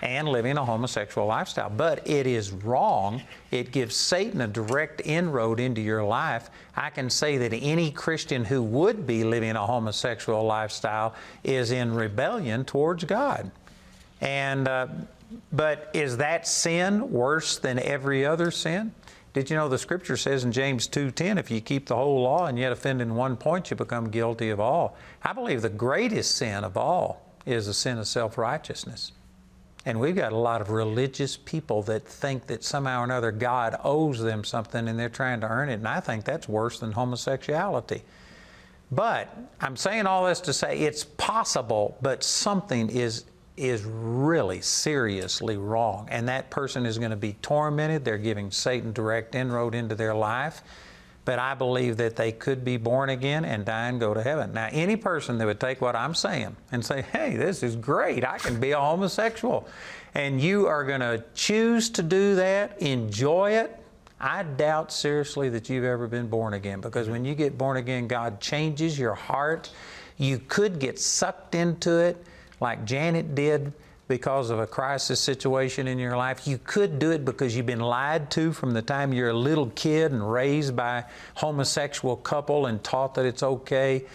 and 0.01 0.27
living 0.27 0.57
a 0.57 0.65
homosexual 0.65 1.27
lifestyle. 1.27 1.69
But 1.69 2.07
it 2.07 2.27
is 2.27 2.51
wrong. 2.51 3.21
It 3.51 3.71
gives 3.71 3.95
Satan 3.95 4.41
a 4.41 4.47
direct 4.47 5.01
inroad 5.01 5.59
into 5.59 5.81
your 5.81 6.03
life. 6.03 6.49
I 6.75 6.89
can 6.89 7.09
say 7.09 7.37
that 7.37 7.53
any 7.53 7.91
Christian 7.91 8.45
who 8.45 8.61
would 8.61 9.07
be 9.07 9.23
living 9.23 9.55
a 9.55 9.65
homosexual 9.65 10.43
lifestyle 10.43 11.15
is 11.43 11.71
in 11.71 11.93
rebellion 11.93 12.65
towards 12.65 13.03
God. 13.03 13.49
And 14.21 14.67
uh, 14.67 14.87
but 15.51 15.89
is 15.93 16.17
that 16.17 16.47
sin 16.47 17.11
worse 17.11 17.57
than 17.57 17.79
every 17.79 18.25
other 18.25 18.51
sin? 18.51 18.93
Did 19.33 19.49
you 19.49 19.55
know 19.55 19.69
the 19.69 19.77
scripture 19.77 20.17
says 20.17 20.43
in 20.43 20.51
James 20.51 20.87
2:10 20.87 21.37
if 21.37 21.51
you 21.51 21.61
keep 21.61 21.87
the 21.87 21.95
whole 21.95 22.23
law 22.23 22.45
and 22.45 22.57
yet 22.57 22.71
offend 22.71 23.01
in 23.01 23.15
one 23.15 23.35
point 23.37 23.69
you 23.69 23.75
become 23.75 24.09
guilty 24.09 24.49
of 24.49 24.59
all. 24.59 24.97
I 25.23 25.33
believe 25.33 25.61
the 25.61 25.69
greatest 25.69 26.35
sin 26.35 26.63
of 26.63 26.77
all 26.77 27.21
is 27.45 27.67
the 27.67 27.73
sin 27.73 27.97
of 27.97 28.07
self-righteousness. 28.07 29.11
And 29.87 30.01
we've 30.01 30.17
got 30.17 30.33
a 30.33 30.37
lot 30.37 30.59
of 30.59 30.69
religious 30.69 31.37
people 31.37 31.81
that 31.83 32.05
think 32.05 32.47
that 32.47 32.61
somehow 32.61 32.99
or 32.99 33.03
another 33.05 33.31
God 33.31 33.79
owes 33.85 34.19
them 34.19 34.43
something 34.43 34.85
and 34.89 34.99
they're 34.99 35.07
trying 35.07 35.39
to 35.39 35.47
earn 35.47 35.69
it. 35.69 35.75
And 35.75 35.87
I 35.87 36.01
think 36.01 36.25
that's 36.25 36.49
worse 36.49 36.79
than 36.79 36.91
homosexuality. 36.91 38.01
But 38.91 39.33
I'm 39.61 39.77
saying 39.77 40.05
all 40.05 40.25
this 40.25 40.41
to 40.41 40.51
say 40.51 40.79
it's 40.79 41.05
possible, 41.05 41.97
but 42.01 42.21
something 42.21 42.89
is 42.89 43.23
is 43.55 43.85
really 43.85 44.59
seriously 44.59 45.55
wrong. 45.55 46.09
And 46.11 46.27
that 46.27 46.49
person 46.49 46.85
is 46.85 46.97
going 46.97 47.11
to 47.11 47.15
be 47.15 47.37
tormented. 47.41 48.03
They're 48.03 48.17
giving 48.17 48.51
Satan 48.51 48.91
direct 48.91 49.35
inroad 49.35 49.73
into 49.73 49.95
their 49.95 50.13
life. 50.13 50.63
But 51.27 51.39
I 51.39 51.55
believe 51.55 51.97
that 51.97 52.15
they 52.15 52.31
could 52.31 52.63
be 52.63 52.77
born 52.77 53.09
again 53.09 53.43
and 53.43 53.65
die 53.65 53.89
and 53.89 53.99
go 53.99 54.13
to 54.13 54.23
heaven. 54.23 54.53
Now, 54.53 54.69
any 54.71 54.95
person 54.95 55.37
that 55.39 55.45
would 55.45 55.59
take 55.59 55.81
what 55.81 55.93
I'm 55.93 56.15
saying 56.15 56.55
and 56.71 56.85
say, 56.85 57.01
hey, 57.01 57.35
this 57.35 57.63
is 57.63 57.75
great, 57.75 58.23
I 58.23 58.37
can 58.37 58.61
be 58.61 58.71
a 58.71 58.79
homosexual, 58.79 59.67
and 60.15 60.39
you 60.39 60.67
are 60.67 60.85
going 60.85 61.01
to 61.01 61.21
choose 61.35 61.89
to 61.89 62.01
do 62.01 62.35
that, 62.35 62.81
enjoy 62.81 63.51
it, 63.51 63.77
I 64.21 64.43
doubt 64.43 64.93
seriously 64.93 65.49
that 65.49 65.69
you've 65.69 65.83
ever 65.83 66.07
been 66.07 66.29
born 66.29 66.53
again 66.53 66.79
because 66.79 67.09
when 67.09 67.25
you 67.25 67.35
get 67.35 67.57
born 67.57 67.75
again, 67.75 68.07
God 68.07 68.39
changes 68.39 68.97
your 68.97 69.13
heart. 69.13 69.69
You 70.15 70.39
could 70.47 70.79
get 70.79 70.97
sucked 70.97 71.55
into 71.55 71.97
it 71.97 72.23
like 72.61 72.85
Janet 72.85 73.35
did 73.35 73.73
because 74.07 74.49
of 74.49 74.59
a 74.59 74.67
crisis 74.67 75.19
situation 75.19 75.87
in 75.87 75.99
your 75.99 76.15
life. 76.15 76.47
You 76.47 76.59
could 76.63 76.99
do 76.99 77.11
it 77.11 77.25
because 77.25 77.55
you've 77.55 77.65
been 77.65 77.79
lied 77.79 78.31
to 78.31 78.53
from 78.53 78.71
the 78.71 78.81
time 78.81 79.13
you're 79.13 79.29
a 79.29 79.33
little 79.33 79.69
kid 79.75 80.11
and 80.11 80.31
raised 80.31 80.75
by 80.75 80.99
a 80.99 81.03
homosexual 81.35 82.15
couple 82.15 82.67
and 82.67 82.83
taught 82.83 83.15
that 83.15 83.25
it's 83.25 83.43
okay. 83.43 84.05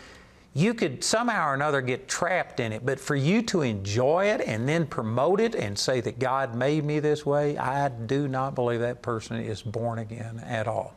You 0.55 0.75
could 0.75 1.03
somehow 1.03 1.49
or 1.49 1.55
another 1.55 1.81
get 1.81 2.09
trapped 2.09 2.61
in 2.61 2.73
it, 2.73 2.85
but 2.85 3.01
for 3.01 3.17
you 3.17 3.43
to 3.45 3.63
enjoy 3.63 4.27
it 4.27 4.43
and 4.43 4.69
then 4.69 4.87
promote 4.87 5.41
it 5.41 5.55
and 5.55 5.79
say 5.79 6.01
that 6.03 6.19
God 6.19 6.55
made 6.55 6.85
me 6.85 7.01
this 7.01 7.25
way, 7.25 7.57
I 7.57 7.89
do 7.89 8.29
not 8.29 8.55
believe 8.55 8.81
that 8.81 9.01
person 9.01 9.41
is 9.41 9.63
born 9.63 9.99
again 9.99 10.43
at 10.47 10.69
all. 10.69 10.95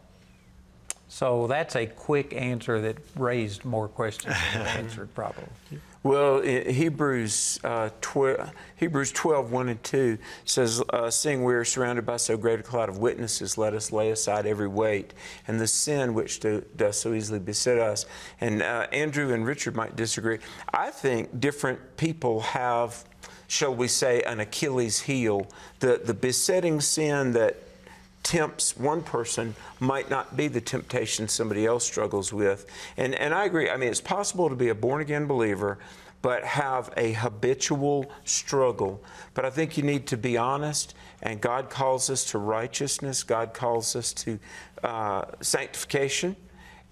So 1.07 1.47
that's 1.47 1.75
a 1.77 1.85
quick 1.85 2.33
answer 2.33 2.81
that 2.81 2.97
raised 3.15 3.63
more 3.63 3.87
questions 3.87 4.35
than 4.51 4.61
it 4.61 4.67
answered, 4.75 5.13
probably. 5.15 5.47
Well, 6.05 6.43
Hebrews, 6.43 7.59
uh, 7.63 7.89
12, 7.99 8.51
Hebrews 8.75 9.11
12, 9.11 9.51
1 9.51 9.69
and 9.69 9.83
2 9.83 10.19
says, 10.43 10.83
uh, 10.91 11.09
Seeing 11.09 11.43
we 11.43 11.55
are 11.55 11.65
surrounded 11.65 12.05
by 12.05 12.17
so 12.17 12.37
great 12.37 12.59
a 12.59 12.61
cloud 12.61 12.89
of 12.89 12.99
witnesses, 12.99 13.57
let 13.57 13.73
us 13.73 13.91
lay 13.91 14.11
aside 14.11 14.45
every 14.45 14.67
weight 14.67 15.15
and 15.47 15.59
the 15.59 15.65
sin 15.65 16.13
which 16.13 16.41
do, 16.41 16.63
does 16.75 16.99
so 16.99 17.15
easily 17.15 17.39
beset 17.39 17.79
us. 17.79 18.05
And 18.39 18.61
uh, 18.61 18.85
Andrew 18.91 19.33
and 19.33 19.47
Richard 19.47 19.75
might 19.75 19.95
disagree. 19.95 20.37
I 20.71 20.91
think 20.91 21.39
different 21.39 21.97
people 21.97 22.41
have, 22.41 23.03
shall 23.47 23.73
we 23.73 23.87
say, 23.87 24.21
an 24.27 24.39
Achilles 24.39 25.01
heel. 25.01 25.47
The, 25.79 25.99
the 26.05 26.13
besetting 26.13 26.81
sin 26.81 27.31
that 27.31 27.57
tempts 28.25 28.75
one 28.75 29.03
person 29.03 29.55
might 29.79 30.09
not 30.09 30.35
be 30.35 30.47
the 30.47 30.59
temptation 30.59 31.27
somebody 31.27 31.65
else 31.65 31.85
struggles 31.85 32.33
with. 32.33 32.65
And, 32.97 33.13
and 33.15 33.33
I 33.33 33.45
agree. 33.45 33.69
I 33.69 33.77
mean, 33.77 33.89
it's 33.89 34.01
possible 34.01 34.49
to 34.49 34.55
be 34.55 34.69
a 34.69 34.75
born 34.75 34.99
again 34.99 35.27
believer, 35.27 35.77
but 36.23 36.43
have 36.43 36.91
a 36.97 37.13
habitual 37.13 38.11
struggle. 38.23 39.01
But 39.35 39.45
I 39.45 39.51
think 39.51 39.77
you 39.77 39.83
need 39.83 40.07
to 40.07 40.17
be 40.17 40.37
honest, 40.37 40.95
and 41.21 41.39
God 41.39 41.69
calls 41.69 42.09
us 42.09 42.25
to 42.31 42.39
righteousness, 42.39 43.21
God 43.21 43.53
calls 43.53 43.95
us 43.95 44.11
to 44.13 44.39
uh, 44.83 45.25
sanctification. 45.41 46.35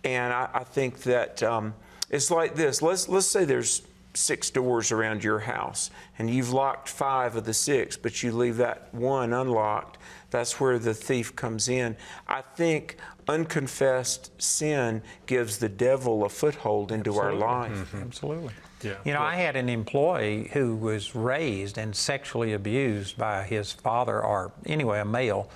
And 0.03 0.31
I, 0.31 0.49
I 0.53 0.63
think 0.63 1.01
that 1.03 1.41
um, 1.41 1.73
it's 2.11 2.29
like 2.29 2.53
this 2.53 2.81
let's, 2.83 3.09
let's 3.09 3.25
say 3.25 3.43
there's 3.43 3.81
six 4.13 4.51
doors 4.51 4.91
around 4.91 5.23
your 5.23 5.39
house, 5.39 5.89
and 6.19 6.29
you've 6.29 6.53
locked 6.53 6.87
five 6.87 7.35
of 7.35 7.45
the 7.45 7.53
six, 7.53 7.97
but 7.97 8.21
you 8.21 8.31
leave 8.31 8.57
that 8.57 8.93
one 8.93 9.33
unlocked 9.33 9.97
that's 10.33 10.59
where 10.59 10.79
the 10.79 10.95
thief 10.95 11.35
comes 11.35 11.69
in. 11.69 11.95
I 12.27 12.41
think 12.41 12.97
unconfessed 13.27 14.31
sin 14.41 15.03
gives 15.27 15.59
the 15.59 15.69
devil 15.69 16.25
a 16.25 16.29
foothold 16.29 16.91
into 16.91 17.11
Absolutely. 17.11 17.43
our 17.43 17.61
life. 17.61 17.71
Mm-hmm. 17.71 18.01
Absolutely. 18.01 18.53
Yeah. 18.81 18.95
You 19.05 19.13
know, 19.13 19.21
I 19.21 19.35
had 19.35 19.55
an 19.55 19.69
employee 19.69 20.49
who 20.51 20.75
was 20.75 21.15
raised 21.15 21.77
and 21.77 21.95
sexually 21.95 22.53
abused 22.53 23.15
by 23.15 23.43
his 23.43 23.71
father, 23.71 24.21
or 24.21 24.51
anyway, 24.65 24.99
a 24.99 25.05
male, 25.05 25.49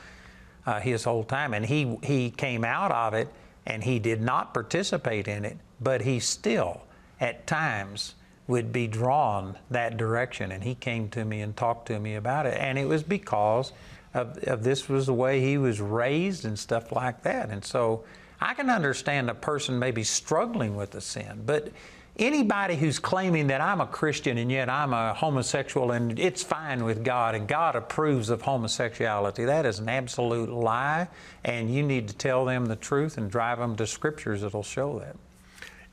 uh, 0.67 0.79
his 0.79 1.03
whole 1.03 1.23
time, 1.23 1.55
and 1.55 1.65
he 1.65 1.97
he 2.03 2.29
came 2.29 2.63
out 2.63 2.91
of 2.91 3.13
it 3.15 3.27
and 3.65 3.83
he 3.83 3.99
did 3.99 4.21
not 4.21 4.53
participate 4.53 5.27
in 5.27 5.43
it, 5.43 5.57
but 5.81 6.01
he 6.01 6.19
still, 6.19 6.83
at 7.19 7.45
times, 7.47 8.13
would 8.47 8.71
be 8.71 8.87
drawn 8.87 9.57
that 9.71 9.97
direction. 9.97 10.53
And 10.53 10.63
he 10.63 10.75
came 10.75 11.09
to 11.09 11.25
me 11.25 11.41
and 11.41 11.57
talked 11.57 11.87
to 11.87 11.99
me 11.99 12.15
about 12.15 12.45
it, 12.45 12.57
and 12.59 12.77
it 12.77 12.85
was 12.85 13.03
because 13.03 13.73
of, 14.13 14.37
of 14.43 14.63
this 14.63 14.89
was 14.89 15.05
the 15.05 15.13
way 15.13 15.41
he 15.41 15.57
was 15.57 15.81
raised 15.81 16.45
and 16.45 16.57
stuff 16.57 16.91
like 16.91 17.23
that. 17.23 17.49
And 17.49 17.63
so 17.63 18.03
I 18.39 18.53
can 18.53 18.69
understand 18.69 19.29
a 19.29 19.35
person 19.35 19.79
maybe 19.79 20.03
struggling 20.03 20.75
with 20.75 20.95
a 20.95 21.01
sin, 21.01 21.43
but 21.45 21.71
anybody 22.19 22.75
who's 22.75 22.99
claiming 22.99 23.47
that 23.47 23.61
I'm 23.61 23.81
a 23.81 23.87
Christian 23.87 24.37
and 24.37 24.51
yet 24.51 24.69
I'm 24.69 24.93
a 24.93 25.13
homosexual 25.13 25.91
and 25.91 26.17
it's 26.19 26.43
fine 26.43 26.83
with 26.83 27.03
God 27.03 27.35
and 27.35 27.47
God 27.47 27.75
approves 27.75 28.29
of 28.29 28.41
homosexuality, 28.41 29.45
that 29.45 29.65
is 29.65 29.79
an 29.79 29.89
absolute 29.89 30.49
lie. 30.49 31.07
And 31.43 31.73
you 31.73 31.83
need 31.83 32.07
to 32.09 32.15
tell 32.15 32.45
them 32.45 32.65
the 32.65 32.75
truth 32.75 33.17
and 33.17 33.29
drive 33.29 33.59
them 33.59 33.75
to 33.77 33.87
scriptures 33.87 34.41
that'll 34.41 34.63
show 34.63 34.99
that. 34.99 35.15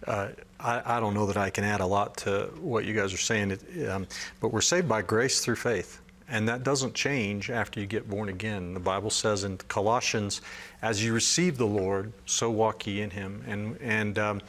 Uh, 0.06 0.28
I, 0.60 0.96
I, 0.96 1.00
don't 1.00 1.14
know 1.14 1.24
that 1.26 1.38
I 1.38 1.48
can 1.48 1.64
add 1.64 1.80
a 1.80 1.86
lot 1.86 2.18
to 2.18 2.50
what 2.60 2.84
you 2.84 2.92
guys 2.92 3.14
are 3.14 3.18
saying, 3.18 3.52
it, 3.52 3.88
um, 3.88 4.06
but 4.38 4.48
we're 4.48 4.60
saved 4.60 4.86
by 4.86 5.00
grace 5.00 5.40
through 5.40 5.56
faith. 5.56 6.02
And 6.28 6.48
that 6.48 6.62
doesn't 6.62 6.94
change 6.94 7.50
after 7.50 7.80
you 7.80 7.86
get 7.86 8.08
born 8.08 8.28
again. 8.28 8.74
The 8.74 8.80
Bible 8.80 9.10
says 9.10 9.44
in 9.44 9.58
Colossians, 9.58 10.40
as 10.80 11.04
you 11.04 11.12
receive 11.12 11.58
the 11.58 11.66
Lord, 11.66 12.12
so 12.24 12.50
walk 12.50 12.86
ye 12.86 13.02
in 13.02 13.10
him. 13.10 13.44
And, 13.46 13.76
and, 13.80 14.18
um, 14.18 14.40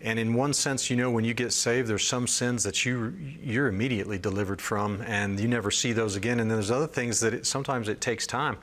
and 0.00 0.18
in 0.18 0.34
one 0.34 0.52
sense, 0.52 0.90
you 0.90 0.96
know, 0.96 1.10
when 1.10 1.24
you 1.24 1.34
get 1.34 1.52
saved, 1.52 1.88
there's 1.88 2.06
some 2.06 2.26
sins 2.26 2.62
that 2.64 2.84
you, 2.84 3.14
you're 3.42 3.66
immediately 3.66 4.18
delivered 4.18 4.60
from 4.60 5.02
and 5.02 5.40
you 5.40 5.48
never 5.48 5.70
see 5.70 5.92
those 5.92 6.16
again. 6.16 6.38
And 6.38 6.50
then 6.50 6.58
there's 6.58 6.70
other 6.70 6.86
things 6.86 7.18
that 7.20 7.34
it, 7.34 7.46
sometimes 7.46 7.88
it 7.88 8.00
takes 8.00 8.26
time. 8.26 8.58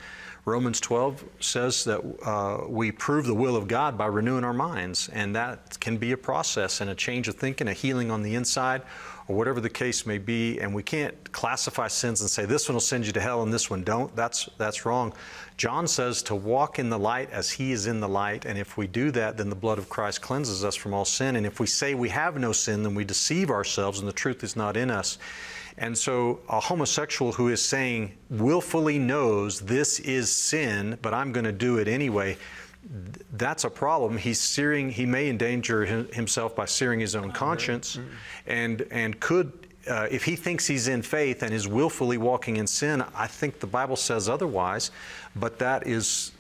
Romans 0.46 0.80
12 0.80 1.24
says 1.40 1.86
that 1.86 2.02
uh, 2.26 2.68
we 2.68 2.92
prove 2.92 3.26
the 3.26 3.34
will 3.34 3.56
of 3.56 3.68
God 3.68 3.98
by 3.98 4.06
renewing 4.06 4.44
our 4.44 4.54
minds. 4.54 5.10
And 5.10 5.36
that 5.36 5.80
can 5.80 5.98
be 5.98 6.12
a 6.12 6.18
process 6.18 6.82
and 6.82 6.90
a 6.90 6.96
change 6.96 7.28
of 7.28 7.36
thinking, 7.36 7.68
a 7.68 7.74
healing 7.74 8.12
on 8.12 8.22
the 8.22 8.36
inside 8.36 8.84
or 9.28 9.36
whatever 9.36 9.62
the 9.62 9.70
case 9.70 10.06
may 10.06 10.18
be, 10.18 10.60
and 10.60 10.74
we 10.74 10.84
can't 10.84 11.32
classify 11.32 11.88
sins 11.88 12.22
and 12.22 12.30
say 12.30 12.46
this 12.46 12.68
one 12.68 12.74
will 12.74 12.82
send 12.82 13.06
you 13.06 13.12
to 13.14 13.22
hell 13.22 13.44
and 13.44 13.54
this 13.54 13.70
one 13.70 13.84
don't. 13.84 14.14
That's 14.16 14.50
that's 14.58 14.86
wrong. 14.86 15.14
John 15.58 15.88
says 15.88 16.24
to 16.24 16.36
walk 16.36 16.80
in 16.80 16.90
the 16.90 17.00
light 17.00 17.30
as 17.32 17.50
he 17.50 17.72
is 17.72 17.88
in 17.88 18.00
the 18.00 18.10
light, 18.10 18.46
and 18.46 18.58
if 18.58 18.78
we 18.78 18.88
do 18.88 19.12
that, 19.12 19.38
then 19.38 19.50
the 19.50 19.56
blood 19.56 19.78
of 19.78 19.90
Christ 19.90 20.22
cleanses 20.22 20.64
us 20.64 20.76
from 20.76 20.94
all 20.94 21.06
sin. 21.06 21.36
And 21.36 21.46
if 21.46 21.60
we 21.60 21.68
say 21.68 21.94
we 21.94 22.10
have 22.10 22.38
no 22.38 22.52
sin, 22.52 22.84
then 22.84 22.96
we 22.96 23.06
deceive 23.06 23.50
ourselves 23.50 24.00
and 24.00 24.08
the 24.08 24.14
truth 24.14 24.44
is 24.44 24.56
not 24.56 24.76
in 24.76 24.90
us. 24.90 25.18
And 25.78 25.98
so 25.98 26.40
a 26.50 26.60
homosexual 26.60 27.32
who 27.32 27.50
is 27.50 27.64
saying 27.64 28.16
willfully 28.30 29.00
knows 29.00 29.60
this 29.60 30.00
is 30.00 30.32
sin, 30.32 30.98
but 31.02 31.14
I'm 31.14 31.32
going 31.32 31.46
to 31.46 31.52
do 31.52 31.78
it 31.78 31.88
anyway, 31.88 32.38
that's 33.32 33.64
a 33.64 33.70
problem. 33.70 34.18
He's 34.18 34.40
searing, 34.40 34.90
he 34.90 35.06
may 35.06 35.30
endanger 35.30 35.86
himself 35.86 36.56
by 36.56 36.66
searing 36.66 37.00
his 37.00 37.16
own 37.16 37.32
conscience 37.32 38.00
and, 38.46 38.86
and 38.92 39.20
could, 39.20 39.68
uh, 39.90 40.08
if 40.12 40.24
he 40.24 40.36
thinks 40.36 40.68
he's 40.68 40.88
in 40.88 41.02
faith 41.02 41.44
and 41.44 41.54
is 41.54 41.68
willfully 41.68 42.18
walking 42.18 42.58
in 42.58 42.68
sin, 42.68 43.04
I 43.16 43.28
think 43.28 43.60
the 43.60 43.68
Bible 43.68 43.96
says 43.96 44.28
otherwise, 44.28 44.92
but 45.36 45.60
that 45.60 45.88
is, 45.88 46.32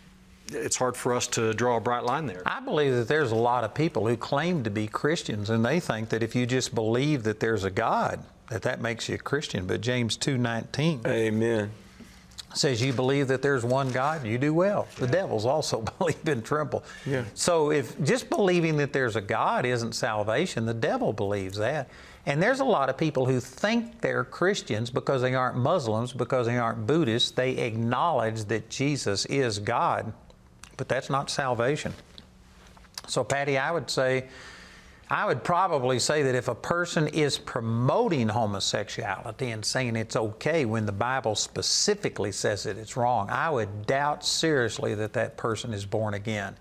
it's 0.52 0.76
hard 0.76 0.98
for 0.98 1.14
us 1.14 1.28
to 1.28 1.54
draw 1.54 1.78
a 1.78 1.82
bright 1.82 2.04
line 2.04 2.26
there. 2.26 2.44
I 2.46 2.60
believe 2.60 2.94
that 2.94 3.08
there's 3.08 3.32
a 3.32 3.36
lot 3.36 3.64
of 3.64 3.74
people 3.74 4.08
who 4.08 4.18
claim 4.18 4.64
to 4.64 4.70
be 4.70 4.88
Christians 4.88 5.50
and 5.50 5.66
they 5.66 5.80
think 5.80 6.10
that 6.10 6.24
if 6.24 6.36
you 6.36 6.46
just 6.46 6.76
believe 6.76 7.24
that 7.24 7.40
there's 7.40 7.64
a 7.64 7.72
God, 7.72 8.24
that 8.50 8.64
that 8.64 8.82
makes 8.82 9.08
you 9.08 9.16
a 9.16 9.18
Christian. 9.18 9.66
But 9.66 9.82
James 9.82 10.18
2:19. 10.18 11.08
Amen 11.08 11.72
says 12.54 12.82
you 12.82 12.94
believe 12.94 13.28
that 13.28 13.42
there's 13.42 13.64
one 13.64 13.92
God, 13.92 14.26
you 14.26 14.38
do 14.38 14.54
well. 14.54 14.88
The 14.98 15.08
devils 15.08 15.46
also 15.46 15.82
believe 16.00 16.28
and 16.28 16.44
tremble. 16.44 16.84
Yeah. 17.06 17.26
So 17.34 17.72
if 17.72 18.02
just 18.04 18.30
believing 18.30 18.78
that 18.78 18.94
there's 18.94 19.16
a 19.16 19.22
God 19.22 19.66
isn't 19.66 19.94
salvation, 19.94 20.66
the 20.66 20.74
devil 20.74 21.14
believes 21.14 21.58
that. 21.58 21.90
And 22.26 22.42
there's 22.42 22.62
a 22.62 22.66
lot 22.66 22.90
of 22.90 22.98
people 22.98 23.26
who 23.26 23.40
think 23.40 24.00
they're 24.00 24.24
Christians 24.24 24.90
because 24.90 25.22
they 25.22 25.36
aren't 25.36 25.58
Muslims, 25.58 26.14
because 26.14 26.48
they 26.48 26.58
aren't 26.58 26.88
Buddhists. 26.88 27.32
They 27.32 27.58
acknowledge 27.58 28.46
that 28.46 28.70
Jesus 28.70 29.26
is 29.26 29.60
God, 29.60 30.14
but 30.78 30.88
that's 30.88 31.10
not 31.10 31.30
salvation. 31.30 31.94
So, 33.08 33.26
Patty, 33.26 33.58
I 33.58 33.72
would 33.72 33.90
say 33.90 34.28
I 35.14 35.26
would 35.26 35.44
probably 35.44 36.00
say 36.00 36.24
that 36.24 36.34
if 36.34 36.48
a 36.48 36.56
person 36.56 37.08
is 37.08 37.38
promoting 37.38 38.30
homosexuality 38.30 39.52
and 39.52 39.64
saying 39.64 39.96
it's 39.96 40.16
okay 40.16 40.66
when 40.66 40.88
the 40.88 40.92
Bible 40.92 41.36
specifically 41.36 42.32
says 42.32 42.64
that 42.64 42.80
it's 42.80 42.98
wrong, 42.98 43.30
I 43.30 43.52
would 43.52 43.86
doubt 43.86 44.26
seriously 44.26 44.96
that 44.96 45.14
that 45.14 45.38
person 45.38 45.72
is 45.72 45.86
born 45.86 46.16
again. 46.16 46.56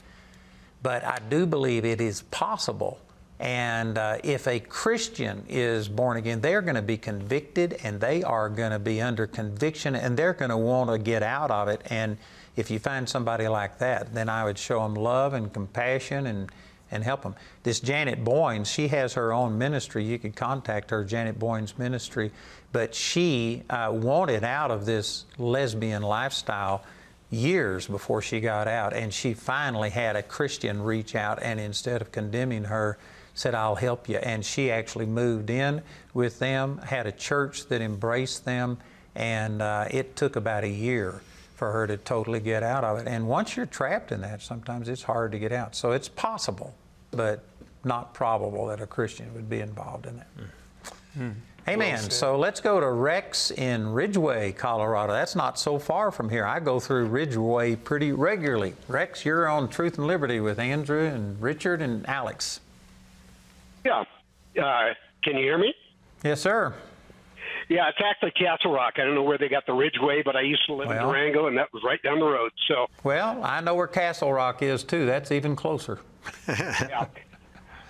But 0.83 1.03
I 1.03 1.19
do 1.31 1.47
believe 1.47 1.87
it 1.87 2.03
is 2.03 2.24
possible. 2.24 3.01
And 3.41 3.97
uh, 3.97 4.19
if 4.23 4.47
a 4.47 4.61
Christian 4.61 5.47
is 5.49 5.89
born 5.89 6.19
again, 6.19 6.43
they're 6.43 6.61
going 6.61 6.74
to 6.74 6.83
be 6.83 6.99
convicted 6.99 7.79
and 7.83 8.03
they 8.03 8.23
are 8.23 8.51
going 8.51 8.73
to 8.73 8.79
be 8.79 9.01
under 9.01 9.27
conviction 9.27 9.95
and 9.97 10.15
they're 10.15 10.35
going 10.35 10.51
to 10.51 10.59
want 10.59 10.91
to 10.91 10.99
get 10.99 11.23
out 11.23 11.51
of 11.51 11.69
it. 11.69 11.81
And 11.87 12.19
if 12.57 12.70
you 12.70 12.79
find 12.79 13.09
somebody 13.09 13.49
like 13.49 13.79
that, 13.79 14.12
then 14.12 14.29
I 14.29 14.45
would 14.45 14.59
show 14.59 14.83
them 14.83 14.95
love 14.95 15.33
and 15.33 15.51
compassion 15.51 16.27
and 16.27 16.53
and 16.93 17.02
help 17.02 17.23
them. 17.23 17.35
This 17.62 17.81
Janet 17.81 18.23
Boynes, 18.23 18.70
she 18.70 18.89
has 18.89 19.14
her 19.14 19.32
own 19.32 19.59
ministry. 19.59 20.05
You 20.05 20.19
could 20.19 20.36
contact 20.36 20.90
her, 20.90 21.05
Janet 21.05 21.39
Boynes 21.39 21.77
Ministry. 21.77 22.31
But 22.70 22.94
she 22.94 23.64
uh, 23.69 23.90
wanted 23.93 24.44
out 24.44 24.70
of 24.70 24.86
this 24.86 25.24
lesbian 25.39 26.02
lifestyle 26.02 26.85
years 27.31 27.86
before 27.86 28.23
she 28.23 28.40
got 28.40 28.69
out. 28.69 28.93
And 28.93 29.12
she 29.12 29.35
finally 29.35 29.90
had 29.90 30.14
a 30.14 30.23
Christian 30.23 30.82
reach 30.82 31.16
out 31.16 31.43
and 31.43 31.59
instead 31.59 32.02
of 32.02 32.12
condemning 32.12 32.64
her, 32.64 32.98
said, 33.35 33.55
I'll 33.55 33.74
help 33.74 34.09
you. 34.10 34.19
And 34.19 34.44
she 34.44 34.70
actually 34.70 35.06
moved 35.06 35.48
in 35.48 35.82
with 36.12 36.39
them, 36.39 36.78
had 36.78 37.06
a 37.06 37.12
church 37.12 37.66
that 37.69 37.81
embraced 37.81 38.44
them, 38.44 38.77
and 39.14 39.62
uh, 39.62 39.86
it 39.90 40.16
took 40.16 40.36
about 40.36 40.64
a 40.64 40.69
year 40.69 41.23
for 41.55 41.73
her 41.73 41.86
to 41.86 41.97
totally 41.97 42.40
get 42.40 42.62
out 42.62 42.85
of 42.85 42.98
it. 42.98 43.06
And 43.06 43.27
once 43.27 43.56
you're 43.56 43.66
trapped 43.66 44.12
in 44.12 44.20
that, 44.20 44.43
sometimes 44.43 44.89
it's 44.89 45.02
hard 45.02 45.32
to 45.32 45.39
get 45.39 45.52
out. 45.52 45.74
So 45.74 45.93
it's 45.93 46.09
possible 46.09 46.74
but 47.12 47.44
not 47.84 48.14
probable 48.14 48.66
that 48.66 48.80
a 48.80 48.86
Christian 48.86 49.32
would 49.34 49.48
be 49.48 49.60
involved 49.60 50.06
in 50.06 50.18
it. 50.18 50.26
Mm. 51.18 51.34
Amen. 51.68 52.01
Well 52.01 52.10
so 52.10 52.36
let's 52.36 52.60
go 52.60 52.80
to 52.80 52.90
Rex 52.90 53.52
in 53.52 53.93
Ridgway, 53.93 54.52
Colorado. 54.52 55.12
That's 55.12 55.36
not 55.36 55.59
so 55.59 55.78
far 55.78 56.10
from 56.10 56.28
here. 56.28 56.44
I 56.44 56.59
go 56.59 56.80
through 56.80 57.06
Ridgway 57.06 57.76
pretty 57.76 58.12
regularly. 58.12 58.74
Rex, 58.89 59.24
you're 59.24 59.48
on 59.48 59.68
Truth 59.68 59.98
and 59.98 60.06
Liberty 60.06 60.40
with 60.40 60.59
Andrew 60.59 61.06
and 61.06 61.40
Richard 61.40 61.80
and 61.80 62.09
Alex. 62.09 62.60
Yeah. 63.84 64.05
Uh, 64.60 64.94
can 65.22 65.36
you 65.36 65.44
hear 65.44 65.59
me? 65.59 65.72
Yes, 66.24 66.40
sir. 66.40 66.74
Yeah, 67.73 67.89
it's 67.89 67.99
actually 68.05 68.32
Castle 68.32 68.70
Rock. 68.70 68.94
I 68.99 69.05
don't 69.05 69.15
know 69.15 69.23
where 69.23 69.39
they 69.39 69.49
got 69.49 69.65
the 69.65 69.73
Ridgway, 69.73 70.23
but 70.23 70.36
I 70.36 70.43
used 70.43 70.66
to 70.66 70.74
live 70.74 70.89
well, 70.89 70.99
in 70.99 71.07
Durango, 71.07 71.47
and 71.47 71.57
that 71.57 71.73
was 71.73 71.82
right 71.82 72.03
down 72.03 72.20
the 72.20 72.27
road. 72.27 72.53
So. 72.69 72.86
Well, 73.03 73.43
I 73.43 73.62
know 73.62 73.74
where 73.74 73.86
Castle 73.86 74.31
Rock 74.31 74.61
is 74.61 74.85
too. 74.85 75.07
That's 75.07 75.32
even 75.32 75.57
closer. 75.57 75.99
yeah. 76.49 77.07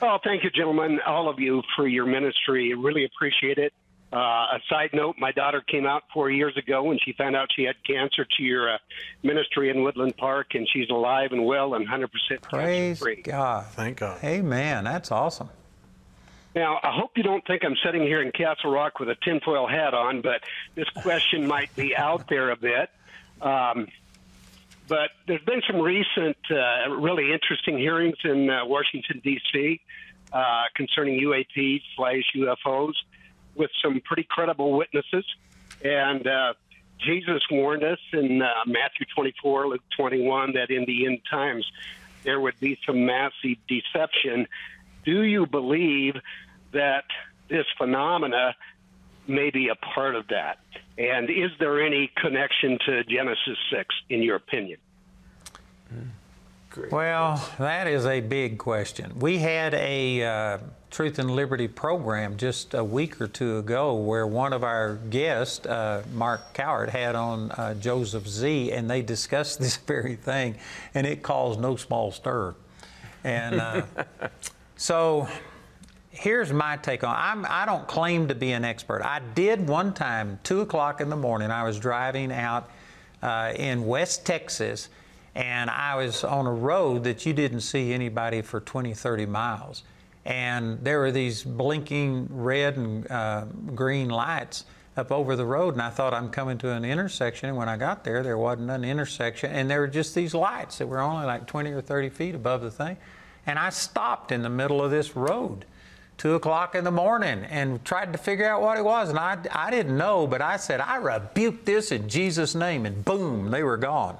Well, 0.00 0.20
thank 0.22 0.44
you, 0.44 0.50
gentlemen, 0.50 1.00
all 1.04 1.28
of 1.28 1.40
you, 1.40 1.62
for 1.74 1.88
your 1.88 2.06
ministry. 2.06 2.72
I 2.72 2.80
really 2.80 3.04
appreciate 3.04 3.58
it. 3.58 3.72
Uh, 4.12 4.16
a 4.16 4.60
side 4.68 4.90
note: 4.92 5.16
My 5.18 5.32
daughter 5.32 5.60
came 5.66 5.84
out 5.84 6.04
four 6.14 6.30
years 6.30 6.56
ago 6.56 6.84
when 6.84 7.00
she 7.04 7.12
found 7.14 7.34
out 7.34 7.48
she 7.56 7.64
had 7.64 7.74
cancer 7.84 8.24
to 8.24 8.42
your 8.44 8.74
uh, 8.74 8.78
ministry 9.24 9.68
in 9.68 9.82
Woodland 9.82 10.16
Park, 10.16 10.54
and 10.54 10.68
she's 10.72 10.90
alive 10.90 11.32
and 11.32 11.44
well 11.44 11.74
and 11.74 11.88
100% 11.88 12.08
Praise 12.42 13.00
free. 13.00 13.14
Praise 13.14 13.24
God! 13.24 13.66
Thank 13.72 13.98
God. 13.98 14.22
Amen. 14.22 14.84
That's 14.84 15.10
awesome. 15.10 15.48
Now, 16.54 16.78
I 16.82 16.90
hope 16.92 17.12
you 17.16 17.22
don't 17.22 17.46
think 17.46 17.64
I'm 17.64 17.76
sitting 17.84 18.02
here 18.02 18.20
in 18.20 18.30
Castle 18.30 18.70
Rock 18.70 19.00
with 19.00 19.08
a 19.08 19.16
tinfoil 19.24 19.66
hat 19.66 19.94
on, 19.94 20.20
but 20.20 20.42
this 20.74 20.88
question 20.90 21.46
might 21.46 21.74
be 21.74 21.96
out 21.96 22.28
there 22.28 22.50
a 22.50 22.56
bit. 22.56 22.90
Um, 23.40 23.88
but 24.86 25.10
there's 25.26 25.42
been 25.42 25.62
some 25.66 25.80
recent, 25.80 26.36
uh, 26.50 26.90
really 26.90 27.32
interesting 27.32 27.78
hearings 27.78 28.16
in 28.24 28.50
uh, 28.50 28.66
Washington, 28.66 29.22
D.C. 29.24 29.80
Uh, 30.32 30.64
concerning 30.74 31.18
UAPs 31.20 31.82
slash 31.96 32.24
UFOs 32.36 32.94
with 33.54 33.70
some 33.82 34.02
pretty 34.04 34.26
credible 34.28 34.76
witnesses. 34.76 35.24
And 35.82 36.26
uh, 36.26 36.54
Jesus 36.98 37.42
warned 37.50 37.84
us 37.84 37.98
in 38.12 38.42
uh, 38.42 38.48
Matthew 38.66 39.06
24, 39.14 39.68
Luke 39.68 39.82
21, 39.96 40.52
that 40.52 40.70
in 40.70 40.84
the 40.84 41.06
end 41.06 41.20
times 41.30 41.64
there 42.22 42.40
would 42.40 42.58
be 42.60 42.78
some 42.86 43.06
massive 43.06 43.56
deception. 43.68 44.46
Do 45.04 45.22
you 45.22 45.46
believe 45.46 46.14
that 46.72 47.04
this 47.48 47.66
phenomena 47.78 48.54
may 49.26 49.50
be 49.50 49.68
a 49.68 49.74
part 49.74 50.14
of 50.14 50.28
that? 50.28 50.58
And 50.98 51.30
is 51.30 51.50
there 51.58 51.84
any 51.84 52.10
connection 52.16 52.78
to 52.86 53.04
Genesis 53.04 53.58
6, 53.70 53.94
in 54.10 54.22
your 54.22 54.36
opinion? 54.36 54.78
Great 56.70 56.90
well, 56.90 57.50
that 57.58 57.86
is 57.86 58.06
a 58.06 58.20
big 58.20 58.56
question. 58.56 59.12
We 59.18 59.38
had 59.38 59.74
a 59.74 60.24
uh, 60.24 60.58
Truth 60.90 61.18
and 61.18 61.30
Liberty 61.30 61.68
program 61.68 62.38
just 62.38 62.72
a 62.72 62.82
week 62.82 63.20
or 63.20 63.28
two 63.28 63.58
ago 63.58 63.94
where 63.94 64.26
one 64.26 64.54
of 64.54 64.64
our 64.64 64.94
guests, 64.94 65.66
uh, 65.66 66.02
Mark 66.14 66.54
Cowart, 66.54 66.88
had 66.88 67.14
on 67.14 67.50
uh, 67.50 67.74
Joseph 67.74 68.26
Z, 68.26 68.72
and 68.72 68.88
they 68.88 69.02
discussed 69.02 69.58
this 69.60 69.76
very 69.76 70.16
thing, 70.16 70.56
and 70.94 71.06
it 71.06 71.22
caused 71.22 71.60
no 71.60 71.76
small 71.76 72.10
stir. 72.10 72.54
And 73.22 73.60
uh, 73.60 73.82
so 74.76 75.28
here's 76.10 76.52
my 76.52 76.76
take 76.76 77.04
on 77.04 77.16
I'm, 77.18 77.46
I 77.48 77.66
don't 77.66 77.86
claim 77.88 78.28
to 78.28 78.34
be 78.34 78.52
an 78.52 78.64
expert. 78.64 79.02
I 79.02 79.20
did 79.34 79.68
one 79.68 79.92
time, 79.92 80.38
2 80.44 80.60
o'clock 80.60 81.00
in 81.00 81.08
the 81.08 81.16
morning, 81.16 81.50
I 81.50 81.64
was 81.64 81.78
driving 81.78 82.32
out 82.32 82.70
uh, 83.22 83.52
in 83.56 83.86
West 83.86 84.26
Texas, 84.26 84.88
and 85.34 85.70
I 85.70 85.96
was 85.96 86.24
on 86.24 86.46
a 86.46 86.52
road 86.52 87.04
that 87.04 87.24
you 87.24 87.32
didn't 87.32 87.60
see 87.60 87.92
anybody 87.92 88.42
for 88.42 88.60
20, 88.60 88.92
30 88.94 89.26
miles. 89.26 89.82
And 90.24 90.78
there 90.84 91.00
were 91.00 91.10
these 91.10 91.42
blinking 91.42 92.28
red 92.30 92.76
and 92.76 93.10
uh, 93.10 93.46
green 93.74 94.08
lights 94.08 94.64
up 94.96 95.10
over 95.10 95.36
the 95.36 95.46
road, 95.46 95.74
and 95.74 95.82
I 95.82 95.90
thought 95.90 96.12
I'm 96.12 96.28
coming 96.30 96.58
to 96.58 96.70
an 96.70 96.84
intersection. 96.84 97.48
And 97.48 97.58
when 97.58 97.68
I 97.68 97.76
got 97.76 98.04
there, 98.04 98.22
there 98.22 98.36
wasn't 98.36 98.70
an 98.70 98.84
intersection, 98.84 99.50
and 99.50 99.70
there 99.70 99.80
were 99.80 99.88
just 99.88 100.14
these 100.14 100.34
lights 100.34 100.78
that 100.78 100.86
were 100.86 101.00
only 101.00 101.24
like 101.24 101.46
20 101.46 101.70
or 101.70 101.80
30 101.80 102.10
feet 102.10 102.34
above 102.34 102.60
the 102.60 102.70
thing. 102.70 102.96
And 103.46 103.58
I 103.58 103.70
stopped 103.70 104.32
in 104.32 104.42
the 104.42 104.48
middle 104.48 104.82
of 104.82 104.90
this 104.90 105.16
road 105.16 105.64
two 106.22 106.34
o'clock 106.34 106.76
in 106.76 106.84
the 106.84 106.90
morning 106.90 107.44
and 107.50 107.84
tried 107.84 108.12
to 108.12 108.18
figure 108.18 108.48
out 108.48 108.62
what 108.62 108.78
it 108.78 108.84
was. 108.84 109.08
And 109.08 109.18
I, 109.18 109.38
I 109.50 109.72
didn't 109.72 109.96
know, 109.96 110.26
but 110.26 110.40
I 110.40 110.56
said, 110.56 110.80
I 110.80 110.96
rebuke 110.96 111.64
this 111.64 111.90
in 111.90 112.08
Jesus' 112.08 112.54
name. 112.54 112.86
And 112.86 113.04
boom, 113.04 113.50
they 113.50 113.64
were 113.64 113.76
gone. 113.76 114.16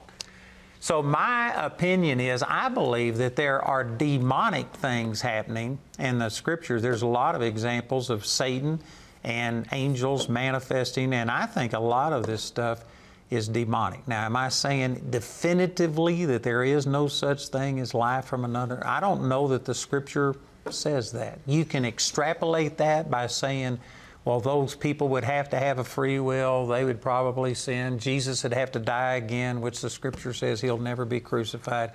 So, 0.81 1.01
my 1.01 1.55
opinion 1.55 2.19
is 2.19 2.43
I 2.43 2.69
believe 2.69 3.19
that 3.19 3.37
there 3.37 3.63
are 3.63 3.85
demonic 3.85 4.69
things 4.73 5.21
happening 5.21 5.79
in 6.01 6.19
the 6.19 6.29
scriptures. 6.29 6.83
There's 6.83 7.03
a 7.03 7.07
lot 7.07 7.37
of 7.37 7.43
examples 7.43 8.11
of 8.11 8.27
Satan 8.27 8.81
and 9.23 9.69
angels 9.71 10.29
manifesting, 10.29 11.15
and 11.15 11.31
I 11.31 11.47
think 11.47 11.73
a 11.73 11.79
lot 11.79 12.13
of 12.13 12.27
this 12.27 12.43
stuff 12.43 12.85
is 13.33 13.49
demonic. 13.49 14.07
Now, 14.07 14.25
am 14.27 14.37
I 14.37 14.51
saying 14.51 15.07
definitively 15.11 16.27
that 16.27 16.43
there 16.43 16.63
is 16.63 16.87
no 16.87 17.09
such 17.09 17.49
thing 17.49 17.81
as 17.81 17.95
life 17.95 18.27
from 18.27 18.45
another? 18.45 18.87
I 18.87 19.01
don't 19.01 19.29
know 19.29 19.49
that 19.49 19.65
the 19.65 19.75
scripture 19.75 20.37
says 20.71 21.13
that. 21.13 21.39
You 21.47 21.65
can 21.65 21.85
extrapolate 21.85 22.77
that 22.77 23.11
by 23.11 23.27
saying, 23.27 23.79
well, 24.25 24.41
those 24.41 24.75
people 24.75 25.09
would 25.09 25.25
have 25.25 25.49
to 25.51 25.59
have 25.59 25.79
a 25.79 25.85
free 25.85 26.21
will. 26.21 26.67
They 26.67 26.85
would 26.85 27.01
probably 27.01 27.55
sin. 27.55 27.99
Jesus 27.99 28.43
would 28.43 28.53
have 28.53 28.71
to 28.73 28.79
die 28.79 29.15
again, 29.15 29.61
which 29.61 29.81
the 29.81 29.91
scripture 29.91 30.33
says 30.33 30.61
he'll 30.61 30.79
never 30.79 31.05
be 31.05 31.19
crucified. 31.19 31.93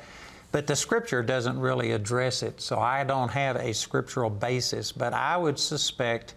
But 0.51 0.65
the 0.65 0.75
scripture 0.75 1.21
doesn't 1.21 1.59
really 1.59 1.91
address 1.91 2.41
it, 2.41 2.59
so 2.61 2.79
I 2.79 3.03
don't 3.03 3.29
have 3.29 3.57
a 3.57 3.73
scriptural 3.73 4.29
basis. 4.29 4.91
But 4.91 5.13
I 5.13 5.37
would 5.37 5.59
suspect 5.59 6.33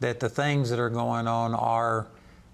that 0.00 0.20
the 0.20 0.28
things 0.28 0.68
that 0.70 0.80
are 0.80 0.90
going 0.90 1.28
on 1.28 1.54
are 1.54 2.08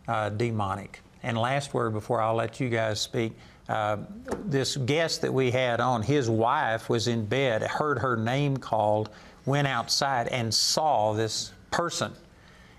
uh, 0.06 0.28
demonic. 0.30 1.00
And 1.22 1.36
last 1.36 1.74
word 1.74 1.92
before 1.92 2.20
I'll 2.20 2.34
let 2.34 2.60
you 2.60 2.68
guys 2.68 3.00
speak. 3.00 3.32
Uh, 3.68 3.98
this 4.46 4.76
guest 4.76 5.20
that 5.22 5.32
we 5.32 5.50
had 5.50 5.80
on, 5.80 6.02
his 6.02 6.30
wife 6.30 6.88
was 6.88 7.06
in 7.06 7.26
bed, 7.26 7.62
heard 7.62 7.98
her 7.98 8.16
name 8.16 8.56
called, 8.56 9.10
went 9.44 9.68
outside 9.68 10.28
and 10.28 10.52
saw 10.52 11.12
this 11.12 11.52
person. 11.70 12.12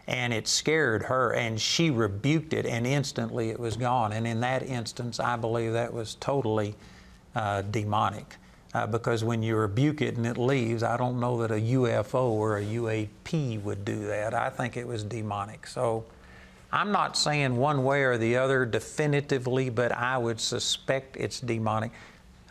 And 0.07 0.33
it 0.33 0.47
scared 0.47 1.03
her, 1.03 1.33
and 1.33 1.61
she 1.61 1.91
rebuked 1.91 2.53
it, 2.53 2.65
and 2.65 2.87
instantly 2.87 3.49
it 3.49 3.59
was 3.59 3.77
gone. 3.77 4.11
And 4.13 4.25
in 4.25 4.39
that 4.39 4.63
instance, 4.63 5.19
I 5.19 5.35
believe 5.35 5.73
that 5.73 5.93
was 5.93 6.15
totally 6.15 6.75
uh, 7.35 7.61
demonic. 7.61 8.37
Uh, 8.73 8.85
because 8.85 9.23
when 9.23 9.41
you 9.41 9.55
rebuke 9.55 10.01
it 10.01 10.17
and 10.17 10.25
it 10.25 10.37
leaves, 10.37 10.83
I 10.83 10.97
don't 10.97 11.19
know 11.19 11.41
that 11.41 11.51
a 11.51 11.61
UFO 11.61 12.29
or 12.29 12.57
a 12.57 12.63
UAP 12.63 13.61
would 13.63 13.83
do 13.83 14.07
that. 14.07 14.33
I 14.33 14.49
think 14.49 14.77
it 14.77 14.87
was 14.87 15.03
demonic. 15.03 15.65
So 15.65 16.05
I'm 16.71 16.91
not 16.91 17.17
saying 17.17 17.55
one 17.55 17.83
way 17.83 18.03
or 18.03 18.17
the 18.17 18.37
other 18.37 18.65
definitively, 18.65 19.69
but 19.69 19.91
I 19.91 20.17
would 20.17 20.39
suspect 20.39 21.17
it's 21.17 21.39
demonic. 21.39 21.91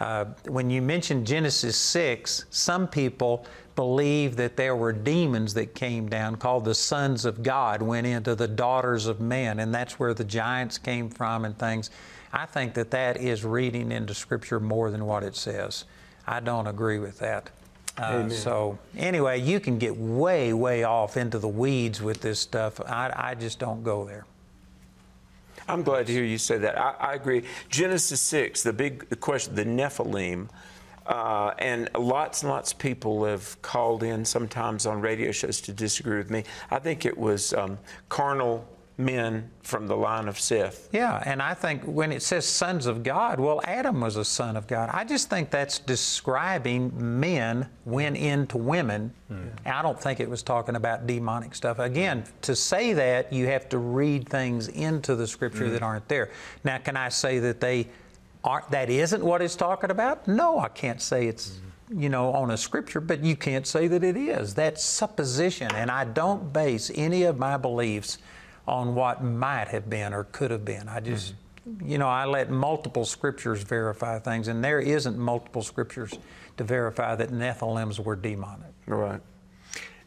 Uh, 0.00 0.26
when 0.46 0.70
you 0.70 0.80
mention 0.80 1.24
Genesis 1.24 1.76
6, 1.76 2.46
some 2.50 2.86
people 2.86 3.46
believe 3.76 4.36
that 4.36 4.56
there 4.56 4.74
were 4.74 4.92
demons 4.92 5.54
that 5.54 5.74
came 5.74 6.08
down 6.08 6.36
called 6.36 6.64
the 6.64 6.74
sons 6.74 7.24
of 7.24 7.42
God, 7.42 7.80
went 7.80 8.06
into 8.06 8.34
the 8.34 8.48
daughters 8.48 9.06
of 9.06 9.20
men, 9.20 9.60
and 9.60 9.72
that's 9.72 9.98
where 9.98 10.14
the 10.14 10.24
giants 10.24 10.78
came 10.78 11.08
from 11.08 11.44
and 11.44 11.56
things. 11.56 11.90
I 12.32 12.46
think 12.46 12.74
that 12.74 12.90
that 12.90 13.16
is 13.16 13.44
reading 13.44 13.92
into 13.92 14.14
Scripture 14.14 14.60
more 14.60 14.90
than 14.90 15.06
what 15.06 15.22
it 15.22 15.36
says. 15.36 15.84
I 16.26 16.40
don't 16.40 16.66
agree 16.66 16.98
with 16.98 17.18
that. 17.20 17.50
Uh, 17.98 18.28
so 18.28 18.78
anyway, 18.96 19.40
you 19.40 19.58
can 19.58 19.78
get 19.78 19.96
way, 19.96 20.52
way 20.52 20.84
off 20.84 21.16
into 21.16 21.38
the 21.38 21.48
weeds 21.48 22.00
with 22.00 22.20
this 22.20 22.38
stuff. 22.38 22.80
I, 22.80 23.12
I 23.14 23.34
just 23.34 23.58
don't 23.58 23.82
go 23.82 24.04
there. 24.04 24.24
I'm 25.66 25.82
glad 25.82 26.06
to 26.06 26.12
hear 26.12 26.24
you 26.24 26.38
say 26.38 26.58
that. 26.58 26.78
I, 26.78 26.94
I 26.98 27.14
agree. 27.14 27.42
Genesis 27.68 28.20
6, 28.20 28.62
the 28.62 28.72
big 28.72 29.08
the 29.08 29.16
question, 29.16 29.54
the 29.54 29.64
Nephilim, 29.64 30.48
uh, 31.06 31.54
and 31.58 31.90
lots 31.98 32.42
and 32.42 32.50
lots 32.50 32.72
of 32.72 32.78
people 32.78 33.24
have 33.24 33.60
called 33.62 34.02
in 34.02 34.24
sometimes 34.24 34.86
on 34.86 35.00
radio 35.00 35.32
shows 35.32 35.60
to 35.62 35.72
disagree 35.72 36.18
with 36.18 36.30
me. 36.30 36.44
I 36.70 36.78
think 36.78 37.04
it 37.04 37.16
was 37.16 37.52
um, 37.52 37.78
carnal 38.08 38.66
men 38.98 39.48
from 39.62 39.86
the 39.86 39.96
line 39.96 40.26
of 40.26 40.38
Seth. 40.38 40.88
Yeah, 40.92 41.22
and 41.24 41.40
I 41.40 41.54
think 41.54 41.84
when 41.84 42.10
it 42.10 42.20
says 42.20 42.44
sons 42.44 42.86
of 42.86 43.04
God, 43.04 43.38
well, 43.38 43.60
Adam 43.64 44.00
was 44.00 44.16
a 44.16 44.24
son 44.24 44.56
of 44.56 44.66
God. 44.66 44.90
I 44.92 45.04
just 45.04 45.30
think 45.30 45.50
that's 45.50 45.78
describing 45.78 46.92
men 47.20 47.68
went 47.84 48.16
into 48.16 48.58
women. 48.58 49.14
Mm. 49.32 49.50
I 49.64 49.82
don't 49.82 49.98
think 49.98 50.18
it 50.18 50.28
was 50.28 50.42
talking 50.42 50.74
about 50.74 51.06
demonic 51.06 51.54
stuff. 51.54 51.78
Again, 51.78 52.24
to 52.42 52.56
say 52.56 52.92
that, 52.94 53.32
you 53.32 53.46
have 53.46 53.68
to 53.68 53.78
read 53.78 54.28
things 54.28 54.66
into 54.66 55.14
the 55.14 55.28
scripture 55.28 55.66
mm. 55.66 55.72
that 55.72 55.82
aren't 55.82 56.08
there. 56.08 56.30
Now, 56.64 56.78
can 56.78 56.96
I 56.96 57.08
say 57.08 57.38
that 57.38 57.60
they 57.60 57.86
aren't, 58.42 58.68
that 58.72 58.90
isn't 58.90 59.24
what 59.24 59.40
it's 59.42 59.54
talking 59.54 59.92
about? 59.92 60.26
No, 60.26 60.58
I 60.58 60.68
can't 60.68 61.00
say 61.00 61.28
it's. 61.28 61.50
Mm 61.50 61.62
you 61.90 62.10
know, 62.10 62.32
on 62.34 62.50
a 62.50 62.56
scripture, 62.58 63.00
but 63.00 63.24
you 63.24 63.34
can't 63.34 63.66
say 63.66 63.88
that 63.88 64.04
it 64.04 64.14
is. 64.14 64.52
That's 64.52 64.84
supposition, 64.84 65.74
and 65.74 65.90
I 65.90 66.04
don't 66.04 66.52
base 66.52 66.90
any 66.94 67.22
of 67.22 67.38
my 67.38 67.56
beliefs 67.56 68.18
on 68.68 68.94
what 68.94 69.24
might 69.24 69.68
have 69.68 69.88
been 69.88 70.12
or 70.12 70.24
could 70.24 70.50
have 70.50 70.64
been. 70.64 70.88
I 70.88 71.00
just, 71.00 71.34
mm-hmm. 71.68 71.88
you 71.88 71.98
know, 71.98 72.08
I 72.08 72.26
let 72.26 72.50
multiple 72.50 73.04
scriptures 73.04 73.62
verify 73.62 74.18
things, 74.18 74.48
and 74.48 74.62
there 74.62 74.80
isn't 74.80 75.18
multiple 75.18 75.62
scriptures 75.62 76.12
to 76.58 76.64
verify 76.64 77.14
that 77.16 77.30
Nephilims 77.30 77.98
were 77.98 78.16
demonic. 78.16 78.72
Right. 78.86 79.20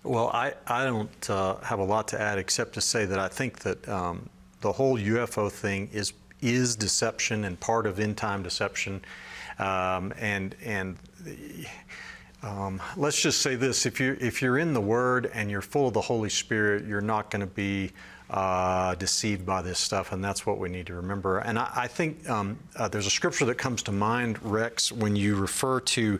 Well, 0.04 0.30
I, 0.30 0.54
I 0.68 0.86
don't 0.86 1.30
uh, 1.30 1.58
have 1.58 1.80
a 1.80 1.84
lot 1.84 2.08
to 2.10 2.22
add 2.22 2.38
except 2.38 2.74
to 2.74 2.82
say 2.82 3.06
that 3.06 3.20
I 3.20 3.28
think 3.28 3.60
that 3.60 3.88
um, 3.88 4.30
the 4.62 4.72
whole 4.72 4.98
UFO 4.98 5.52
thing 5.52 5.90
is 5.92 6.14
is 6.42 6.76
deception 6.76 7.44
and 7.44 7.60
part 7.60 7.86
of 7.86 8.00
end 8.00 8.18
time 8.18 8.44
deception, 8.44 9.02
um, 9.60 10.14
and 10.18 10.56
and. 10.64 10.98
Um, 12.44 12.82
let's 12.98 13.22
just 13.22 13.44
say 13.44 13.56
this: 13.56 13.86
if 13.86 14.00
you 14.00 14.18
if 14.20 14.42
you're 14.42 14.58
in 14.58 14.74
the 14.74 14.82
Word 14.82 15.30
and 15.32 15.52
you're 15.52 15.62
full 15.62 15.88
of 15.88 15.94
the 15.94 16.02
Holy 16.02 16.30
Spirit, 16.30 16.86
you're 16.86 17.00
not 17.00 17.30
going 17.30 17.42
to 17.42 17.46
be 17.46 17.92
uh, 18.32 18.96
deceived 18.96 19.46
by 19.46 19.62
this 19.62 19.78
stuff, 19.78 20.14
and 20.14 20.24
that's 20.24 20.46
what 20.46 20.58
we 20.58 20.70
need 20.70 20.88
to 20.88 20.94
remember. 20.94 21.40
And 21.40 21.60
I, 21.60 21.70
I 21.76 21.88
think 21.88 22.28
um, 22.30 22.58
uh, 22.78 22.88
there's 22.88 23.06
a 23.06 23.12
scripture 23.12 23.44
that 23.46 23.56
comes 23.56 23.84
to 23.84 23.92
mind, 23.92 24.42
Rex, 24.42 24.90
when 24.90 25.18
you 25.18 25.36
refer 25.36 25.82
to 25.82 26.18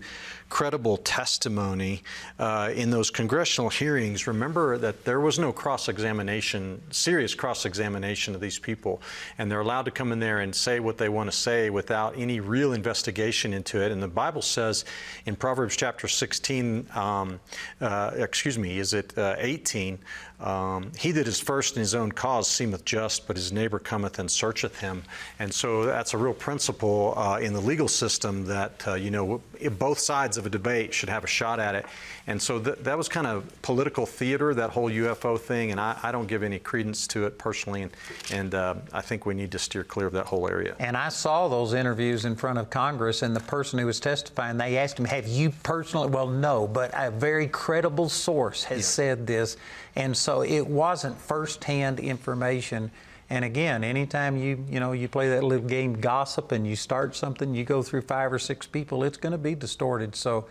credible 0.50 0.98
testimony 0.98 2.04
uh, 2.38 2.70
in 2.76 2.90
those 2.90 3.10
congressional 3.10 3.70
hearings. 3.70 4.28
Remember 4.28 4.78
that 4.78 5.06
there 5.06 5.22
was 5.22 5.40
no 5.40 5.54
cross 5.54 5.88
examination, 5.88 6.82
serious 6.92 7.34
cross 7.34 7.66
examination 7.66 8.36
of 8.36 8.42
these 8.42 8.60
people, 8.60 9.02
and 9.38 9.50
they're 9.50 9.62
allowed 9.62 9.86
to 9.86 9.92
come 9.92 10.12
in 10.12 10.20
there 10.20 10.42
and 10.42 10.54
say 10.54 10.82
what 10.82 10.98
they 10.98 11.08
want 11.08 11.32
to 11.32 11.36
say 11.36 11.70
without 11.70 12.18
any 12.18 12.42
real 12.42 12.74
investigation 12.74 13.54
into 13.54 13.82
it. 13.82 13.94
And 13.94 14.04
the 14.04 14.10
Bible 14.10 14.42
says 14.42 14.84
in 15.26 15.38
Proverbs 15.38 15.78
chapter 15.78 16.10
16, 16.10 16.90
um, 16.94 17.40
uh, 17.80 18.12
excuse 18.18 18.60
me, 18.60 18.78
is 18.78 18.94
it 18.94 19.18
uh, 19.18 19.36
18? 19.38 19.98
Um, 20.42 20.92
he 20.98 21.12
that 21.12 21.28
is 21.28 21.40
first 21.40 21.76
in 21.76 21.82
his 21.82 21.94
own 21.94 22.12
cause 22.12 22.48
seemeth 22.48 22.84
just, 22.84 23.28
but 23.28 23.36
his 23.36 23.52
neighbor 23.52 23.80
cometh 23.80 24.20
and 24.20 24.30
searcheth 24.30 24.80
him. 24.80 25.04
And 25.40 25.54
so 25.54 25.86
that's 25.86 26.14
a 26.14 26.18
real 26.18 26.34
principle 26.34 27.14
uh, 27.16 27.38
in 27.38 27.54
the 27.54 27.60
legal 27.60 27.88
system 27.88 28.46
that, 28.46 28.88
uh, 28.88 28.96
you 28.96 29.12
know, 29.12 29.42
both 29.78 30.00
sides 30.00 30.38
of 30.38 30.46
a 30.46 30.50
debate 30.50 30.94
should 30.94 31.10
have 31.10 31.24
a 31.24 31.28
shot 31.28 31.60
at 31.60 31.76
it. 31.76 31.86
And 32.28 32.42
so 32.42 32.60
th- 32.60 32.78
that 32.80 32.98
was 32.98 33.08
kind 33.08 33.28
of 33.28 33.62
political 33.62 34.06
theater, 34.06 34.54
that 34.56 34.72
whole 34.72 34.90
UFO 34.90 35.40
thing, 35.40 35.72
and 35.72 35.80
I, 35.80 35.98
I 36.02 36.12
don't 36.12 36.28
give 36.28 36.44
any 36.44 36.60
credence 36.60 37.08
to 37.08 37.26
it 37.26 37.38
personally. 37.38 37.84
And, 37.84 37.92
and 38.32 38.56
uh, 38.56 38.76
I 38.94 39.02
think 39.02 39.26
we 39.26 39.34
need 39.34 39.52
to 39.52 39.60
steer 39.60 39.84
clear 39.84 40.08
of 40.08 40.14
that 40.14 40.26
whole 40.26 40.48
area. 40.48 40.76
And 40.80 40.98
I 40.98 41.10
saw 41.10 41.48
those 41.48 41.74
interviews 41.74 42.26
in 42.26 42.36
front 42.36 42.58
of 42.58 42.70
Congress, 42.70 43.22
and 43.22 43.36
the 43.36 43.42
person 43.42 43.78
who 43.80 43.86
was 43.86 44.00
testifying, 44.00 44.58
they 44.58 44.78
asked 44.78 44.98
him, 44.98 45.06
Have 45.06 45.28
you 45.28 45.52
personally? 45.64 46.10
Well, 46.10 46.28
no, 46.28 46.68
but 46.68 46.92
a 46.96 47.12
very 47.12 47.48
credible 47.48 48.10
source 48.10 48.64
has 48.66 48.80
yeah. 48.80 48.84
said 48.84 49.28
this. 49.28 49.58
And 49.96 50.16
so 50.16 50.42
it 50.42 50.66
wasn't 50.66 51.20
firsthand 51.20 52.00
information. 52.00 52.92
And 53.30 53.46
again, 53.46 53.84
anytime 53.84 54.38
you 54.38 54.66
you 54.70 54.80
know 54.80 54.92
you 54.92 55.08
play 55.08 55.30
that 55.30 55.44
little 55.44 55.68
game 55.68 56.00
gossip 56.00 56.52
and 56.52 56.68
you 56.68 56.76
start 56.76 57.16
something, 57.16 57.54
you 57.56 57.64
go 57.64 57.82
through 57.82 58.02
five 58.02 58.32
or 58.32 58.40
six 58.40 58.68
people, 58.68 59.04
it's 59.04 59.18
going 59.18 59.32
to 59.32 59.38
be 59.38 59.56
distorted. 59.56 60.16
So 60.16 60.48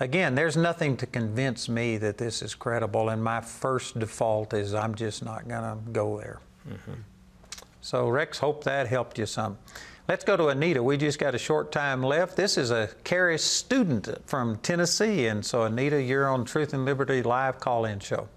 again, 0.00 0.34
there's 0.34 0.56
nothing 0.56 0.96
to 0.98 1.06
convince 1.06 1.68
me 1.68 1.96
that 1.98 2.18
this 2.18 2.42
is 2.42 2.54
credible. 2.54 3.08
And 3.08 3.22
my 3.22 3.40
first 3.40 3.98
default 3.98 4.52
is 4.52 4.74
I'm 4.74 4.94
just 4.94 5.24
not 5.24 5.48
going 5.48 5.62
to 5.62 5.90
go 5.92 6.18
there. 6.18 6.40
Mm-hmm. 6.68 7.00
So 7.80 8.08
Rex, 8.08 8.38
hope 8.38 8.64
that 8.64 8.86
helped 8.86 9.18
you 9.18 9.26
some. 9.26 9.58
Let's 10.06 10.24
go 10.24 10.36
to 10.36 10.48
Anita. 10.48 10.82
We 10.82 10.98
just 10.98 11.18
got 11.18 11.34
a 11.34 11.38
short 11.38 11.72
time 11.72 12.02
left. 12.02 12.36
This 12.36 12.58
is 12.58 12.70
a 12.70 12.90
Charis 13.04 13.42
student 13.42 14.08
from 14.26 14.56
Tennessee. 14.56 15.26
And 15.28 15.44
so, 15.44 15.62
Anita, 15.62 16.02
you're 16.02 16.28
on 16.28 16.44
Truth 16.44 16.74
and 16.74 16.84
Liberty 16.84 17.22
live 17.22 17.58
call 17.58 17.86
in 17.86 18.00
show. 18.00 18.28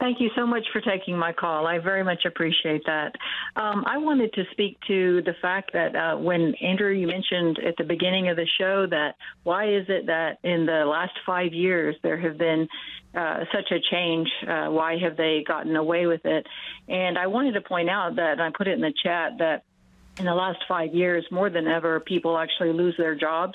Thank 0.00 0.18
you 0.18 0.30
so 0.34 0.46
much 0.46 0.66
for 0.72 0.80
taking 0.80 1.18
my 1.18 1.34
call. 1.34 1.66
I 1.66 1.78
very 1.78 2.02
much 2.02 2.24
appreciate 2.24 2.82
that. 2.86 3.14
Um, 3.54 3.84
I 3.86 3.98
wanted 3.98 4.32
to 4.32 4.44
speak 4.50 4.78
to 4.88 5.20
the 5.26 5.34
fact 5.42 5.74
that 5.74 5.94
uh, 5.94 6.16
when 6.16 6.54
Andrew, 6.62 6.90
you 6.90 7.06
mentioned 7.06 7.58
at 7.58 7.76
the 7.76 7.84
beginning 7.84 8.30
of 8.30 8.36
the 8.36 8.46
show 8.58 8.86
that 8.86 9.16
why 9.42 9.74
is 9.74 9.84
it 9.88 10.06
that 10.06 10.38
in 10.42 10.64
the 10.64 10.86
last 10.86 11.12
five 11.26 11.52
years 11.52 11.96
there 12.02 12.16
have 12.16 12.38
been 12.38 12.66
uh, 13.14 13.44
such 13.52 13.70
a 13.72 13.78
change? 13.90 14.30
Uh, 14.48 14.68
why 14.68 14.96
have 14.96 15.18
they 15.18 15.44
gotten 15.46 15.76
away 15.76 16.06
with 16.06 16.24
it? 16.24 16.46
And 16.88 17.18
I 17.18 17.26
wanted 17.26 17.52
to 17.52 17.60
point 17.60 17.90
out 17.90 18.16
that, 18.16 18.40
I 18.40 18.50
put 18.56 18.68
it 18.68 18.72
in 18.72 18.80
the 18.80 18.94
chat, 19.04 19.32
that 19.38 19.64
in 20.18 20.24
the 20.24 20.34
last 20.34 20.60
five 20.66 20.94
years, 20.94 21.26
more 21.30 21.50
than 21.50 21.66
ever, 21.66 22.00
people 22.00 22.38
actually 22.38 22.72
lose 22.72 22.94
their 22.96 23.14
jobs 23.14 23.54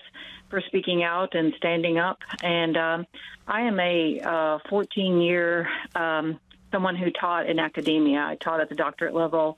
for 0.56 0.62
speaking 0.68 1.04
out 1.04 1.36
and 1.36 1.54
standing 1.58 1.98
up. 1.98 2.20
And 2.42 2.78
um, 2.78 3.08
I 3.46 3.64
am 3.64 3.78
a 3.78 4.22
uh, 4.22 4.60
14 4.70 5.20
year 5.20 5.68
um, 5.96 6.40
someone 6.72 6.96
who 6.96 7.12
taught 7.12 7.50
in 7.50 7.60
academia. 7.60 8.20
I 8.20 8.36
taught 8.36 8.62
at 8.62 8.70
the 8.70 8.76
doctorate 8.76 9.14
level. 9.14 9.58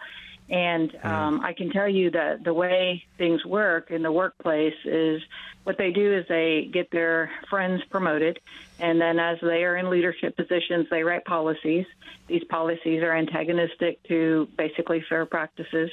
And 0.49 0.95
um, 1.03 1.41
I 1.41 1.53
can 1.53 1.69
tell 1.69 1.87
you 1.87 2.09
that 2.11 2.43
the 2.43 2.53
way 2.53 3.05
things 3.19 3.45
work 3.45 3.91
in 3.91 4.01
the 4.01 4.11
workplace 4.11 4.73
is 4.85 5.21
what 5.65 5.77
they 5.77 5.91
do 5.91 6.15
is 6.17 6.25
they 6.29 6.67
get 6.71 6.89
their 6.89 7.29
friends 7.49 7.83
promoted, 7.89 8.39
and 8.79 9.01
then 9.01 9.19
as 9.19 9.37
they 9.41 9.65
are 9.65 9.75
in 9.75 9.89
leadership 9.89 10.37
positions, 10.37 10.87
they 10.89 11.03
write 11.03 11.25
policies. 11.25 11.85
These 12.27 12.45
policies 12.45 13.03
are 13.03 13.13
antagonistic 13.13 14.01
to 14.03 14.47
basically 14.57 15.03
fair 15.09 15.25
practices. 15.25 15.91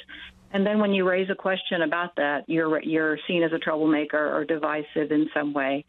And 0.54 0.64
then 0.64 0.78
when 0.78 0.92
you 0.92 1.06
raise 1.06 1.28
a 1.30 1.34
question 1.34 1.82
about 1.82 2.14
that, 2.16 2.44
you're 2.46 2.80
you're 2.80 3.18
seen 3.26 3.42
as 3.42 3.52
a 3.52 3.58
troublemaker 3.58 4.34
or 4.34 4.44
divisive 4.44 5.10
in 5.10 5.28
some 5.34 5.52
way. 5.52 5.84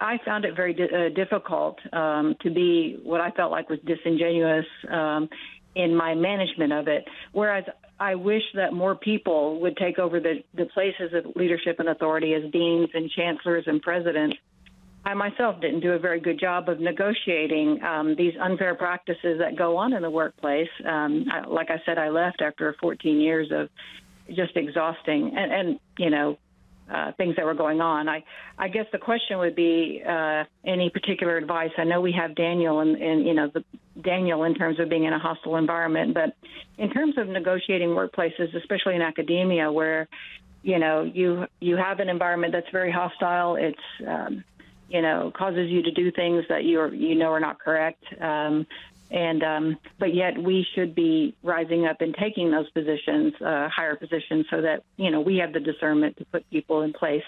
I, 0.00 0.18
found 0.24 0.44
it 0.44 0.54
very 0.54 0.74
di- 0.74 0.84
uh, 0.84 1.08
difficult 1.08 1.76
um, 1.92 2.36
to 2.42 2.50
be 2.50 3.00
what 3.02 3.20
I 3.20 3.32
felt 3.32 3.50
like 3.50 3.68
was 3.68 3.80
disingenuous 3.84 4.64
um, 4.88 5.28
in 5.74 5.94
my 5.96 6.14
management 6.14 6.72
of 6.72 6.86
it. 6.86 7.04
Whereas 7.32 7.64
I 7.98 8.14
wish 8.14 8.42
that 8.54 8.72
more 8.72 8.94
people 8.94 9.60
would 9.60 9.76
take 9.76 9.98
over 9.98 10.20
the, 10.20 10.44
the 10.54 10.66
places 10.66 11.12
of 11.14 11.34
leadership 11.34 11.80
and 11.80 11.88
authority 11.88 12.32
as 12.34 12.48
deans 12.52 12.90
and 12.94 13.10
chancellors 13.10 13.64
and 13.66 13.82
presidents. 13.82 14.36
I 15.04 15.14
myself 15.14 15.60
didn't 15.60 15.80
do 15.80 15.92
a 15.92 15.98
very 15.98 16.20
good 16.20 16.38
job 16.38 16.68
of 16.68 16.78
negotiating 16.78 17.82
um, 17.82 18.14
these 18.16 18.34
unfair 18.40 18.74
practices 18.74 19.38
that 19.38 19.56
go 19.56 19.76
on 19.76 19.92
in 19.92 20.02
the 20.02 20.10
workplace. 20.10 20.68
Um, 20.86 21.26
I, 21.30 21.46
like 21.46 21.70
I 21.70 21.82
said, 21.84 21.98
I 21.98 22.08
left 22.10 22.40
after 22.40 22.76
14 22.80 23.20
years 23.20 23.50
of 23.50 23.68
just 24.28 24.56
exhausting 24.56 25.32
and, 25.36 25.52
and 25.52 25.80
you 25.98 26.10
know 26.10 26.38
uh, 26.92 27.12
things 27.16 27.36
that 27.36 27.44
were 27.44 27.54
going 27.54 27.80
on. 27.80 28.08
I, 28.08 28.24
I 28.58 28.68
guess 28.68 28.86
the 28.92 28.98
question 28.98 29.38
would 29.38 29.56
be 29.56 30.02
uh, 30.06 30.44
any 30.64 30.90
particular 30.90 31.36
advice. 31.36 31.70
I 31.78 31.84
know 31.84 32.00
we 32.00 32.12
have 32.12 32.34
Daniel 32.34 32.80
and, 32.80 33.00
and 33.00 33.26
you 33.26 33.34
know 33.34 33.50
the 33.52 33.64
Daniel 34.00 34.44
in 34.44 34.54
terms 34.54 34.78
of 34.80 34.88
being 34.88 35.04
in 35.04 35.12
a 35.12 35.18
hostile 35.18 35.56
environment, 35.56 36.14
but 36.14 36.34
in 36.78 36.90
terms 36.90 37.18
of 37.18 37.28
negotiating 37.28 37.88
workplaces, 37.88 38.54
especially 38.56 38.94
in 38.94 39.02
academia, 39.02 39.70
where 39.70 40.08
you 40.62 40.78
know 40.78 41.02
you 41.02 41.46
you 41.60 41.76
have 41.76 42.00
an 42.00 42.08
environment 42.08 42.52
that's 42.52 42.70
very 42.72 42.92
hostile. 42.92 43.56
It's 43.56 43.78
um, 44.06 44.44
you 44.92 45.00
know 45.02 45.32
causes 45.34 45.70
you 45.70 45.82
to 45.82 45.90
do 45.90 46.12
things 46.12 46.44
that 46.48 46.64
you 46.64 46.86
you 46.90 47.14
know 47.14 47.30
are 47.32 47.40
not 47.40 47.58
correct. 47.58 48.04
Um, 48.20 48.66
and 49.10 49.42
um, 49.42 49.78
but 49.98 50.14
yet 50.14 50.38
we 50.38 50.66
should 50.74 50.94
be 50.94 51.34
rising 51.42 51.86
up 51.86 52.00
and 52.00 52.14
taking 52.14 52.50
those 52.50 52.70
positions, 52.70 53.34
uh, 53.42 53.68
higher 53.68 53.96
positions, 53.96 54.46
so 54.50 54.62
that 54.62 54.84
you 54.96 55.10
know 55.10 55.20
we 55.20 55.38
have 55.38 55.52
the 55.52 55.60
discernment 55.60 56.16
to 56.18 56.24
put 56.26 56.48
people 56.50 56.82
in 56.82 56.92
place 56.92 57.24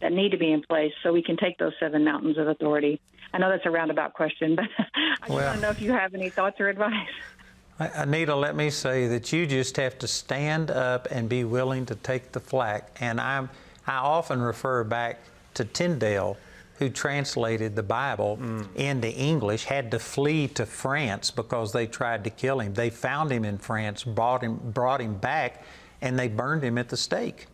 that 0.00 0.12
need 0.12 0.30
to 0.30 0.38
be 0.38 0.52
in 0.52 0.62
place, 0.62 0.92
so 1.02 1.12
we 1.12 1.22
can 1.22 1.36
take 1.36 1.58
those 1.58 1.72
seven 1.80 2.04
mountains 2.04 2.38
of 2.38 2.48
authority. 2.48 3.00
I 3.32 3.38
know 3.38 3.50
that's 3.50 3.66
a 3.66 3.70
roundabout 3.70 4.14
question, 4.14 4.56
but 4.56 4.66
I 4.78 5.16
just 5.20 5.30
well, 5.30 5.44
want 5.44 5.56
to 5.56 5.62
know 5.62 5.70
if 5.70 5.80
you 5.80 5.92
have 5.92 6.14
any 6.14 6.30
thoughts 6.30 6.60
or 6.60 6.68
advice. 6.68 7.08
Anita, 7.78 8.34
let 8.34 8.56
me 8.56 8.70
say 8.70 9.06
that 9.08 9.32
you 9.32 9.46
just 9.46 9.76
have 9.76 9.98
to 9.98 10.08
stand 10.08 10.70
up 10.70 11.08
and 11.10 11.28
be 11.28 11.44
willing 11.44 11.84
to 11.86 11.94
take 11.94 12.32
the 12.32 12.40
flack. 12.40 12.96
And 13.00 13.20
I'm, 13.20 13.50
I 13.86 13.96
often 13.96 14.40
refer 14.40 14.82
back 14.84 15.20
to 15.54 15.64
Tyndale 15.66 16.38
who 16.78 16.88
translated 16.88 17.74
the 17.76 17.82
Bible 17.82 18.38
Mm. 18.40 18.74
into 18.74 19.10
English 19.12 19.64
had 19.64 19.90
to 19.90 19.98
flee 19.98 20.48
to 20.48 20.66
France 20.66 21.30
because 21.30 21.72
they 21.72 21.86
tried 21.86 22.24
to 22.24 22.30
kill 22.30 22.60
him. 22.60 22.74
They 22.74 22.90
found 22.90 23.30
him 23.30 23.44
in 23.44 23.58
France, 23.58 24.04
brought 24.04 24.42
him, 24.42 24.60
brought 24.62 25.00
him 25.00 25.14
back, 25.14 25.64
and 26.02 26.18
they 26.18 26.28
burned 26.28 26.62
him 26.62 26.76
at 26.78 26.88
the 26.88 26.96
stake. 26.96 27.46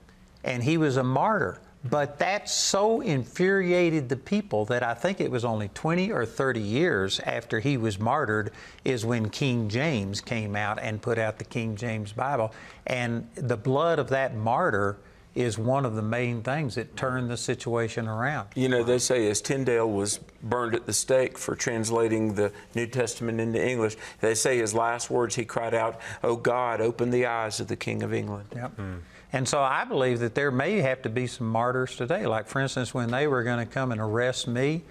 And 0.44 0.62
he 0.64 0.76
was 0.76 0.96
a 0.96 1.04
martyr. 1.04 1.60
But 1.84 2.20
that 2.20 2.48
so 2.48 3.00
infuriated 3.00 4.08
the 4.08 4.16
people 4.16 4.64
that 4.66 4.84
I 4.84 4.94
think 4.94 5.20
it 5.20 5.32
was 5.32 5.44
only 5.44 5.68
20 5.74 6.12
or 6.12 6.24
30 6.24 6.60
years 6.60 7.18
after 7.20 7.58
he 7.58 7.76
was 7.76 7.98
martyred 7.98 8.52
is 8.84 9.04
when 9.04 9.30
King 9.30 9.68
James 9.68 10.20
came 10.20 10.54
out 10.54 10.78
and 10.80 11.02
put 11.02 11.18
out 11.18 11.38
the 11.38 11.44
King 11.44 11.74
James 11.74 12.12
Bible. 12.12 12.52
And 12.86 13.28
the 13.34 13.56
blood 13.56 13.98
of 13.98 14.10
that 14.10 14.36
martyr 14.36 14.96
is 15.34 15.58
one 15.58 15.86
of 15.86 15.94
the 15.94 16.02
main 16.02 16.42
things 16.42 16.74
that 16.74 16.96
turned 16.96 17.30
the 17.30 17.36
situation 17.36 18.06
around. 18.06 18.48
You 18.54 18.68
know, 18.68 18.82
they 18.82 18.98
say 18.98 19.28
as 19.30 19.40
Tyndale 19.40 19.90
was 19.90 20.18
burned 20.42 20.74
at 20.74 20.86
the 20.86 20.92
stake 20.92 21.38
for 21.38 21.54
translating 21.54 22.34
the 22.34 22.52
New 22.74 22.86
Testament 22.86 23.40
into 23.40 23.64
English, 23.64 23.96
they 24.20 24.34
say 24.34 24.58
his 24.58 24.74
last 24.74 25.10
words 25.10 25.34
he 25.34 25.44
cried 25.44 25.74
out, 25.74 26.00
Oh 26.22 26.36
God, 26.36 26.80
open 26.80 27.10
the 27.10 27.26
eyes 27.26 27.60
of 27.60 27.68
the 27.68 27.76
King 27.76 28.02
of 28.02 28.12
England. 28.12 28.48
Yep. 28.54 28.76
Hmm. 28.76 28.94
And 29.32 29.48
so 29.48 29.62
I 29.62 29.84
believe 29.84 30.20
that 30.20 30.34
there 30.34 30.50
may 30.50 30.78
have 30.80 31.02
to 31.02 31.08
be 31.08 31.26
some 31.26 31.48
martyrs 31.48 31.96
today. 31.96 32.26
Like, 32.26 32.48
for 32.48 32.60
instance, 32.60 32.92
when 32.92 33.10
they 33.10 33.26
were 33.26 33.42
going 33.42 33.66
to 33.66 33.72
come 33.72 33.90
and 33.90 34.00
arrest 34.00 34.46
me, 34.46 34.82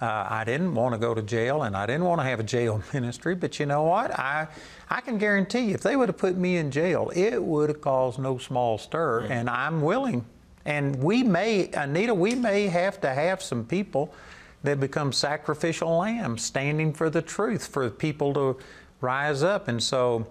uh, 0.00 0.26
I 0.28 0.44
didn't 0.44 0.74
want 0.74 0.94
to 0.94 0.98
go 0.98 1.14
to 1.14 1.22
jail 1.22 1.62
and 1.62 1.76
I 1.76 1.86
didn't 1.86 2.04
want 2.04 2.20
to 2.20 2.24
have 2.24 2.40
a 2.40 2.44
jail 2.44 2.82
ministry. 2.92 3.34
But 3.34 3.58
you 3.58 3.66
know 3.66 3.84
what? 3.84 4.10
I, 4.18 4.48
I 4.90 5.00
can 5.00 5.18
guarantee 5.18 5.60
you, 5.60 5.74
if 5.74 5.82
they 5.82 5.96
would 5.96 6.08
have 6.08 6.18
put 6.18 6.36
me 6.36 6.56
in 6.56 6.70
jail, 6.70 7.10
it 7.14 7.42
would 7.42 7.68
have 7.68 7.80
caused 7.80 8.18
no 8.18 8.38
small 8.38 8.78
stir. 8.78 9.20
And 9.22 9.48
I'm 9.48 9.82
willing. 9.82 10.24
And 10.64 11.02
we 11.02 11.22
may, 11.22 11.70
Anita, 11.72 12.14
we 12.14 12.34
may 12.34 12.68
have 12.68 13.00
to 13.02 13.10
have 13.10 13.42
some 13.42 13.64
people 13.64 14.14
that 14.62 14.80
become 14.80 15.12
sacrificial 15.12 15.98
lambs 15.98 16.42
standing 16.42 16.92
for 16.92 17.10
the 17.10 17.20
truth 17.20 17.66
for 17.66 17.88
people 17.90 18.32
to 18.34 18.56
rise 19.00 19.42
up. 19.42 19.68
And 19.68 19.82
so, 19.82 20.26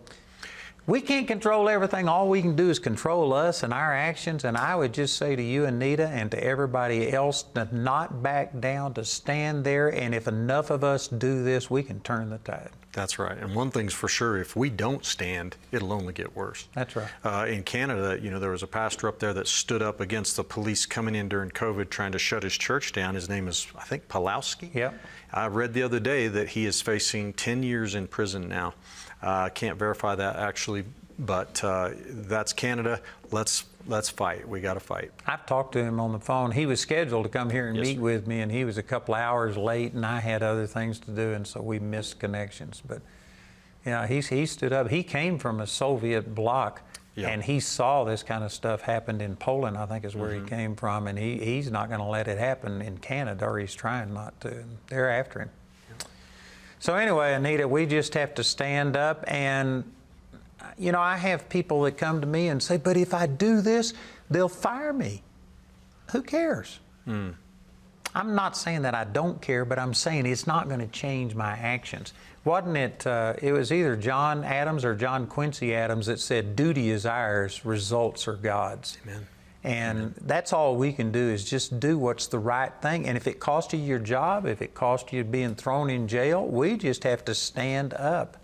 we 0.86 1.00
can't 1.00 1.28
control 1.28 1.70
everything. 1.70 2.10
All 2.10 2.28
we 2.28 2.42
can 2.42 2.56
do 2.56 2.70
is 2.70 2.80
control 2.80 3.34
us 3.34 3.64
and 3.64 3.74
our 3.74 3.94
actions. 3.94 4.44
And 4.44 4.58
I 4.58 4.76
would 4.76 4.94
just 4.94 5.16
say 5.16 5.36
to 5.36 5.42
you, 5.42 5.66
Anita, 5.66 6.08
and 6.08 6.30
to 6.32 6.44
everybody 6.44 7.14
else, 7.14 7.44
to 7.56 7.68
not 7.72 8.22
back 8.22 8.60
down, 8.60 8.94
to 8.96 9.06
stand 9.06 9.64
there. 9.64 9.90
And 9.90 10.14
if 10.14 10.28
enough 10.28 10.70
of 10.70 10.84
us 10.84 11.08
do 11.08 11.44
this, 11.44 11.70
we 11.70 11.84
can 11.84 12.02
turn 12.02 12.30
the 12.30 12.40
tide. 12.40 12.72
That's 12.92 13.18
right. 13.18 13.36
And 13.36 13.56
one 13.56 13.72
thing's 13.72 13.94
for 13.94 14.08
sure, 14.08 14.38
if 14.38 14.56
we 14.56 14.70
don't 14.70 15.04
stand, 15.04 15.58
it'll 15.72 15.94
only 15.94 16.14
get 16.14 16.36
worse. 16.36 16.68
That's 16.76 16.96
right. 16.96 17.10
Uh, 17.24 17.46
in 17.50 17.64
Canada, 17.64 18.20
you 18.22 18.30
know, 18.30 18.40
there 18.40 18.52
was 18.52 18.62
a 18.62 18.68
pastor 18.68 19.08
up 19.08 19.18
there 19.18 19.34
that 19.34 19.48
stood 19.48 19.82
up 19.82 20.00
against 20.00 20.36
the 20.36 20.44
police 20.44 20.86
coming 20.86 21.16
in 21.16 21.28
during 21.28 21.50
COVID 21.50 21.90
trying 21.90 22.12
to 22.12 22.20
shut 22.20 22.44
his 22.44 22.54
church 22.54 22.94
down. 22.94 23.16
His 23.16 23.28
name 23.28 23.48
is, 23.48 23.66
I 23.76 23.84
think, 23.84 24.08
Pawlowski. 24.10 24.74
Yep. 24.76 24.94
I 25.34 25.48
read 25.48 25.74
the 25.74 25.82
other 25.82 26.00
day 26.00 26.28
that 26.28 26.50
he 26.50 26.68
is 26.68 26.82
facing 26.82 27.34
10 27.34 27.64
years 27.64 27.96
in 27.96 28.06
prison 28.06 28.48
now. 28.48 28.76
I 29.24 29.46
uh, 29.46 29.50
can't 29.50 29.80
verify 29.80 30.16
that 30.16 30.36
actually, 30.36 30.84
but 31.20 31.64
uh, 31.64 31.92
that's 32.10 32.52
Canada. 32.54 33.00
Let's 33.32 33.66
let's 33.88 34.10
fight. 34.10 34.48
We 34.48 34.60
got 34.62 34.74
to 34.76 34.80
fight. 34.80 35.12
I've 35.28 35.46
talked 35.46 35.74
to 35.74 35.80
him 35.84 36.00
on 36.00 36.12
the 36.12 36.20
phone. 36.20 36.52
He 36.52 36.66
was 36.66 36.80
scheduled 36.80 37.24
to 37.24 37.30
come 37.30 37.50
here 37.50 37.68
and 37.68 37.78
Yes, 37.78 37.86
meet 37.88 37.96
sir. 37.98 38.02
with 38.02 38.28
me, 38.28 38.42
and 38.42 38.52
he 38.52 38.66
was 38.66 38.78
a 38.78 38.84
couple 38.84 39.14
hours 39.16 39.56
late, 39.58 39.94
and 39.94 40.06
I 40.06 40.20
had 40.20 40.44
other 40.44 40.68
things 40.68 41.00
to 41.00 41.12
do, 41.12 41.34
and 41.34 41.48
so 41.48 41.62
we 41.62 41.80
missed 41.80 42.20
connections. 42.20 42.82
But 42.86 43.02
yeah, 43.86 44.08
he's 44.08 44.28
he 44.28 44.46
stood 44.46 44.74
up. 44.74 44.90
He 44.90 45.04
came 45.04 45.38
from 45.38 45.60
a 45.62 45.68
Soviet 45.68 46.36
bloc. 46.36 46.82
Yeah. 47.16 47.28
And 47.28 47.44
he 47.44 47.60
saw 47.60 48.04
this 48.06 48.24
kind 48.24 48.44
of 48.44 48.52
stuff 48.52 48.82
happened 48.82 49.22
in 49.22 49.36
Poland, 49.36 49.78
I 49.78 49.86
think 49.86 50.04
is 50.04 50.16
where 50.16 50.32
Mhm. 50.32 50.44
he 50.46 50.50
came 50.50 50.76
from, 50.76 51.06
and 51.08 51.16
he, 51.16 51.38
he's 51.38 51.70
not 51.70 51.88
going 51.88 52.00
to 52.00 52.08
let 52.08 52.28
it 52.28 52.40
happen 52.40 52.82
in 52.82 52.98
Canada, 52.98 53.46
or 53.46 53.60
he's 53.60 53.76
trying 53.76 54.16
not 54.16 54.42
to. 54.42 54.64
They're 54.88 55.12
after 55.12 55.42
him. 55.42 55.50
So 56.84 56.96
anyway, 56.96 57.34
Anita, 57.34 57.66
we 57.66 57.86
just 57.86 58.14
have 58.16 58.36
to 58.36 58.44
stand 58.44 58.98
up 58.98 59.24
and 59.26 59.86
you 60.78 60.92
know, 60.92 61.00
I 61.00 61.16
have 61.16 61.48
people 61.48 61.84
that 61.84 61.98
come 61.98 62.20
to 62.20 62.28
me 62.28 62.50
and 62.50 62.62
say, 62.62 62.76
"But 62.76 62.98
if 62.98 63.14
I 63.14 63.26
do 63.26 63.62
this, 63.62 63.94
they'll 64.30 64.50
fire 64.50 64.92
me." 64.92 65.24
Who 66.12 66.22
cares? 66.22 66.82
I'm 68.14 68.36
not 68.36 68.58
saying 68.58 68.82
that 68.82 68.96
I 68.96 69.06
don't 69.06 69.42
care, 69.42 69.64
but 69.64 69.80
I'm 69.80 69.94
saying 69.94 70.26
it's 70.26 70.46
not 70.46 70.68
going 70.68 70.82
to 70.82 70.88
change 70.88 71.36
my 71.36 71.52
actions. 71.52 72.12
Wasn't 72.44 72.76
it? 72.76 73.08
Uh, 73.08 73.36
it 73.42 73.54
was 73.54 73.72
either 73.72 73.96
John 73.96 74.44
Adams 74.44 74.84
or 74.84 74.94
John 74.94 75.26
Quincy 75.26 75.74
Adams 75.74 76.08
that 76.08 76.20
said, 76.20 76.58
"Duty 76.58 76.90
is 76.90 77.06
ours, 77.06 77.64
results 77.64 78.28
are 78.28 78.36
God's." 78.36 78.98
Amen. 79.06 79.26
And 79.64 80.14
that's 80.22 80.52
all 80.52 80.76
we 80.76 80.92
can 80.92 81.12
do 81.12 81.20
is 81.30 81.50
just 81.50 81.80
do 81.80 81.98
what's 81.98 82.28
the 82.28 82.40
right 82.40 82.72
thing. 82.82 83.08
And 83.08 83.16
if 83.16 83.28
it 83.28 83.40
costs 83.40 83.74
you 83.74 83.80
your 83.80 84.00
job, 84.00 84.46
if 84.46 84.62
it 84.62 84.74
costs 84.74 85.14
you 85.14 85.24
being 85.24 85.56
thrown 85.56 85.90
in 85.90 86.08
jail, 86.08 86.46
we 86.46 86.76
just 86.76 87.04
have 87.06 87.24
to 87.26 87.34
stand 87.34 87.94
up. 87.94 88.38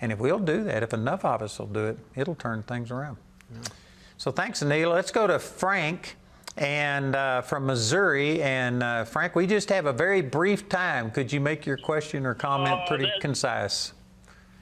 And 0.00 0.12
if 0.12 0.18
we'll 0.18 0.38
do 0.38 0.62
that, 0.64 0.82
if 0.82 0.92
enough 0.92 1.24
of 1.24 1.42
us 1.42 1.58
will 1.58 1.66
do 1.66 1.86
it, 1.86 1.98
it'll 2.14 2.36
turn 2.36 2.62
things 2.62 2.90
around. 2.90 3.16
So 4.16 4.30
thanks, 4.30 4.62
Anita. 4.62 4.88
Let's 4.88 5.10
go 5.10 5.26
to 5.26 5.38
Frank 5.40 6.16
and 6.56 7.16
uh, 7.16 7.42
from 7.42 7.66
Missouri. 7.66 8.40
And 8.42 8.82
uh, 8.82 9.04
Frank, 9.04 9.34
we 9.34 9.48
just 9.48 9.68
have 9.70 9.86
a 9.86 9.92
very 9.92 10.22
brief 10.22 10.68
time. 10.68 11.10
Could 11.10 11.32
you 11.32 11.40
make 11.40 11.66
your 11.66 11.76
question 11.76 12.24
or 12.24 12.34
comment 12.34 12.80
Oh, 12.82 12.86
pretty 12.86 13.10
concise? 13.20 13.92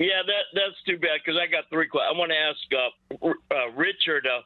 Yeah, 0.00 0.22
that 0.26 0.44
that's 0.54 0.82
too 0.86 0.96
bad 0.96 1.20
because 1.22 1.38
I 1.38 1.46
got 1.46 1.68
three 1.68 1.86
questions. 1.86 2.10
I 2.14 2.18
want 2.18 2.32
to 2.32 2.38
ask 2.38 2.58
uh, 2.72 3.54
uh, 3.54 3.70
Richard, 3.76 4.26
uh, 4.26 4.40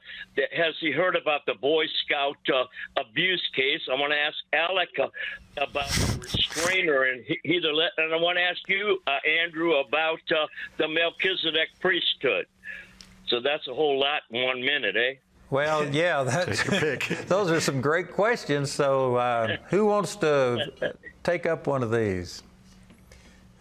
has 0.52 0.74
he 0.80 0.90
heard 0.90 1.14
about 1.14 1.46
the 1.46 1.54
Boy 1.54 1.84
Scout 2.04 2.36
uh, 2.52 2.64
abuse 3.00 3.48
case? 3.54 3.80
I 3.88 3.94
want 3.94 4.12
to 4.12 4.18
ask 4.18 4.36
Alec 4.52 4.88
uh, 4.98 5.06
about 5.56 5.88
the 5.90 6.18
restrainer, 6.22 7.04
and 7.04 7.24
he, 7.24 7.38
he 7.44 7.60
let, 7.60 7.92
and 7.98 8.12
I 8.12 8.16
want 8.16 8.36
to 8.38 8.42
ask 8.42 8.68
you, 8.68 9.00
uh, 9.06 9.18
Andrew, 9.44 9.74
about 9.76 10.18
uh, 10.32 10.46
the 10.76 10.88
Melchizedek 10.88 11.68
priesthood. 11.78 12.46
So 13.28 13.40
that's 13.40 13.68
a 13.68 13.74
whole 13.74 14.00
lot 14.00 14.22
in 14.30 14.42
one 14.42 14.60
minute, 14.60 14.96
eh? 14.96 15.14
Well, 15.50 15.86
yeah, 15.94 16.24
that's, 16.24 16.64
those 17.28 17.52
are 17.52 17.60
some 17.60 17.80
great 17.80 18.10
questions. 18.10 18.72
So, 18.72 19.14
uh, 19.14 19.58
who 19.68 19.86
wants 19.86 20.16
to 20.16 20.96
take 21.22 21.46
up 21.46 21.68
one 21.68 21.84
of 21.84 21.92
these? 21.92 22.42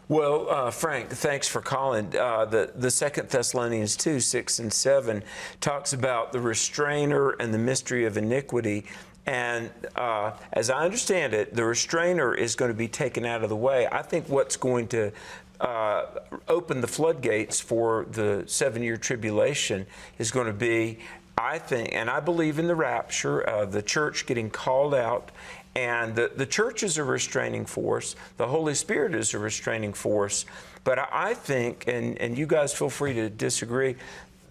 Well, 0.10 0.50
uh, 0.50 0.72
Frank, 0.72 1.10
thanks 1.10 1.48
for 1.48 1.62
calling. 1.62 2.14
Uh, 2.18 2.44
the 2.44 2.72
the 2.76 2.92
Second 2.92 3.30
Thessalonians 3.30 3.96
two 3.96 4.20
six 4.20 4.60
and 4.60 4.72
seven 4.72 5.24
talks 5.62 5.94
about 5.94 6.34
the 6.34 6.42
restrainer 6.42 7.32
and 7.32 7.54
the 7.54 7.58
mystery 7.58 8.06
of 8.06 8.18
iniquity. 8.18 8.86
And 9.26 9.70
uh, 9.96 10.34
as 10.52 10.70
I 10.70 10.84
understand 10.84 11.34
it, 11.34 11.56
the 11.56 11.64
restrainer 11.64 12.36
is 12.36 12.56
going 12.56 12.70
to 12.70 12.78
be 12.78 12.90
taken 12.90 13.26
out 13.26 13.44
of 13.44 13.50
the 13.50 13.56
way. 13.56 13.88
I 13.90 14.02
think 14.02 14.28
what's 14.28 14.58
going 14.58 14.90
to 14.90 15.14
uh, 15.62 16.06
open 16.50 16.82
the 16.82 16.88
floodgates 16.88 17.62
for 17.62 18.06
the 18.12 18.44
seven-year 18.46 18.98
tribulation 18.98 19.86
is 20.20 20.32
going 20.32 20.48
to 20.48 20.54
be, 20.54 21.00
I 21.38 21.58
think, 21.60 21.94
and 21.94 22.10
I 22.10 22.20
believe 22.20 22.60
in 22.60 22.68
the 22.68 22.76
rapture, 22.76 23.50
uh, 23.50 23.64
the 23.64 23.82
church 23.82 24.26
getting 24.26 24.50
called 24.50 24.94
out 24.94 25.32
and 25.76 26.16
the, 26.16 26.32
the 26.36 26.46
church 26.46 26.84
is 26.84 26.98
a 26.98 27.04
restraining 27.04 27.66
force, 27.66 28.16
the 28.38 28.48
Holy 28.48 28.76
Spirit 28.76 29.16
is 29.16 29.34
a 29.34 29.40
restraining 29.40 29.94
force. 29.94 30.46
But 30.84 31.00
I, 31.00 31.08
I 31.12 31.34
think, 31.34 31.88
and, 31.88 32.18
and 32.20 32.38
you 32.38 32.46
guys 32.46 32.74
feel 32.74 32.90
free 32.90 33.14
to 33.14 33.30
disagree, 33.30 33.96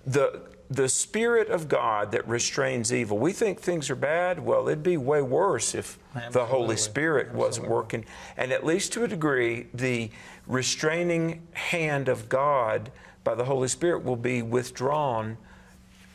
the, 0.07 0.41
the 0.69 0.89
Spirit 0.89 1.49
of 1.49 1.69
God 1.69 2.13
that 2.13 2.27
restrains 2.27 2.93
evil. 2.93 3.19
We 3.19 3.33
think 3.33 3.61
things 3.61 3.91
are 3.91 3.95
bad. 3.95 4.45
Well, 4.45 4.69
it'd 4.69 4.83
be 4.83 4.97
way 4.97 5.23
worse 5.23 5.75
if 5.75 5.99
the 6.15 6.47
Holy 6.47 6.75
Absolutely. 6.75 6.77
Spirit 6.77 7.35
wasn't 7.35 7.69
working. 7.69 8.05
And 8.37 8.53
at 8.53 8.65
least 8.65 8.93
to 8.95 9.05
a 9.05 9.09
degree, 9.09 9.67
the 9.75 10.11
restraining 10.47 11.47
hand 11.53 12.09
of 12.09 12.29
God 12.29 12.91
by 13.23 13.35
the 13.35 13.45
Holy 13.45 13.69
Spirit 13.69 14.05
will 14.05 14.17
be 14.17 14.43
withdrawn 14.43 15.37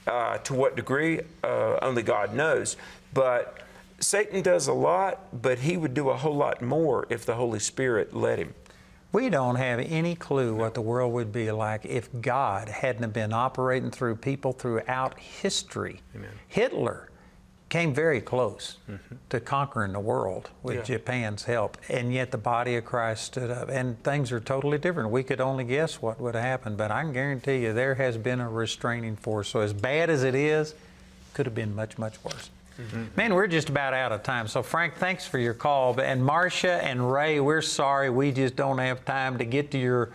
uh, 0.07 0.39
to 0.39 0.53
what 0.53 0.75
degree, 0.75 1.21
uh, 1.43 1.77
only 1.81 2.01
God 2.01 2.33
knows. 2.33 2.77
But 3.13 3.59
Satan 3.99 4.41
does 4.41 4.67
a 4.67 4.73
lot, 4.73 5.41
but 5.41 5.59
he 5.59 5.75
would 5.77 5.93
do 5.93 6.09
a 6.09 6.17
whole 6.17 6.35
lot 6.35 6.61
more 6.61 7.07
if 7.09 7.25
the 7.25 7.35
Holy 7.35 7.59
Spirit 7.59 8.15
let 8.15 8.37
him. 8.39 8.53
We 9.11 9.29
don't 9.29 9.55
have 9.55 9.79
any 9.79 10.15
clue 10.15 10.53
what 10.53 10.73
the 10.73 10.81
world 10.81 11.13
would 11.13 11.31
be 11.31 11.51
like 11.51 11.85
if 11.85 12.09
God 12.21 12.67
hadn't 12.67 13.13
been 13.13 13.33
operating 13.33 13.89
through 13.89 14.17
people 14.17 14.51
throughout 14.51 15.19
history. 15.19 16.01
Hitler 16.47 17.09
came 17.69 17.93
very 17.93 18.21
close 18.21 18.77
mm-hmm. 18.89 19.15
to 19.29 19.39
conquering 19.39 19.93
the 19.93 19.99
world 19.99 20.49
with 20.61 20.77
Yeah. 20.77 20.83
Japan's 20.83 21.43
help, 21.45 21.77
and 21.89 22.13
yet 22.13 22.31
the 22.31 22.37
body 22.37 22.75
of 22.75 22.85
Christ 22.85 23.25
stood 23.25 23.49
up. 23.49 23.69
And 23.69 24.01
things 24.03 24.31
are 24.31 24.39
totally 24.39 24.77
different. 24.77 25.09
We 25.09 25.23
could 25.23 25.41
only 25.41 25.63
guess 25.63 26.01
what 26.01 26.19
would 26.21 26.35
happen, 26.35 26.75
but 26.75 26.91
I 26.91 27.01
can 27.01 27.13
guarantee 27.13 27.63
you 27.63 27.73
there 27.73 27.95
has 27.95 28.17
been 28.17 28.39
a 28.39 28.49
restraining 28.49 29.15
force. 29.15 29.49
So 29.49 29.61
as 29.61 29.73
bad 29.73 30.09
as 30.09 30.23
it 30.23 30.35
is, 30.35 30.75
could 31.33 31.45
have 31.45 31.55
been 31.55 31.75
much, 31.75 31.97
much 31.97 32.23
worse. 32.23 32.49
Man, 33.15 33.33
we're 33.33 33.47
just 33.47 33.69
about 33.69 33.93
out 33.93 34.11
of 34.11 34.21
time. 34.23 34.47
So, 34.47 34.61
Frank, 34.61 34.95
thanks 34.95 35.25
for 35.25 35.39
your 35.39 35.55
call. 35.55 35.99
And 35.99 36.23
Marcia 36.23 36.83
and 36.83 37.11
Ray, 37.11 37.39
we're 37.39 37.61
sorry 37.61 38.09
we 38.09 38.31
just 38.31 38.55
don't 38.55 38.77
have 38.77 39.03
time 39.03 39.37
to 39.39 39.45
get 39.45 39.71
to 39.71 39.79
your 39.79 40.11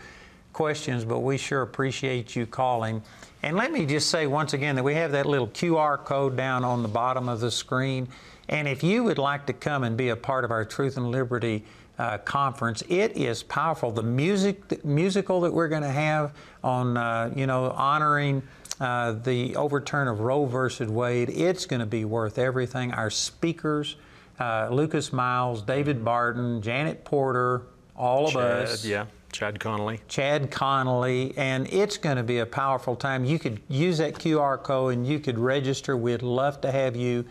questions, 0.53 1.05
but 1.05 1.21
we 1.21 1.39
sure 1.39 1.63
appreciate 1.63 2.37
you 2.37 2.47
calling. 2.47 3.03
And 3.43 3.57
let 3.57 3.73
me 3.73 3.85
just 3.85 4.11
say 4.11 4.29
once 4.29 4.53
again 4.53 4.77
that 4.77 4.85
we 4.85 4.95
have 4.95 5.13
that 5.13 5.27
little 5.27 5.49
QR 5.49 5.99
code 5.99 6.37
down 6.37 6.65
on 6.65 6.83
the 6.83 6.89
bottom 6.89 7.29
of 7.29 7.41
the 7.41 7.51
screen. 7.51 8.07
And 8.49 8.69
if 8.69 8.85
you 8.85 9.03
would 9.05 9.19
like 9.19 9.47
to 9.47 9.53
come 9.53 9.83
and 9.83 9.97
be 9.97 10.11
a 10.11 10.17
part 10.17 10.45
of 10.45 10.53
our 10.53 10.65
Truth 10.65 10.97
and 10.97 11.11
Liberty 11.11 11.65
uh, 11.99 12.19
conference, 12.19 12.83
it 12.89 13.17
is 13.17 13.43
powerful. 13.43 13.91
The 13.91 14.03
music, 14.03 14.69
the 14.69 14.79
musical 14.85 15.41
that 15.41 15.53
we're 15.53 15.69
going 15.69 15.83
to 15.83 15.89
have 15.89 16.33
on, 16.63 16.97
uh, 16.97 17.33
you 17.35 17.47
know, 17.47 17.71
honoring 17.71 18.43
uh, 18.81 19.13
the 19.13 19.55
overturn 19.57 20.09
of 20.09 20.21
Roe 20.21 20.45
versus 20.45 20.89
Wade, 20.89 21.31
it's 21.31 21.67
going 21.67 21.81
to 21.81 21.87
be 21.87 22.05
worth 22.05 22.39
everything. 22.39 22.93
Our 22.93 23.11
speakers, 23.11 23.97
uh, 24.41 24.69
Lucas 24.71 25.13
Miles, 25.13 25.63
David 25.63 26.05
Barton, 26.05 26.63
Janet 26.63 27.05
Porter, 27.05 27.63
all 27.97 28.27
of 28.27 28.33
Chad, 28.33 28.43
us. 28.43 28.85
Yeah, 28.85 29.07
Chad 29.31 29.61
Connelly. 29.61 30.01
Chad 30.09 30.51
Connelly, 30.51 31.35
and 31.37 31.67
it's 31.73 31.97
going 31.97 32.17
to 32.17 32.23
be 32.23 32.39
a 32.39 32.47
powerful 32.47 32.97
time. 32.97 33.25
You 33.25 33.39
could 33.39 33.61
use 33.69 33.99
that 33.99 34.15
QR 34.15 34.63
code 34.63 34.95
and 34.95 35.07
you 35.07 35.21
could 35.21 35.39
register. 35.39 35.97
We'd 35.97 36.23
love 36.23 36.61
to 36.63 36.73
have 36.73 36.97
you 36.97 37.25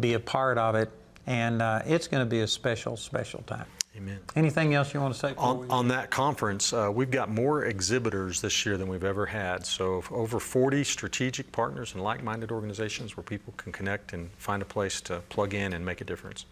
be 0.00 0.14
a 0.14 0.20
part 0.20 0.58
of 0.58 0.74
it, 0.74 0.90
and 1.26 1.62
uh, 1.62 1.82
it's 1.86 2.08
going 2.08 2.24
to 2.24 2.28
be 2.28 2.40
a 2.40 2.46
special, 2.46 2.96
special 2.96 3.42
time. 3.46 3.66
Amen. 3.96 4.18
Anything 4.34 4.74
else 4.74 4.92
you 4.92 5.00
want 5.00 5.14
to 5.14 5.20
say? 5.20 5.34
On, 5.38 5.70
on 5.70 5.88
that 5.88 6.10
conference, 6.10 6.72
uh, 6.72 6.90
we've 6.92 7.12
got 7.12 7.30
more 7.30 7.64
exhibitors 7.64 8.40
this 8.40 8.66
year 8.66 8.76
than 8.76 8.88
we've 8.88 9.04
ever 9.04 9.24
had. 9.24 9.64
So 9.64 10.02
over 10.10 10.40
40 10.40 10.82
strategic 10.82 11.52
partners 11.52 11.94
and 11.94 12.02
like-minded 12.02 12.50
organizations 12.50 13.16
where 13.16 13.22
people 13.22 13.54
can 13.56 13.70
connect 13.70 14.12
and 14.12 14.30
find 14.32 14.62
a 14.62 14.64
place 14.64 15.00
to 15.02 15.20
plug 15.28 15.54
in 15.54 15.74
and 15.74 15.86
make 15.86 16.00
a 16.00 16.04
difference. 16.04 16.44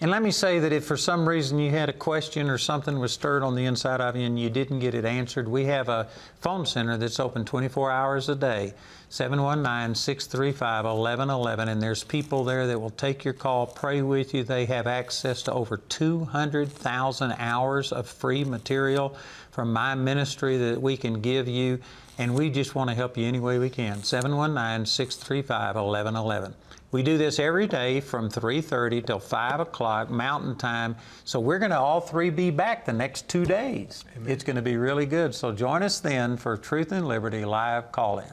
And 0.00 0.10
let 0.10 0.22
me 0.22 0.30
say 0.30 0.58
that 0.58 0.72
if 0.72 0.84
for 0.84 0.96
some 0.96 1.28
reason 1.28 1.58
you 1.58 1.70
had 1.70 1.88
a 1.88 1.92
question 1.92 2.50
or 2.50 2.58
something 2.58 2.98
was 2.98 3.12
stirred 3.12 3.42
on 3.42 3.54
the 3.54 3.64
inside 3.64 4.00
of 4.00 4.14
you 4.14 4.26
and 4.26 4.38
you 4.38 4.50
didn't 4.50 4.80
get 4.80 4.94
it 4.94 5.04
answered, 5.04 5.48
we 5.48 5.64
have 5.64 5.88
a 5.88 6.08
phone 6.40 6.66
center 6.66 6.96
that's 6.98 7.18
open 7.18 7.44
24 7.44 7.90
hours 7.90 8.28
a 8.28 8.34
day, 8.34 8.74
719 9.08 9.94
635 9.94 10.84
1111. 10.84 11.68
And 11.68 11.82
there's 11.82 12.04
people 12.04 12.44
there 12.44 12.66
that 12.66 12.78
will 12.78 12.90
take 12.90 13.24
your 13.24 13.34
call, 13.34 13.66
pray 13.66 14.02
with 14.02 14.34
you. 14.34 14.42
They 14.42 14.66
have 14.66 14.86
access 14.86 15.42
to 15.42 15.52
over 15.52 15.76
200,000 15.76 17.32
hours 17.38 17.92
of 17.92 18.08
free 18.08 18.44
material 18.44 19.16
from 19.50 19.72
my 19.72 19.94
ministry 19.94 20.56
that 20.58 20.82
we 20.82 20.96
can 20.96 21.20
give 21.20 21.48
you. 21.48 21.78
And 22.18 22.34
we 22.34 22.50
just 22.50 22.74
want 22.74 22.90
to 22.90 22.96
help 22.96 23.16
you 23.16 23.26
any 23.26 23.40
way 23.40 23.58
we 23.58 23.70
can. 23.70 24.02
719 24.02 24.86
635 24.86 25.76
1111. 25.76 26.54
We 26.92 27.02
do 27.02 27.18
this 27.18 27.38
every 27.38 27.66
day 27.66 28.00
from 28.00 28.30
3:30 28.30 29.04
till 29.04 29.18
5 29.18 29.60
o'clock 29.60 30.08
Mountain 30.08 30.56
Time. 30.56 30.96
So 31.24 31.40
we're 31.40 31.58
going 31.58 31.72
to 31.72 31.78
all 31.78 32.00
three 32.00 32.30
be 32.30 32.50
back 32.50 32.86
the 32.86 32.92
next 32.92 33.28
two 33.28 33.44
days. 33.44 34.04
It's 34.24 34.44
going 34.44 34.56
to 34.56 34.62
be 34.62 34.76
really 34.76 35.04
good. 35.04 35.34
So 35.34 35.52
join 35.52 35.82
us 35.82 36.00
then 36.00 36.36
for 36.36 36.56
Truth 36.56 36.92
and 36.92 37.06
Liberty 37.06 37.44
live 37.44 37.92
call-in. 37.92 38.32